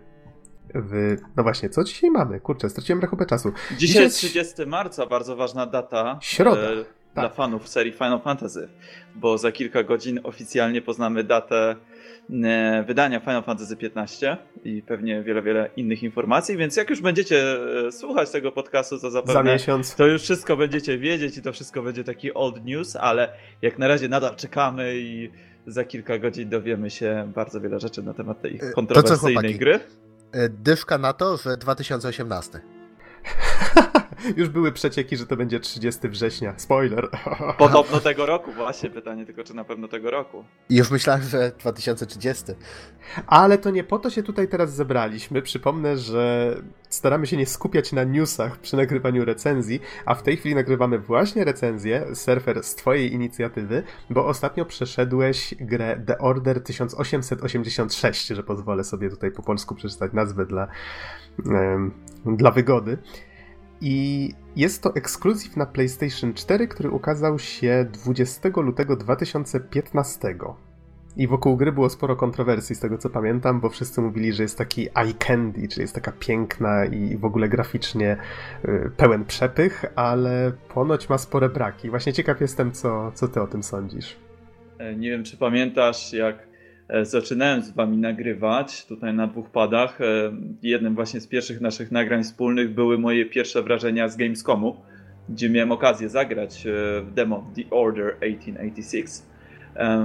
w... 0.76 1.18
No 1.38 1.44
właśnie, 1.44 1.70
co 1.70 1.84
dzisiaj 1.84 2.12
mamy? 2.12 2.40
Kurczę, 2.40 2.70
straciłem 2.70 3.02
rachubę 3.02 3.26
czasu. 3.26 3.54
Dzisiaj, 3.78 4.04
jest 4.04 4.18
30 4.18 4.66
marca, 4.68 5.06
bardzo 5.06 5.36
ważna 5.36 5.66
data. 5.66 6.18
Środa. 6.22 6.62
E, 6.62 7.00
dla 7.14 7.24
tak. 7.24 7.36
fanów 7.36 7.68
serii 7.68 7.94
Final 7.94 8.22
Fantasy, 8.22 8.70
bo 9.16 9.38
za 9.38 9.52
kilka 9.52 9.84
godzin 9.84 10.20
oficjalnie 10.24 10.82
poznamy 10.82 11.24
datę 11.24 11.76
e, 12.44 12.84
wydania 12.88 13.20
Final 13.20 13.44
Fantasy 13.44 13.78
XV 13.96 14.38
i 14.64 14.82
pewnie 14.82 15.24
wiele, 15.24 15.42
wiele 15.42 15.70
innych 15.76 16.04
informacji, 16.04 16.58
więc 16.58 16.76
jak 16.76 16.90
już 16.90 17.02
będziecie 17.02 17.58
e, 17.88 17.92
słuchać 17.92 18.32
tego 18.32 18.52
podcastu, 18.52 19.00
to 19.00 19.12
zapewne 19.12 19.34
za 19.34 19.44
miesiąc. 19.44 19.96
to 19.96 20.08
już 20.08 20.22
wszystko 20.22 20.58
będziecie 20.58 20.98
wiedzieć 20.98 21.38
i 21.38 21.42
to 21.42 21.54
wszystko 21.54 21.82
będzie 21.82 22.04
taki 22.04 22.34
old 22.34 22.66
news, 22.66 22.96
ale 22.96 23.34
jak 23.62 23.80
na 23.80 23.88
razie 23.88 24.10
nadal 24.10 24.36
czekamy 24.36 24.94
i 24.96 25.32
za 25.72 25.84
kilka 25.84 26.20
godzin 26.20 26.50
dowiemy 26.50 26.90
się 26.90 27.32
bardzo 27.36 27.62
wiele 27.62 27.80
rzeczy 27.80 28.04
na 28.04 28.14
temat 28.14 28.42
tej 28.42 28.60
kontrowersyjnej 28.76 29.54
co, 29.54 29.60
gry. 29.60 29.80
Dyszka 30.50 30.98
na 30.98 31.14
to, 31.14 31.38
że 31.38 31.58
2018. 31.58 32.62
Już 34.38 34.50
były 34.50 34.72
przecieki, 34.72 35.18
że 35.18 35.26
to 35.26 35.36
będzie 35.36 35.60
30 35.60 36.10
września. 36.10 36.54
Spoiler. 36.58 37.10
Podobno 37.58 38.00
tego 38.00 38.26
roku, 38.26 38.52
właśnie 38.52 38.90
pytanie 38.90 39.26
tylko, 39.26 39.44
czy 39.44 39.54
na 39.54 39.64
pewno 39.64 39.88
tego 39.88 40.12
roku. 40.12 40.46
I 40.70 40.76
już 40.76 40.92
myślałem, 40.92 41.24
że 41.24 41.52
2030. 41.60 42.44
Ale 43.28 43.58
to 43.58 43.70
nie 43.70 43.84
po 43.84 44.00
to 44.00 44.10
się 44.10 44.24
tutaj 44.24 44.48
teraz 44.48 44.74
zebraliśmy. 44.74 45.42
Przypomnę, 45.42 45.98
że 45.98 46.56
staramy 46.90 47.28
się 47.28 47.38
nie 47.38 47.46
skupiać 47.46 47.92
na 47.92 48.04
newsach 48.04 48.58
przy 48.58 48.78
nagrywaniu 48.78 49.26
recenzji, 49.26 49.80
a 50.06 50.16
w 50.16 50.24
tej 50.24 50.38
chwili 50.38 50.56
nagrywamy 50.56 51.00
właśnie 51.00 51.44
recenzję, 51.44 52.16
surfer 52.16 52.64
z 52.64 52.76
twojej 52.76 53.14
inicjatywy, 53.14 53.84
bo 54.10 54.26
ostatnio 54.26 54.66
przeszedłeś 54.66 55.56
grę 55.60 56.04
The 56.06 56.18
Order 56.18 56.64
1886, 56.64 58.28
że 58.28 58.44
pozwolę 58.44 58.84
sobie 58.84 59.10
tutaj 59.10 59.32
po 59.32 59.44
polsku 59.44 59.76
przeczytać 59.76 60.14
nazwę 60.14 60.46
dla, 60.46 60.68
dla 62.26 62.52
wygody. 62.52 62.98
I 63.82 64.30
jest 64.56 64.84
to 64.84 64.96
ekskluzyw 64.96 65.58
na 65.58 65.66
PlayStation 65.66 66.34
4, 66.34 66.68
który 66.68 66.90
ukazał 66.90 67.40
się 67.40 67.86
20 68.04 68.50
lutego 68.56 68.96
2015. 68.96 70.36
I 71.18 71.28
wokół 71.28 71.58
gry 71.58 71.72
było 71.72 71.90
sporo 71.90 72.16
kontrowersji, 72.16 72.76
z 72.76 72.80
tego 72.80 72.98
co 72.98 73.10
pamiętam, 73.10 73.60
bo 73.60 73.70
wszyscy 73.70 74.02
mówili, 74.02 74.34
że 74.34 74.44
jest 74.44 74.58
taki 74.58 74.88
eye 74.96 75.14
candy, 75.14 75.68
czyli 75.68 75.82
jest 75.82 75.96
taka 75.96 76.12
piękna 76.12 76.86
i 76.86 77.18
w 77.18 77.26
ogóle 77.26 77.50
graficznie 77.50 78.18
y, 78.66 78.92
pełen 78.98 79.26
przepych, 79.26 79.86
ale 79.96 80.52
ponoć 80.74 81.10
ma 81.10 81.18
spore 81.18 81.50
braki. 81.50 81.90
Właśnie 81.90 82.14
ciekaw 82.14 82.42
jestem, 82.42 82.72
co, 82.72 83.12
co 83.12 83.28
ty 83.28 83.42
o 83.42 83.48
tym 83.48 83.64
sądzisz. 83.64 84.16
E, 84.78 84.96
nie 84.96 85.10
wiem, 85.10 85.24
czy 85.24 85.38
pamiętasz, 85.38 86.14
jak 86.14 86.49
zaczynałem 87.02 87.62
z 87.62 87.72
wami 87.72 87.98
nagrywać 87.98 88.86
tutaj 88.86 89.14
na 89.14 89.28
dwóch 89.28 89.50
padach. 89.50 90.02
E, 90.02 90.06
jednym 90.64 90.96
właśnie 90.96 91.20
z 91.20 91.28
pierwszych 91.28 91.62
naszych 91.62 91.92
nagrań 91.92 92.24
wspólnych 92.24 92.74
były 92.74 92.98
moje 92.98 93.26
pierwsze 93.26 93.64
wrażenia 93.64 94.08
z 94.08 94.18
Gamescomu, 94.18 94.76
gdzie 95.30 95.50
miałem 95.50 95.72
okazję 95.72 96.10
zagrać 96.10 96.68
e, 96.68 96.72
w 97.02 97.14
demo 97.14 97.52
The 97.56 97.76
Order 97.76 98.16
1886. 98.20 99.30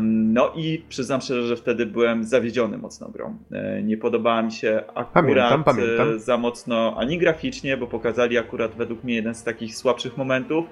No 0.03 0.53
i 0.57 0.85
przyznam 0.89 1.21
szczerze, 1.21 1.47
że 1.47 1.57
wtedy 1.57 1.87
byłem 1.87 2.25
zawiedziony 2.25 2.79
mocno 2.79 3.09
grą. 3.09 3.37
Nie 3.85 3.97
podobała 3.97 4.43
mi 4.43 4.53
się 4.53 4.83
akurat 4.89 5.13
pamiętam, 5.13 5.65
pamiętam. 5.65 6.19
za 6.19 6.37
mocno 6.37 6.95
ani 6.99 7.19
graficznie, 7.19 7.77
bo 7.77 7.87
pokazali 7.87 8.39
akurat 8.39 8.75
według 8.75 9.05
mnie 9.05 9.15
jeden 9.15 9.35
z 9.35 9.45
takich 9.45 9.77
słabszych 9.77 10.17
momentów. 10.17 10.67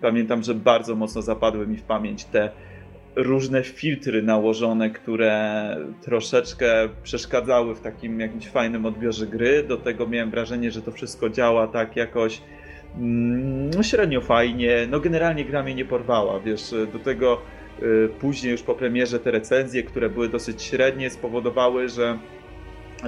Pamiętam, 0.00 0.42
że 0.42 0.54
bardzo 0.54 0.94
mocno 0.94 1.22
zapadły 1.22 1.66
mi 1.66 1.76
w 1.76 1.82
pamięć 1.82 2.24
te 2.24 2.50
różne 3.18 3.62
filtry 3.62 4.22
nałożone, 4.22 4.90
które 4.90 5.76
troszeczkę 6.02 6.88
przeszkadzały 7.02 7.74
w 7.74 7.80
takim 7.80 8.20
jakimś 8.20 8.48
fajnym 8.48 8.86
odbiorze 8.86 9.26
gry. 9.26 9.62
Do 9.62 9.76
tego 9.76 10.06
miałem 10.06 10.30
wrażenie, 10.30 10.70
że 10.70 10.82
to 10.82 10.92
wszystko 10.92 11.30
działa 11.30 11.66
tak 11.66 11.96
jakoś 11.96 12.42
mm, 12.98 13.82
średnio 13.82 14.20
fajnie. 14.20 14.86
No 14.90 15.00
generalnie 15.00 15.44
gra 15.44 15.62
mnie 15.62 15.74
nie 15.74 15.84
porwała, 15.84 16.40
wiesz, 16.40 16.74
do 16.92 16.98
tego 16.98 17.40
y, 17.82 18.08
później 18.20 18.52
już 18.52 18.62
po 18.62 18.74
premierze 18.74 19.18
te 19.18 19.30
recenzje, 19.30 19.82
które 19.82 20.10
były 20.10 20.28
dosyć 20.28 20.62
średnie, 20.62 21.10
spowodowały, 21.10 21.88
że 21.88 22.18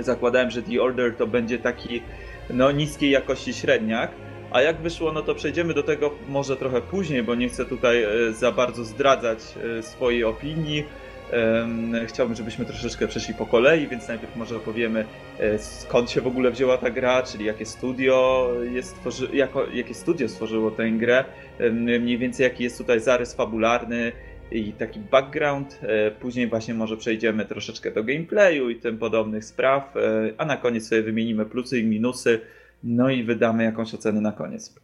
zakładałem, 0.01 0.51
że 0.51 0.63
The 0.63 0.83
Order 0.83 1.17
to 1.17 1.27
będzie 1.27 1.59
taki 1.59 2.03
no 2.51 2.73
niskiej 2.73 3.11
jakości 3.11 3.53
średniak 3.53 4.11
a 4.51 4.63
jak 4.63 4.77
wyszło, 4.77 5.13
no 5.13 5.23
to 5.23 5.35
przejdziemy 5.35 5.75
do 5.75 5.83
tego 5.83 6.11
może 6.29 6.57
trochę 6.57 6.81
później, 6.81 7.23
bo 7.23 7.35
nie 7.35 7.49
chcę 7.49 7.65
tutaj 7.65 8.03
e, 8.03 8.33
za 8.33 8.53
bardzo 8.53 8.85
zdradzać 8.85 9.39
e, 9.79 9.83
swojej 9.83 10.25
opinii. 10.25 10.85
Chciałbym, 12.07 12.37
żebyśmy 12.37 12.65
troszeczkę 12.65 13.09
przeszli 13.09 13.35
po 13.35 13.47
kolei, 13.47 13.89
więc 13.89 14.09
najpierw 14.09 14.37
może 14.37 14.57
opowiemy 14.57 15.05
e, 15.39 15.59
skąd 15.59 16.11
się 16.11 16.21
w 16.21 16.27
ogóle 16.27 16.51
wzięła 16.51 16.79
ta 16.79 16.91
gra, 16.91 17.23
czyli 17.23 17.45
jakie 17.45 17.67
studio, 17.67 18.49
jest 18.73 18.89
stworzy... 18.91 19.29
jako, 19.33 19.67
jakie 19.67 19.95
studio 19.95 20.29
stworzyło 20.29 20.71
tę 20.71 20.91
grę, 20.91 21.25
mniej 22.01 22.19
więcej 22.19 22.45
jaki 22.45 22.65
jest 22.65 22.79
tutaj 22.79 23.01
zarys 23.01 23.35
fabularny 23.35 24.13
i 24.51 24.73
taki 24.73 25.01
background. 25.01 25.81
Później 26.21 26.47
właśnie 26.47 26.75
może 26.75 26.97
przejdziemy 26.97 27.45
troszeczkę 27.45 27.91
do 27.91 28.05
gameplayu 28.05 28.71
i 28.71 28.77
tym 28.77 28.99
podobnych 28.99 29.45
spraw, 29.45 29.95
a 30.39 30.45
na 30.45 30.57
koniec 30.57 30.89
sobie 30.89 31.03
wymienimy 31.03 31.47
plusy 31.47 31.79
i 31.79 31.85
minusy, 31.85 32.41
no 32.83 33.11
i 33.11 33.25
wydamy 33.25 33.65
jakąś 33.65 33.95
ocenę 33.95 34.21
na 34.21 34.33
koniec. 34.33 34.75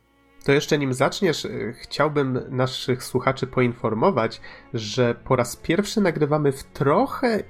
To 0.45 0.53
jeszcze 0.53 0.79
nim 0.79 0.93
zaczniesz, 0.93 1.45
y, 1.45 1.75
chciałbym 1.81 2.41
naszych 2.51 3.05
słuchaczy 3.05 3.47
poinformować, 3.47 4.41
że 4.75 5.15
po 5.15 5.37
raz 5.37 5.57
pierwszy 5.57 6.01
nagrywamy 6.01 6.53
w 6.53 6.63
trochę 6.63 7.43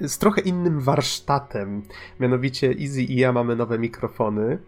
z 0.00 0.18
trochę 0.18 0.40
innym 0.40 0.80
warsztatem. 0.80 1.82
Mianowicie 2.20 2.74
Easy 2.80 3.02
i 3.02 3.16
ja 3.16 3.32
mamy 3.32 3.56
nowe 3.56 3.78
mikrofony 3.78 4.58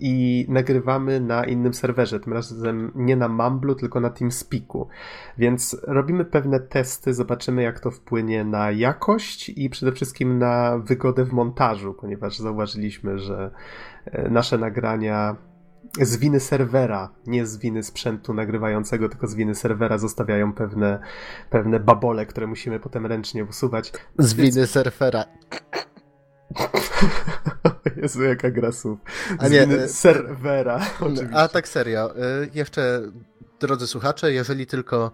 i 0.00 0.46
nagrywamy 0.48 1.20
na 1.20 1.44
innym 1.44 1.74
serwerze, 1.74 2.20
tym 2.20 2.32
razem 2.32 2.92
nie 2.94 3.16
na 3.16 3.28
Mumblu, 3.28 3.74
tylko 3.74 4.00
na 4.00 4.10
TeamSpeaku. 4.10 4.88
Więc 5.38 5.76
robimy 5.82 6.24
pewne 6.24 6.60
testy, 6.60 7.14
zobaczymy 7.14 7.62
jak 7.62 7.80
to 7.80 7.90
wpłynie 7.90 8.44
na 8.44 8.70
jakość 8.70 9.48
i 9.48 9.70
przede 9.70 9.92
wszystkim 9.92 10.38
na 10.38 10.78
wygodę 10.78 11.24
w 11.24 11.32
montażu, 11.32 11.94
ponieważ 11.94 12.38
zauważyliśmy, 12.38 13.18
że 13.18 13.50
e, 14.04 14.30
nasze 14.30 14.58
nagrania 14.58 15.36
z 16.00 16.16
winy 16.16 16.40
serwera, 16.40 17.10
nie 17.26 17.46
z 17.46 17.56
winy 17.56 17.82
sprzętu 17.82 18.34
nagrywającego, 18.34 19.08
tylko 19.08 19.26
z 19.26 19.34
winy 19.34 19.54
serwera 19.54 19.98
zostawiają 19.98 20.52
pewne, 20.52 20.98
pewne 21.50 21.80
babole, 21.80 22.26
które 22.26 22.46
musimy 22.46 22.80
potem 22.80 23.06
ręcznie 23.06 23.44
usuwać. 23.44 23.92
Z 24.18 24.34
winy 24.34 24.52
Więc... 24.52 24.70
serwera. 24.70 25.24
Jezu, 28.02 28.22
jaka 28.22 28.50
gra 28.50 28.72
słów. 28.72 28.98
A 29.38 29.48
nie, 29.48 29.62
e, 29.62 29.88
serwera, 29.88 30.86
oczywiście. 31.00 31.36
A 31.36 31.48
tak 31.48 31.68
serio, 31.68 32.16
e, 32.16 32.20
jeszcze 32.54 33.02
drodzy 33.60 33.86
słuchacze, 33.86 34.32
jeżeli 34.32 34.66
tylko 34.66 35.12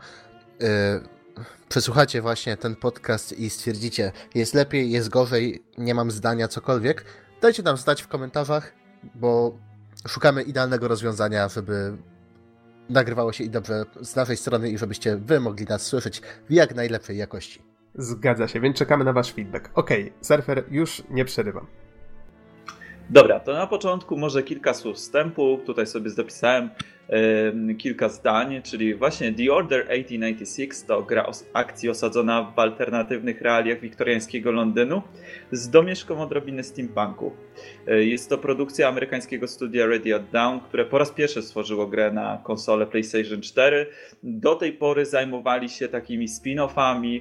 yy, 0.61 0.67
przesłuchacie 1.69 2.23
właśnie 2.23 2.57
ten 2.57 2.77
podcast 2.77 3.33
i 3.33 3.51
stwierdzicie, 3.51 4.13
jest 4.35 4.55
lepiej, 4.55 4.91
jest 4.91 5.09
gorzej, 5.09 5.65
nie 5.79 5.95
mam 5.95 6.11
zdania, 6.11 6.49
cokolwiek, 6.49 7.05
dajcie 7.41 7.63
nam 7.63 7.77
znać 7.77 8.03
w 8.03 8.09
komentarzach, 8.09 8.73
bo 9.15 9.59
szukamy 10.09 10.43
idealnego 10.43 10.89
rozwiązania, 10.89 11.49
żeby 11.49 11.97
nagrywało 12.89 13.33
się 13.33 13.45
i 13.45 13.51
dobrze 13.51 13.85
z 14.01 14.17
naszej 14.17 14.37
strony 14.37 14.71
i 14.71 14.79
żebyście 14.79 15.17
wy 15.17 15.41
mogli 15.41 15.65
nas 15.67 15.83
słyszeć 15.83 16.23
w 16.49 16.53
jak 16.53 16.75
najlepszej 16.75 17.17
jakości. 17.17 17.70
Zgadza 17.95 18.49
się, 18.49 18.61
więc 18.61 18.77
czekamy 18.77 19.05
na 19.05 19.13
wasz 19.13 19.33
feedback. 19.33 19.71
Okay, 19.75 20.13
surfer, 20.21 20.65
już 20.71 21.03
nie 21.11 21.25
przerywam. 21.25 21.67
Dobra, 23.11 23.41
to 23.41 23.53
na 23.53 23.67
początku 23.67 24.17
może 24.17 24.43
kilka 24.43 24.75
słów 24.75 24.97
wstępu. 24.97 25.61
Tutaj 25.67 25.87
sobie 25.87 26.11
zapisałem 26.11 26.71
kilka 27.79 28.09
zdań, 28.09 28.63
czyli 28.63 28.95
właśnie 28.95 29.33
The 29.33 29.53
Order 29.53 29.87
1886 29.87 30.83
to 30.87 31.03
gra 31.03 31.31
akcji 31.53 31.89
osadzona 31.89 32.53
w 32.57 32.59
alternatywnych 32.59 33.41
realiach 33.41 33.81
wiktoriańskiego 33.81 34.53
Londynu 34.53 35.03
z 35.53 35.71
domieszką 35.71 36.23
odrobiny 36.23 36.65
steampunku. 36.65 37.33
E, 37.87 38.05
jest 38.05 38.29
to 38.29 38.39
produkcja 38.39 38.89
amerykańskiego 38.89 39.49
studia 39.49 39.87
Ready 39.87 40.15
at 40.15 40.31
Down, 40.31 40.61
które 40.61 40.85
po 40.85 40.99
raz 40.99 41.11
pierwszy 41.11 41.43
stworzyło 41.43 41.87
grę 41.87 42.13
na 42.13 42.41
konsolę 42.45 42.87
PlayStation 42.87 43.41
4. 43.41 43.87
Do 44.23 44.55
tej 44.55 44.73
pory 44.73 45.07
zajmowali 45.07 45.69
się 45.69 45.89
takimi 45.89 46.29
spin-offami 46.29 47.21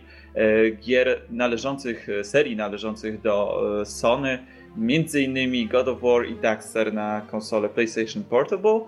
gier 0.82 1.22
należących, 1.30 2.08
serii 2.24 2.56
należących 2.56 3.22
do 3.22 3.62
e, 3.82 3.86
Sony, 3.86 4.40
między 4.78 5.22
innymi 5.22 5.68
God 5.68 5.88
of 5.88 6.02
War 6.02 6.26
i 6.26 6.36
Daxter 6.36 6.94
na 6.94 7.22
konsolę 7.32 7.70
PlayStation 7.70 8.24
Portable. 8.24 8.80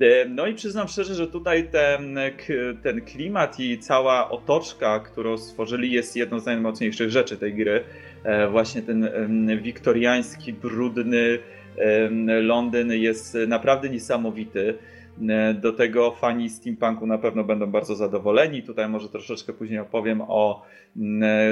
E, 0.00 0.28
no 0.28 0.46
i 0.46 0.54
przyznam 0.54 0.88
szczerze, 0.88 1.14
że 1.14 1.26
tutaj 1.26 1.68
ten, 1.68 2.18
ten 2.82 3.00
klimat 3.00 3.60
i 3.60 3.78
cała 3.78 4.30
otoczka, 4.30 5.00
którą 5.00 5.38
stworzyli, 5.38 5.92
jest 5.92 6.16
jedną 6.16 6.40
z 6.40 6.46
najmocniejszych 6.46 7.10
rzeczy 7.10 7.36
tej 7.36 7.54
gry. 7.54 7.84
E, 8.24 8.48
właśnie 8.48 8.82
ten 8.82 9.08
wiktoriański, 9.62 10.52
brudny 10.52 11.38
Londyn 12.42 12.92
jest 12.92 13.38
naprawdę 13.48 13.88
niesamowity. 13.88 14.74
E, 15.28 15.54
do 15.54 15.72
tego 15.72 16.10
fani 16.10 16.50
steampunku 16.50 17.06
na 17.06 17.18
pewno 17.18 17.44
będą 17.44 17.66
bardzo 17.66 17.96
zadowoleni. 17.96 18.62
Tutaj 18.62 18.88
może 18.88 19.08
troszeczkę 19.08 19.52
później 19.52 19.78
opowiem 19.78 20.22
o 20.28 20.62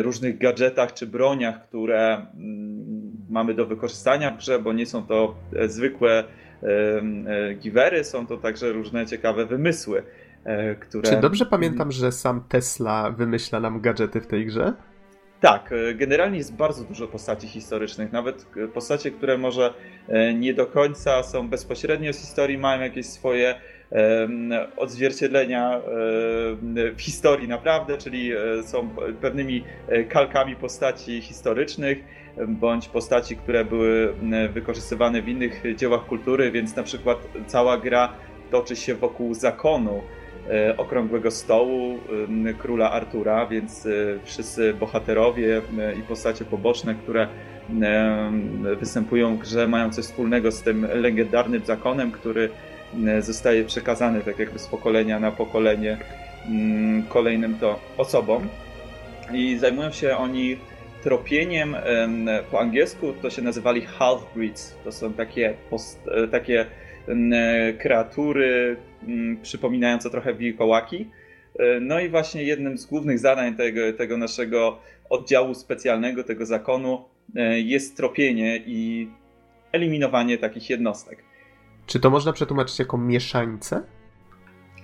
różnych 0.03 0.39
gadżetach 0.39 0.93
czy 0.93 1.07
broniach, 1.07 1.69
które 1.69 2.27
mamy 3.31 3.55
do 3.55 3.67
wykorzystania 3.67 4.31
w 4.31 4.37
grze, 4.37 4.59
bo 4.59 4.73
nie 4.73 4.87
są 4.87 5.07
to 5.07 5.35
zwykłe 5.67 6.25
E, 6.65 7.55
givery, 7.55 8.05
są 8.05 8.27
to 8.27 8.37
także 8.37 8.73
różne 8.73 9.07
ciekawe 9.07 9.47
wymysły. 9.47 10.03
E, 10.45 10.75
które... 10.75 11.11
Czy 11.11 11.17
dobrze 11.17 11.47
pamiętam, 11.47 11.93
że 11.93 12.13
sam 12.13 12.45
Tesla 12.49 13.11
wymyśla 13.11 13.61
nam 13.61 13.81
gadżety 13.81 14.21
w 14.21 14.27
tej 14.27 14.47
grze? 14.47 14.73
Tak, 15.45 15.73
e, 15.73 15.95
generalnie 15.95 16.39
jest 16.39 16.57
bardzo 16.57 16.85
dużo 16.85 17.09
postaci 17.09 17.49
historycznych, 17.49 18.13
nawet 18.13 18.47
postacie, 18.75 19.11
które 19.11 19.39
może 19.39 19.75
nie 20.35 20.55
do 20.55 20.67
końca 20.67 21.23
są 21.23 21.49
bezpośrednio 21.49 22.13
z 22.13 22.19
historii, 22.19 22.59
mają 22.59 22.81
jakieś 22.81 23.07
swoje 23.07 23.55
odzwierciedlenia 24.77 25.81
w 26.97 27.01
historii 27.01 27.49
naprawdę, 27.49 27.99
czyli 27.99 28.31
są 28.63 28.89
pewnymi 29.21 29.65
kalkami 30.09 30.57
postaci 30.57 31.21
historycznych 31.21 31.99
bądź 32.49 32.89
postaci, 32.89 33.37
które 33.37 33.65
były 33.65 34.15
wykorzystywane 34.53 35.23
w 35.23 35.29
innych 35.29 35.63
dziełach 35.77 36.07
kultury, 36.07 36.51
więc 36.51 36.77
na 36.77 36.83
przykład 36.83 37.19
cała 37.47 37.79
gra 37.79 38.13
toczy 38.51 38.77
się 38.77 38.95
wokół 38.95 39.35
zakonu 39.35 39.97
e, 39.99 40.24
okrągłego 40.77 41.31
stołu 41.31 41.99
króla 42.59 42.91
Artura, 42.91 43.47
więc 43.47 43.87
e, 43.87 43.91
wszyscy 44.25 44.75
bohaterowie 44.75 45.63
i 45.99 46.03
postacie 46.03 46.45
poboczne, 46.45 46.95
które 46.95 47.29
występują 48.81 49.37
w 49.37 49.39
grze, 49.39 49.69
mają 49.69 49.91
coś 49.91 50.05
wspólnego 50.05 50.53
z 50.53 50.63
tym 50.63 50.87
legendarnym 50.95 51.65
zakonem, 51.65 52.13
który 52.13 52.51
zostaje 53.21 53.65
przekazany 53.65 54.21
tak 54.21 54.39
jakby 54.39 54.59
z 54.59 54.67
pokolenia 54.67 55.21
na 55.21 55.31
pokolenie 55.31 55.99
kolejnym 57.09 57.59
to 57.59 57.81
osobom. 57.97 58.49
I 59.33 59.59
zajmują 59.59 59.93
się 59.93 60.17
oni 60.17 60.57
tropieniem 61.03 61.77
po 62.51 62.61
angielsku 62.61 63.13
to 63.13 63.31
się 63.31 63.43
nazywali 63.43 63.87
half-breeds. 63.99 64.75
To 64.85 64.93
są 64.93 65.13
takie, 65.13 65.55
post, 65.71 66.01
e, 66.25 66.29
takie 66.29 66.67
kreatury 67.79 68.77
przypominające 69.43 70.11
trochę 70.11 70.35
wilkołaki. 70.35 71.11
E, 71.59 71.81
no 71.81 72.01
i 72.01 72.09
właśnie 72.09 72.45
jednym 72.45 72.79
z 72.79 72.87
głównych 72.87 73.19
zadań 73.19 73.57
tego, 73.57 73.93
tego 73.93 74.17
naszego 74.17 74.79
oddziału 75.11 75.55
specjalnego, 75.55 76.25
tego 76.25 76.47
zakonu 76.47 77.05
e, 77.37 77.61
jest 77.61 77.97
tropienie 77.97 78.63
i 78.67 79.09
eliminowanie 79.73 80.39
takich 80.39 80.71
jednostek. 80.71 81.25
Czy 81.87 82.01
to 82.01 82.11
można 82.11 82.33
przetłumaczyć 82.33 82.79
jako 82.79 82.99
mieszańce? 82.99 83.83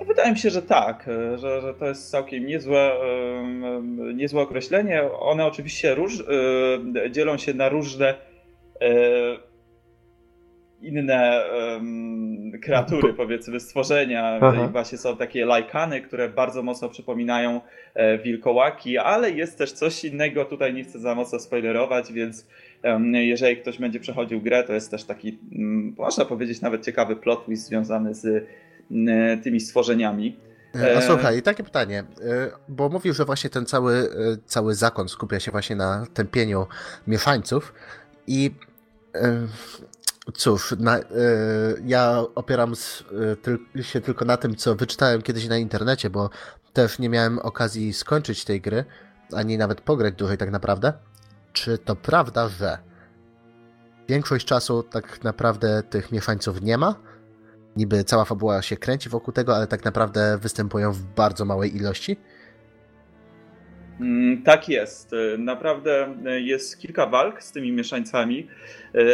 Wydaje 0.06 0.32
mi 0.32 0.38
się, 0.38 0.50
że 0.50 0.62
tak, 0.62 1.08
e, 1.08 1.38
że, 1.38 1.60
że 1.60 1.74
to 1.74 1.86
jest 1.86 2.10
całkiem 2.10 2.46
niezłe, 2.46 2.92
niezłe 4.14 4.42
określenie. 4.42 5.02
One 5.12 5.46
oczywiście 5.46 5.94
róż, 5.94 6.24
dzielą 7.10 7.38
się 7.38 7.54
na 7.54 7.68
różne 7.68 8.14
inne 10.80 11.44
kreatury, 12.62 13.14
powiedzmy, 13.14 13.60
stworzenia. 13.60 14.38
Aha. 14.40 14.68
Właśnie 14.72 14.98
są 14.98 15.16
takie 15.16 15.46
lajkany, 15.46 16.00
które 16.00 16.28
bardzo 16.28 16.62
mocno 16.62 16.88
przypominają 16.88 17.60
wilkołaki, 18.24 18.98
ale 18.98 19.30
jest 19.30 19.58
też 19.58 19.72
coś 19.72 20.04
innego. 20.04 20.44
Tutaj 20.44 20.74
nie 20.74 20.84
chcę 20.84 20.98
za 20.98 21.14
mocno 21.14 21.38
spoilerować, 21.38 22.12
więc 22.12 22.46
jeżeli 23.12 23.56
ktoś 23.56 23.78
będzie 23.78 24.00
przechodził 24.00 24.40
grę, 24.40 24.64
to 24.64 24.72
jest 24.72 24.90
też 24.90 25.04
taki, 25.04 25.38
mm, 25.52 25.94
można 25.98 26.24
powiedzieć, 26.24 26.60
nawet 26.60 26.84
ciekawy 26.84 27.16
plot 27.16 27.44
twist 27.44 27.66
związany 27.66 28.14
z 28.14 28.46
E, 29.08 29.36
tymi 29.36 29.60
stworzeniami. 29.60 30.36
E, 30.74 30.96
a 30.96 31.00
słuchaj, 31.00 31.42
takie 31.42 31.62
pytanie, 31.62 31.98
e, 31.98 32.04
bo 32.68 32.88
mówił, 32.88 33.14
że 33.14 33.24
właśnie 33.24 33.50
ten 33.50 33.66
cały, 33.66 34.08
cały 34.46 34.74
zakon 34.74 35.08
skupia 35.08 35.40
się 35.40 35.50
właśnie 35.50 35.76
na 35.76 36.06
tępieniu 36.14 36.66
mieszańców 37.06 37.74
i 38.26 38.50
cóż, 40.34 40.74
na, 40.78 40.98
ja 41.84 42.24
opieram 42.34 42.72
się 43.82 44.00
tylko 44.00 44.24
na 44.24 44.36
tym, 44.36 44.56
co 44.56 44.74
wyczytałem 44.74 45.22
kiedyś 45.22 45.48
na 45.48 45.56
internecie, 45.56 46.10
bo 46.10 46.30
też 46.72 46.98
nie 46.98 47.08
miałem 47.08 47.38
okazji 47.38 47.92
skończyć 47.92 48.44
tej 48.44 48.60
gry, 48.60 48.84
ani 49.32 49.58
nawet 49.58 49.80
pograć 49.80 50.14
dłużej 50.14 50.38
tak 50.38 50.50
naprawdę. 50.50 50.92
Czy 51.52 51.78
to 51.78 51.96
prawda, 51.96 52.48
że 52.48 52.78
większość 54.08 54.46
czasu 54.46 54.82
tak 54.82 55.24
naprawdę 55.24 55.82
tych 55.82 56.12
mieszańców 56.12 56.62
nie 56.62 56.78
ma? 56.78 56.94
niby 57.76 58.04
cała 58.04 58.24
fabuła 58.24 58.62
się 58.62 58.76
kręci 58.76 59.08
wokół 59.08 59.34
tego, 59.34 59.56
ale 59.56 59.66
tak 59.66 59.84
naprawdę 59.84 60.38
występują 60.38 60.92
w 60.92 61.02
bardzo 61.02 61.44
małej 61.44 61.76
ilości? 61.76 62.16
Mm, 64.00 64.42
tak 64.42 64.68
jest. 64.68 65.14
Naprawdę 65.38 66.14
jest 66.40 66.78
kilka 66.78 67.06
walk 67.06 67.42
z 67.42 67.52
tymi 67.52 67.72
mieszańcami. 67.72 68.46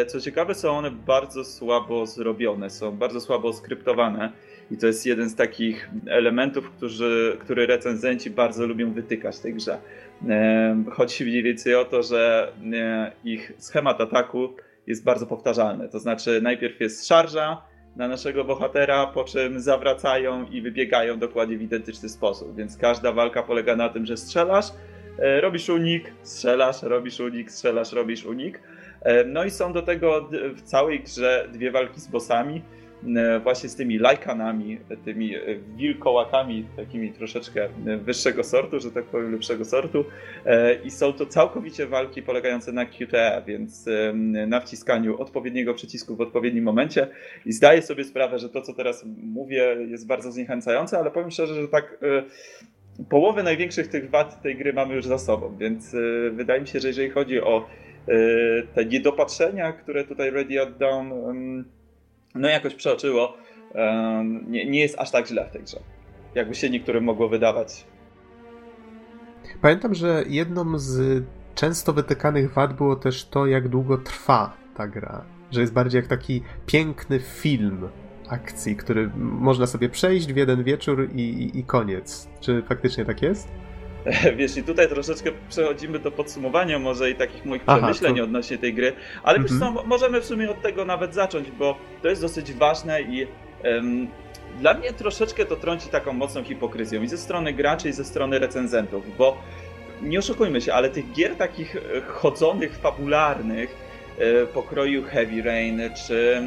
Co 0.06 0.20
ciekawe, 0.20 0.54
są 0.54 0.70
one 0.70 0.90
bardzo 0.90 1.44
słabo 1.44 2.06
zrobione, 2.06 2.70
są 2.70 2.92
bardzo 2.96 3.20
słabo 3.20 3.52
skryptowane. 3.52 4.32
I 4.70 4.76
to 4.76 4.86
jest 4.86 5.06
jeden 5.06 5.28
z 5.28 5.34
takich 5.34 5.90
elementów, 6.06 6.70
którzy, 6.70 7.36
który 7.40 7.66
recenzenci 7.66 8.30
bardzo 8.30 8.66
lubią 8.66 8.92
wytykać 8.92 9.38
tej 9.38 9.54
grze. 9.54 9.78
Chodzi 10.90 11.24
mniej 11.24 11.42
więcej 11.42 11.74
o 11.74 11.84
to, 11.84 12.02
że 12.02 12.52
ich 13.24 13.52
schemat 13.58 14.00
ataku 14.00 14.56
jest 14.86 15.04
bardzo 15.04 15.26
powtarzalny. 15.26 15.88
To 15.88 15.98
znaczy, 15.98 16.40
najpierw 16.42 16.80
jest 16.80 17.08
szarża 17.08 17.62
na 17.96 18.08
naszego 18.08 18.44
bohatera, 18.44 19.06
po 19.06 19.24
czym 19.24 19.60
zawracają 19.60 20.46
i 20.50 20.62
wybiegają 20.62 21.18
dokładnie 21.18 21.58
w 21.58 21.62
identyczny 21.62 22.08
sposób. 22.08 22.56
Więc 22.56 22.76
każda 22.76 23.12
walka 23.12 23.42
polega 23.42 23.76
na 23.76 23.88
tym, 23.88 24.06
że 24.06 24.16
strzelasz, 24.16 24.66
e, 25.18 25.40
robisz 25.40 25.68
unik, 25.68 26.12
strzelasz, 26.22 26.82
robisz 26.82 27.20
unik, 27.20 27.50
strzelasz, 27.50 27.92
robisz 27.92 28.24
unik. 28.24 28.60
E, 29.02 29.24
no 29.24 29.44
i 29.44 29.50
są 29.50 29.72
do 29.72 29.82
tego 29.82 30.28
w 30.54 30.62
całej 30.62 31.00
grze 31.00 31.48
dwie 31.52 31.70
walki 31.70 32.00
z 32.00 32.06
bossami 32.06 32.62
właśnie 33.42 33.68
z 33.68 33.76
tymi 33.76 33.98
lajkanami, 33.98 34.78
tymi 35.04 35.34
e, 35.34 35.40
wilkołakami, 35.76 36.66
takimi 36.76 37.12
troszeczkę 37.12 37.64
e, 37.64 37.96
wyższego 37.96 38.44
sortu, 38.44 38.80
że 38.80 38.90
tak 38.90 39.04
powiem, 39.04 39.32
lepszego 39.32 39.64
sortu. 39.64 40.04
I 40.84 40.90
są 40.90 41.12
to 41.12 41.26
całkowicie 41.26 41.86
walki 41.86 42.22
polegające 42.22 42.72
na 42.72 42.86
QTE, 42.86 43.42
więc 43.46 43.88
na 44.46 44.60
wciskaniu 44.60 45.20
odpowiedniego 45.20 45.74
przycisku 45.74 46.16
w 46.16 46.20
odpowiednim 46.20 46.64
momencie. 46.64 47.08
I 47.46 47.52
zdaję 47.52 47.82
sobie 47.82 48.04
sprawę, 48.04 48.38
że 48.38 48.48
to, 48.48 48.62
co 48.62 48.72
teraz 48.72 49.04
mówię, 49.22 49.76
jest 49.88 50.06
bardzo 50.06 50.32
zniechęcające, 50.32 50.98
ale 50.98 51.10
powiem 51.10 51.30
szczerze, 51.30 51.54
że 51.54 51.68
tak 51.68 51.98
połowę 53.08 53.42
największych 53.42 53.88
tych 53.88 54.10
wad 54.10 54.42
tej 54.42 54.56
gry 54.56 54.72
mamy 54.72 54.94
już 54.94 55.06
za 55.06 55.18
sobą, 55.18 55.56
więc 55.58 55.96
wydaje 56.32 56.60
mi 56.60 56.66
się, 56.66 56.80
że 56.80 56.88
jeżeli 56.88 57.10
chodzi 57.10 57.40
o 57.40 57.66
te 58.74 58.84
niedopatrzenia, 58.84 59.72
które 59.72 60.04
tutaj 60.04 60.30
Ready 60.30 60.62
at 60.62 60.76
Dawn 60.76 61.12
no 62.36 62.48
jakoś 62.48 62.74
przeoczyło. 62.74 63.36
Nie, 64.46 64.66
nie 64.70 64.80
jest 64.80 64.98
aż 64.98 65.10
tak 65.10 65.26
źle 65.26 65.48
w 65.48 65.52
tej 65.52 65.62
grze, 65.62 65.80
jakby 66.34 66.54
się 66.54 66.70
niektórym 66.70 67.04
mogło 67.04 67.28
wydawać. 67.28 67.84
Pamiętam, 69.62 69.94
że 69.94 70.24
jedną 70.28 70.78
z 70.78 71.24
często 71.54 71.92
wytykanych 71.92 72.52
wad 72.52 72.76
było 72.76 72.96
też 72.96 73.24
to, 73.24 73.46
jak 73.46 73.68
długo 73.68 73.98
trwa 73.98 74.56
ta 74.76 74.88
gra. 74.88 75.24
Że 75.50 75.60
jest 75.60 75.72
bardziej 75.72 75.98
jak 75.98 76.06
taki 76.06 76.42
piękny 76.66 77.20
film 77.20 77.88
akcji, 78.28 78.76
który 78.76 79.10
można 79.16 79.66
sobie 79.66 79.88
przejść 79.88 80.32
w 80.32 80.36
jeden 80.36 80.64
wieczór 80.64 81.08
i, 81.12 81.20
i, 81.20 81.58
i 81.58 81.64
koniec. 81.64 82.28
Czy 82.40 82.62
faktycznie 82.62 83.04
tak 83.04 83.22
jest? 83.22 83.48
Wiesz, 84.36 84.56
i 84.56 84.62
tutaj 84.62 84.88
troszeczkę 84.88 85.30
przechodzimy 85.48 85.98
do 85.98 86.10
podsumowania 86.10 86.78
może 86.78 87.10
i 87.10 87.14
takich 87.14 87.44
moich 87.44 87.62
Aha, 87.66 87.78
przemyśleń 87.78 88.16
to... 88.16 88.24
odnośnie 88.24 88.58
tej 88.58 88.74
gry, 88.74 88.92
ale 89.22 89.38
mhm. 89.38 89.60
wiesz 89.60 89.68
co, 89.74 89.84
możemy 89.86 90.20
w 90.20 90.24
sumie 90.24 90.50
od 90.50 90.62
tego 90.62 90.84
nawet 90.84 91.14
zacząć, 91.14 91.50
bo 91.50 91.76
to 92.02 92.08
jest 92.08 92.22
dosyć 92.22 92.52
ważne 92.52 93.02
i 93.02 93.26
um, 93.64 94.08
dla 94.60 94.74
mnie 94.74 94.92
troszeczkę 94.92 95.44
to 95.44 95.56
trąci 95.56 95.88
taką 95.88 96.12
mocną 96.12 96.44
hipokryzją 96.44 97.02
i 97.02 97.08
ze 97.08 97.18
strony 97.18 97.52
graczy, 97.52 97.88
i 97.88 97.92
ze 97.92 98.04
strony 98.04 98.38
recenzentów, 98.38 99.16
bo 99.16 99.42
nie 100.02 100.18
oszukujmy 100.18 100.60
się, 100.60 100.74
ale 100.74 100.90
tych 100.90 101.12
gier 101.12 101.36
takich 101.36 101.76
e, 101.76 101.80
chodzonych, 102.00 102.78
fabularnych, 102.78 103.76
e, 104.18 104.46
pokroju 104.46 105.02
Heavy 105.02 105.42
Rain, 105.42 105.80
czy 106.06 106.42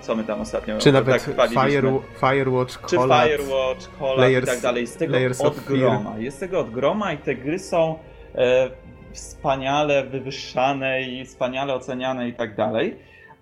co 0.00 0.16
my 0.16 0.24
tam 0.24 0.40
ostatnio 0.40 0.78
Czy 0.78 0.92
nawet 0.92 1.24
tak 1.24 1.50
Fire, 1.50 2.00
Firewatch, 2.20 2.80
Czy 2.86 2.96
Firewatch, 2.96 3.98
Colab 3.98 4.30
i 4.42 4.46
tak 4.46 4.60
dalej. 4.60 4.80
Jest 4.82 4.98
tego 4.98 5.16
od 5.38 5.60
groma. 5.60 6.18
Jest 6.18 6.40
tego 6.40 6.60
od 6.60 6.70
groma 6.70 7.12
i 7.12 7.18
te 7.18 7.34
gry 7.34 7.58
są 7.58 7.98
e, 8.34 8.70
wspaniale 9.12 10.04
wywyższane 10.04 11.02
i 11.02 11.24
wspaniale 11.24 11.74
oceniane 11.74 12.28
i 12.28 12.32
tak 12.32 12.56
dalej. 12.56 12.96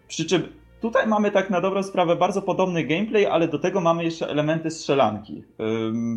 Przy 0.09 0.25
czym 0.25 0.53
tutaj 0.81 1.07
mamy 1.07 1.31
tak 1.31 1.51
na 1.51 1.61
dobrą 1.61 1.83
sprawę 1.83 2.17
bardzo 2.17 2.43
podobny 2.43 2.85
gameplay, 2.85 3.27
ale 3.27 3.49
do 3.49 3.59
tego 3.59 3.81
mamy 3.81 4.05
jeszcze 4.05 4.29
elementy 4.29 4.71
strzelanki. 4.71 5.45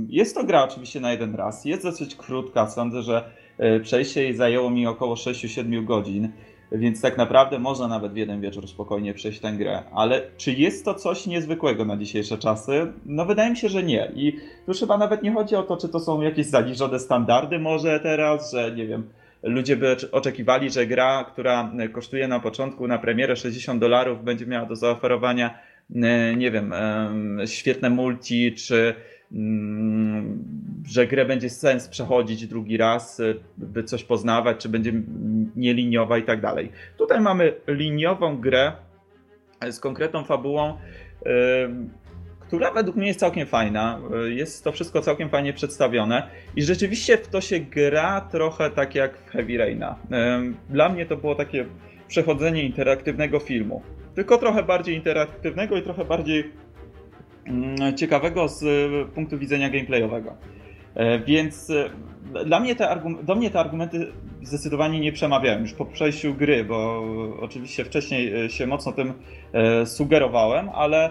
Jest 0.09 0.35
to 0.35 0.43
gra 0.43 0.63
oczywiście 0.63 0.99
na 0.99 1.11
jeden 1.11 1.35
raz. 1.35 1.65
Jest 1.65 1.83
dosyć 1.83 2.15
krótka. 2.15 2.69
Sądzę, 2.69 3.01
że 3.01 3.29
e, 3.57 3.79
przejście 3.79 4.23
jej 4.23 4.35
zajęło 4.35 4.69
mi 4.69 4.87
około 4.87 5.15
6-7 5.15 5.85
godzin. 5.85 6.31
Więc 6.71 7.01
tak 7.01 7.17
naprawdę 7.17 7.59
można 7.59 7.87
nawet 7.87 8.13
w 8.13 8.17
jeden 8.17 8.41
wieczór 8.41 8.67
spokojnie 8.67 9.13
przejść 9.13 9.39
tę 9.39 9.51
grę. 9.51 9.83
Ale 9.93 10.21
czy 10.37 10.51
jest 10.51 10.85
to 10.85 10.93
coś 10.93 11.25
niezwykłego 11.25 11.85
na 11.85 11.97
dzisiejsze 11.97 12.37
czasy? 12.37 12.87
No 13.05 13.25
wydaje 13.25 13.49
mi 13.49 13.57
się, 13.57 13.69
że 13.69 13.83
nie. 13.83 14.11
I 14.15 14.39
tu 14.65 14.71
chyba 14.79 14.97
nawet 14.97 15.23
nie 15.23 15.33
chodzi 15.33 15.55
o 15.55 15.63
to, 15.63 15.77
czy 15.77 15.89
to 15.89 15.99
są 15.99 16.21
jakieś 16.21 16.45
zaniżone 16.45 16.99
standardy 16.99 17.59
może 17.59 17.99
teraz, 17.99 18.51
że 18.51 18.71
nie 18.71 18.87
wiem, 18.87 19.09
ludzie 19.43 19.77
by 19.77 19.95
oczekiwali, 20.11 20.69
że 20.69 20.87
gra, 20.87 21.23
która 21.23 21.71
kosztuje 21.91 22.27
na 22.27 22.39
początku 22.39 22.87
na 22.87 22.97
premierę 22.97 23.35
60 23.35 23.81
dolarów 23.81 24.23
będzie 24.23 24.45
miała 24.45 24.65
do 24.65 24.75
zaoferowania 24.75 25.59
e, 25.95 26.35
nie 26.35 26.51
wiem, 26.51 26.73
świetne 27.45 27.89
multi, 27.89 28.53
czy 28.53 28.95
że 30.87 31.07
grę 31.07 31.25
będzie 31.25 31.49
sens 31.49 31.87
przechodzić 31.87 32.47
drugi 32.47 32.77
raz, 32.77 33.19
y, 33.19 33.39
by 33.57 33.83
coś 33.83 34.03
poznawać, 34.03 34.57
czy 34.57 34.69
będzie 34.69 34.93
nieliniowa 35.55 36.17
i 36.17 36.23
tak 36.23 36.41
dalej. 36.41 36.71
Tutaj 36.97 37.21
mamy 37.21 37.53
liniową 37.67 38.37
grę 38.37 38.71
z 39.71 39.79
konkretną 39.79 40.23
fabułą, 40.23 40.73
y, 40.73 41.27
która 42.39 42.71
według 42.71 42.95
mnie 42.95 43.07
jest 43.07 43.19
całkiem 43.19 43.47
fajna. 43.47 43.99
Y, 44.25 44.33
jest 44.33 44.63
to 44.63 44.71
wszystko 44.71 45.01
całkiem 45.01 45.29
fajnie 45.29 45.53
przedstawione 45.53 46.29
i 46.55 46.63
rzeczywiście 46.63 47.17
w 47.17 47.27
to 47.27 47.41
się 47.41 47.59
gra 47.59 48.21
trochę 48.21 48.69
tak 48.69 48.95
jak 48.95 49.17
w 49.17 49.29
Heavy 49.29 49.57
Raina. 49.57 49.95
Dla 50.69 50.89
mnie 50.89 51.05
to 51.05 51.17
było 51.17 51.35
takie 51.35 51.65
przechodzenie 52.07 52.63
interaktywnego 52.63 53.39
filmu. 53.39 53.81
Tylko 54.15 54.37
trochę 54.37 54.63
bardziej 54.63 54.95
interaktywnego 54.95 55.77
i 55.77 55.81
trochę 55.81 56.05
bardziej 56.05 56.43
Mm, 56.43 56.66
ciekawego 57.95 58.47
z 58.47 58.63
e, 58.63 59.13
punktu 59.13 59.37
widzenia 59.37 59.69
gameplayowego. 59.69 60.33
E, 60.95 61.19
więc 61.19 61.69
e, 61.69 61.89
dla 62.45 62.59
mnie 62.59 62.75
te 62.75 63.01
do 63.23 63.35
mnie 63.35 63.51
te 63.51 63.59
argumenty 63.59 64.07
zdecydowanie 64.43 64.99
nie 64.99 65.11
przemawiają 65.11 65.59
już 65.59 65.73
po 65.73 65.85
przejściu 65.85 66.33
gry, 66.33 66.63
bo 66.63 67.03
oczywiście 67.41 67.85
wcześniej 67.85 68.49
się 68.49 68.67
mocno 68.67 68.91
tym 68.91 69.13
sugerowałem, 69.85 70.69
ale 70.69 71.09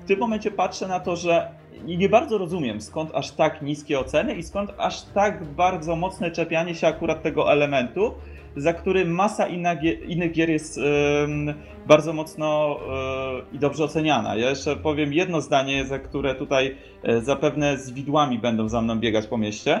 w 0.00 0.04
tym 0.04 0.18
momencie 0.18 0.50
patrzę 0.50 0.88
na 0.88 1.00
to, 1.00 1.16
że 1.16 1.50
nie 1.84 2.08
bardzo 2.08 2.38
rozumiem 2.38 2.80
skąd 2.80 3.10
aż 3.14 3.30
tak 3.30 3.62
niskie 3.62 4.00
oceny 4.00 4.34
i 4.34 4.42
skąd 4.42 4.70
aż 4.78 5.02
tak 5.02 5.44
bardzo 5.44 5.96
mocne 5.96 6.30
czepianie 6.30 6.74
się 6.74 6.86
akurat 6.86 7.22
tego 7.22 7.52
elementu, 7.52 8.14
za 8.56 8.72
który 8.72 9.04
masa 9.04 9.46
innych 10.06 10.32
gier 10.32 10.50
jest 10.50 10.80
bardzo 11.86 12.12
mocno 12.12 12.78
e, 13.52 13.56
i 13.56 13.58
dobrze 13.58 13.84
oceniana. 13.84 14.36
Ja 14.36 14.50
jeszcze 14.50 14.76
powiem 14.76 15.12
jedno 15.12 15.40
zdanie, 15.40 15.84
za 15.84 15.98
które 15.98 16.34
tutaj 16.34 16.76
e, 17.02 17.20
zapewne 17.20 17.78
z 17.78 17.90
widłami 17.90 18.38
będą 18.38 18.68
za 18.68 18.80
mną 18.80 18.98
biegać 18.98 19.26
po 19.26 19.38
mieście, 19.38 19.80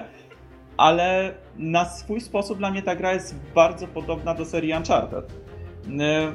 ale 0.76 1.34
na 1.56 1.84
swój 1.84 2.20
sposób 2.20 2.58
dla 2.58 2.70
mnie 2.70 2.82
ta 2.82 2.96
gra 2.96 3.12
jest 3.12 3.34
bardzo 3.54 3.86
podobna 3.86 4.34
do 4.34 4.44
serii 4.44 4.72
Uncharted. 4.72 5.24
E, 6.00 6.32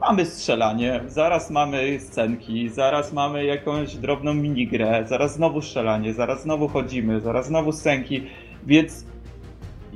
mamy 0.00 0.26
strzelanie, 0.26 1.00
zaraz 1.06 1.50
mamy 1.50 2.00
scenki, 2.00 2.68
zaraz 2.68 3.12
mamy 3.12 3.44
jakąś 3.44 3.96
drobną 3.96 4.34
minigrę, 4.34 5.04
zaraz 5.08 5.34
znowu 5.34 5.62
strzelanie, 5.62 6.14
zaraz 6.14 6.42
znowu 6.42 6.68
chodzimy, 6.68 7.20
zaraz 7.20 7.46
znowu 7.46 7.72
scenki, 7.72 8.22
więc 8.66 9.06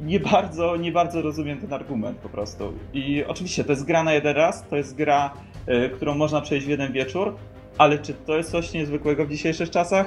nie 0.02 0.20
bardzo, 0.20 0.76
nie 0.76 0.92
bardzo 0.92 1.22
rozumiem 1.22 1.60
ten 1.60 1.72
argument 1.72 2.18
po 2.18 2.28
prostu. 2.28 2.72
I 2.92 3.24
oczywiście 3.24 3.64
to 3.64 3.72
jest 3.72 3.84
gra 3.84 4.02
na 4.02 4.12
jeden 4.12 4.36
raz, 4.36 4.68
to 4.68 4.76
jest 4.76 4.96
gra, 4.96 5.34
y, 5.68 5.90
którą 5.90 6.14
można 6.14 6.40
przejść 6.40 6.66
w 6.66 6.70
jeden 6.70 6.92
wieczór, 6.92 7.36
ale 7.78 7.98
czy 7.98 8.14
to 8.14 8.36
jest 8.36 8.50
coś 8.50 8.72
niezwykłego 8.72 9.26
w 9.26 9.30
dzisiejszych 9.30 9.70
czasach? 9.70 10.06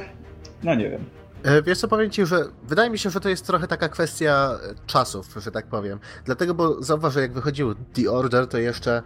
No 0.63 0.75
nie 0.75 0.89
wiem. 0.89 1.05
E, 1.43 1.61
wiesz 1.61 1.77
co, 1.77 1.87
powiem 1.87 2.09
ci, 2.09 2.25
że 2.25 2.45
wydaje 2.63 2.89
mi 2.89 2.99
się, 2.99 3.09
że 3.09 3.19
to 3.19 3.29
jest 3.29 3.47
trochę 3.47 3.67
taka 3.67 3.89
kwestia 3.89 4.59
czasów, 4.87 5.35
że 5.37 5.51
tak 5.51 5.67
powiem. 5.67 5.99
Dlatego, 6.25 6.53
bo 6.53 6.83
zauważ, 6.83 7.13
że 7.13 7.21
jak 7.21 7.33
wychodził 7.33 7.75
The 7.75 8.11
Order, 8.11 8.47
to 8.47 8.57
jeszcze 8.57 9.01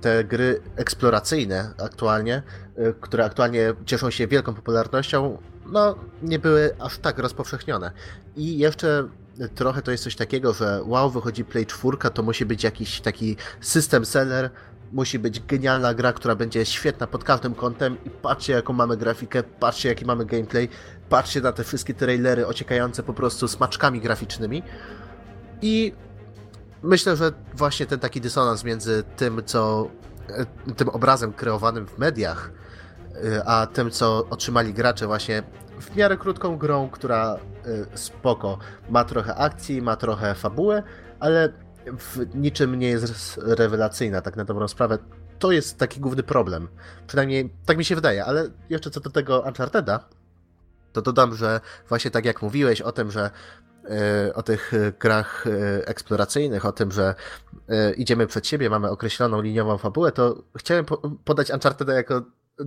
te 0.00 0.24
gry 0.24 0.60
eksploracyjne 0.76 1.74
aktualnie, 1.84 2.42
e, 2.76 2.92
które 3.00 3.24
aktualnie 3.24 3.72
cieszą 3.86 4.10
się 4.10 4.26
wielką 4.26 4.54
popularnością, 4.54 5.38
no 5.66 5.94
nie 6.22 6.38
były 6.38 6.76
aż 6.78 6.98
tak 6.98 7.18
rozpowszechnione. 7.18 7.90
I 8.36 8.58
jeszcze 8.58 9.08
trochę 9.48 9.82
to 9.82 9.90
jest 9.90 10.04
coś 10.04 10.16
takiego, 10.16 10.52
że 10.52 10.80
wow, 10.84 11.10
wychodzi 11.10 11.44
Play 11.44 11.66
4, 11.66 11.96
to 12.14 12.22
musi 12.22 12.46
być 12.46 12.64
jakiś 12.64 13.00
taki 13.00 13.36
system 13.60 14.04
seller, 14.04 14.50
musi 14.92 15.18
być 15.18 15.40
genialna 15.40 15.94
gra, 15.94 16.12
która 16.12 16.34
będzie 16.34 16.66
świetna 16.66 17.06
pod 17.06 17.24
każdym 17.24 17.54
kątem 17.54 17.96
i 18.04 18.10
patrzcie 18.10 18.52
jaką 18.52 18.72
mamy 18.72 18.96
grafikę, 18.96 19.42
patrzcie 19.42 19.88
jaki 19.88 20.04
mamy 20.04 20.24
gameplay, 20.24 20.68
patrzcie 21.08 21.40
na 21.40 21.52
te 21.52 21.64
wszystkie 21.64 21.94
trailery 21.94 22.46
ociekające 22.46 23.02
po 23.02 23.14
prostu 23.14 23.48
smaczkami 23.48 24.00
graficznymi. 24.00 24.62
I 25.62 25.92
myślę, 26.82 27.16
że 27.16 27.32
właśnie 27.54 27.86
ten 27.86 27.98
taki 27.98 28.20
dysonans 28.20 28.64
między 28.64 29.04
tym, 29.16 29.42
co 29.46 29.90
e, 30.68 30.74
tym 30.74 30.88
obrazem 30.88 31.32
kreowanym 31.32 31.86
w 31.86 31.98
mediach, 31.98 32.50
e, 33.24 33.44
a 33.44 33.66
tym, 33.66 33.90
co 33.90 34.26
otrzymali 34.30 34.74
gracze 34.74 35.06
właśnie 35.06 35.42
w 35.80 35.96
miarę 35.96 36.16
krótką 36.16 36.58
grą, 36.58 36.90
która 36.90 37.36
y, 37.66 37.98
spoko. 37.98 38.58
Ma 38.90 39.04
trochę 39.04 39.34
akcji, 39.34 39.82
ma 39.82 39.96
trochę 39.96 40.34
fabułę, 40.34 40.82
ale 41.20 41.52
w 41.98 42.34
niczym 42.34 42.78
nie 42.78 42.88
jest 42.88 43.40
rewelacyjna, 43.42 44.20
tak 44.20 44.36
na 44.36 44.44
dobrą 44.44 44.68
sprawę. 44.68 44.98
To 45.38 45.52
jest 45.52 45.78
taki 45.78 46.00
główny 46.00 46.22
problem. 46.22 46.68
Przynajmniej 47.06 47.54
tak 47.66 47.78
mi 47.78 47.84
się 47.84 47.94
wydaje, 47.94 48.24
ale 48.24 48.48
jeszcze 48.68 48.90
co 48.90 49.00
do 49.00 49.10
tego 49.10 49.40
Uncharteda, 49.40 50.08
to 50.92 51.02
dodam, 51.02 51.34
że 51.34 51.60
właśnie 51.88 52.10
tak 52.10 52.24
jak 52.24 52.42
mówiłeś 52.42 52.80
o 52.80 52.92
tym, 52.92 53.10
że 53.10 53.30
y, 54.28 54.34
o 54.34 54.42
tych 54.42 54.72
grach 55.00 55.46
y, 55.46 55.86
eksploracyjnych, 55.86 56.66
o 56.66 56.72
tym, 56.72 56.92
że 56.92 57.14
idziemy 57.96 58.26
przed 58.26 58.46
siebie, 58.46 58.70
mamy 58.70 58.90
określoną 58.90 59.42
liniową 59.42 59.78
fabułę, 59.78 60.12
to 60.12 60.42
chciałem 60.56 60.84
podać 61.24 61.50
Uncharteda 61.50 61.94
jako 61.94 62.22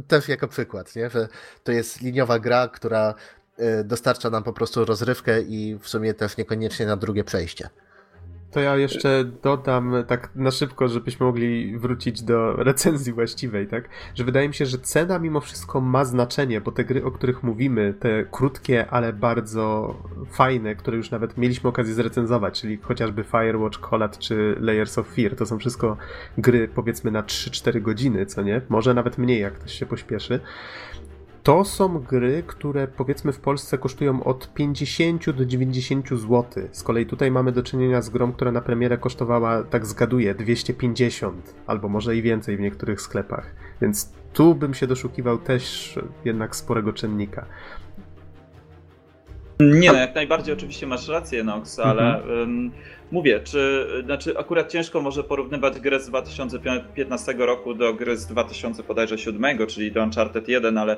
też 0.08 0.28
jako 0.28 0.48
przykład, 0.48 0.96
nie? 0.96 1.10
że 1.10 1.28
to 1.64 1.72
jest 1.72 2.02
liniowa 2.02 2.40
gra, 2.40 2.68
która 2.68 3.14
y, 3.60 3.84
dostarcza 3.84 4.30
nam 4.30 4.44
po 4.44 4.54
prostu 4.54 4.86
rozrywkę 4.86 5.42
i 5.42 5.78
w 5.82 5.88
sumie 5.88 6.14
też 6.14 6.38
niekoniecznie 6.38 6.86
na 6.86 6.98
drugie 6.98 7.24
przejście. 7.24 7.70
To 8.54 8.60
ja 8.60 8.78
jeszcze 8.78 9.26
dodam 9.44 9.94
tak 10.08 10.30
na 10.36 10.52
szybko, 10.52 10.88
żebyśmy 10.88 11.26
mogli 11.26 11.78
wrócić 11.78 12.22
do 12.22 12.54
recenzji 12.54 13.14
właściwej, 13.14 13.68
tak? 13.68 13.90
Że 14.16 14.24
wydaje 14.24 14.48
mi 14.48 14.54
się, 14.54 14.66
że 14.66 14.78
cena 14.78 15.20
mimo 15.20 15.42
wszystko 15.42 15.82
ma 15.82 16.06
znaczenie, 16.06 16.62
bo 16.62 16.72
te 16.72 16.84
gry, 16.84 17.06
o 17.06 17.12
których 17.12 17.44
mówimy, 17.44 17.94
te 18.00 18.26
krótkie, 18.32 18.90
ale 18.90 19.14
bardzo 19.14 19.96
fajne, 20.32 20.76
które 20.76 20.98
już 20.98 21.12
nawet 21.12 21.38
mieliśmy 21.38 21.70
okazję 21.70 21.94
zrecenzować, 21.94 22.62
czyli 22.62 22.78
chociażby 22.78 23.24
Firewatch, 23.24 23.80
Collat 23.90 24.20
czy 24.20 24.56
Layers 24.60 24.98
of 24.98 25.08
Fear, 25.08 25.36
to 25.36 25.46
są 25.46 25.60
wszystko 25.60 25.98
gry 26.38 26.68
powiedzmy 26.68 27.12
na 27.12 27.24
3-4 27.24 27.82
godziny, 27.82 28.26
co 28.26 28.42
nie? 28.42 28.62
Może 28.70 28.94
nawet 28.94 29.18
mniej, 29.18 29.42
jak 29.42 29.54
ktoś 29.54 29.74
się 29.74 29.86
pośpieszy. 29.86 30.40
To 31.44 31.66
są 31.66 32.00
gry, 32.00 32.44
które 32.48 32.88
powiedzmy 32.88 33.34
w 33.34 33.40
Polsce 33.40 33.78
kosztują 33.78 34.24
od 34.24 34.54
50 34.54 35.30
do 35.30 35.46
90 35.46 36.10
zł. 36.10 36.44
Z 36.72 36.84
kolei 36.84 37.06
tutaj 37.06 37.32
mamy 37.32 37.52
do 37.52 37.64
czynienia 37.64 38.02
z 38.02 38.10
grą, 38.10 38.34
która 38.34 38.52
na 38.52 38.62
premierę 38.62 38.98
kosztowała, 38.98 39.64
tak 39.64 39.86
zgaduję, 39.86 40.36
250 40.36 41.56
albo 41.68 41.90
może 41.90 42.16
i 42.16 42.22
więcej 42.22 42.58
w 42.58 42.60
niektórych 42.60 43.02
sklepach. 43.02 43.56
Więc 43.82 44.14
tu 44.34 44.56
bym 44.56 44.74
się 44.74 44.88
doszukiwał 44.88 45.38
też 45.38 45.96
jednak 46.26 46.56
sporego 46.56 46.94
czynnika. 46.94 47.46
Nie, 49.60 49.92
no 49.92 49.98
jak 49.98 50.16
najbardziej 50.16 50.54
oczywiście 50.54 50.88
masz 50.88 51.08
rację, 51.08 51.44
Nox, 51.44 51.80
ale 51.80 52.16
mhm. 52.16 52.72
Mówię, 53.14 53.40
czy 53.44 53.88
znaczy 54.06 54.38
akurat 54.38 54.72
ciężko 54.72 55.02
może 55.02 55.24
porównywać 55.24 55.80
grę 55.80 56.00
z 56.00 56.08
2015 56.08 57.34
roku 57.38 57.74
do 57.74 57.94
gry 57.94 58.18
z 58.18 58.26
2007, 58.26 59.68
czyli 59.68 59.92
do 59.92 60.04
Uncharted 60.04 60.48
1, 60.48 60.78
ale 60.78 60.98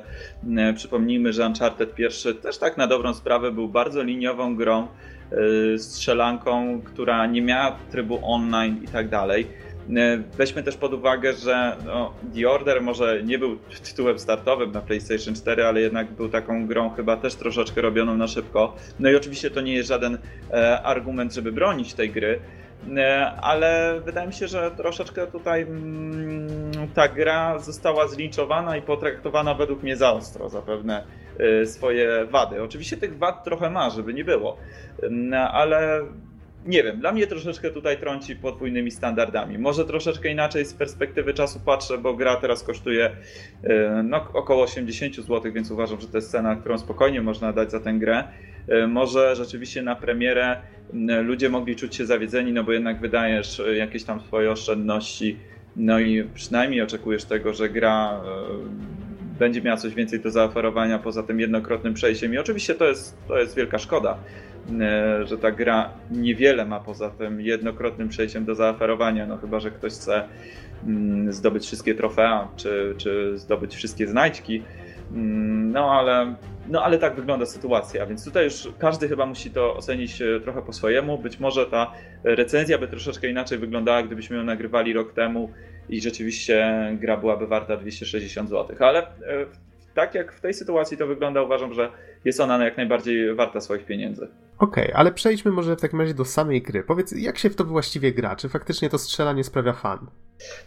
e, 0.56 0.74
przypomnijmy, 0.74 1.32
że 1.32 1.46
Uncharted 1.46 1.94
pierwszy 1.94 2.34
też 2.34 2.58
tak 2.58 2.76
na 2.76 2.86
dobrą 2.86 3.14
sprawę 3.14 3.52
był 3.52 3.68
bardzo 3.68 4.02
liniową 4.02 4.56
grą, 4.56 4.88
e, 5.74 5.78
strzelanką, 5.78 6.80
która 6.84 7.26
nie 7.26 7.42
miała 7.42 7.76
trybu 7.90 8.18
online 8.22 8.80
i 8.84 8.88
tak 8.88 9.08
dalej. 9.08 9.46
E, 9.94 10.18
weźmy 10.36 10.62
też 10.62 10.76
pod 10.76 10.94
uwagę, 10.94 11.32
że 11.32 11.76
no, 11.86 12.12
The 12.34 12.50
Order 12.50 12.82
może 12.82 13.22
nie 13.22 13.38
był 13.38 13.58
tytułem 13.90 14.18
startowym 14.18 14.72
na 14.72 14.80
PlayStation 14.80 15.34
4, 15.34 15.64
ale 15.64 15.80
jednak 15.80 16.12
był 16.12 16.28
taką 16.28 16.66
grą 16.66 16.90
chyba 16.90 17.16
też 17.16 17.34
troszeczkę 17.34 17.80
robioną 17.80 18.16
na 18.16 18.26
szybko. 18.26 18.76
No 19.00 19.10
i 19.10 19.16
oczywiście 19.16 19.50
to 19.50 19.60
nie 19.60 19.74
jest 19.74 19.88
żaden 19.88 20.18
e, 20.50 20.82
argument, 20.82 21.34
żeby 21.34 21.52
bronić 21.52 21.94
tej 21.94 22.10
gry, 22.10 22.40
e, 22.96 23.32
ale 23.40 24.00
wydaje 24.04 24.26
mi 24.26 24.32
się, 24.32 24.48
że 24.48 24.70
troszeczkę 24.70 25.26
tutaj 25.26 25.62
mm, 25.62 26.60
ta 26.94 27.08
gra 27.08 27.58
została 27.58 28.08
zlinczowana 28.08 28.76
i 28.76 28.82
potraktowana 28.82 29.54
według 29.54 29.82
mnie 29.82 29.96
za 29.96 30.12
ostro 30.12 30.48
za 30.48 30.62
pewne 30.62 31.04
e, 31.38 31.66
swoje 31.66 32.24
wady. 32.24 32.62
Oczywiście 32.62 32.96
tych 32.96 33.18
wad 33.18 33.44
trochę 33.44 33.70
ma, 33.70 33.90
żeby 33.90 34.14
nie 34.14 34.24
było, 34.24 34.56
ale 35.52 36.00
nie 36.66 36.82
wiem, 36.82 37.00
dla 37.00 37.12
mnie 37.12 37.26
troszeczkę 37.26 37.70
tutaj 37.70 37.98
trąci 37.98 38.36
podwójnymi 38.36 38.90
standardami. 38.90 39.58
Może 39.58 39.84
troszeczkę 39.84 40.28
inaczej 40.28 40.64
z 40.64 40.74
perspektywy 40.74 41.34
czasu 41.34 41.60
patrzę, 41.64 41.98
bo 41.98 42.14
gra 42.14 42.36
teraz 42.36 42.62
kosztuje 42.62 43.10
e, 43.62 44.02
no, 44.02 44.28
około 44.32 44.62
80 44.62 45.14
zł, 45.14 45.52
więc 45.52 45.70
uważam, 45.70 46.00
że 46.00 46.08
to 46.08 46.18
jest 46.18 46.30
cena, 46.30 46.56
którą 46.56 46.78
spokojnie 46.78 47.22
można 47.22 47.52
dać 47.52 47.70
za 47.70 47.80
tę 47.80 47.92
grę. 47.92 48.24
E, 48.68 48.86
może 48.86 49.36
rzeczywiście 49.36 49.82
na 49.82 49.96
premierę 49.96 50.56
ludzie 51.22 51.48
mogli 51.48 51.76
czuć 51.76 51.96
się 51.96 52.06
zawiedzeni, 52.06 52.52
no 52.52 52.64
bo 52.64 52.72
jednak 52.72 53.00
wydajesz 53.00 53.60
e, 53.60 53.76
jakieś 53.76 54.04
tam 54.04 54.20
swoje 54.20 54.50
oszczędności, 54.50 55.36
no 55.76 56.00
i 56.00 56.24
przynajmniej 56.34 56.82
oczekujesz 56.82 57.24
tego, 57.24 57.54
że 57.54 57.68
gra 57.68 58.20
będzie 59.38 59.62
miała 59.62 59.76
coś 59.76 59.94
więcej 59.94 60.20
do 60.20 60.30
zaoferowania 60.30 60.98
poza 60.98 61.22
tym 61.22 61.40
jednokrotnym 61.40 61.94
przejściem. 61.94 62.34
I 62.34 62.38
oczywiście 62.38 62.74
to 62.74 62.84
jest, 62.84 63.16
to 63.28 63.38
jest 63.38 63.56
wielka 63.56 63.78
szkoda, 63.78 64.18
E, 64.80 65.26
że 65.26 65.38
ta 65.38 65.50
gra 65.50 65.90
niewiele 66.10 66.64
ma 66.64 66.80
poza 66.80 67.10
tym 67.10 67.40
jednokrotnym 67.40 68.08
przejściem 68.08 68.44
do 68.44 68.54
zaoferowania, 68.54 69.26
no 69.26 69.36
chyba, 69.36 69.60
że 69.60 69.70
ktoś 69.70 69.92
chce 69.92 70.28
mm, 70.86 71.32
zdobyć 71.32 71.66
wszystkie 71.66 71.94
trofea, 71.94 72.48
czy, 72.56 72.94
czy 72.96 73.38
zdobyć 73.38 73.74
wszystkie 73.74 74.06
znajdźki, 74.06 74.62
mm, 75.12 75.72
no 75.72 75.90
ale, 75.90 76.34
no 76.68 76.82
ale 76.82 76.98
tak 76.98 77.14
wygląda 77.14 77.46
sytuacja, 77.46 78.06
więc 78.06 78.24
tutaj 78.24 78.44
już 78.44 78.68
każdy 78.78 79.08
chyba 79.08 79.26
musi 79.26 79.50
to 79.50 79.76
ocenić 79.76 80.22
e, 80.22 80.40
trochę 80.40 80.62
po 80.62 80.72
swojemu. 80.72 81.18
Być 81.18 81.40
może 81.40 81.66
ta 81.66 81.92
recenzja 82.24 82.78
by 82.78 82.88
troszeczkę 82.88 83.28
inaczej 83.28 83.58
wyglądała, 83.58 84.02
gdybyśmy 84.02 84.36
ją 84.36 84.44
nagrywali 84.44 84.92
rok 84.92 85.12
temu 85.12 85.50
i 85.88 86.00
rzeczywiście 86.00 86.74
gra 87.00 87.16
byłaby 87.16 87.46
warta 87.46 87.76
260 87.76 88.50
zł, 88.50 88.76
ale 88.80 89.02
e, 89.02 89.06
tak 89.94 90.14
jak 90.14 90.32
w 90.32 90.40
tej 90.40 90.54
sytuacji 90.54 90.96
to 90.96 91.06
wygląda, 91.06 91.42
uważam, 91.42 91.74
że 91.74 91.90
jest 92.24 92.40
ona 92.40 92.64
jak 92.64 92.76
najbardziej 92.76 93.34
warta 93.34 93.60
swoich 93.60 93.86
pieniędzy. 93.86 94.28
Okej, 94.58 94.84
okay, 94.84 94.96
ale 94.96 95.12
przejdźmy 95.12 95.50
może 95.50 95.76
w 95.76 95.80
takim 95.80 96.00
razie 96.00 96.14
do 96.14 96.24
samej 96.24 96.62
gry. 96.62 96.82
Powiedz, 96.82 97.12
jak 97.12 97.38
się 97.38 97.50
w 97.50 97.56
to 97.56 97.64
właściwie 97.64 98.12
gra? 98.12 98.36
Czy 98.36 98.48
faktycznie 98.48 98.90
to 98.90 98.98
strzelanie 98.98 99.44
sprawia 99.44 99.72
fan? 99.72 100.06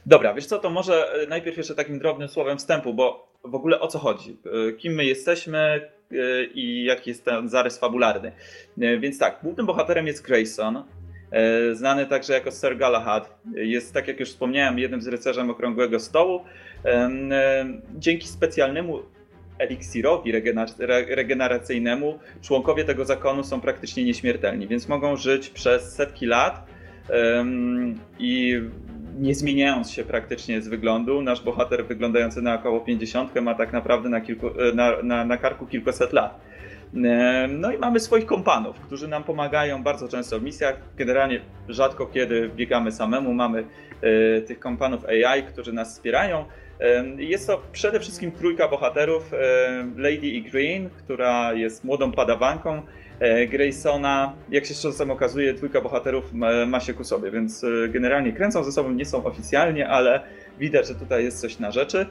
Dobra, 0.05 0.33
wiesz 0.33 0.45
co, 0.45 0.59
to 0.59 0.69
może 0.69 1.13
e, 1.13 1.27
najpierw 1.27 1.57
jeszcze 1.57 1.75
takim 1.75 1.99
drobnym 1.99 2.27
słowem 2.27 2.57
wstępu, 2.57 2.93
bo 2.93 3.33
w 3.43 3.55
ogóle 3.55 3.79
o 3.79 3.87
co 3.87 3.99
chodzi? 3.99 4.37
E, 4.69 4.73
kim 4.73 4.93
my 4.93 5.05
jesteśmy 5.05 5.89
i 6.53 6.83
jaki 6.83 7.09
jest 7.09 7.25
ten 7.25 7.49
zarys 7.49 7.79
fabularny? 7.79 8.31
Więc 8.77 9.19
tak, 9.19 9.39
głównym 9.43 9.65
bohaterem 9.65 10.07
jest 10.07 10.25
Grayson, 10.25 10.83
znany 11.73 12.05
także 12.05 12.33
jako 12.33 12.51
Sir 12.51 12.77
Galahad. 12.77 13.39
Jest, 13.55 13.93
tak 13.93 14.07
jak 14.07 14.19
już 14.19 14.29
wspomniałem, 14.29 14.79
jednym 14.79 15.01
z 15.01 15.07
rycerzem 15.07 15.49
Okrągłego 15.49 15.99
Stołu. 15.99 16.41
Dzięki 17.97 18.27
specjalnemu 18.27 18.99
eliksirowi 19.59 20.31
regeneracyjnemu 21.09 22.19
członkowie 22.41 22.83
tego 22.83 23.05
zakonu 23.05 23.43
są 23.43 23.61
praktycznie 23.61 24.03
nieśmiertelni, 24.03 24.67
więc 24.67 24.87
mogą 24.87 25.15
żyć 25.15 25.49
przez 25.49 25.95
setki 25.95 26.25
lat 26.25 26.65
i 28.19 28.61
nie 29.19 29.35
zmieniając 29.35 29.91
się 29.91 30.03
praktycznie 30.03 30.61
z 30.61 30.67
wyglądu. 30.67 31.21
Nasz 31.21 31.41
bohater 31.41 31.85
wyglądający 31.85 32.41
na 32.41 32.55
około 32.55 32.79
50 32.79 33.41
ma 33.41 33.55
tak 33.55 33.73
naprawdę 33.73 34.09
na, 34.09 34.21
kilku, 34.21 34.49
na, 34.73 35.01
na, 35.03 35.25
na 35.25 35.37
karku 35.37 35.65
kilkuset 35.65 36.13
lat. 36.13 36.39
No 37.49 37.71
i 37.71 37.77
mamy 37.77 37.99
swoich 37.99 38.25
kompanów, 38.25 38.79
którzy 38.79 39.07
nam 39.07 39.23
pomagają 39.23 39.83
bardzo 39.83 40.07
często 40.07 40.39
w 40.39 40.43
misjach. 40.43 40.75
Generalnie 40.97 41.41
rzadko 41.69 42.05
kiedy 42.05 42.49
biegamy 42.55 42.91
samemu, 42.91 43.33
mamy 43.33 43.63
e, 44.01 44.41
tych 44.41 44.59
kompanów 44.59 45.05
AI, 45.05 45.43
którzy 45.43 45.73
nas 45.73 45.93
wspierają. 45.93 46.45
Jest 47.17 47.47
to 47.47 47.61
przede 47.71 47.99
wszystkim 47.99 48.31
trójka 48.31 48.67
bohaterów. 48.67 49.31
Lady 49.97 50.27
E. 50.37 50.49
Green, 50.51 50.89
która 50.89 51.53
jest 51.53 51.83
młodą 51.83 52.11
padawanką. 52.11 52.81
E, 53.19 53.47
Graysona, 53.47 54.33
jak 54.49 54.65
się 54.65 54.73
czasem 54.73 55.11
okazuje, 55.11 55.53
trójka 55.53 55.81
bohaterów 55.81 56.33
ma, 56.67 56.79
się 56.79 56.93
ku 56.93 57.03
sobie, 57.03 57.31
więc 57.31 57.63
e, 57.63 57.67
generalnie 57.89 58.33
kręcą 58.33 58.63
ze 58.63 58.71
sobą, 58.71 58.91
nie 58.91 59.05
są 59.05 59.23
oficjalnie, 59.23 59.89
ale 59.89 60.21
widać, 60.59 60.87
że 60.87 60.95
tutaj 60.95 61.23
jest 61.23 61.41
coś 61.41 61.59
na 61.59 61.71
rzeczy. 61.71 62.05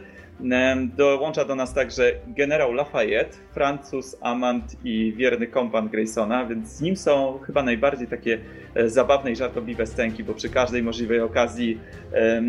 Dołącza 0.97 1.44
do 1.44 1.55
nas 1.55 1.74
także 1.74 2.12
generał 2.27 2.73
Lafayette, 2.73 3.36
Francuz, 3.52 4.16
amant 4.20 4.77
i 4.85 5.15
wierny 5.16 5.47
kompan 5.47 5.89
Graysona, 5.89 6.47
więc 6.47 6.69
z 6.69 6.81
nim 6.81 6.97
są 6.97 7.39
chyba 7.47 7.62
najbardziej 7.62 8.06
takie 8.06 8.39
e, 8.74 8.89
zabawne 8.89 9.31
i 9.31 9.36
żartobliwe 9.36 9.86
stęki, 9.86 10.24
bo 10.24 10.35
przy 10.35 10.48
każdej 10.48 10.82
możliwej 10.82 11.20
okazji 11.20 11.81
e, 12.12 12.43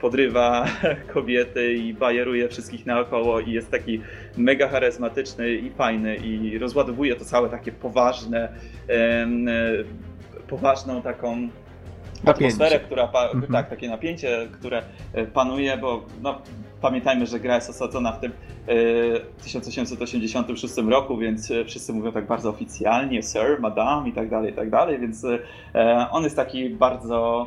podrywa 0.00 0.66
kobiety 1.14 1.72
i 1.72 1.94
bajeruje 1.94 2.48
wszystkich 2.48 2.86
naokoło 2.86 3.40
i 3.40 3.52
jest 3.52 3.70
taki 3.70 4.00
mega 4.36 4.68
charyzmatyczny 4.68 5.50
i 5.50 5.70
fajny 5.70 6.16
i 6.16 6.58
rozładowuje 6.58 7.16
to 7.16 7.24
całe 7.24 7.48
takie 7.48 7.72
poważne, 7.72 8.48
e, 8.88 9.26
poważną 10.48 11.02
taką 11.02 11.48
atmosferę, 12.26 12.80
która, 12.80 13.04
mhm. 13.04 13.52
tak, 13.52 13.70
takie 13.70 13.88
napięcie, 13.88 14.48
które 14.52 14.82
panuje, 15.34 15.76
bo 15.76 16.06
no, 16.22 16.42
Pamiętajmy, 16.80 17.26
że 17.26 17.40
gra 17.40 17.54
jest 17.54 17.70
osadzona 17.70 18.12
w 18.12 18.20
tym 18.20 18.32
1886 19.42 20.78
e, 20.78 20.82
roku, 20.82 21.16
więc 21.16 21.50
e, 21.50 21.64
wszyscy 21.64 21.92
mówią 21.92 22.12
tak 22.12 22.26
bardzo 22.26 22.50
oficjalnie, 22.50 23.22
sir, 23.22 23.60
madame 23.60 24.08
i 24.08 24.12
tak 24.12 24.30
dalej, 24.30 24.52
i 24.52 24.54
tak 24.56 24.70
dalej, 24.70 24.98
więc 24.98 25.24
e, 25.74 26.06
on 26.10 26.24
jest 26.24 26.36
taki 26.36 26.70
bardzo 26.70 27.46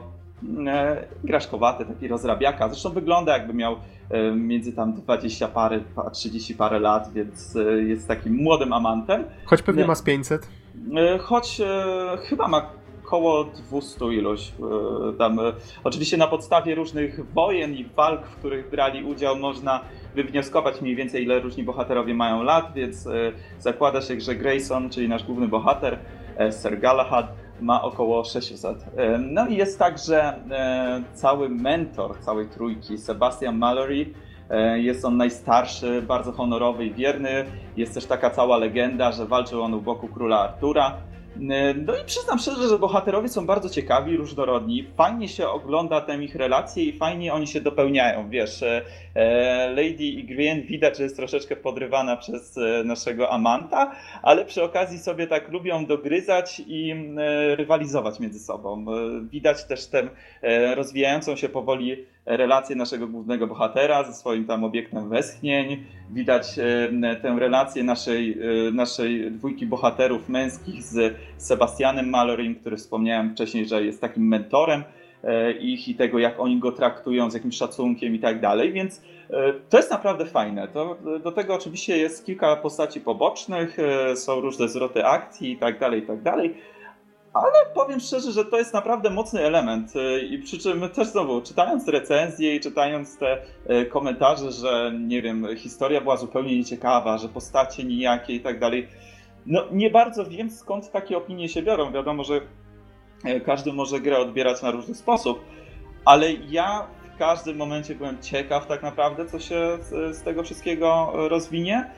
e, 0.67 1.05
graszkowaty, 1.23 1.85
taki 1.85 2.07
rozrabiaka. 2.07 2.69
Zresztą 2.69 2.89
wygląda 2.89 3.33
jakby 3.37 3.53
miał 3.53 3.75
między 4.35 4.73
tam 4.73 4.93
20 4.93 5.47
parę, 5.47 5.79
30 6.13 6.55
parę 6.55 6.79
lat, 6.79 7.13
więc 7.13 7.57
jest 7.87 8.07
takim 8.07 8.35
młodym 8.35 8.73
amantem. 8.73 9.23
Choć 9.45 9.61
pewnie 9.61 9.85
ma 9.85 9.95
z 9.95 10.01
500. 10.01 10.47
Choć 11.19 11.61
chyba 12.29 12.47
ma 12.47 12.69
około 13.11 13.43
200 13.43 14.05
ilość. 14.05 14.53
Tam, 15.17 15.39
oczywiście 15.83 16.17
na 16.17 16.27
podstawie 16.27 16.75
różnych 16.75 17.33
wojen 17.33 17.73
i 17.73 17.85
walk, 17.85 18.25
w 18.25 18.35
których 18.35 18.69
brali 18.69 19.03
udział, 19.03 19.35
można 19.35 19.81
wywnioskować 20.15 20.81
mniej 20.81 20.95
więcej, 20.95 21.23
ile 21.23 21.39
różni 21.39 21.63
bohaterowie 21.63 22.13
mają 22.13 22.43
lat, 22.43 22.73
więc 22.73 23.07
zakłada 23.59 24.01
się, 24.01 24.19
że 24.19 24.35
Grayson, 24.35 24.89
czyli 24.89 25.09
nasz 25.09 25.23
główny 25.23 25.47
bohater, 25.47 25.99
Sir 26.61 26.79
Galahad, 26.79 27.33
ma 27.61 27.81
około 27.81 28.23
600. 28.23 28.85
No 29.19 29.47
i 29.47 29.55
jest 29.55 29.79
także 29.79 30.33
cały 31.13 31.49
mentor 31.49 32.19
całej 32.19 32.47
trójki, 32.47 32.97
Sebastian 32.97 33.57
Mallory. 33.57 34.05
E, 34.49 34.79
jest 34.79 35.05
on 35.05 35.17
najstarszy, 35.17 36.01
bardzo 36.01 36.31
honorowy 36.31 36.85
i 36.85 36.93
wierny. 36.93 37.45
Jest 37.77 37.93
też 37.93 38.05
taka 38.05 38.29
cała 38.29 38.57
legenda, 38.57 39.11
że 39.11 39.25
walczył 39.25 39.61
on 39.61 39.73
u 39.73 39.81
boku 39.81 40.07
króla 40.07 40.39
Artura. 40.39 40.97
E, 41.35 41.73
no 41.73 41.93
i 41.97 42.05
przyznam 42.05 42.39
szczerze, 42.39 42.69
że 42.69 42.79
bohaterowie 42.79 43.29
są 43.29 43.45
bardzo 43.45 43.69
ciekawi, 43.69 44.17
różnorodni. 44.17 44.87
Fajnie 44.97 45.27
się 45.27 45.47
ogląda 45.47 46.01
te 46.01 46.23
ich 46.23 46.35
relacje 46.35 46.83
i 46.83 46.97
fajnie 46.97 47.33
oni 47.33 47.47
się 47.47 47.61
dopełniają. 47.61 48.29
Wiesz, 48.29 48.63
e, 48.63 48.81
Lady 49.69 50.03
i 50.03 50.23
Grian 50.23 50.61
widać, 50.61 50.97
że 50.97 51.03
jest 51.03 51.15
troszeczkę 51.15 51.55
podrywana 51.55 52.17
przez 52.17 52.59
naszego 52.85 53.29
Amanta, 53.29 53.95
ale 54.21 54.45
przy 54.45 54.63
okazji 54.63 54.99
sobie 54.99 55.27
tak 55.27 55.51
lubią 55.51 55.85
dogryzać 55.85 56.61
i 56.67 56.95
rywalizować 57.55 58.19
między 58.19 58.39
sobą. 58.39 58.85
Widać 59.31 59.63
też 59.63 59.87
tę 59.87 60.09
rozwijającą 60.75 61.35
się 61.35 61.49
powoli 61.49 62.05
relację 62.25 62.75
naszego 62.75 63.07
głównego 63.07 63.47
bohatera 63.47 64.03
ze 64.03 64.13
swoim 64.13 64.45
tam 64.45 64.63
obiektem 64.63 65.09
westchnień. 65.09 65.83
Widać 66.09 66.59
e, 66.59 67.15
tę 67.21 67.35
relację 67.39 67.83
naszej, 67.83 68.37
e, 68.67 68.71
naszej 68.71 69.31
dwójki 69.31 69.65
bohaterów 69.65 70.29
męskich 70.29 70.83
z 70.83 71.15
Sebastianem 71.37 72.09
Malorym, 72.09 72.55
który 72.55 72.77
wspomniałem 72.77 73.31
wcześniej, 73.31 73.65
że 73.65 73.85
jest 73.85 74.01
takim 74.01 74.27
mentorem 74.27 74.83
e, 75.23 75.51
ich 75.51 75.87
i 75.87 75.95
tego, 75.95 76.19
jak 76.19 76.39
oni 76.39 76.59
go 76.59 76.71
traktują, 76.71 77.31
z 77.31 77.33
jakim 77.33 77.51
szacunkiem 77.51 78.15
i 78.15 78.19
tak 78.19 78.39
dalej, 78.39 78.73
więc 78.73 79.01
to 79.69 79.77
jest 79.77 79.91
naprawdę 79.91 80.25
fajne. 80.25 80.67
To, 80.67 80.97
do 81.23 81.31
tego 81.31 81.55
oczywiście 81.55 81.97
jest 81.97 82.25
kilka 82.25 82.55
postaci 82.55 83.01
pobocznych, 83.01 83.77
są 84.15 84.41
różne 84.41 84.69
zwroty 84.69 85.05
akcji 85.05 85.51
i 85.51 85.57
tak 85.57 85.79
dalej, 85.79 85.99
i 85.99 86.05
tak 86.05 86.21
dalej. 86.21 86.55
Ale 87.33 87.53
powiem 87.73 87.99
szczerze, 87.99 88.31
że 88.31 88.45
to 88.45 88.57
jest 88.57 88.73
naprawdę 88.73 89.09
mocny 89.09 89.41
element. 89.41 89.95
Y, 89.95 90.21
I 90.21 90.39
przy 90.39 90.59
czym 90.59 90.89
też 90.89 91.07
znowu, 91.07 91.41
czytając 91.41 91.87
recenzje 91.87 92.55
i 92.55 92.59
czytając 92.59 93.17
te 93.17 93.37
y, 93.69 93.85
komentarze, 93.85 94.51
że 94.51 94.91
nie 94.99 95.21
wiem, 95.21 95.47
historia 95.57 96.01
była 96.01 96.17
zupełnie 96.17 96.57
nieciekawa, 96.57 97.17
że 97.17 97.29
postacie 97.29 97.83
nijakie 97.83 98.33
i 98.33 98.39
tak 98.39 98.59
dalej, 98.59 98.87
no 99.45 99.63
nie 99.71 99.89
bardzo 99.89 100.25
wiem 100.25 100.49
skąd 100.49 100.91
takie 100.91 101.17
opinie 101.17 101.49
się 101.49 101.61
biorą. 101.61 101.91
Wiadomo, 101.91 102.23
że 102.23 102.41
y, 103.25 103.41
każdy 103.41 103.73
może 103.73 103.99
grę 103.99 104.19
odbierać 104.19 104.61
na 104.61 104.71
różny 104.71 104.95
sposób, 104.95 105.39
ale 106.05 106.33
ja 106.33 106.87
w 107.15 107.17
każdym 107.17 107.57
momencie 107.57 107.95
byłem 107.95 108.21
ciekaw 108.21 108.67
tak 108.67 108.83
naprawdę, 108.83 109.25
co 109.25 109.39
się 109.39 109.77
z, 109.81 110.17
z 110.17 110.23
tego 110.23 110.43
wszystkiego 110.43 111.11
rozwinie, 111.13 111.91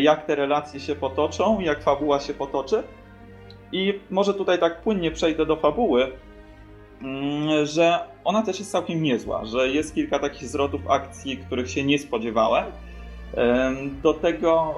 jak 0.00 0.26
te 0.26 0.34
relacje 0.34 0.80
się 0.80 0.94
potoczą, 0.94 1.60
jak 1.60 1.82
fabuła 1.82 2.20
się 2.20 2.34
potoczy. 2.34 2.82
I 3.72 3.94
może 4.10 4.34
tutaj 4.34 4.58
tak 4.58 4.82
płynnie 4.82 5.10
przejdę 5.10 5.46
do 5.46 5.56
fabuły, 5.56 6.12
mm, 7.02 7.66
że 7.66 7.98
ona 8.24 8.42
też 8.42 8.58
jest 8.58 8.70
całkiem 8.70 9.02
niezła, 9.02 9.44
że 9.44 9.68
jest 9.68 9.94
kilka 9.94 10.18
takich 10.18 10.48
zwrotów 10.48 10.90
akcji, 10.90 11.36
których 11.36 11.70
się 11.70 11.84
nie 11.84 11.98
spodziewałem. 11.98 12.64
Do 14.02 14.14
tego, 14.14 14.74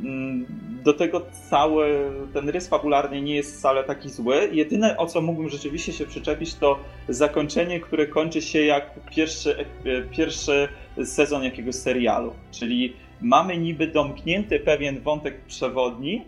mm, 0.00 0.46
do 0.84 0.94
tego 0.94 1.22
cały 1.50 2.10
ten 2.34 2.48
rys 2.48 2.68
fabularny 2.68 3.22
nie 3.22 3.36
jest 3.36 3.58
wcale 3.58 3.84
taki 3.84 4.10
zły. 4.10 4.48
Jedyne 4.52 4.96
o 4.96 5.06
co 5.06 5.20
mógłbym 5.20 5.48
rzeczywiście 5.48 5.92
się 5.92 6.06
przyczepić 6.06 6.54
to 6.54 6.78
zakończenie, 7.08 7.80
które 7.80 8.06
kończy 8.06 8.42
się 8.42 8.64
jak 8.64 8.90
pierwszy, 9.10 9.56
e, 9.84 10.02
pierwszy 10.02 10.68
sezon 11.04 11.44
jakiegoś 11.44 11.74
serialu. 11.74 12.32
Czyli 12.50 12.96
mamy 13.20 13.58
niby 13.58 13.86
domknięty 13.86 14.60
pewien 14.60 15.00
wątek 15.00 15.40
przewodni, 15.40 16.24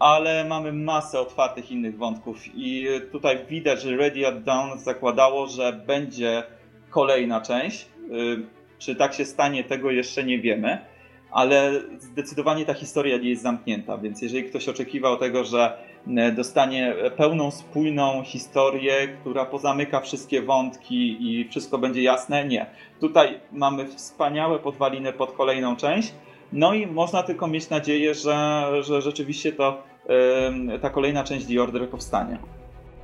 ale 0.00 0.44
mamy 0.44 0.72
masę 0.72 1.20
otwartych 1.20 1.70
innych 1.70 1.96
wątków 1.96 2.36
i 2.54 2.86
tutaj 3.12 3.46
widać, 3.48 3.82
że 3.82 3.96
Ready 3.96 4.26
at 4.26 4.42
Dawn 4.42 4.78
zakładało, 4.78 5.46
że 5.46 5.72
będzie 5.72 6.42
kolejna 6.90 7.40
część. 7.40 7.88
Y, 8.12 8.60
czy 8.78 8.96
tak 8.96 9.14
się 9.14 9.24
stanie, 9.24 9.64
tego 9.64 9.90
jeszcze 9.90 10.24
nie 10.24 10.38
wiemy, 10.38 10.78
ale 11.30 11.72
zdecydowanie 11.98 12.64
ta 12.64 12.74
historia 12.74 13.16
nie 13.16 13.30
jest 13.30 13.42
zamknięta, 13.42 13.98
więc 13.98 14.22
jeżeli 14.22 14.44
ktoś 14.44 14.68
oczekiwał 14.68 15.16
tego, 15.16 15.44
że 15.44 15.78
y, 16.06 16.32
dostanie 16.32 16.94
pełną, 17.16 17.50
spójną 17.50 18.22
historię, 18.24 19.08
która 19.20 19.44
pozamyka 19.44 20.00
wszystkie 20.00 20.42
wątki 20.42 21.16
i 21.20 21.48
wszystko 21.48 21.78
będzie 21.78 22.02
jasne, 22.02 22.44
nie. 22.44 22.66
Tutaj 23.00 23.40
mamy 23.52 23.86
wspaniałe 23.86 24.58
podwaliny 24.58 25.12
pod 25.12 25.32
kolejną 25.32 25.76
część, 25.76 26.12
no 26.52 26.74
i 26.74 26.86
można 26.86 27.22
tylko 27.22 27.46
mieć 27.46 27.70
nadzieję, 27.70 28.14
że, 28.14 28.68
że 28.82 29.02
rzeczywiście 29.02 29.52
to 29.52 29.89
ta 30.82 30.90
kolejna 30.90 31.24
część 31.24 31.46
The 31.46 31.62
Order 31.62 31.88
powstanie. 31.88 32.38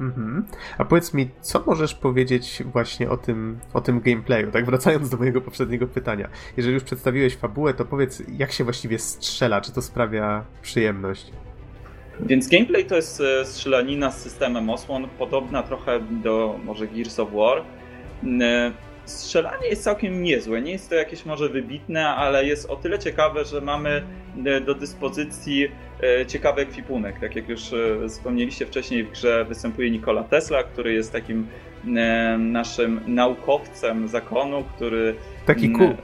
Mhm. 0.01 0.45
A 0.78 0.85
powiedz 0.85 1.15
mi, 1.15 1.28
co 1.41 1.62
możesz 1.66 1.95
powiedzieć 1.95 2.62
właśnie 2.73 3.11
o 3.11 3.16
tym, 3.16 3.59
o 3.74 3.81
tym 3.81 4.01
gameplayu? 4.01 4.51
Tak 4.51 4.66
wracając 4.66 5.11
do 5.11 5.16
mojego 5.16 5.41
poprzedniego 5.41 5.87
pytania. 5.87 6.28
Jeżeli 6.57 6.74
już 6.74 6.85
przedstawiłeś 6.85 7.37
fabułę, 7.37 7.74
to 7.74 7.85
powiedz, 7.85 8.23
jak 8.39 8.53
się 8.53 8.65
właściwie 8.65 8.99
strzela? 8.99 9.61
Czy 9.61 9.73
to 9.73 9.83
sprawia 9.83 10.45
przyjemność? 10.62 11.33
Więc 12.20 12.49
gameplay 12.49 12.85
to 12.85 12.97
jest 12.97 13.20
e, 13.20 13.45
strzelanina 13.45 14.11
z 14.11 14.23
systemem 14.23 14.70
osłon, 14.70 15.09
podobna 15.19 15.62
trochę 15.62 16.01
do 16.01 16.59
może 16.65 16.87
Gears 16.87 17.19
of 17.19 17.33
War. 17.33 17.62
E, 18.41 18.73
strzelanie 19.05 19.69
jest 19.69 19.83
całkiem 19.83 20.23
niezłe. 20.23 20.62
Nie 20.62 20.73
jest 20.73 20.89
to 20.89 20.95
jakieś 20.95 21.27
może 21.27 21.49
wybitne, 21.49 22.09
ale 22.09 22.45
jest 22.45 22.70
o 22.70 22.77
tyle 22.77 22.99
ciekawe, 22.99 23.45
że 23.45 23.61
mamy 23.61 24.03
e, 24.47 24.61
do 24.61 24.74
dyspozycji 24.74 25.69
ciekawy 26.27 26.62
ekwipunek. 26.62 27.20
Tak 27.20 27.36
jak 27.36 27.48
już 27.48 27.73
e, 27.73 28.09
wspomnieliście 28.09 28.66
wcześniej, 28.66 29.05
w 29.05 29.10
grze 29.10 29.44
występuje 29.44 29.90
Nikola 29.90 30.24
Tesla, 30.24 30.62
który 30.62 30.93
jest 30.93 31.12
takim 31.12 31.47
naszym 32.39 33.01
naukowcem 33.06 34.09
zakonu, 34.09 34.64
który. 34.77 35.14
Taki 35.47 35.70
ku. 35.70 35.97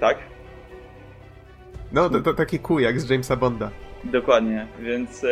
Tak? 0.00 0.18
No, 1.92 2.10
to, 2.10 2.20
to 2.20 2.34
taki 2.34 2.58
ku 2.58 2.78
jak 2.78 3.00
z 3.00 3.10
Jamesa 3.10 3.36
Bonda. 3.36 3.70
Dokładnie, 4.04 4.66
więc 4.80 5.26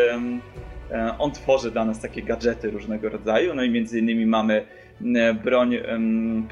on 1.19 1.31
tworzy 1.33 1.71
dla 1.71 1.85
nas 1.85 2.01
takie 2.01 2.23
gadżety 2.23 2.71
różnego 2.71 3.09
rodzaju. 3.09 3.55
No 3.55 3.63
i 3.63 3.71
między 3.71 3.99
innymi 3.99 4.27
mamy 4.27 4.67
E, 5.15 5.35
broń 5.35 5.77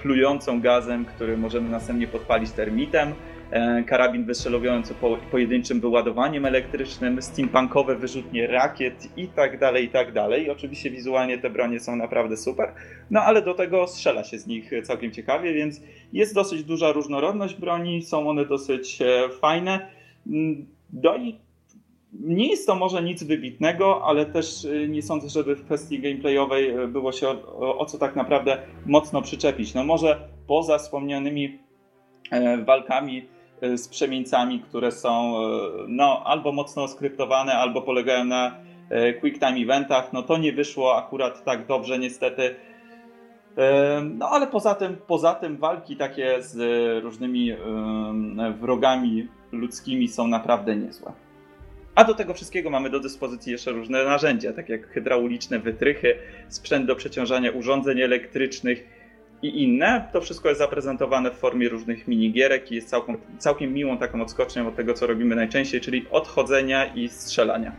plującą 0.02 0.60
gazem, 0.60 1.05
który 1.05 1.36
możemy 1.36 1.70
następnie 1.70 2.06
podpalić 2.06 2.51
termitem, 2.51 3.09
e, 3.09 3.12
karabin 3.86 4.24
wystrzelujący 4.24 4.94
po, 4.94 5.16
pojedynczym 5.30 5.80
wyładowaniem 5.80 6.46
elektrycznym, 6.46 7.22
steampunkowe 7.22 7.96
wyrzutnie 7.96 8.46
rakiet 8.46 9.18
i 9.18 9.28
tak 9.28 9.58
dalej, 9.58 9.84
i 9.84 9.88
tak 9.88 10.12
dalej. 10.12 10.50
Oczywiście 10.50 10.90
wizualnie 10.90 11.38
te 11.38 11.50
bronie 11.50 11.80
są 11.80 11.96
naprawdę 11.96 12.36
super, 12.36 12.72
no 13.10 13.20
ale 13.20 13.42
do 13.42 13.54
tego 13.54 13.86
strzela 13.86 14.24
się 14.24 14.38
z 14.38 14.46
nich 14.46 14.70
całkiem 14.84 15.12
ciekawie, 15.12 15.54
więc 15.54 15.80
jest 16.12 16.34
dosyć 16.34 16.64
duża 16.64 16.92
różnorodność 16.92 17.54
broni, 17.54 18.02
są 18.02 18.28
one 18.28 18.44
dosyć 18.44 19.02
e, 19.02 19.28
fajne. 19.40 19.88
No 20.92 21.16
i 21.16 21.38
nie 22.20 22.48
jest 22.48 22.66
to 22.66 22.74
może 22.74 23.02
nic 23.02 23.22
wybitnego, 23.22 24.04
ale 24.04 24.26
też 24.26 24.64
y, 24.64 24.88
nie 24.88 25.02
sądzę, 25.02 25.28
żeby 25.28 25.56
w 25.56 25.64
kwestii 25.64 26.00
gameplayowej 26.00 26.88
było 26.88 27.12
się 27.12 27.28
o, 27.28 27.78
o 27.78 27.86
co 27.86 27.98
tak 27.98 28.16
naprawdę 28.16 28.58
mocno 28.86 29.22
przyczepić. 29.22 29.74
No 29.74 29.84
może 29.84 30.28
poza 30.46 30.78
wspomnianymi 30.78 31.58
e, 32.30 32.58
walkami 32.64 33.18
e, 33.18 33.41
z 33.76 33.89
przemieńcami, 33.89 34.60
które 34.60 34.93
są 34.93 35.36
e, 35.36 35.40
no, 35.89 36.22
albo 36.24 36.52
mocno 36.52 36.89
skryptowane, 36.89 37.52
albo 37.52 37.82
polegają 37.82 38.24
na 38.24 38.56
quick 39.20 39.39
time 39.39 39.59
eventach, 39.59 40.12
no 40.12 40.22
to 40.22 40.36
nie 40.36 40.52
wyszło 40.52 40.97
akurat 40.97 41.44
tak 41.44 41.66
dobrze 41.66 41.98
niestety. 41.98 42.55
No 44.14 44.28
ale 44.28 44.47
poza 44.47 44.74
tym, 44.74 44.97
poza 45.06 45.34
tym 45.34 45.56
walki 45.56 45.97
takie 45.97 46.43
z 46.43 46.56
różnymi 47.05 47.52
wrogami 48.60 49.28
ludzkimi 49.52 50.09
są 50.09 50.28
naprawdę 50.28 50.76
niezłe. 50.76 51.12
A 51.94 52.05
do 52.05 52.14
tego 52.14 52.34
wszystkiego 52.34 52.70
mamy 52.70 52.90
do 52.90 53.01
dyspozycji 53.01 53.52
jeszcze 53.52 53.70
różne 53.70 54.05
narzędzia, 54.05 54.52
tak 54.52 54.68
jak 54.68 54.86
hydrauliczne 54.86 55.59
wytrychy, 55.59 56.14
sprzęt 56.48 56.86
do 56.86 56.97
przeciążania 56.97 57.51
urządzeń 57.51 58.01
elektrycznych 58.01 59.01
i 59.43 59.62
inne. 59.62 60.09
To 60.12 60.20
wszystko 60.20 60.48
jest 60.48 60.59
zaprezentowane 60.59 61.31
w 61.31 61.35
formie 61.35 61.69
różnych 61.69 62.09
minigierek 62.09 62.73
i 62.73 62.74
jest 62.74 62.89
całkiem, 62.89 63.16
całkiem 63.39 63.73
miłą 63.73 63.98
taką 63.98 64.23
odskocznią 64.23 64.69
od 64.69 64.77
tego, 64.77 64.94
co 64.94 65.06
robimy 65.06 65.36
najczęściej, 65.36 65.81
czyli 65.81 66.06
odchodzenia 66.10 66.94
i 66.94 67.09
strzelania. 67.09 67.73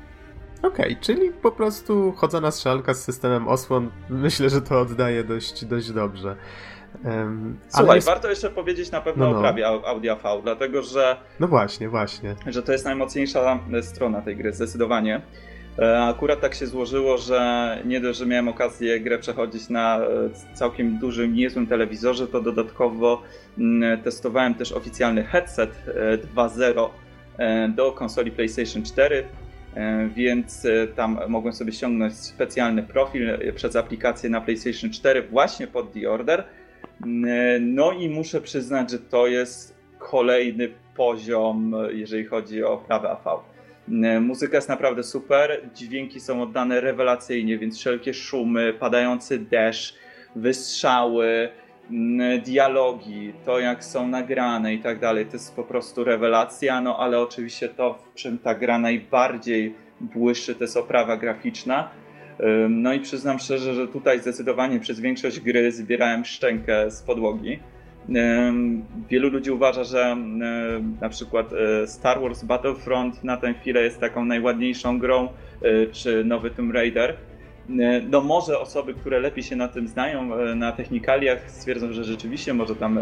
Okej, 0.64 0.86
okay, 0.86 0.96
czyli 1.02 1.32
po 1.42 1.52
prostu 1.52 2.12
chodzona 2.12 2.52
strzelka 2.52 2.94
z 2.94 3.04
systemem 3.04 3.48
osłon, 3.48 3.92
myślę, 4.10 4.50
że 4.50 4.62
to 4.62 4.80
oddaje 4.80 5.24
dość, 5.24 5.66
dość 5.66 5.92
dobrze. 5.92 6.36
Um, 7.06 7.60
Słuchaj, 7.68 7.96
jest... 7.96 8.08
warto 8.08 8.30
jeszcze 8.30 8.50
powiedzieć 8.50 8.92
na 8.92 9.02
pewno 9.02 9.26
no, 9.26 9.32
no. 9.32 9.38
o 9.38 9.42
prawie 9.42 9.68
Audio 9.68 10.16
V, 10.16 10.42
dlatego 10.44 10.82
że. 10.82 11.18
No 11.40 11.48
właśnie, 11.48 11.90
właśnie. 11.90 12.36
Że 12.48 12.64
to 12.64 12.72
jest 12.72 12.86
najmocniejsza 12.86 13.60
strona 13.82 14.22
tej 14.22 14.38
gry, 14.38 14.54
zdecydowanie. 14.54 15.22
E, 15.80 16.04
akurat 16.04 16.42
tak 16.42 16.56
się 16.56 16.68
złożyło, 16.68 17.18
że 17.18 17.78
nie 17.86 18.02
dość, 18.02 18.20
że 18.20 18.26
miałem 18.26 18.48
okazję 18.48 19.00
grę 19.00 19.20
przechodzić 19.20 19.70
na 19.70 20.00
e, 20.00 20.08
całkiem 20.54 20.98
dużym, 20.98 21.34
niezłym 21.34 21.68
telewizorze, 21.68 22.28
to 22.28 22.42
dodatkowo 22.42 23.22
mm, 23.58 24.02
testowałem 24.02 24.56
też 24.56 24.72
oficjalny 24.72 25.24
headset 25.24 25.72
2.0 26.36 26.90
e, 27.38 27.70
do 27.70 27.92
konsoli 27.92 28.32
PlayStation 28.32 28.84
4, 28.84 29.24
więc 30.16 30.68
tam 30.96 31.20
mogłem 31.28 31.54
sobie 31.54 31.72
ściągnąć 31.72 32.14
specjalny 32.14 32.84
profil 32.84 33.38
przez 33.56 33.76
aplikację 33.76 34.30
na 34.30 34.42
PlayStation 34.42 34.92
4 34.92 35.22
właśnie 35.22 35.68
pod 35.68 35.94
The 35.94 36.12
Order. 36.12 36.44
Mm, 37.06 37.76
no 37.76 37.92
i 37.92 38.10
muszę 38.10 38.42
przyznać, 38.42 38.92
że 38.92 39.00
to 39.00 39.28
jest 39.28 39.78
kolejny 40.00 40.70
poziom, 40.96 41.76
jeżeli 41.92 42.26
chodzi 42.26 42.64
o 42.64 42.78
prawe 42.78 43.10
AV. 43.10 43.53
E, 43.90 44.20
muzyka 44.20 44.58
jest 44.58 44.70
naprawdę 44.70 45.04
super, 45.04 45.70
dźwięki 45.76 46.20
są 46.20 46.42
oddane 46.42 46.82
rewelacyjnie, 46.82 47.58
więc 47.58 47.80
wszelkie 47.80 48.14
szumy, 48.14 48.74
padający 48.74 49.40
deszcz, 49.40 49.96
wystrzały, 50.36 51.50
dialogi, 52.46 53.34
to 53.46 53.60
jak 53.60 53.84
są 53.84 54.08
nagrane 54.08 54.74
i 54.74 54.80
tak 54.80 55.00
dalej, 55.00 55.26
to 55.26 55.34
jest 55.34 55.56
po 55.56 55.64
prostu 55.64 56.04
rewelacja, 56.04 56.82
no 56.82 56.98
ale 57.00 57.20
oczywiście 57.20 57.70
to, 57.70 57.94
w 57.94 58.14
czym 58.14 58.38
ta 58.38 58.56
gra 58.56 58.80
najbardziej 58.80 59.76
błyszczy, 60.02 60.56
to 60.56 60.64
jest 60.64 60.78
oprawa 60.78 61.18
graficzna. 61.18 61.90
No 62.70 62.94
i 62.94 63.00
przyznam 63.00 63.40
szczerze, 63.40 63.74
że 63.74 63.88
tutaj 63.88 64.20
zdecydowanie 64.20 64.80
przez 64.80 65.00
większość 65.00 65.40
gry 65.40 65.72
zbierałem 65.72 66.26
szczękę 66.26 66.92
z 66.92 67.02
podłogi. 67.02 67.60
Wielu 69.10 69.30
ludzi 69.30 69.52
uważa, 69.52 69.84
że 69.84 70.18
na 71.02 71.10
przykład 71.10 71.54
e, 71.54 71.88
Star 71.88 72.22
Wars 72.22 72.44
Battlefront 72.44 73.24
na 73.24 73.38
tę 73.38 73.54
chwilę 73.54 73.84
jest 73.84 74.00
taką 74.00 74.26
najładniejszą 74.26 75.00
grą, 75.00 75.30
e, 75.62 75.88
czy 75.88 76.24
nowy 76.24 76.52
Tomb 76.52 76.74
Raider. 76.74 77.16
No 78.10 78.22
może 78.22 78.60
osoby, 78.60 78.94
które 78.94 79.20
lepiej 79.20 79.44
się 79.44 79.56
na 79.56 79.68
tym 79.68 79.88
znają, 79.88 80.36
e, 80.36 80.56
na 80.56 80.72
technikaliach 80.72 81.52
stwierdzą, 81.52 81.94
że 81.94 82.04
rzeczywiście 82.04 82.54
może 82.54 82.76
tam 82.76 83.00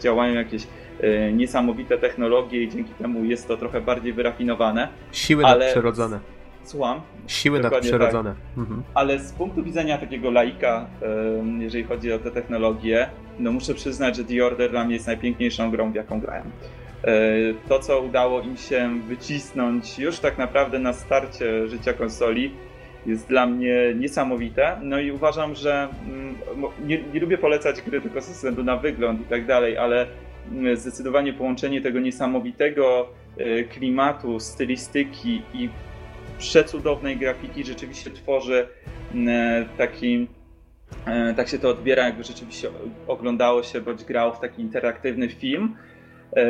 działają 0.00 0.34
jakieś 0.34 0.62
niesamowite 1.32 1.98
technologie 1.98 2.62
i 2.62 2.68
dzięki 2.68 2.94
temu 2.94 3.24
jest 3.24 3.48
to 3.48 3.56
trochę 3.56 3.80
bardziej 3.80 4.12
wyrafinowane. 4.12 4.88
Siły 5.12 5.44
ale... 5.44 5.64
nadprzyrodzone. 5.64 6.35
Słucham? 6.66 7.00
Siły 7.26 7.60
nadprzyrodzone. 7.60 8.30
Tak. 8.30 8.58
Mhm. 8.58 8.82
Ale 8.94 9.18
z 9.18 9.32
punktu 9.32 9.62
widzenia 9.62 9.98
takiego 9.98 10.30
laika, 10.30 10.86
jeżeli 11.58 11.84
chodzi 11.84 12.12
o 12.12 12.18
te 12.18 12.30
technologie, 12.30 13.08
no 13.38 13.52
muszę 13.52 13.74
przyznać, 13.74 14.16
że 14.16 14.24
The 14.24 14.46
Order 14.46 14.70
dla 14.70 14.84
mnie 14.84 14.94
jest 14.94 15.06
najpiękniejszą 15.06 15.70
grą, 15.70 15.92
w 15.92 15.94
jaką 15.94 16.20
grałem. 16.20 16.50
E, 17.04 17.12
to, 17.68 17.78
co 17.78 18.00
udało 18.00 18.40
im 18.40 18.56
się 18.56 19.00
wycisnąć 19.08 19.98
już 19.98 20.18
tak 20.18 20.38
naprawdę 20.38 20.78
na 20.78 20.92
starcie 20.92 21.68
życia 21.68 21.92
konsoli, 21.92 22.50
jest 23.06 23.28
dla 23.28 23.46
mnie 23.46 23.94
niesamowite. 23.94 24.76
No 24.82 25.00
i 25.00 25.10
uważam, 25.10 25.54
że 25.54 25.88
mm, 26.08 26.34
nie, 26.86 27.02
nie 27.14 27.20
lubię 27.20 27.38
polecać 27.38 27.82
gry 27.82 28.00
tylko 28.00 28.20
ze 28.20 28.32
względu 28.32 28.64
na 28.64 28.76
wygląd 28.76 29.20
i 29.20 29.24
tak 29.24 29.46
dalej, 29.46 29.78
ale 29.78 30.06
mm, 30.52 30.76
zdecydowanie 30.76 31.32
połączenie 31.32 31.80
tego 31.80 32.00
niesamowitego 32.00 33.08
e, 33.36 33.64
klimatu, 33.64 34.40
stylistyki 34.40 35.42
i 35.54 35.68
przecudownej 36.38 37.16
grafiki 37.16 37.64
rzeczywiście 37.64 38.10
tworzy 38.10 38.68
mm, 39.14 39.68
taki 39.78 40.28
E, 41.06 41.34
tak 41.34 41.48
się 41.48 41.58
to 41.58 41.68
odbiera, 41.68 42.04
jakby 42.04 42.24
rzeczywiście 42.24 42.70
oglądało 43.06 43.62
się 43.62 43.80
bądź 43.80 44.04
grało 44.04 44.32
w 44.32 44.40
taki 44.40 44.62
interaktywny 44.62 45.28
film. 45.28 45.76
E, 46.36 46.46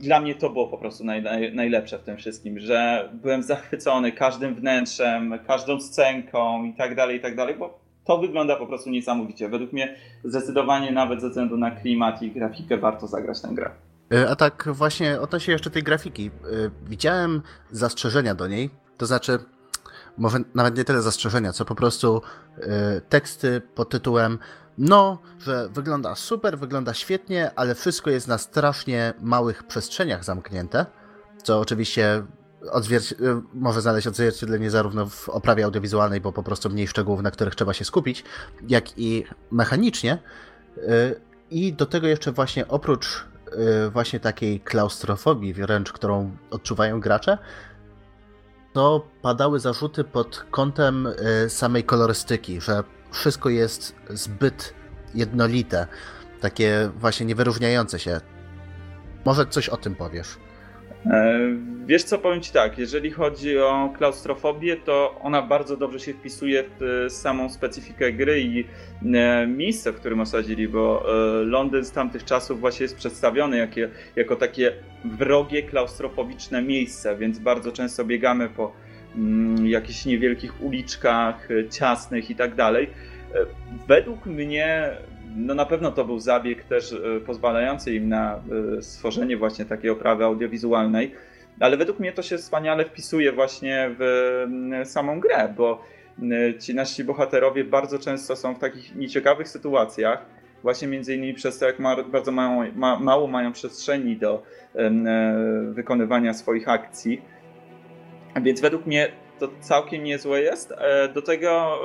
dla 0.00 0.20
mnie 0.20 0.34
to 0.34 0.50
było 0.50 0.68
po 0.68 0.78
prostu 0.78 1.04
naj, 1.04 1.22
naj, 1.22 1.54
najlepsze 1.54 1.98
w 1.98 2.02
tym 2.02 2.16
wszystkim, 2.16 2.58
że 2.58 3.08
byłem 3.12 3.42
zachwycony 3.42 4.12
każdym 4.12 4.54
wnętrzem, 4.54 5.38
każdą 5.46 5.80
scenką 5.80 6.64
i 6.64 6.72
tak 6.72 6.94
dalej, 6.94 7.16
i 7.16 7.20
tak 7.20 7.36
dalej, 7.36 7.54
bo 7.54 7.78
to 8.04 8.18
wygląda 8.18 8.56
po 8.56 8.66
prostu 8.66 8.90
niesamowicie. 8.90 9.48
Według 9.48 9.72
mnie 9.72 9.94
zdecydowanie 10.24 10.90
nawet 10.90 11.20
ze 11.20 11.28
względu 11.28 11.56
na 11.56 11.70
klimat 11.70 12.22
i 12.22 12.30
grafikę 12.30 12.76
warto 12.76 13.06
zagrać 13.06 13.40
tę 13.40 13.48
grę. 13.52 13.70
E, 14.12 14.30
a 14.30 14.36
tak 14.36 14.68
właśnie 14.72 15.20
odnośnie 15.20 15.52
jeszcze 15.52 15.70
tej 15.70 15.82
grafiki. 15.82 16.30
Widziałem 16.86 17.42
zastrzeżenia 17.70 18.34
do 18.34 18.48
niej, 18.48 18.70
to 18.96 19.06
znaczy 19.06 19.38
może 20.18 20.38
nawet 20.54 20.76
nie 20.76 20.84
tyle 20.84 21.02
zastrzeżenia, 21.02 21.52
co 21.52 21.64
po 21.64 21.74
prostu 21.74 22.22
y, 22.58 22.62
teksty 23.08 23.62
pod 23.74 23.88
tytułem 23.88 24.38
no, 24.78 25.18
że 25.38 25.68
wygląda 25.68 26.14
super, 26.14 26.58
wygląda 26.58 26.94
świetnie, 26.94 27.50
ale 27.56 27.74
wszystko 27.74 28.10
jest 28.10 28.28
na 28.28 28.38
strasznie 28.38 29.14
małych 29.20 29.62
przestrzeniach 29.62 30.24
zamknięte, 30.24 30.86
co 31.42 31.60
oczywiście 31.60 32.22
może 33.54 33.80
znaleźć 33.80 34.06
odzwierciedlenie 34.06 34.70
zarówno 34.70 35.06
w 35.06 35.28
oprawie 35.28 35.64
audiowizualnej, 35.64 36.20
bo 36.20 36.32
po 36.32 36.42
prostu 36.42 36.70
mniej 36.70 36.88
szczegółów, 36.88 37.22
na 37.22 37.30
których 37.30 37.54
trzeba 37.54 37.72
się 37.72 37.84
skupić, 37.84 38.24
jak 38.68 38.98
i 38.98 39.24
mechanicznie. 39.50 40.18
I 41.50 41.72
do 41.72 41.86
tego 41.86 42.06
jeszcze 42.06 42.32
właśnie 42.32 42.68
oprócz 42.68 43.24
właśnie 43.90 44.20
takiej 44.20 44.60
klaustrofobii 44.60 45.54
wręcz, 45.54 45.92
którą 45.92 46.36
odczuwają 46.50 47.00
gracze, 47.00 47.38
to 48.72 49.06
padały 49.22 49.60
zarzuty 49.60 50.04
pod 50.04 50.44
kątem 50.50 51.06
e, 51.06 51.48
samej 51.48 51.84
kolorystyki, 51.84 52.60
że 52.60 52.84
wszystko 53.10 53.48
jest 53.48 53.94
zbyt 54.10 54.74
jednolite, 55.14 55.86
takie 56.40 56.90
właśnie 56.96 57.26
niewyróżniające 57.26 57.98
się. 57.98 58.20
Może 59.24 59.46
coś 59.46 59.68
o 59.68 59.76
tym 59.76 59.94
powiesz? 59.94 60.38
E, 61.06 61.38
wiesz 61.86 62.04
co, 62.04 62.18
powiem 62.18 62.40
Ci 62.40 62.52
tak, 62.52 62.78
jeżeli 62.78 63.10
chodzi 63.10 63.58
o 63.58 63.92
klaustrofobię, 63.96 64.76
to 64.76 65.20
ona 65.22 65.42
bardzo 65.42 65.76
dobrze 65.76 66.00
się 66.00 66.14
wpisuje 66.14 66.64
w 66.80 66.82
e, 67.06 67.10
samą 67.10 67.50
specyfikę 67.50 68.12
gry 68.12 68.40
i 68.40 68.64
e, 69.14 69.46
miejsce, 69.46 69.92
w 69.92 69.96
którym 69.96 70.20
osadzili, 70.20 70.68
bo 70.68 71.06
Londyn 71.44 71.84
z 71.84 71.92
tamtych 71.92 72.24
czasów 72.24 72.60
właśnie 72.60 72.84
jest 72.84 72.96
przedstawiony 72.96 73.58
jako, 73.58 73.80
jako 74.16 74.36
takie 74.36 74.72
wrogie, 75.04 75.62
klaustrofobiczne 75.62 76.62
miejsce, 76.62 77.16
więc 77.16 77.38
bardzo 77.38 77.72
często 77.72 78.04
biegamy 78.04 78.48
po 78.48 78.72
mm, 79.16 79.66
jakichś 79.66 80.04
niewielkich 80.04 80.62
uliczkach, 80.62 81.48
ciasnych 81.70 82.30
i 82.30 82.34
tak 82.34 82.54
dalej. 82.54 82.90
Według 83.88 84.26
mnie 84.26 84.90
no 85.36 85.54
na 85.54 85.66
pewno 85.66 85.92
to 85.92 86.04
był 86.04 86.18
zabieg 86.18 86.64
też 86.64 86.92
e, 86.92 87.20
pozwalający 87.20 87.94
im 87.94 88.08
na 88.08 88.40
e, 88.78 88.82
stworzenie 88.82 89.36
właśnie 89.36 89.64
takiej 89.64 89.90
oprawy 89.90 90.24
audiowizualnej, 90.24 91.14
ale 91.60 91.76
według 91.76 92.00
mnie 92.00 92.12
to 92.12 92.22
się 92.22 92.38
wspaniale 92.38 92.84
wpisuje 92.84 93.32
właśnie 93.32 93.90
w 93.98 94.44
samą 94.84 95.20
grę, 95.20 95.54
bo 95.56 95.84
ci 96.60 96.74
nasi 96.74 97.04
bohaterowie 97.04 97.64
bardzo 97.64 97.98
często 97.98 98.36
są 98.36 98.54
w 98.54 98.58
takich 98.58 98.96
nieciekawych 98.96 99.48
sytuacjach, 99.48 100.26
właśnie 100.62 100.88
między 100.88 101.14
innymi 101.14 101.34
przez 101.34 101.58
to, 101.58 101.66
jak 101.66 101.76
bardzo 102.12 102.32
mało, 102.32 102.64
ma, 102.74 102.98
mało 102.98 103.26
mają 103.26 103.52
przestrzeni 103.52 104.16
do 104.16 104.42
e, 104.74 104.90
wykonywania 105.70 106.34
swoich 106.34 106.68
akcji. 106.68 107.22
Więc 108.42 108.60
według 108.60 108.86
mnie 108.86 109.08
to 109.42 109.48
całkiem 109.60 110.04
niezłe 110.04 110.40
jest. 110.40 110.72
E, 110.78 111.08
do 111.08 111.22
tego 111.22 111.78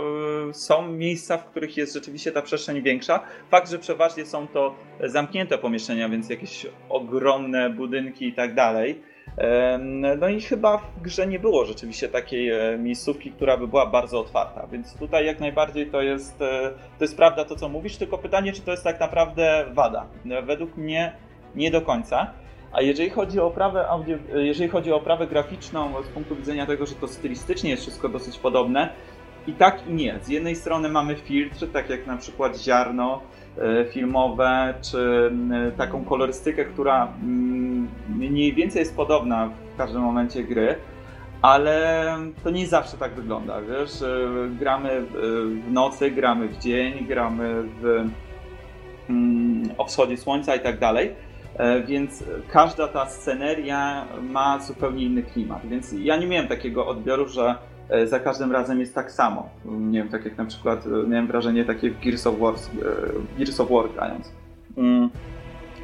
e, 0.50 0.54
są 0.54 0.88
miejsca, 0.88 1.38
w 1.38 1.46
których 1.46 1.78
jest 1.78 1.94
rzeczywiście 1.94 2.32
ta 2.32 2.42
przestrzeń 2.42 2.82
większa. 2.82 3.20
Fakt, 3.52 3.72
że 3.72 3.80
przeważnie 3.80 4.26
są 4.26 4.48
to 4.48 4.76
zamknięte 5.04 5.58
pomieszczenia, 5.58 6.10
więc 6.10 6.30
jakieś 6.30 6.66
ogromne 6.90 7.70
budynki 7.70 8.28
i 8.28 8.34
tak 8.34 8.56
dalej. 8.56 9.02
E, 9.38 9.78
no 10.18 10.28
i 10.28 10.42
chyba 10.42 10.78
w 10.78 11.02
grze 11.02 11.28
nie 11.28 11.40
było 11.40 11.66
rzeczywiście 11.66 12.10
takiej 12.10 12.52
miejscówki, 12.80 13.32
która 13.32 13.58
by 13.58 13.68
była 13.68 13.86
bardzo 13.86 14.20
otwarta, 14.20 14.68
więc 14.72 14.98
tutaj 14.98 15.26
jak 15.26 15.40
najbardziej 15.40 15.88
to 15.88 16.02
jest, 16.02 16.38
to 16.98 17.04
jest 17.04 17.18
prawda 17.18 17.46
to, 17.46 17.56
co 17.56 17.70
mówisz, 17.70 17.98
tylko 17.98 18.18
pytanie, 18.18 18.54
czy 18.54 18.62
to 18.62 18.72
jest 18.72 18.84
tak 18.84 19.00
naprawdę 19.00 19.66
wada. 19.74 20.08
Według 20.44 20.78
mnie 20.78 21.14
nie 21.56 21.72
do 21.72 21.82
końca. 21.82 22.34
A 22.78 22.82
jeżeli 22.82 23.10
chodzi 23.10 23.40
o 23.40 23.48
oprawę 23.48 23.88
audio, 23.88 24.18
jeżeli 24.36 24.70
chodzi 24.70 24.92
o 24.92 24.96
oprawę 24.96 25.28
graficzną 25.28 26.04
z 26.04 26.08
punktu 26.08 26.36
widzenia 26.36 26.66
tego, 26.66 26.86
że 26.86 26.96
to 26.96 27.08
stylistycznie 27.08 27.70
jest 27.70 27.82
wszystko 27.82 28.10
dosyć 28.10 28.38
podobne, 28.40 28.90
i 29.48 29.54
tak 29.54 29.88
i 29.88 29.94
nie. 29.94 30.20
Z 30.22 30.30
jednej 30.30 30.56
strony 30.56 30.90
mamy 30.90 31.16
filtr, 31.16 31.68
tak 31.74 31.90
jak 31.90 32.08
na 32.08 32.18
przykład 32.18 32.58
ziarno 32.58 33.22
e, 33.58 33.86
filmowe, 33.86 34.74
czy 34.82 35.32
e, 35.68 35.72
taką 35.72 36.06
kolorystykę, 36.06 36.66
która 36.66 37.14
mm, 37.24 37.88
mniej 38.10 38.54
więcej 38.54 38.80
jest 38.80 38.96
podobna 38.96 39.50
w 39.74 39.78
każdym 39.78 40.02
momencie 40.02 40.44
gry, 40.44 40.76
ale 41.42 42.06
to 42.44 42.50
nie 42.50 42.68
zawsze 42.68 42.98
tak 42.98 43.14
wygląda, 43.14 43.62
wiesz, 43.62 44.02
e, 44.02 44.08
gramy 44.60 45.02
w 45.14 45.72
nocy, 45.72 46.12
gramy 46.12 46.48
w 46.48 46.58
dzień, 46.58 47.06
gramy 47.08 47.64
w, 47.82 48.10
mm, 49.10 49.70
o 49.78 49.86
wschodzie 49.86 50.18
słońca 50.18 50.56
i 50.56 50.60
tak 50.60 50.80
dalej 50.80 51.27
więc 51.86 52.24
każda 52.52 52.88
ta 52.88 53.06
sceneria 53.06 54.06
ma 54.22 54.60
zupełnie 54.60 55.04
inny 55.04 55.24
klimat. 55.24 55.68
Więc 55.68 55.96
ja 56.00 56.18
nie 56.18 56.28
miałem 56.28 56.48
takiego 56.48 56.88
odbioru, 56.88 57.28
że 57.28 57.56
e, 57.90 58.08
za 58.08 58.20
każdym 58.20 58.52
razem 58.52 58.80
jest 58.80 58.96
tak 58.96 59.12
samo. 59.12 59.50
Nie 59.66 60.00
wiem, 60.00 60.10
tak 60.10 60.26
jak 60.26 60.38
na 60.38 60.46
przykład 60.46 60.86
e, 60.86 61.08
miałem 61.08 61.28
wrażenie 61.28 61.66
takie 61.66 61.90
w 61.90 62.00
Gears 62.00 62.28
of 62.28 62.40
War, 62.40 62.54
Gears 63.38 63.60
of 63.60 63.70
War 63.70 63.86
grając. 63.94 64.32
Mm. 64.78 65.10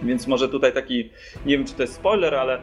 Więc 0.03 0.27
może 0.27 0.49
tutaj 0.49 0.73
taki, 0.73 1.09
nie 1.45 1.57
wiem 1.57 1.65
czy 1.65 1.73
to 1.73 1.83
jest 1.83 1.93
spoiler, 1.93 2.35
ale 2.35 2.59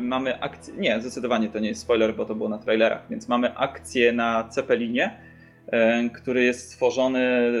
mamy 0.00 0.40
akcję, 0.40 0.74
nie, 0.76 1.00
zdecydowanie 1.00 1.48
to 1.48 1.58
nie 1.58 1.68
jest 1.68 1.80
spoiler, 1.80 2.14
bo 2.14 2.24
to 2.24 2.34
było 2.34 2.48
na 2.48 2.58
trailerach, 2.58 3.02
więc 3.10 3.28
mamy 3.28 3.56
akcję 3.56 4.12
na 4.12 4.48
Cepelinie, 4.48 5.20
który 6.14 6.44
jest 6.44 6.72
stworzony 6.72 7.52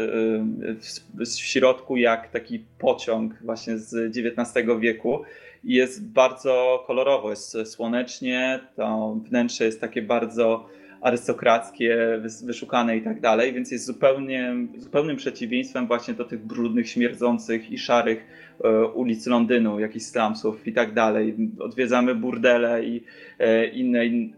yy, 0.60 0.74
w, 0.74 1.30
w, 1.30 1.38
środku 1.38 1.96
jak 1.96 2.28
taki 2.30 2.64
pociąg 2.78 3.34
właśnie 3.42 3.78
z 3.78 4.16
XIX 4.16 4.66
wieku 4.80 5.22
i 5.64 5.74
jest 5.74 6.08
bardzo 6.08 6.84
kolorowo, 6.86 7.30
jest 7.30 7.56
słonecznie, 7.64 8.60
to 8.76 9.16
wnętrze 9.24 9.64
jest 9.64 9.80
takie 9.80 10.02
bardzo 10.02 10.68
arystokrackie, 11.00 12.20
wyszukane 12.44 12.96
i 12.96 13.02
tak 13.02 13.20
dalej, 13.20 13.52
więc 13.52 13.70
jest 13.70 13.84
zupełnie, 13.84 14.54
zupełnym 14.78 15.16
przeciwieństwem 15.16 15.86
właśnie 15.86 16.14
do 16.14 16.24
tych 16.24 16.46
brudnych, 16.46 16.88
śmierdzących 16.88 17.70
i 17.70 17.78
szarych 17.78 18.26
e, 18.64 18.86
ulic 18.86 19.26
Londynu, 19.26 19.80
jakichś 19.80 20.04
slumsów 20.04 20.66
i 20.66 20.72
tak 20.72 20.94
dalej. 20.94 21.36
Odwiedzamy 21.58 22.14
burdele 22.14 22.84
i 22.84 23.04
e, 23.38 23.66
inne, 23.66 24.00
e, 24.00 24.30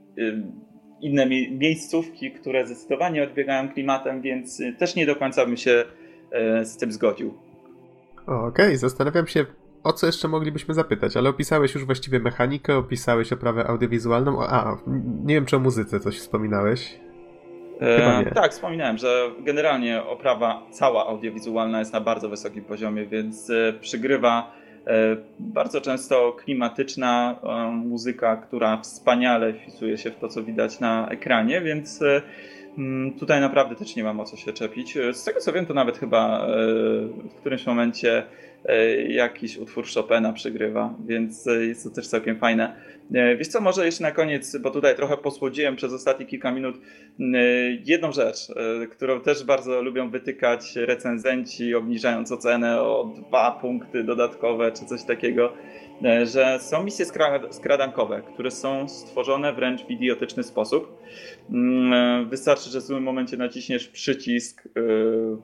inne 1.00 1.26
miejscówki, 1.50 2.30
które 2.30 2.66
zdecydowanie 2.66 3.22
odbiegają 3.22 3.68
klimatem, 3.68 4.22
więc 4.22 4.62
też 4.78 4.96
nie 4.96 5.06
do 5.06 5.16
końca 5.16 5.46
bym 5.46 5.56
się 5.56 5.84
z 6.62 6.76
tym 6.76 6.92
zgodził. 6.92 7.34
Okej, 8.26 8.48
okay. 8.48 8.78
zastanawiam 8.78 9.26
się, 9.26 9.46
o 9.84 9.92
co 9.92 10.06
jeszcze 10.06 10.28
moglibyśmy 10.28 10.74
zapytać, 10.74 11.16
ale 11.16 11.28
opisałeś 11.28 11.74
już 11.74 11.84
właściwie 11.84 12.20
mechanikę, 12.20 12.76
opisałeś 12.76 13.32
oprawę 13.32 13.66
audiowizualną. 13.66 14.42
A, 14.42 14.76
nie 15.24 15.34
wiem, 15.34 15.46
czy 15.46 15.56
o 15.56 15.58
muzyce 15.58 16.00
coś 16.00 16.18
wspominałeś. 16.18 17.00
E, 17.80 18.30
tak, 18.34 18.52
wspominałem, 18.52 18.98
że 18.98 19.30
generalnie 19.40 20.02
oprawa 20.02 20.66
cała 20.70 21.06
audiowizualna 21.06 21.78
jest 21.78 21.92
na 21.92 22.00
bardzo 22.00 22.28
wysokim 22.28 22.64
poziomie, 22.64 23.06
więc 23.06 23.50
e, 23.50 23.72
przygrywa 23.80 24.52
e, 24.56 24.59
bardzo 25.38 25.80
często 25.80 26.32
klimatyczna 26.32 27.40
e, 27.42 27.70
muzyka, 27.70 28.36
która 28.36 28.76
wspaniale 28.76 29.52
wpisuje 29.52 29.98
się 29.98 30.10
w 30.10 30.16
to, 30.16 30.28
co 30.28 30.42
widać 30.42 30.80
na 30.80 31.08
ekranie, 31.08 31.60
więc 31.60 32.02
e, 32.02 32.22
tutaj 33.18 33.40
naprawdę 33.40 33.76
też 33.76 33.96
nie 33.96 34.04
mam 34.04 34.20
o 34.20 34.24
co 34.24 34.36
się 34.36 34.52
czepić. 34.52 34.98
Z 35.12 35.24
tego 35.24 35.40
co 35.40 35.52
wiem, 35.52 35.66
to 35.66 35.74
nawet 35.74 35.98
chyba 35.98 36.46
e, 36.46 36.48
w 37.28 37.34
którymś 37.40 37.66
momencie 37.66 38.22
E, 38.64 39.02
jakiś 39.02 39.56
utwór 39.56 39.84
Chopina 39.94 40.32
przygrywa, 40.32 40.94
więc 41.06 41.46
e, 41.46 41.66
jest 41.66 41.84
to 41.84 41.90
też 41.90 42.08
całkiem 42.08 42.38
fajne. 42.38 42.72
E, 43.14 43.36
wiesz 43.36 43.48
co, 43.48 43.60
może 43.60 43.86
jeszcze 43.86 44.02
na 44.02 44.12
koniec, 44.12 44.56
bo 44.56 44.70
tutaj 44.70 44.96
trochę 44.96 45.16
posłodziłem 45.16 45.76
przez 45.76 45.92
ostatnie 45.92 46.26
kilka 46.26 46.52
minut, 46.52 46.76
jedną 47.84 48.12
rzecz, 48.12 48.36
którą 48.90 49.20
też 49.20 49.44
bardzo 49.44 49.82
lubią 49.82 50.10
wytykać 50.10 50.76
recenzenci, 50.76 51.74
obniżając 51.74 52.32
ocenę 52.32 52.82
o 52.82 53.14
dwa 53.28 53.50
punkty 53.50 54.04
dodatkowe 54.04 54.72
czy 54.72 54.86
coś 54.86 55.04
takiego, 55.04 55.52
że 56.24 56.58
są 56.60 56.84
misje 56.84 57.06
skradankowe, 57.50 58.22
które 58.34 58.50
są 58.50 58.88
stworzone 58.88 59.52
wręcz 59.52 59.84
w 59.84 59.90
idiotyczny 59.90 60.42
sposób. 60.42 61.02
Mm, 61.50 62.28
wystarczy, 62.28 62.70
że 62.70 62.80
w 62.80 62.82
złym 62.82 63.02
momencie 63.02 63.36
naciśniesz 63.36 63.88
przycisk 63.88 64.68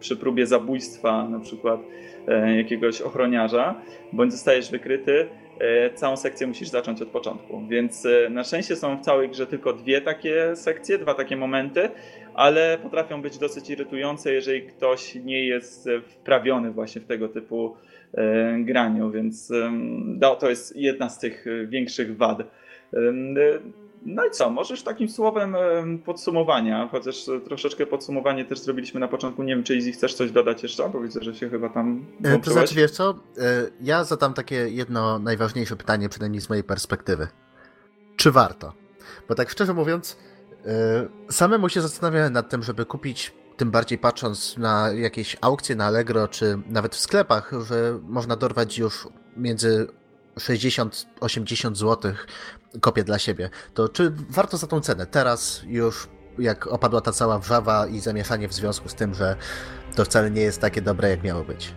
przy 0.01 0.17
próbie 0.17 0.47
zabójstwa, 0.47 1.29
na 1.29 1.41
przykład 1.41 1.81
E, 2.29 2.57
jakiegoś 2.57 3.01
ochroniarza, 3.03 3.75
bądź 4.13 4.33
zostajesz 4.33 4.71
wykryty, 4.71 5.21
e, 5.21 5.46
całą 5.95 6.17
sekcję 6.17 6.47
musisz 6.47 6.69
zacząć 6.69 7.03
od 7.03 7.09
początku. 7.09 7.67
Więc 7.69 8.07
e, 8.07 8.31
na 8.31 8.45
szczęście 8.45 8.77
są 8.77 8.97
w 8.97 9.01
całej 9.01 9.29
grze 9.29 9.47
tylko 9.47 9.73
dwie 9.73 10.01
takie 10.01 10.57
sekcje, 10.57 10.99
dwa 10.99 11.15
takie 11.15 11.37
momenty, 11.37 11.91
ale 12.35 12.79
potrafią 12.83 13.23
być 13.23 13.39
dosyć 13.39 13.71
irytujące, 13.71 14.33
jeżeli 14.33 14.63
ktoś 14.63 15.15
nie 15.15 15.47
jest 15.47 15.89
wprawiony 16.09 16.71
właśnie 16.71 17.01
w 17.01 17.07
tego 17.07 17.29
typu 17.29 17.77
graniu, 18.59 19.11
więc 19.11 19.53
to 20.41 20.51
jest 20.51 20.77
jedna 20.77 21.09
z 21.09 21.19
tych 21.19 21.45
większych 21.69 22.17
wad. 22.17 22.39
No 24.07 24.27
i 24.27 24.31
co, 24.31 24.51
możesz 24.51 24.83
takim 24.83 25.09
słowem 25.09 25.57
podsumowania, 26.05 26.89
chociaż 26.93 27.31
troszeczkę 27.45 27.87
podsumowanie 27.87 28.45
też 28.45 28.59
zrobiliśmy 28.59 29.01
na 29.01 29.09
początku, 29.09 29.43
nie 29.43 29.55
wiem 29.55 29.65
czy 29.65 29.77
Izzy 29.77 29.93
chcesz 29.93 30.15
coś 30.15 30.31
dodać 30.31 30.63
jeszcze, 30.63 30.89
bo 30.89 31.01
widzę, 31.01 31.21
że 31.23 31.35
się 31.35 31.51
chyba 31.51 31.69
tam 31.69 32.07
włączyłeś. 32.21 32.45
To 32.45 32.51
znaczy 32.51 32.75
wiesz 32.75 32.91
co, 32.91 33.11
e, 33.11 33.15
ja 33.81 34.05
zadam 34.05 34.35
takie 34.35 34.55
jedno 34.55 35.19
najważniejsze 35.19 35.77
pytanie, 35.77 36.09
przynajmniej 36.09 36.41
z 36.41 36.49
mojej 36.49 36.65
perspektywy. 36.65 37.29
Czy 38.17 38.31
warto? 38.31 38.73
Bo 39.29 39.35
tak 39.35 39.51
szczerze 39.51 39.75
mówiąc, 39.75 40.17
e, 40.67 41.09
samemu 41.31 41.69
się 41.69 41.81
zastanawiałem 41.81 42.33
nad 42.33 42.49
tym, 42.49 42.63
żeby 42.63 42.85
kupić 42.85 43.33
tym 43.57 43.71
bardziej 43.71 43.99
patrząc 43.99 44.57
na 44.57 44.93
jakieś 44.93 45.37
aukcje 45.41 45.77
na 45.77 45.85
Allegro, 45.85 46.29
czy 46.29 46.59
nawet 46.67 46.95
w 46.95 47.01
sklepach, 47.01 47.53
że 47.67 47.99
można 48.03 48.37
dorwać 48.37 48.79
już 48.79 49.09
między 49.37 49.87
60-80 50.37 51.75
zł 51.77 52.13
kopię 52.81 53.05
dla 53.05 53.19
siebie, 53.19 53.51
to 53.75 53.89
czy 53.89 54.13
warto 54.31 54.57
za 54.57 54.67
tą 54.67 54.81
cenę 54.81 55.07
teraz 55.07 55.63
już 55.67 56.09
jak 56.39 56.67
opadła 56.67 57.01
ta 57.01 57.13
cała 57.13 57.39
wrzawa 57.39 57.87
i 57.87 58.01
zamieszanie 58.01 58.49
w 58.49 58.55
związku 58.55 58.89
z 58.89 58.95
tym, 58.95 59.15
że 59.15 59.37
to 59.97 60.05
wcale 60.05 60.31
nie 60.31 60.43
jest 60.43 60.61
takie 60.61 60.83
dobre, 60.83 61.11
jak 61.11 61.23
miało 61.23 61.45
być? 61.45 61.75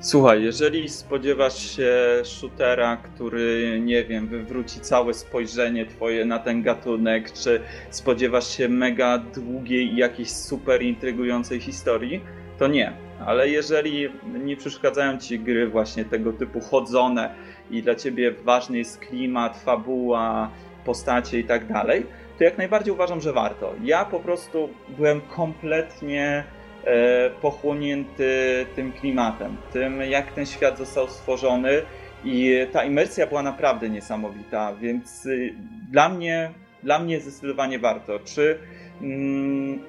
Słuchaj, 0.00 0.42
jeżeli 0.42 0.88
spodziewasz 0.88 1.76
się 1.76 1.94
shootera, 2.24 2.96
który, 2.96 3.80
nie 3.84 4.04
wiem, 4.04 4.28
wywróci 4.28 4.80
całe 4.80 5.14
spojrzenie 5.14 5.86
twoje 5.86 6.24
na 6.24 6.38
ten 6.38 6.62
gatunek, 6.62 7.32
czy 7.32 7.60
spodziewasz 7.90 8.56
się 8.56 8.68
mega 8.68 9.18
długiej 9.18 9.92
i 9.92 9.96
jakiejś 9.96 10.30
super 10.30 10.82
intrygującej 10.82 11.60
historii, 11.60 12.20
to 12.58 12.66
nie. 12.66 12.92
Ale 13.26 13.48
jeżeli 13.48 14.08
nie 14.44 14.56
przeszkadzają 14.56 15.18
ci 15.18 15.38
gry 15.38 15.68
właśnie 15.68 16.04
tego 16.04 16.32
typu 16.32 16.60
chodzone, 16.60 17.34
i 17.70 17.82
dla 17.82 17.94
ciebie 17.94 18.32
ważny 18.32 18.78
jest 18.78 18.98
klimat, 18.98 19.62
fabuła, 19.62 20.50
postacie 20.84 21.38
i 21.38 21.44
tak 21.44 21.66
dalej, 21.66 22.06
to 22.38 22.44
jak 22.44 22.58
najbardziej 22.58 22.94
uważam, 22.94 23.20
że 23.20 23.32
warto. 23.32 23.74
Ja 23.82 24.04
po 24.04 24.20
prostu 24.20 24.68
byłem 24.88 25.20
kompletnie 25.20 26.44
e, 26.84 27.30
pochłonięty 27.30 28.66
tym 28.76 28.92
klimatem, 28.92 29.56
tym 29.72 30.00
jak 30.00 30.32
ten 30.32 30.46
świat 30.46 30.78
został 30.78 31.08
stworzony 31.08 31.82
i 32.24 32.66
ta 32.72 32.84
imersja 32.84 33.26
była 33.26 33.42
naprawdę 33.42 33.90
niesamowita, 33.90 34.74
więc 34.74 35.26
y, 35.26 35.54
dla 35.90 36.08
mnie, 36.08 36.50
dla 36.82 36.98
mnie 36.98 37.20
zdecydowanie 37.20 37.78
warto. 37.78 38.18
Czy 38.18 38.58
mm, 39.02 39.82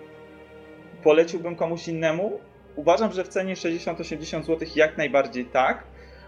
poleciłbym 1.04 1.56
komuś 1.56 1.88
innemu? 1.88 2.40
Uważam, 2.76 3.12
że 3.12 3.24
w 3.24 3.28
cenie 3.28 3.54
60-80 3.54 4.44
zł 4.44 4.68
jak 4.76 4.98
najbardziej 4.98 5.46
tak, 5.46 5.84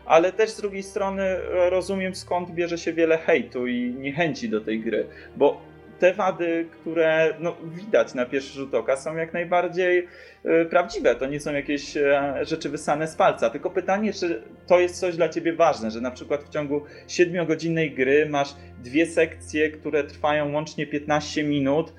ale 0.10 0.31
też 0.31 0.49
z 0.49 0.61
drugiej 0.61 0.84
strony 0.84 1.23
e, 1.23 1.69
rozumiem 1.69 2.15
skąd 2.15 2.52
bierze 2.52 2.77
się 2.77 2.94
wiele 2.94 3.18
hejtu 3.18 3.68
i 3.68 3.94
niechęci 3.99 4.49
do 4.49 4.61
tej 4.61 4.80
gry, 4.80 5.07
bo 5.38 5.61
te 5.99 6.14
wady, 6.14 6.68
które 6.72 7.34
no, 7.40 7.56
widać 7.64 8.14
na 8.14 8.26
pierwszy 8.26 8.53
rzut 8.53 8.73
oka, 8.73 8.98
są 8.98 9.15
jak 9.15 9.34
najbardziej 9.34 10.07
y, 10.45 10.65
prawdziwe. 10.65 11.15
To 11.15 11.26
nie 11.26 11.40
są 11.40 11.53
jakieś 11.53 11.98
y, 11.98 12.11
rzeczy 12.41 12.69
wysane 12.69 13.07
z 13.07 13.15
palca. 13.15 13.49
Tylko 13.49 13.69
pytanie, 13.69 14.14
czy 14.14 14.44
to 14.68 14.80
jest 14.80 14.99
coś 14.99 15.15
dla 15.15 15.30
ciebie 15.30 15.53
ważne, 15.53 15.91
że 15.91 16.02
na 16.02 16.11
przykład 16.11 16.44
w 16.44 16.49
ciągu 16.49 16.81
7-godzinnej 17.07 17.95
gry 17.95 18.30
masz 18.30 18.56
dwie 18.84 19.06
sekcje, 19.06 19.72
które 19.72 20.03
trwają 20.03 20.53
łącznie 20.53 20.88
15 20.88 21.44
minut, 21.44 21.94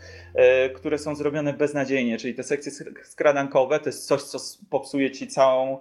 y, 0.66 0.70
które 0.70 0.98
są 0.98 1.14
zrobione 1.14 1.52
beznadziejnie, 1.52 2.18
czyli 2.18 2.34
te 2.34 2.42
sekcje 2.42 2.72
skradankowe 3.04 3.78
to 3.80 3.88
jest 3.88 4.06
coś, 4.06 4.22
co 4.22 4.38
popsuje 4.70 5.10
ci 5.10 5.26
całą 5.26 5.78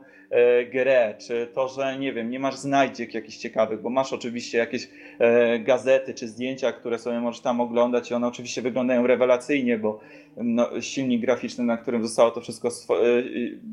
grę, 0.71 1.15
czy 1.17 1.47
to, 1.53 1.67
że 1.67 1.97
nie 1.99 2.13
wiem, 2.13 2.29
nie 2.29 2.39
masz 2.39 2.55
znajdziek 2.55 3.13
jakichś 3.13 3.37
ciekawych, 3.37 3.81
bo 3.81 3.89
masz 3.89 4.13
oczywiście 4.13 4.57
jakieś 4.57 4.89
e, 5.19 5.59
gazety 5.59 6.13
czy 6.13 6.27
zdjęcia, 6.27 6.71
które 6.71 6.99
sobie 6.99 7.19
możesz 7.19 7.41
tam 7.41 7.61
oglądać 7.61 8.11
i 8.11 8.13
one 8.13 8.27
oczywiście 8.27 8.61
wyglądają 8.61 9.07
rewelacyjnie, 9.07 9.77
bo 9.77 9.99
no, 10.37 10.81
silnik 10.81 11.21
graficzny, 11.21 11.63
na 11.63 11.77
którym 11.77 12.03
zostało 12.03 12.31
to 12.31 12.41
wszystko 12.41 12.67
e, 12.67 12.71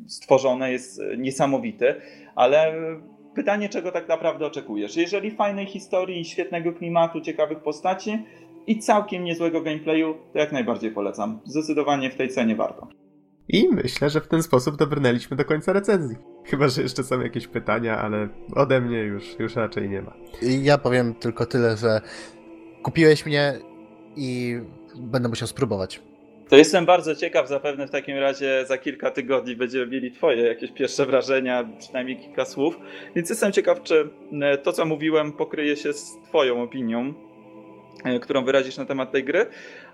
stworzone 0.07 0.73
jest 0.73 1.03
niesamowity, 1.19 1.95
ale 2.35 2.75
pytanie, 3.35 3.69
czego 3.69 3.93
tak 3.93 4.09
naprawdę 4.09 4.47
oczekujesz? 4.47 4.97
Jeżeli 4.97 5.31
fajnej 5.31 5.67
historii, 5.67 6.25
świetnego 6.25 6.73
klimatu, 6.73 7.21
ciekawych 7.21 7.59
postaci 7.59 8.19
i 8.67 8.79
całkiem 8.79 9.25
niezłego 9.25 9.61
gameplayu, 9.61 10.15
to 10.33 10.39
jak 10.39 10.53
najbardziej 10.53 10.91
polecam. 10.91 11.41
Zdecydowanie 11.45 12.11
w 12.11 12.15
tej 12.15 12.29
cenie 12.29 12.57
warto. 12.57 12.89
I 13.49 13.69
myślę, 13.69 14.11
że 14.11 14.21
w 14.21 14.29
ten 14.29 14.43
sposób 14.43 14.77
dobrnęliśmy 14.77 15.37
do 15.37 15.45
końca 15.45 15.73
recenzji. 15.73 16.17
Chyba, 16.45 16.69
że 16.69 16.83
jeszcze 16.83 17.05
są 17.05 17.21
jakieś 17.21 17.47
pytania, 17.47 17.99
ale 17.99 18.29
ode 18.55 18.81
mnie 18.81 18.99
już, 18.99 19.39
już 19.39 19.57
raczej 19.57 19.89
nie 19.89 20.03
ma. 20.03 20.13
Ja 20.43 20.79
powiem 20.79 21.15
tylko 21.15 21.47
tyle, 21.47 21.77
że 21.77 22.01
kupiłeś 22.83 23.27
mnie 23.27 23.59
i 24.17 24.61
będę 24.97 25.29
musiał 25.29 25.49
spróbować. 25.49 26.03
To 26.49 26.57
jestem 26.57 26.87
bardzo 26.87 27.15
ciekaw, 27.15 27.49
zapewne 27.49 27.87
w 27.87 27.91
takim 27.91 28.19
razie 28.19 28.65
za 28.69 28.79
kilka 28.79 29.11
tygodni 29.11 29.57
będziemy 29.57 29.87
mieli 29.87 30.13
Twoje 30.13 30.43
jakieś 30.43 30.73
pierwsze 30.73 31.07
wrażenia, 31.07 31.69
przynajmniej 31.79 32.17
kilka 32.17 32.45
słów. 32.45 32.79
Więc 33.17 33.31
jestem 33.31 33.53
ciekaw, 33.53 33.83
czy 33.83 34.11
e, 34.43 34.59
to, 34.59 34.73
co 34.73 34.85
mówiłem, 34.85 35.33
pokryje 35.33 35.77
się 35.77 35.93
z 35.93 36.17
Twoją 36.29 36.63
opinią, 36.63 37.15
e, 38.05 38.21
którą 38.21 38.45
wyrazisz 38.45 38.77
na 38.77 38.85
temat 38.85 39.13
tej 39.13 39.25
gry. 39.25 39.47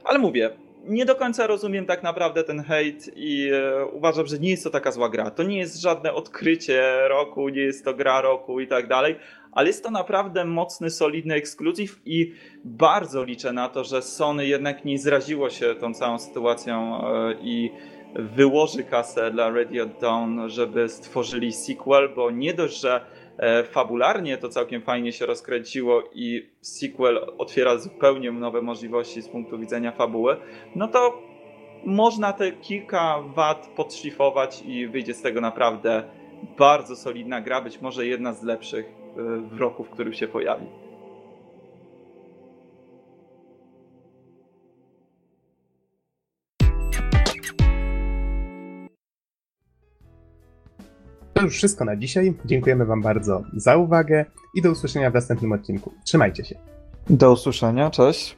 Ale 0.05 0.19
mówię, 0.19 0.51
nie 0.85 1.05
do 1.05 1.15
końca 1.15 1.47
rozumiem 1.47 1.87
tak 1.87 2.03
naprawdę 2.03 2.45
ten 2.45 2.63
hejt 2.63 3.11
i 3.17 3.51
e, 3.53 3.87
uważam, 3.87 4.27
że 4.27 4.39
nie 4.39 4.51
jest 4.51 4.65
to 4.65 4.71
taka 4.71 4.93
zła 4.93 5.09
gra. 5.09 5.31
To 5.31 5.43
nie 5.43 5.59
jest 5.59 5.81
żadne 5.81 6.15
odkrycie 6.15 7.09
roku, 7.09 7.49
nie 7.49 7.61
jest 7.61 7.85
to 7.85 7.95
gra 7.95 8.21
roku 8.21 8.61
i 8.61 8.67
tak 8.67 8.89
dalej, 8.89 9.17
ale 9.53 9.67
jest 9.67 9.85
to 9.85 9.91
naprawdę 9.91 10.45
mocny, 10.45 10.91
solidny 10.91 11.35
ekskluzyw 11.35 12.01
i 12.05 12.33
bardzo 12.65 13.25
liczę 13.25 13.53
na 13.53 13.69
to, 13.69 13.85
że 13.85 14.03
Sony 14.03 14.47
jednak 14.47 14.85
nie 14.85 14.99
zraziło 14.99 15.51
się 15.51 15.75
tą 15.75 15.95
całą 15.95 16.19
sytuacją 16.19 17.01
e, 17.01 17.35
i 17.43 17.71
wyłoży 18.15 18.85
kasę 18.85 19.31
dla 19.31 19.51
Radio 19.51 19.87
Dawn, 19.87 20.49
żeby 20.49 20.89
stworzyli 20.89 21.53
sequel, 21.53 22.09
bo 22.17 22.31
nie 22.31 22.55
dość, 22.55 22.81
że 22.81 23.01
fabularnie 23.71 24.39
to 24.39 24.49
całkiem 24.49 24.83
fajnie 24.83 25.13
się 25.13 25.27
rozkręciło 25.27 26.03
i 26.15 26.51
sequel 26.61 27.27
otwiera 27.39 27.79
zupełnie 27.79 28.33
nowe 28.33 28.63
możliwości 28.63 29.23
z 29.23 29.29
punktu 29.29 29.59
widzenia 29.59 29.93
fabuły, 29.93 30.37
no 30.77 30.89
to 30.89 31.23
można 31.85 32.33
te 32.33 32.53
kilka 32.53 33.23
wad 33.35 33.71
podszlifować 33.77 34.63
i 34.67 34.87
wyjdzie 34.87 35.15
z 35.15 35.23
tego 35.23 35.41
naprawdę 35.41 36.05
bardzo 36.59 36.97
solidna 36.97 37.41
gra, 37.41 37.61
być 37.61 37.81
może 37.81 38.07
jedna 38.07 38.33
z 38.33 38.43
lepszych 38.43 38.87
w 39.51 39.61
roku, 39.61 39.85
w 39.85 39.91
którym 39.91 40.13
się 40.13 40.29
pojawi. 40.29 40.67
To 51.43 51.47
już 51.47 51.57
wszystko 51.57 51.85
na 51.85 51.97
dzisiaj. 51.97 52.35
Dziękujemy 52.45 52.87
Wam 52.87 53.03
bardzo 53.03 53.43
za 53.57 53.77
uwagę 53.77 54.25
i 54.55 54.63
do 54.63 54.71
usłyszenia 54.71 55.11
w 55.11 55.15
następnym 55.15 55.53
odcinku. 55.53 55.93
Trzymajcie 56.05 56.45
się. 56.45 56.55
Do 57.11 57.33
usłyszenia, 57.33 57.91
cześć. 57.91 58.37